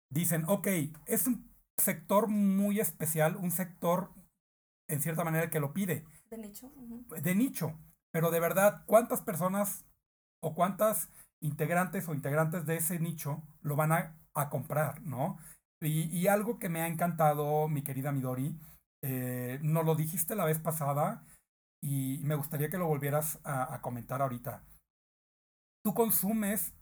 dicen, 0.10 0.44
ok, 0.48 0.68
es 1.06 1.28
un 1.28 1.50
sector 1.78 2.28
muy 2.28 2.80
especial, 2.80 3.38
un 3.38 3.52
sector 3.52 4.12
en 4.90 5.02
cierta 5.02 5.24
manera 5.24 5.50
que 5.50 5.62
lo 5.62 5.74
pide. 5.74 6.06
De 6.30 6.38
nicho. 6.38 6.72
De 7.22 7.36
nicho. 7.36 7.78
Pero 8.12 8.32
de 8.32 8.40
verdad, 8.40 8.84
¿cuántas 8.86 9.22
personas 9.22 9.86
o 10.42 10.54
cuántas 10.54 11.10
integrantes 11.42 12.08
o 12.08 12.14
integrantes 12.14 12.66
de 12.66 12.78
ese 12.78 13.00
nicho 13.00 13.42
lo 13.62 13.76
van 13.76 13.92
a, 13.92 14.18
comprar, 14.50 15.02
¿no? 15.02 15.38
Y, 15.82 16.04
y, 16.18 16.28
algo 16.28 16.58
que 16.58 16.70
me 16.70 16.82
ha 16.82 16.88
encantado, 16.88 17.68
mi 17.68 17.84
querida 17.84 18.12
Midori, 18.12 18.58
eh, 19.04 19.60
nos 19.62 19.86
lo 19.86 19.96
dijiste 19.96 20.36
la 20.36 20.46
vez 20.46 20.60
pasada 20.60 21.26
y 21.84 22.22
me 22.24 22.36
gustaría 22.36 22.70
que 22.70 22.78
lo 22.78 22.88
volvieras 22.88 23.40
a, 23.44 23.74
a 23.74 23.82
comentar 23.82 24.22
ahorita. 24.22 24.64
Tú 25.84 25.94
consumes 25.94 26.74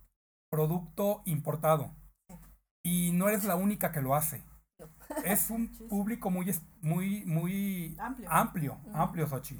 producto 0.51 1.21
importado 1.25 1.95
y 2.83 3.11
no 3.13 3.29
eres 3.29 3.45
la 3.45 3.55
única 3.55 3.91
que 3.91 4.01
lo 4.01 4.15
hace. 4.15 4.43
Es 5.23 5.49
un 5.49 5.69
público 5.89 6.29
muy, 6.29 6.53
muy, 6.81 7.25
muy 7.25 7.95
amplio, 7.99 8.29
amplio, 8.29 8.77
amplio 8.93 9.27
Sochi 9.27 9.57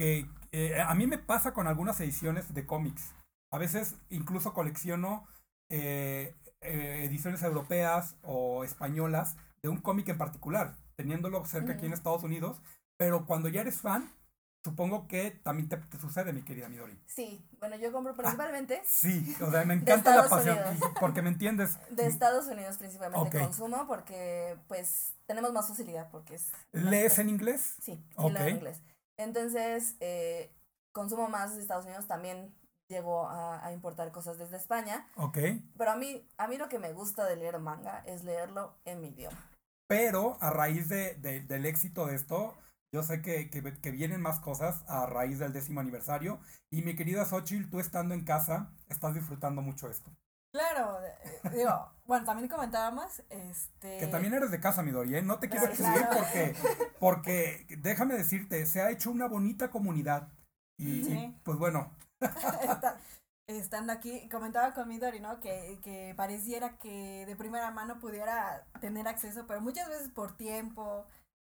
que 0.00 0.26
eh, 0.52 0.80
a 0.80 0.94
mí 0.94 1.06
me 1.06 1.18
pasa 1.18 1.52
con 1.52 1.66
algunas 1.66 2.00
ediciones 2.00 2.54
de 2.54 2.64
cómics. 2.64 3.12
A 3.52 3.58
veces 3.58 3.96
incluso 4.08 4.54
colecciono 4.54 5.26
eh, 5.68 6.34
eh, 6.62 7.04
ediciones 7.04 7.42
europeas 7.42 8.16
o 8.22 8.64
españolas 8.64 9.36
de 9.62 9.68
un 9.68 9.76
cómic 9.76 10.08
en 10.08 10.16
particular, 10.16 10.74
teniéndolo 10.96 11.44
cerca 11.44 11.74
aquí 11.74 11.84
en 11.84 11.92
Estados 11.92 12.22
Unidos, 12.22 12.62
pero 12.96 13.26
cuando 13.26 13.50
ya 13.50 13.60
eres 13.60 13.82
fan, 13.82 14.10
supongo 14.64 15.06
que 15.06 15.32
también 15.32 15.68
te, 15.68 15.78
sucede, 15.98 16.32
mi 16.32 16.44
querida 16.44 16.70
Midori. 16.70 16.98
Sí, 17.04 17.46
bueno, 17.58 17.76
yo 17.76 17.92
compro 17.92 18.14
principalmente. 18.14 18.78
Ah, 18.82 18.86
sí, 18.86 19.36
o 19.42 19.50
sea, 19.50 19.66
me 19.66 19.74
encanta 19.74 20.16
la 20.16 20.30
pasión, 20.30 20.56
porque 20.98 21.20
me 21.20 21.28
entiendes. 21.28 21.76
De 21.90 22.06
Estados 22.06 22.46
Unidos 22.46 22.78
principalmente 22.78 23.38
consumo, 23.38 23.86
porque 23.86 24.56
pues 24.66 25.12
tenemos 25.26 25.52
más 25.52 25.68
facilidad, 25.68 26.08
porque 26.10 26.36
es... 26.36 26.52
¿Lees 26.72 27.18
en 27.18 27.28
inglés? 27.28 27.74
Sí, 27.82 28.02
sí 28.16 28.30
leo 28.30 28.46
en 28.46 28.56
inglés. 28.56 28.80
Entonces, 29.20 29.96
eh, 30.00 30.50
consumo 30.92 31.28
más 31.28 31.54
de 31.54 31.60
Estados 31.60 31.84
Unidos, 31.84 32.06
también 32.06 32.54
llego 32.88 33.28
a, 33.28 33.64
a, 33.64 33.72
importar 33.72 34.10
cosas 34.12 34.38
desde 34.38 34.56
España. 34.56 35.06
Ok. 35.16 35.38
Pero 35.76 35.90
a 35.90 35.96
mí, 35.96 36.26
a 36.38 36.48
mí 36.48 36.56
lo 36.56 36.68
que 36.68 36.78
me 36.78 36.92
gusta 36.92 37.26
de 37.26 37.36
leer 37.36 37.58
manga 37.58 38.02
es 38.06 38.24
leerlo 38.24 38.78
en 38.84 39.00
mi 39.00 39.08
idioma. 39.08 39.38
Pero 39.86 40.38
a 40.40 40.50
raíz 40.50 40.88
de, 40.88 41.14
de 41.16 41.40
del 41.40 41.66
éxito 41.66 42.06
de 42.06 42.14
esto, 42.14 42.56
yo 42.92 43.02
sé 43.02 43.22
que, 43.22 43.50
que, 43.50 43.62
que, 43.62 43.90
vienen 43.90 44.20
más 44.20 44.40
cosas 44.40 44.82
a 44.88 45.06
raíz 45.06 45.38
del 45.38 45.52
décimo 45.52 45.80
aniversario. 45.80 46.40
Y 46.70 46.82
mi 46.82 46.96
querida 46.96 47.24
Xochitl, 47.26 47.68
tú 47.68 47.78
estando 47.78 48.14
en 48.14 48.24
casa, 48.24 48.72
estás 48.88 49.14
disfrutando 49.14 49.62
mucho 49.62 49.88
esto. 49.88 50.10
Claro, 50.52 50.98
eh, 51.04 51.50
digo, 51.54 51.92
bueno, 52.06 52.24
también 52.24 52.48
comentábamos, 52.48 53.22
este... 53.28 53.98
Que 53.98 54.08
también 54.08 54.34
eres 54.34 54.50
de 54.50 54.58
casa, 54.58 54.82
Midori, 54.82 55.14
¿eh? 55.14 55.22
No 55.22 55.38
te 55.38 55.48
quiero 55.48 55.66
excluir 55.66 56.06
porque, 56.12 56.56
porque, 56.98 57.66
déjame 57.78 58.14
decirte, 58.14 58.66
se 58.66 58.82
ha 58.82 58.90
hecho 58.90 59.12
una 59.12 59.28
bonita 59.28 59.70
comunidad. 59.70 60.28
Y, 60.76 61.28
pues 61.44 61.56
bueno. 61.58 61.94
estando 63.46 63.92
aquí, 63.92 64.28
comentaba 64.28 64.74
con 64.74 64.88
Midori, 64.88 65.20
¿no? 65.20 65.40
Que, 65.40 65.78
que 65.84 66.14
pareciera 66.16 66.78
que 66.78 67.26
de 67.26 67.36
primera 67.36 67.70
mano 67.70 68.00
pudiera 68.00 68.66
tener 68.80 69.06
acceso, 69.06 69.46
pero 69.46 69.60
muchas 69.60 69.88
veces 69.88 70.08
por 70.08 70.36
tiempo, 70.36 71.06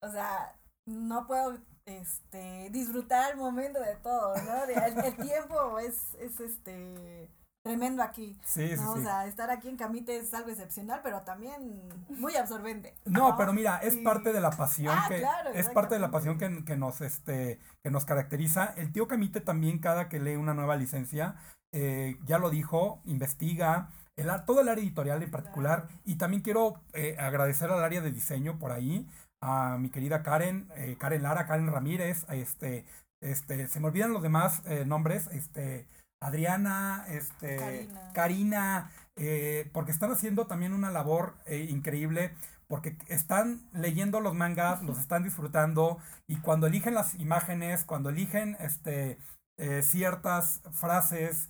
o 0.02 0.10
sea, 0.10 0.56
no 0.86 1.28
puedo 1.28 1.60
este 1.86 2.70
disfrutar 2.72 3.32
el 3.32 3.38
momento 3.38 3.80
de 3.80 3.96
todo, 3.98 4.36
¿no? 4.44 4.64
El, 4.66 5.00
el 5.06 5.16
tiempo 5.16 5.80
es, 5.80 6.14
es 6.16 6.39
este 6.39 7.30
tremendo 7.64 8.03
aquí. 8.03 8.36
Sí, 8.43 8.76
sí, 8.76 8.84
O 8.88 8.97
sea, 8.97 9.28
estar 9.28 9.49
aquí 9.49 9.70
en 9.70 9.78
Camite 9.78 10.18
es 10.18 10.34
algo 10.34 10.49
excepcional, 10.49 11.01
pero 11.03 11.22
también 11.22 11.89
muy 12.09 12.36
absorbente. 12.36 12.95
No, 13.05 13.36
pero 13.38 13.53
mira, 13.53 13.78
es 13.78 13.97
parte 13.97 14.34
de 14.34 14.41
la 14.41 14.51
pasión 14.51 14.95
ah, 14.97 15.05
que 15.07 15.24
es 15.53 15.70
parte 15.70 15.95
de 15.95 16.01
la 16.01 16.12
pasión 16.12 16.38
que, 16.38 16.64
que, 16.66 16.78
nos 16.78 17.01
este 17.01 17.59
que 17.84 17.91
nos 17.91 18.05
caracteriza. 18.05 18.74
El 18.78 18.91
tío 18.91 19.07
Camite 19.07 19.41
también 19.41 19.80
cada 19.80 20.09
que 20.09 20.20
lee 20.20 20.36
una 20.36 20.53
nueva 20.53 20.76
licencia, 20.76 21.36
eh, 21.74 22.18
ya 22.26 22.38
lo 22.38 22.49
dijo, 22.49 23.01
investiga 23.05 23.89
el, 24.18 24.30
todo 24.45 24.62
el 24.62 24.70
área 24.70 24.84
editorial 24.84 25.24
en 25.24 25.32
particular 25.32 25.88
y 26.03 26.16
también 26.16 26.41
quiero 26.41 26.82
eh, 26.93 27.16
agradecer 27.20 27.70
al 27.72 27.84
área 27.84 28.01
de 28.01 28.12
diseño 28.12 28.59
por 28.59 28.72
ahí 28.72 29.07
a 29.41 29.78
mi 29.80 29.89
querida 29.89 30.22
Karen, 30.22 30.70
eh, 30.76 30.97
Karen 30.99 31.24
Lara, 31.24 31.47
Karen 31.47 31.72
Ramírez, 31.72 32.26
este 32.30 32.86
este 33.22 33.68
se 33.68 33.80
me 33.80 33.88
olvidan 33.88 34.14
los 34.14 34.24
demás 34.24 34.64
nombres, 34.88 35.28
este 35.32 35.88
Adriana, 36.22 37.03
este, 37.09 37.89
Karina, 38.13 38.91
eh, 39.15 39.69
porque 39.74 39.91
están 39.91 40.11
haciendo 40.11 40.45
también 40.45 40.72
una 40.72 40.91
labor 40.91 41.36
eh, 41.47 41.67
increíble, 41.69 42.36
porque 42.67 42.95
están 43.07 43.67
leyendo 43.74 44.22
los 44.22 44.36
mangas, 44.36 44.84
los 44.84 44.99
están 44.99 45.24
disfrutando 45.24 45.97
y 46.28 46.38
cuando 46.38 46.67
eligen 46.67 46.93
las 46.93 47.15
imágenes, 47.15 47.84
cuando 47.84 48.09
eligen 48.09 48.55
este, 48.59 49.17
eh, 49.57 49.82
ciertas 49.82 50.61
frases 50.72 51.49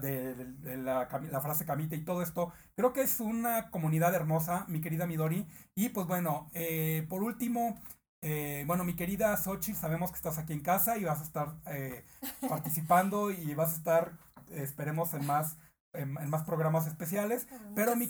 de, 0.00 0.34
la, 0.78 1.08
la, 1.30 1.40
frase 1.40 1.64
Kamite 1.64 1.94
y 1.94 2.04
todo 2.04 2.20
esto, 2.20 2.52
creo 2.74 2.92
que 2.92 3.02
es 3.02 3.20
una 3.20 3.70
comunidad 3.70 4.14
hermosa, 4.14 4.64
mi 4.66 4.80
querida 4.80 5.06
Midori. 5.06 5.46
Y 5.76 5.90
pues 5.90 6.08
bueno, 6.08 6.50
por 7.08 7.22
último, 7.22 7.80
eh, 8.28 8.64
bueno, 8.66 8.82
mi 8.82 8.96
querida 8.96 9.36
Sochi, 9.36 9.72
sabemos 9.72 10.10
que 10.10 10.16
estás 10.16 10.36
aquí 10.36 10.52
en 10.52 10.60
casa 10.60 10.98
y 10.98 11.04
vas 11.04 11.20
a 11.20 11.22
estar 11.22 11.54
eh, 11.66 12.04
participando 12.48 13.30
y 13.30 13.54
vas 13.54 13.74
a 13.74 13.76
estar, 13.76 14.12
esperemos, 14.50 15.14
en 15.14 15.24
más, 15.26 15.56
en, 15.92 16.12
más 16.12 16.42
programas 16.42 16.88
especiales. 16.88 17.46
pero 17.76 17.94
mi... 17.94 18.08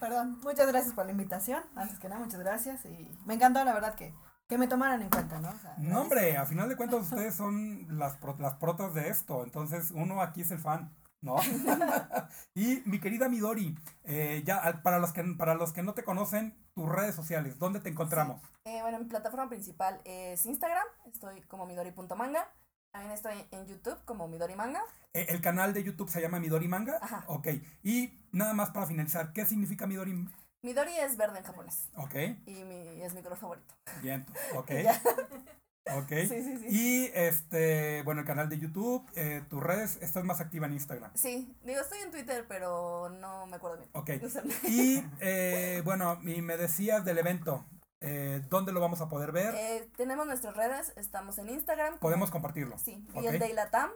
Perdón, 0.00 0.40
muchas 0.42 0.66
gracias 0.66 0.94
por 0.94 1.06
la 1.06 1.12
invitación. 1.12 1.62
Antes 1.76 2.00
que 2.00 2.08
nada, 2.08 2.20
muchas 2.24 2.40
gracias. 2.40 2.84
Y 2.86 3.08
me 3.24 3.34
encantó, 3.34 3.62
la 3.62 3.72
verdad, 3.72 3.94
que, 3.94 4.12
que 4.48 4.58
me 4.58 4.66
tomaran 4.66 5.00
en 5.00 5.10
cuenta, 5.10 5.38
¿no? 5.38 5.54
no, 5.78 6.00
hombre, 6.00 6.36
a 6.36 6.44
final 6.44 6.68
de 6.68 6.74
cuentas 6.74 7.02
ustedes 7.02 7.36
son 7.36 7.86
las, 7.96 8.18
las 8.40 8.54
protas 8.54 8.94
de 8.94 9.10
esto. 9.10 9.44
Entonces, 9.44 9.92
uno 9.92 10.22
aquí 10.22 10.40
es 10.40 10.50
el 10.50 10.58
fan. 10.58 10.90
¿No? 11.22 11.36
y 12.54 12.82
mi 12.84 13.00
querida 13.00 13.28
Midori, 13.28 13.74
eh, 14.04 14.42
ya 14.44 14.82
para 14.82 14.98
los, 14.98 15.12
que, 15.12 15.22
para 15.38 15.54
los 15.54 15.72
que 15.72 15.82
no 15.82 15.94
te 15.94 16.04
conocen, 16.04 16.54
tus 16.74 16.88
redes 16.88 17.14
sociales, 17.14 17.58
¿dónde 17.58 17.80
te 17.80 17.88
encontramos? 17.88 18.42
Eh, 18.64 18.82
bueno, 18.82 18.98
mi 18.98 19.06
plataforma 19.06 19.48
principal 19.48 20.00
es 20.04 20.44
Instagram, 20.44 20.86
estoy 21.06 21.40
como 21.42 21.66
midori.manga. 21.66 22.48
También 22.92 23.14
estoy 23.14 23.32
en 23.52 23.66
YouTube 23.66 23.96
como 24.04 24.28
Midori 24.28 24.54
Manga. 24.54 24.82
Eh, 25.14 25.24
¿El 25.30 25.40
canal 25.40 25.72
de 25.72 25.82
YouTube 25.82 26.10
se 26.10 26.20
llama 26.20 26.38
Midori 26.38 26.68
Manga? 26.68 26.98
Ajá. 27.00 27.24
Ok. 27.26 27.48
Y 27.82 28.12
nada 28.32 28.52
más 28.52 28.68
para 28.68 28.86
finalizar, 28.86 29.32
¿qué 29.32 29.46
significa 29.46 29.86
Midori? 29.86 30.28
Midori 30.60 30.92
es 30.98 31.16
verde 31.16 31.38
en 31.38 31.44
japonés. 31.44 31.88
Ok. 31.96 32.14
Y 32.44 32.64
mi, 32.64 33.02
es 33.02 33.14
mi 33.14 33.22
color 33.22 33.38
favorito. 33.38 33.74
Bien, 34.02 34.26
ok. 34.54 34.70
Ok. 35.86 36.10
Sí, 36.28 36.42
sí, 36.42 36.58
sí. 36.58 36.66
Y 36.68 37.10
este, 37.14 38.02
bueno, 38.02 38.20
el 38.20 38.26
canal 38.26 38.48
de 38.48 38.58
YouTube, 38.58 39.04
eh, 39.14 39.42
tus 39.48 39.62
redes, 39.62 39.98
estás 40.00 40.24
más 40.24 40.40
activa 40.40 40.66
en 40.66 40.74
Instagram. 40.74 41.10
Sí, 41.14 41.54
digo, 41.64 41.80
estoy 41.80 41.98
en 42.00 42.10
Twitter, 42.10 42.44
pero 42.48 43.08
no 43.08 43.46
me 43.46 43.56
acuerdo 43.56 43.78
bien. 43.78 43.90
Ok. 43.94 44.10
y 44.68 45.04
eh, 45.20 45.82
bueno, 45.84 46.18
y 46.22 46.42
me 46.42 46.56
decías 46.56 47.04
del 47.04 47.18
evento. 47.18 47.66
Eh, 48.00 48.42
¿Dónde 48.48 48.72
lo 48.72 48.80
vamos 48.80 49.00
a 49.00 49.08
poder 49.08 49.30
ver? 49.30 49.54
Eh, 49.54 49.88
tenemos 49.96 50.26
nuestras 50.26 50.56
redes, 50.56 50.92
estamos 50.96 51.38
en 51.38 51.48
Instagram. 51.48 51.98
Podemos 51.98 52.30
compartirlo. 52.30 52.78
Sí, 52.78 53.06
okay. 53.14 53.52
Latam. 53.52 53.90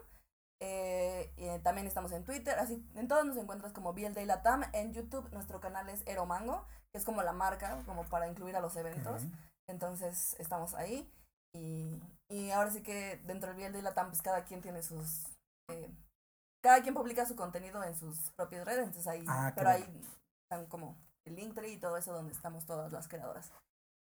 Eh, 0.60 1.60
también 1.64 1.86
estamos 1.86 2.12
en 2.12 2.24
Twitter, 2.24 2.58
así 2.58 2.82
en 2.94 3.08
todos 3.08 3.26
nos 3.26 3.36
encuentras 3.36 3.72
como 3.72 3.92
BLD 3.92 4.24
Latam. 4.24 4.62
En 4.72 4.92
YouTube 4.92 5.28
nuestro 5.32 5.60
canal 5.60 5.88
es 5.88 6.06
Eromango, 6.06 6.66
que 6.92 6.98
es 6.98 7.04
como 7.04 7.22
la 7.22 7.32
marca, 7.32 7.82
como 7.84 8.04
para 8.04 8.28
incluir 8.28 8.54
a 8.56 8.60
los 8.60 8.76
eventos. 8.76 9.22
Entonces 9.66 10.36
estamos 10.38 10.74
ahí. 10.74 11.12
Y, 11.56 12.02
y 12.28 12.50
ahora 12.50 12.70
sí 12.70 12.82
que 12.82 13.20
dentro 13.24 13.52
del 13.54 13.72
BLD 13.72 13.82
Latam, 13.82 14.08
pues 14.08 14.22
cada 14.22 14.44
quien 14.44 14.60
tiene 14.60 14.82
sus... 14.82 15.26
Eh, 15.70 15.90
cada 16.62 16.82
quien 16.82 16.94
publica 16.94 17.26
su 17.26 17.36
contenido 17.36 17.82
en 17.84 17.94
sus 17.94 18.30
propias 18.32 18.64
redes, 18.64 18.84
entonces 18.84 19.06
ahí, 19.06 19.24
ah, 19.28 19.52
pero 19.54 19.70
ahí 19.70 20.02
están 20.44 20.66
como 20.66 20.98
el 21.24 21.36
Linktree 21.36 21.74
y 21.74 21.78
todo 21.78 21.96
eso 21.96 22.12
donde 22.12 22.32
estamos 22.32 22.66
todas 22.66 22.92
las 22.92 23.08
creadoras. 23.08 23.52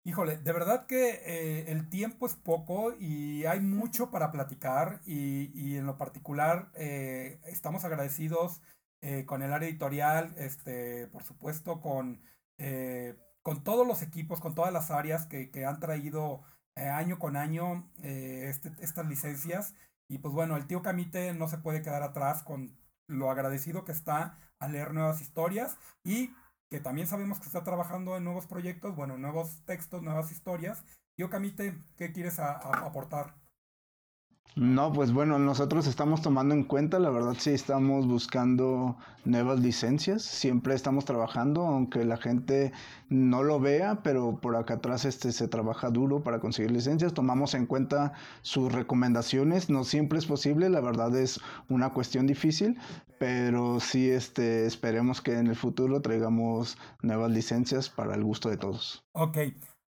Híjole, 0.05 0.39
de 0.39 0.53
verdad 0.53 0.87
que 0.87 1.11
eh, 1.11 1.71
el 1.71 1.91
tiempo 1.91 2.27
es 2.27 2.35
poco 2.35 2.95
y 2.99 3.45
hay 3.45 3.61
mucho 3.61 4.11
para 4.11 4.33
platicar 4.33 5.01
y, 5.05 5.51
y 5.55 5.77
en 5.77 5.85
lo 5.85 5.99
particular 5.99 6.71
eh, 6.75 7.39
estamos 7.45 7.85
agradecidos 7.85 8.63
eh, 9.03 9.27
con 9.27 9.43
el 9.43 9.53
área 9.53 9.69
editorial, 9.69 10.35
este, 10.39 11.07
por 11.09 11.25
supuesto 11.25 11.81
con, 11.81 12.23
con 13.43 13.65
todos 13.65 13.87
los 13.87 14.03
equipos, 14.03 14.41
con 14.41 14.55
todas 14.55 14.73
las 14.73 14.91
áreas 14.91 15.27
que, 15.27 15.51
que 15.51 15.65
han 15.67 15.81
traído 15.81 16.43
año 16.77 17.19
con 17.19 17.37
año 17.37 17.89
este, 18.03 18.73
estas 18.81 19.07
licencias. 19.07 19.75
Y 20.09 20.19
pues 20.19 20.35
bueno, 20.35 20.57
el 20.57 20.67
tío 20.67 20.83
Camite 20.83 21.33
no 21.35 21.49
se 21.49 21.59
puede 21.59 21.83
quedar 21.83 22.03
atrás 22.03 22.43
con 22.43 22.77
lo 23.07 23.31
agradecido 23.31 23.85
que 23.85 23.93
está 23.93 24.39
a 24.59 24.69
leer 24.69 24.93
nuevas 24.93 25.21
historias 25.21 25.77
y 26.05 26.35
que 26.69 26.81
también 26.81 27.09
sabemos 27.09 27.41
que 27.41 27.47
está 27.47 27.65
trabajando 27.65 28.17
en 28.17 28.25
nuevos 28.25 28.47
proyectos, 28.47 28.95
bueno, 28.95 29.19
nuevos 29.19 29.65
textos, 29.67 30.03
nuevas 30.03 30.31
historias. 30.31 30.85
Yo, 31.17 31.29
Camite, 31.29 31.77
¿qué 31.97 32.13
quieres 32.13 32.39
aportar? 32.39 33.35
No, 34.57 34.93
pues 34.93 35.13
bueno, 35.13 35.39
nosotros 35.39 35.87
estamos 35.87 36.23
tomando 36.23 36.55
en 36.55 36.65
cuenta, 36.65 36.99
la 36.99 37.11
verdad 37.11 37.37
sí 37.39 37.51
estamos 37.51 38.07
buscando 38.07 38.97
nuevas 39.25 39.61
licencias, 39.61 40.23
siempre 40.23 40.75
estamos 40.75 41.05
trabajando, 41.05 41.63
aunque 41.63 42.05
la 42.05 42.17
gente 42.17 42.73
no 43.09 43.43
lo 43.43 43.61
vea, 43.61 44.03
pero 44.03 44.41
por 44.41 44.57
acá 44.57 44.75
atrás 44.75 45.05
este 45.05 45.31
se 45.33 45.47
trabaja 45.47 45.91
duro 45.91 46.23
para 46.23 46.41
conseguir 46.41 46.73
licencias, 46.73 47.15
tomamos 47.15 47.55
en 47.55 47.67
cuenta 47.67 48.13
sus 48.43 48.73
recomendaciones, 48.73 49.71
no 49.71 49.85
siempre 49.85 50.19
es 50.19 50.27
posible, 50.27 50.69
la 50.69 50.81
verdad 50.81 51.15
es 51.17 51.41
una 51.69 51.91
cuestión 51.91 52.27
difícil, 52.27 52.79
pero 53.19 53.79
sí 53.79 54.11
este 54.11 54.67
esperemos 54.67 55.21
que 55.21 55.39
en 55.39 55.47
el 55.47 55.57
futuro 55.57 56.03
traigamos 56.03 56.77
nuevas 57.03 57.31
licencias 57.31 57.89
para 57.89 58.15
el 58.15 58.25
gusto 58.25 58.49
de 58.49 58.57
todos. 58.57 59.05
Ok. 59.13 59.39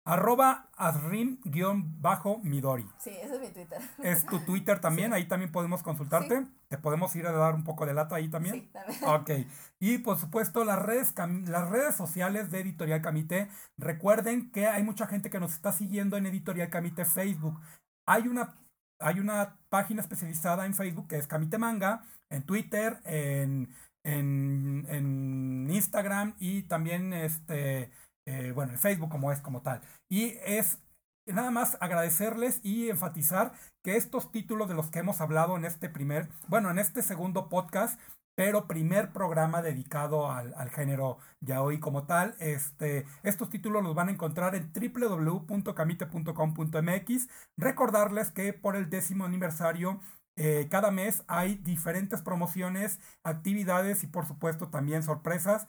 Arroba 0.06 0.70
Asrim-Midori. 0.76 2.90
Sí, 3.00 3.12
ese 3.12 3.36
es 3.36 3.42
mi 3.42 3.48
Twitter. 3.52 3.80
Es 4.00 4.26
tu 4.26 4.40
Twitter 4.40 4.80
también, 4.80 5.14
ahí 5.14 5.30
también 5.30 5.50
podemos 5.52 5.82
consultarte. 5.82 6.46
Te 6.68 6.78
podemos 6.78 7.16
ir 7.16 7.26
a 7.26 7.32
dar 7.32 7.56
un 7.56 7.64
poco 7.64 7.86
de 7.86 7.94
lata 7.94 8.16
ahí 8.16 8.28
también. 8.28 8.56
Sí, 8.56 8.70
también. 8.74 9.00
Ok. 9.08 9.32
Y 9.80 10.00
por 10.00 10.18
supuesto, 10.18 10.66
las 10.66 10.80
redes, 10.80 11.14
las 11.46 11.70
redes 11.70 11.96
sociales 11.96 12.52
de 12.52 12.60
Editorial 12.60 13.02
Camite. 13.02 13.48
Recuerden 13.78 14.52
que 14.52 14.68
hay 14.68 14.84
mucha 14.84 15.08
gente 15.08 15.30
que 15.30 15.40
nos 15.40 15.54
está 15.54 15.72
siguiendo 15.72 16.18
en 16.18 16.26
Editorial 16.26 16.70
Camite 16.70 17.06
Facebook. 17.06 17.62
Hay 18.06 18.28
una, 18.28 18.58
hay 19.00 19.22
una 19.22 19.58
página 19.70 20.02
especializada 20.02 20.66
en 20.66 20.74
Facebook 20.74 21.08
que 21.08 21.16
es 21.18 21.28
Camite 21.28 21.58
Manga, 21.58 22.04
en 22.30 22.44
Twitter, 22.44 23.00
en, 23.06 23.74
en, 24.04 24.86
en 24.90 25.70
Instagram 25.70 26.36
y 26.40 26.64
también 26.64 27.14
este 27.14 27.90
eh, 28.26 28.52
bueno, 28.54 28.74
en 28.74 28.80
Facebook 28.80 29.10
como 29.10 29.32
es 29.32 29.42
como 29.42 29.62
tal. 29.62 29.82
Y 30.10 30.36
es 30.46 30.80
nada 31.26 31.52
más 31.52 31.78
agradecerles 31.80 32.60
y 32.64 32.90
enfatizar 32.90 33.54
que 33.84 33.96
estos 33.96 34.32
títulos 34.32 34.68
de 34.68 34.76
los 34.76 34.90
que 34.90 35.00
hemos 35.00 35.22
hablado 35.22 35.56
en 35.58 35.66
este 35.66 35.90
primer, 35.90 36.30
bueno, 36.48 36.72
en 36.72 36.80
este 36.80 37.02
segundo 37.02 37.50
podcast, 37.50 38.00
pero 38.36 38.68
primer 38.68 39.12
programa 39.14 39.62
dedicado 39.62 40.32
al, 40.32 40.54
al 40.58 40.70
género 40.72 41.20
yaoi 41.42 41.80
como 41.80 42.06
tal. 42.06 42.36
Este, 42.40 43.06
estos 43.24 43.50
títulos 43.50 43.84
los 43.84 43.96
van 43.96 44.10
a 44.10 44.12
encontrar 44.12 44.56
en 44.56 44.72
www.camite.com.mx. 44.74 47.30
Recordarles 47.58 48.32
que 48.32 48.54
por 48.54 48.76
el 48.76 48.90
décimo 48.90 49.26
aniversario 49.26 50.02
eh, 50.36 50.68
cada 50.72 50.90
mes 50.90 51.24
hay 51.28 51.56
diferentes 51.56 52.22
promociones, 52.22 53.00
actividades 53.24 54.04
y 54.04 54.08
por 54.08 54.26
supuesto 54.26 54.70
también 54.70 55.04
sorpresas 55.04 55.68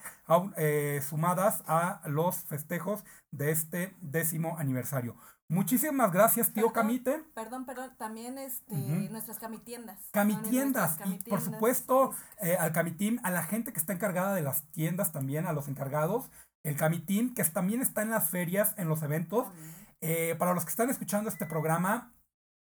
eh, 0.56 1.02
sumadas 1.06 1.62
a 1.66 2.00
los 2.06 2.36
festejos 2.44 3.04
de 3.30 3.50
este 3.50 3.94
décimo 4.00 4.56
aniversario. 4.58 5.16
Muchísimas 5.48 6.10
gracias, 6.10 6.54
tío 6.54 6.72
Camite. 6.72 7.22
Perdón, 7.34 7.66
perdón, 7.66 7.94
también 7.98 8.38
este, 8.38 8.74
nuestras 9.10 9.38
camitiendas. 9.38 10.00
Camitiendas, 10.12 10.98
y 11.04 11.18
por 11.28 11.42
supuesto 11.42 12.14
eh, 12.40 12.56
al 12.58 12.72
Camitim, 12.72 13.20
a 13.22 13.30
la 13.30 13.42
gente 13.42 13.74
que 13.74 13.78
está 13.78 13.92
encargada 13.92 14.34
de 14.34 14.40
las 14.40 14.62
tiendas 14.72 15.12
también, 15.12 15.46
a 15.46 15.52
los 15.52 15.68
encargados, 15.68 16.30
el 16.62 16.76
Camitim, 16.76 17.34
que 17.34 17.44
también 17.44 17.82
está 17.82 18.00
en 18.00 18.10
las 18.10 18.30
ferias, 18.30 18.72
en 18.78 18.88
los 18.88 19.02
eventos. 19.02 19.46
para 20.38 20.54
los 20.54 20.64
que 20.64 20.70
están 20.70 20.88
escuchando 20.88 21.28
este 21.28 21.44
programa, 21.44 22.14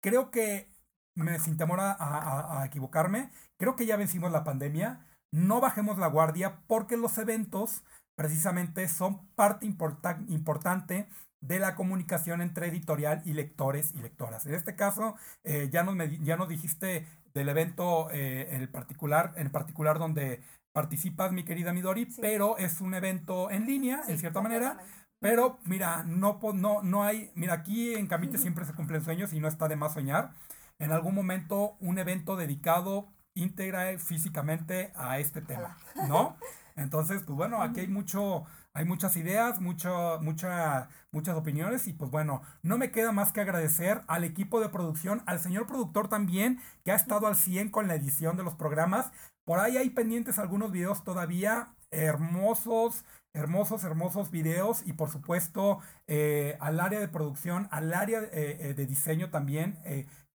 creo 0.02 0.32
que 0.32 0.75
me, 1.16 1.40
sin 1.40 1.58
temor 1.58 1.80
a, 1.82 2.64
equivocarme, 2.66 3.32
creo 3.58 3.76
que 3.76 3.86
ya 3.86 3.98
vencimos 3.98 4.32
la 4.32 4.44
pandemia. 4.44 5.06
No 5.32 5.60
bajemos 5.60 5.98
la 5.98 6.08
guardia 6.08 6.62
porque 6.68 6.98
los 6.98 7.18
eventos 7.18 7.84
precisamente 8.16 8.88
son 8.88 9.28
parte 9.36 9.66
importante 9.66 11.08
de 11.42 11.60
la 11.60 11.76
comunicación 11.76 12.42
entre 12.42 12.68
editorial 12.68 13.22
y 13.26 13.34
lectores 13.34 13.94
y 13.94 14.02
lectoras. 14.02 14.46
En 14.46 14.56
este 14.56 14.76
caso, 14.76 15.16
eh, 15.44 15.70
ya, 15.72 15.84
nos 15.84 15.96
ya 16.22 16.38
nos 16.38 16.50
dijiste 16.50 17.06
del 17.34 17.50
evento 17.50 18.10
eh, 18.12 18.48
en, 18.52 18.62
el 18.62 18.70
particular, 18.70 19.34
en 19.36 19.52
particular 19.52 20.00
donde 20.00 20.42
participas, 20.72 21.32
mi 21.32 21.44
querida 21.44 21.74
Midori, 21.74 22.08
pero 22.20 22.58
es 22.58 22.82
un 22.82 22.94
evento 22.94 23.52
en 23.52 23.66
línea, 23.66 24.02
en 24.08 24.20
cierta 24.20 24.42
manera. 24.42 24.78
Pero 25.20 25.60
mira, 25.66 26.04
no, 26.04 26.40
no, 26.54 26.82
no 26.82 27.04
hay, 27.04 27.32
mira, 27.36 27.54
aquí 27.54 27.94
en 27.94 28.08
Camite 28.08 28.38
siempre 28.38 28.66
se 28.66 28.74
cumplen 28.74 29.04
sueños 29.04 29.34
y 29.34 29.40
no 29.40 29.48
está 29.48 29.68
de 29.68 29.76
más 29.76 29.94
soñar 29.94 30.32
en 30.80 30.92
algún 30.92 31.16
momento 31.16 31.78
un 31.80 31.98
evento 32.00 32.36
dedicado 32.36 33.14
íntegra 33.36 33.98
físicamente 34.00 34.92
a 34.96 35.20
este 35.20 35.42
tema, 35.42 35.78
¿no? 36.08 36.38
Entonces, 36.76 37.22
pues 37.26 37.36
bueno, 37.38 37.62
aquí 37.62 37.82
hay 37.82 37.88
mucho, 37.88 38.46
hay 38.74 38.84
muchas 38.86 39.16
ideas, 39.16 39.62
mucho, 39.62 40.20
mucha, 40.22 40.90
muchas 41.12 41.36
opiniones 41.36 41.88
y 41.88 41.94
pues 41.94 42.12
bueno, 42.12 42.42
no 42.64 42.78
me 42.78 42.92
queda 42.92 43.12
más 43.12 43.32
que 43.32 43.42
agradecer 43.42 44.02
al 44.08 44.24
equipo 44.26 44.60
de 44.60 44.70
producción, 44.70 45.24
al 45.26 45.40
señor 45.40 45.68
productor 45.68 46.10
también, 46.10 46.60
que 46.84 46.92
ha 46.92 46.96
estado 46.96 47.28
al 47.28 47.36
100 47.36 47.70
con 47.70 47.88
la 47.88 47.96
edición 47.96 48.36
de 48.36 48.44
los 48.44 48.56
programas. 48.56 49.12
Por 49.46 49.60
ahí 49.60 49.78
hay 49.78 49.90
pendientes 49.90 50.40
algunos 50.40 50.72
videos 50.72 51.04
todavía 51.04 51.70
hermosos, 51.92 53.06
hermosos, 53.34 53.84
hermosos 53.84 54.32
videos 54.32 54.84
y 54.86 54.94
por 54.94 55.10
supuesto 55.10 55.80
eh, 56.08 56.58
al 56.60 56.80
área 56.80 57.00
de 57.00 57.08
producción, 57.08 57.68
al 57.72 57.94
área 57.94 58.22
eh, 58.22 58.58
eh, 58.60 58.74
de 58.74 58.86
diseño 58.86 59.30
también, 59.30 59.80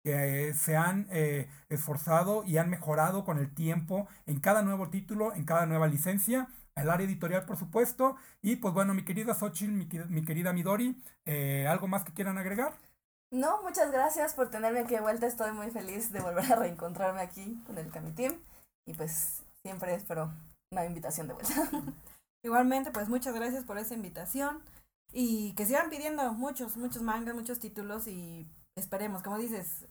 que 0.03 0.55
se 0.55 0.77
han 0.77 1.07
eh, 1.11 1.49
esforzado 1.69 2.45
y 2.45 2.59
han 2.59 2.71
mejorado 2.71 3.25
con 3.25 3.39
el 3.39 3.53
tiempo 3.55 4.09
en 4.27 4.41
cada 4.41 4.63
nuevo 4.63 4.89
título, 4.89 5.35
en 5.35 5.45
cada 5.45 5.67
nueva 5.67 5.89
licencia, 5.89 6.49
el 6.77 6.91
área 6.91 7.07
editorial 7.07 7.45
por 7.45 7.57
supuesto, 7.57 8.17
y 8.43 8.57
pues 8.57 8.73
bueno, 8.73 8.95
mi 8.95 9.05
querida 9.05 9.35
Xochitl, 9.35 9.73
mi, 9.73 10.25
querida 10.25 10.53
Midori, 10.53 11.03
eh, 11.27 11.67
¿algo 11.69 11.89
más 11.89 12.05
que 12.05 12.13
quieran 12.13 12.39
agregar? 12.39 12.73
No, 13.31 13.63
muchas 13.63 13.93
gracias 13.93 14.35
por 14.35 14.51
tenerme 14.51 14.81
aquí 14.81 14.95
de 14.95 15.01
vuelta, 15.01 15.27
estoy 15.27 15.53
muy 15.53 15.71
feliz 15.71 16.11
de 16.11 16.21
volver 16.21 16.53
a 16.53 16.57
reencontrarme 16.57 17.21
aquí 17.21 17.63
con 17.67 17.79
el 17.79 17.91
Camitim 17.91 18.33
y 18.87 18.95
pues 18.95 19.43
siempre 19.63 19.95
espero 19.95 20.33
una 20.73 20.85
invitación 20.85 21.29
de 21.29 21.35
vuelta. 21.35 21.55
Igualmente, 22.43 22.91
pues 22.91 23.09
muchas 23.09 23.35
gracias 23.35 23.65
por 23.65 23.79
esa 23.79 23.95
invitación 23.95 24.63
y 25.13 25.53
que 25.55 25.67
sigan 25.67 25.91
pidiendo 25.91 26.33
muchos, 26.33 26.77
muchos 26.77 27.03
mangas, 27.03 27.35
muchos 27.35 27.59
títulos 27.59 28.07
y 28.07 28.49
esperemos, 28.81 29.23
como 29.23 29.39
dices, 29.39 29.87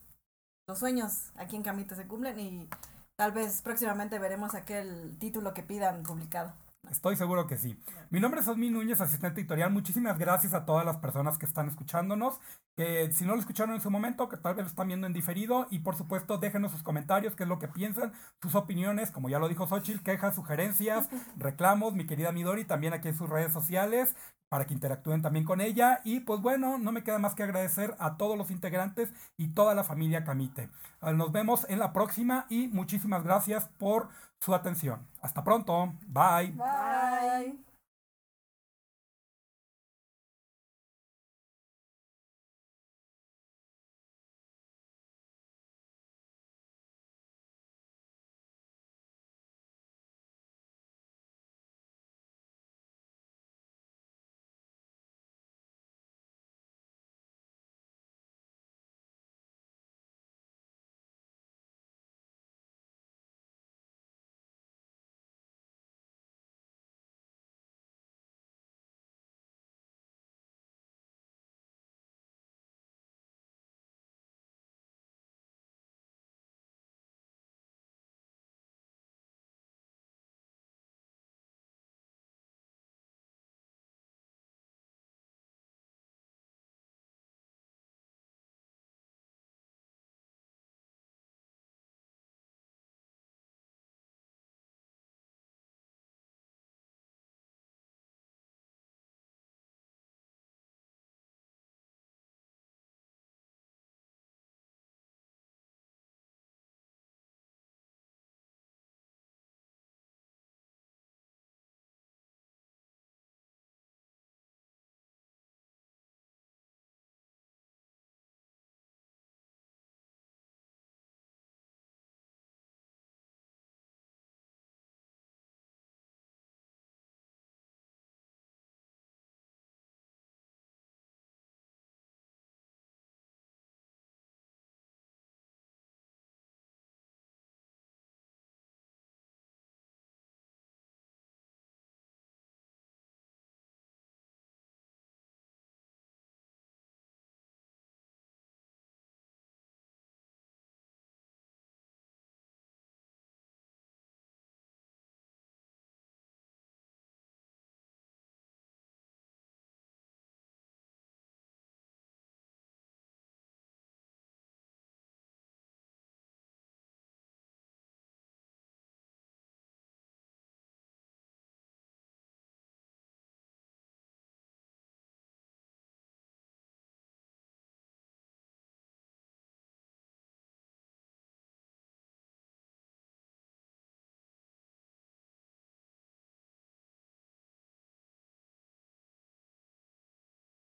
los 0.68 0.80
sueños 0.80 1.32
aquí 1.36 1.56
en 1.56 1.64
Camita 1.64 1.95
se 1.95 2.07
cumplen 2.07 2.40
y 2.40 2.70
tal 3.16 3.32
vez 3.32 3.61
próximamente 3.61 4.20
veremos 4.20 4.53
aquel 4.56 5.18
título 5.18 5.53
que 5.53 5.64
pidan 5.64 6.03
publicado. 6.03 6.53
Estoy 6.88 7.16
seguro 7.16 7.46
que 7.46 7.58
sí. 7.58 7.78
Mi 8.10 8.20
nombre 8.20 8.42
es 8.42 8.48
Osmi 8.48 8.70
Núñez, 8.70 9.00
asistente 9.00 9.42
editorial. 9.42 9.72
Muchísimas 9.72 10.18
gracias 10.18 10.54
a 10.54 10.66
todas 10.66 10.86
las 10.86 10.98
personas 10.98 11.38
que 11.38 11.46
están 11.46 11.68
escuchándonos. 11.68 12.40
Que 12.76 13.12
si 13.12 13.26
no 13.26 13.34
lo 13.34 13.40
escucharon 13.40 13.76
en 13.76 13.82
su 13.82 13.92
momento, 13.92 14.28
que 14.28 14.38
tal 14.38 14.56
vez 14.56 14.64
lo 14.64 14.70
están 14.70 14.88
viendo 14.88 15.06
en 15.06 15.14
diferido. 15.14 15.68
Y 15.70 15.80
por 15.80 15.96
supuesto, 15.96 16.38
déjenos 16.38 16.72
sus 16.72 16.82
comentarios, 16.82 17.36
qué 17.36 17.44
es 17.44 17.50
lo 17.50 17.60
que 17.60 17.68
piensan, 17.68 18.14
sus 18.42 18.56
opiniones, 18.56 19.12
como 19.12 19.30
ya 19.30 19.40
lo 19.40 19.50
dijo 19.50 19.68
Xochitl, 19.68 20.04
quejas, 20.04 20.36
sugerencias, 20.36 21.10
reclamos, 21.38 21.94
mi 21.94 22.08
querida 22.08 22.32
Midori, 22.32 22.66
también 22.66 22.94
aquí 22.94 23.10
en 23.10 23.18
sus 23.18 23.30
redes 23.30 23.54
sociales 23.54 24.16
para 24.50 24.66
que 24.66 24.74
interactúen 24.74 25.22
también 25.22 25.46
con 25.46 25.62
ella. 25.62 26.02
Y 26.04 26.22
pues 26.22 26.42
bueno, 26.42 26.78
no 26.78 26.92
me 26.92 27.04
queda 27.04 27.20
más 27.20 27.36
que 27.36 27.44
agradecer 27.44 27.96
a 28.00 28.18
todos 28.18 28.38
los 28.38 28.52
integrantes 28.52 29.14
y 29.38 29.50
toda 29.50 29.76
la 29.76 29.84
familia 29.84 30.24
Camite. 30.24 30.70
Nos 31.02 31.32
vemos 31.32 31.66
en 31.70 31.80
la 31.80 31.94
próxima 31.94 32.46
y 32.50 32.68
muchísimas 32.68 33.24
gracias 33.24 33.70
por 33.78 34.10
su 34.40 34.54
atención. 34.54 35.08
Hasta 35.22 35.44
pronto. 35.44 35.94
Bye. 36.08 36.52
Bye. 36.52 37.69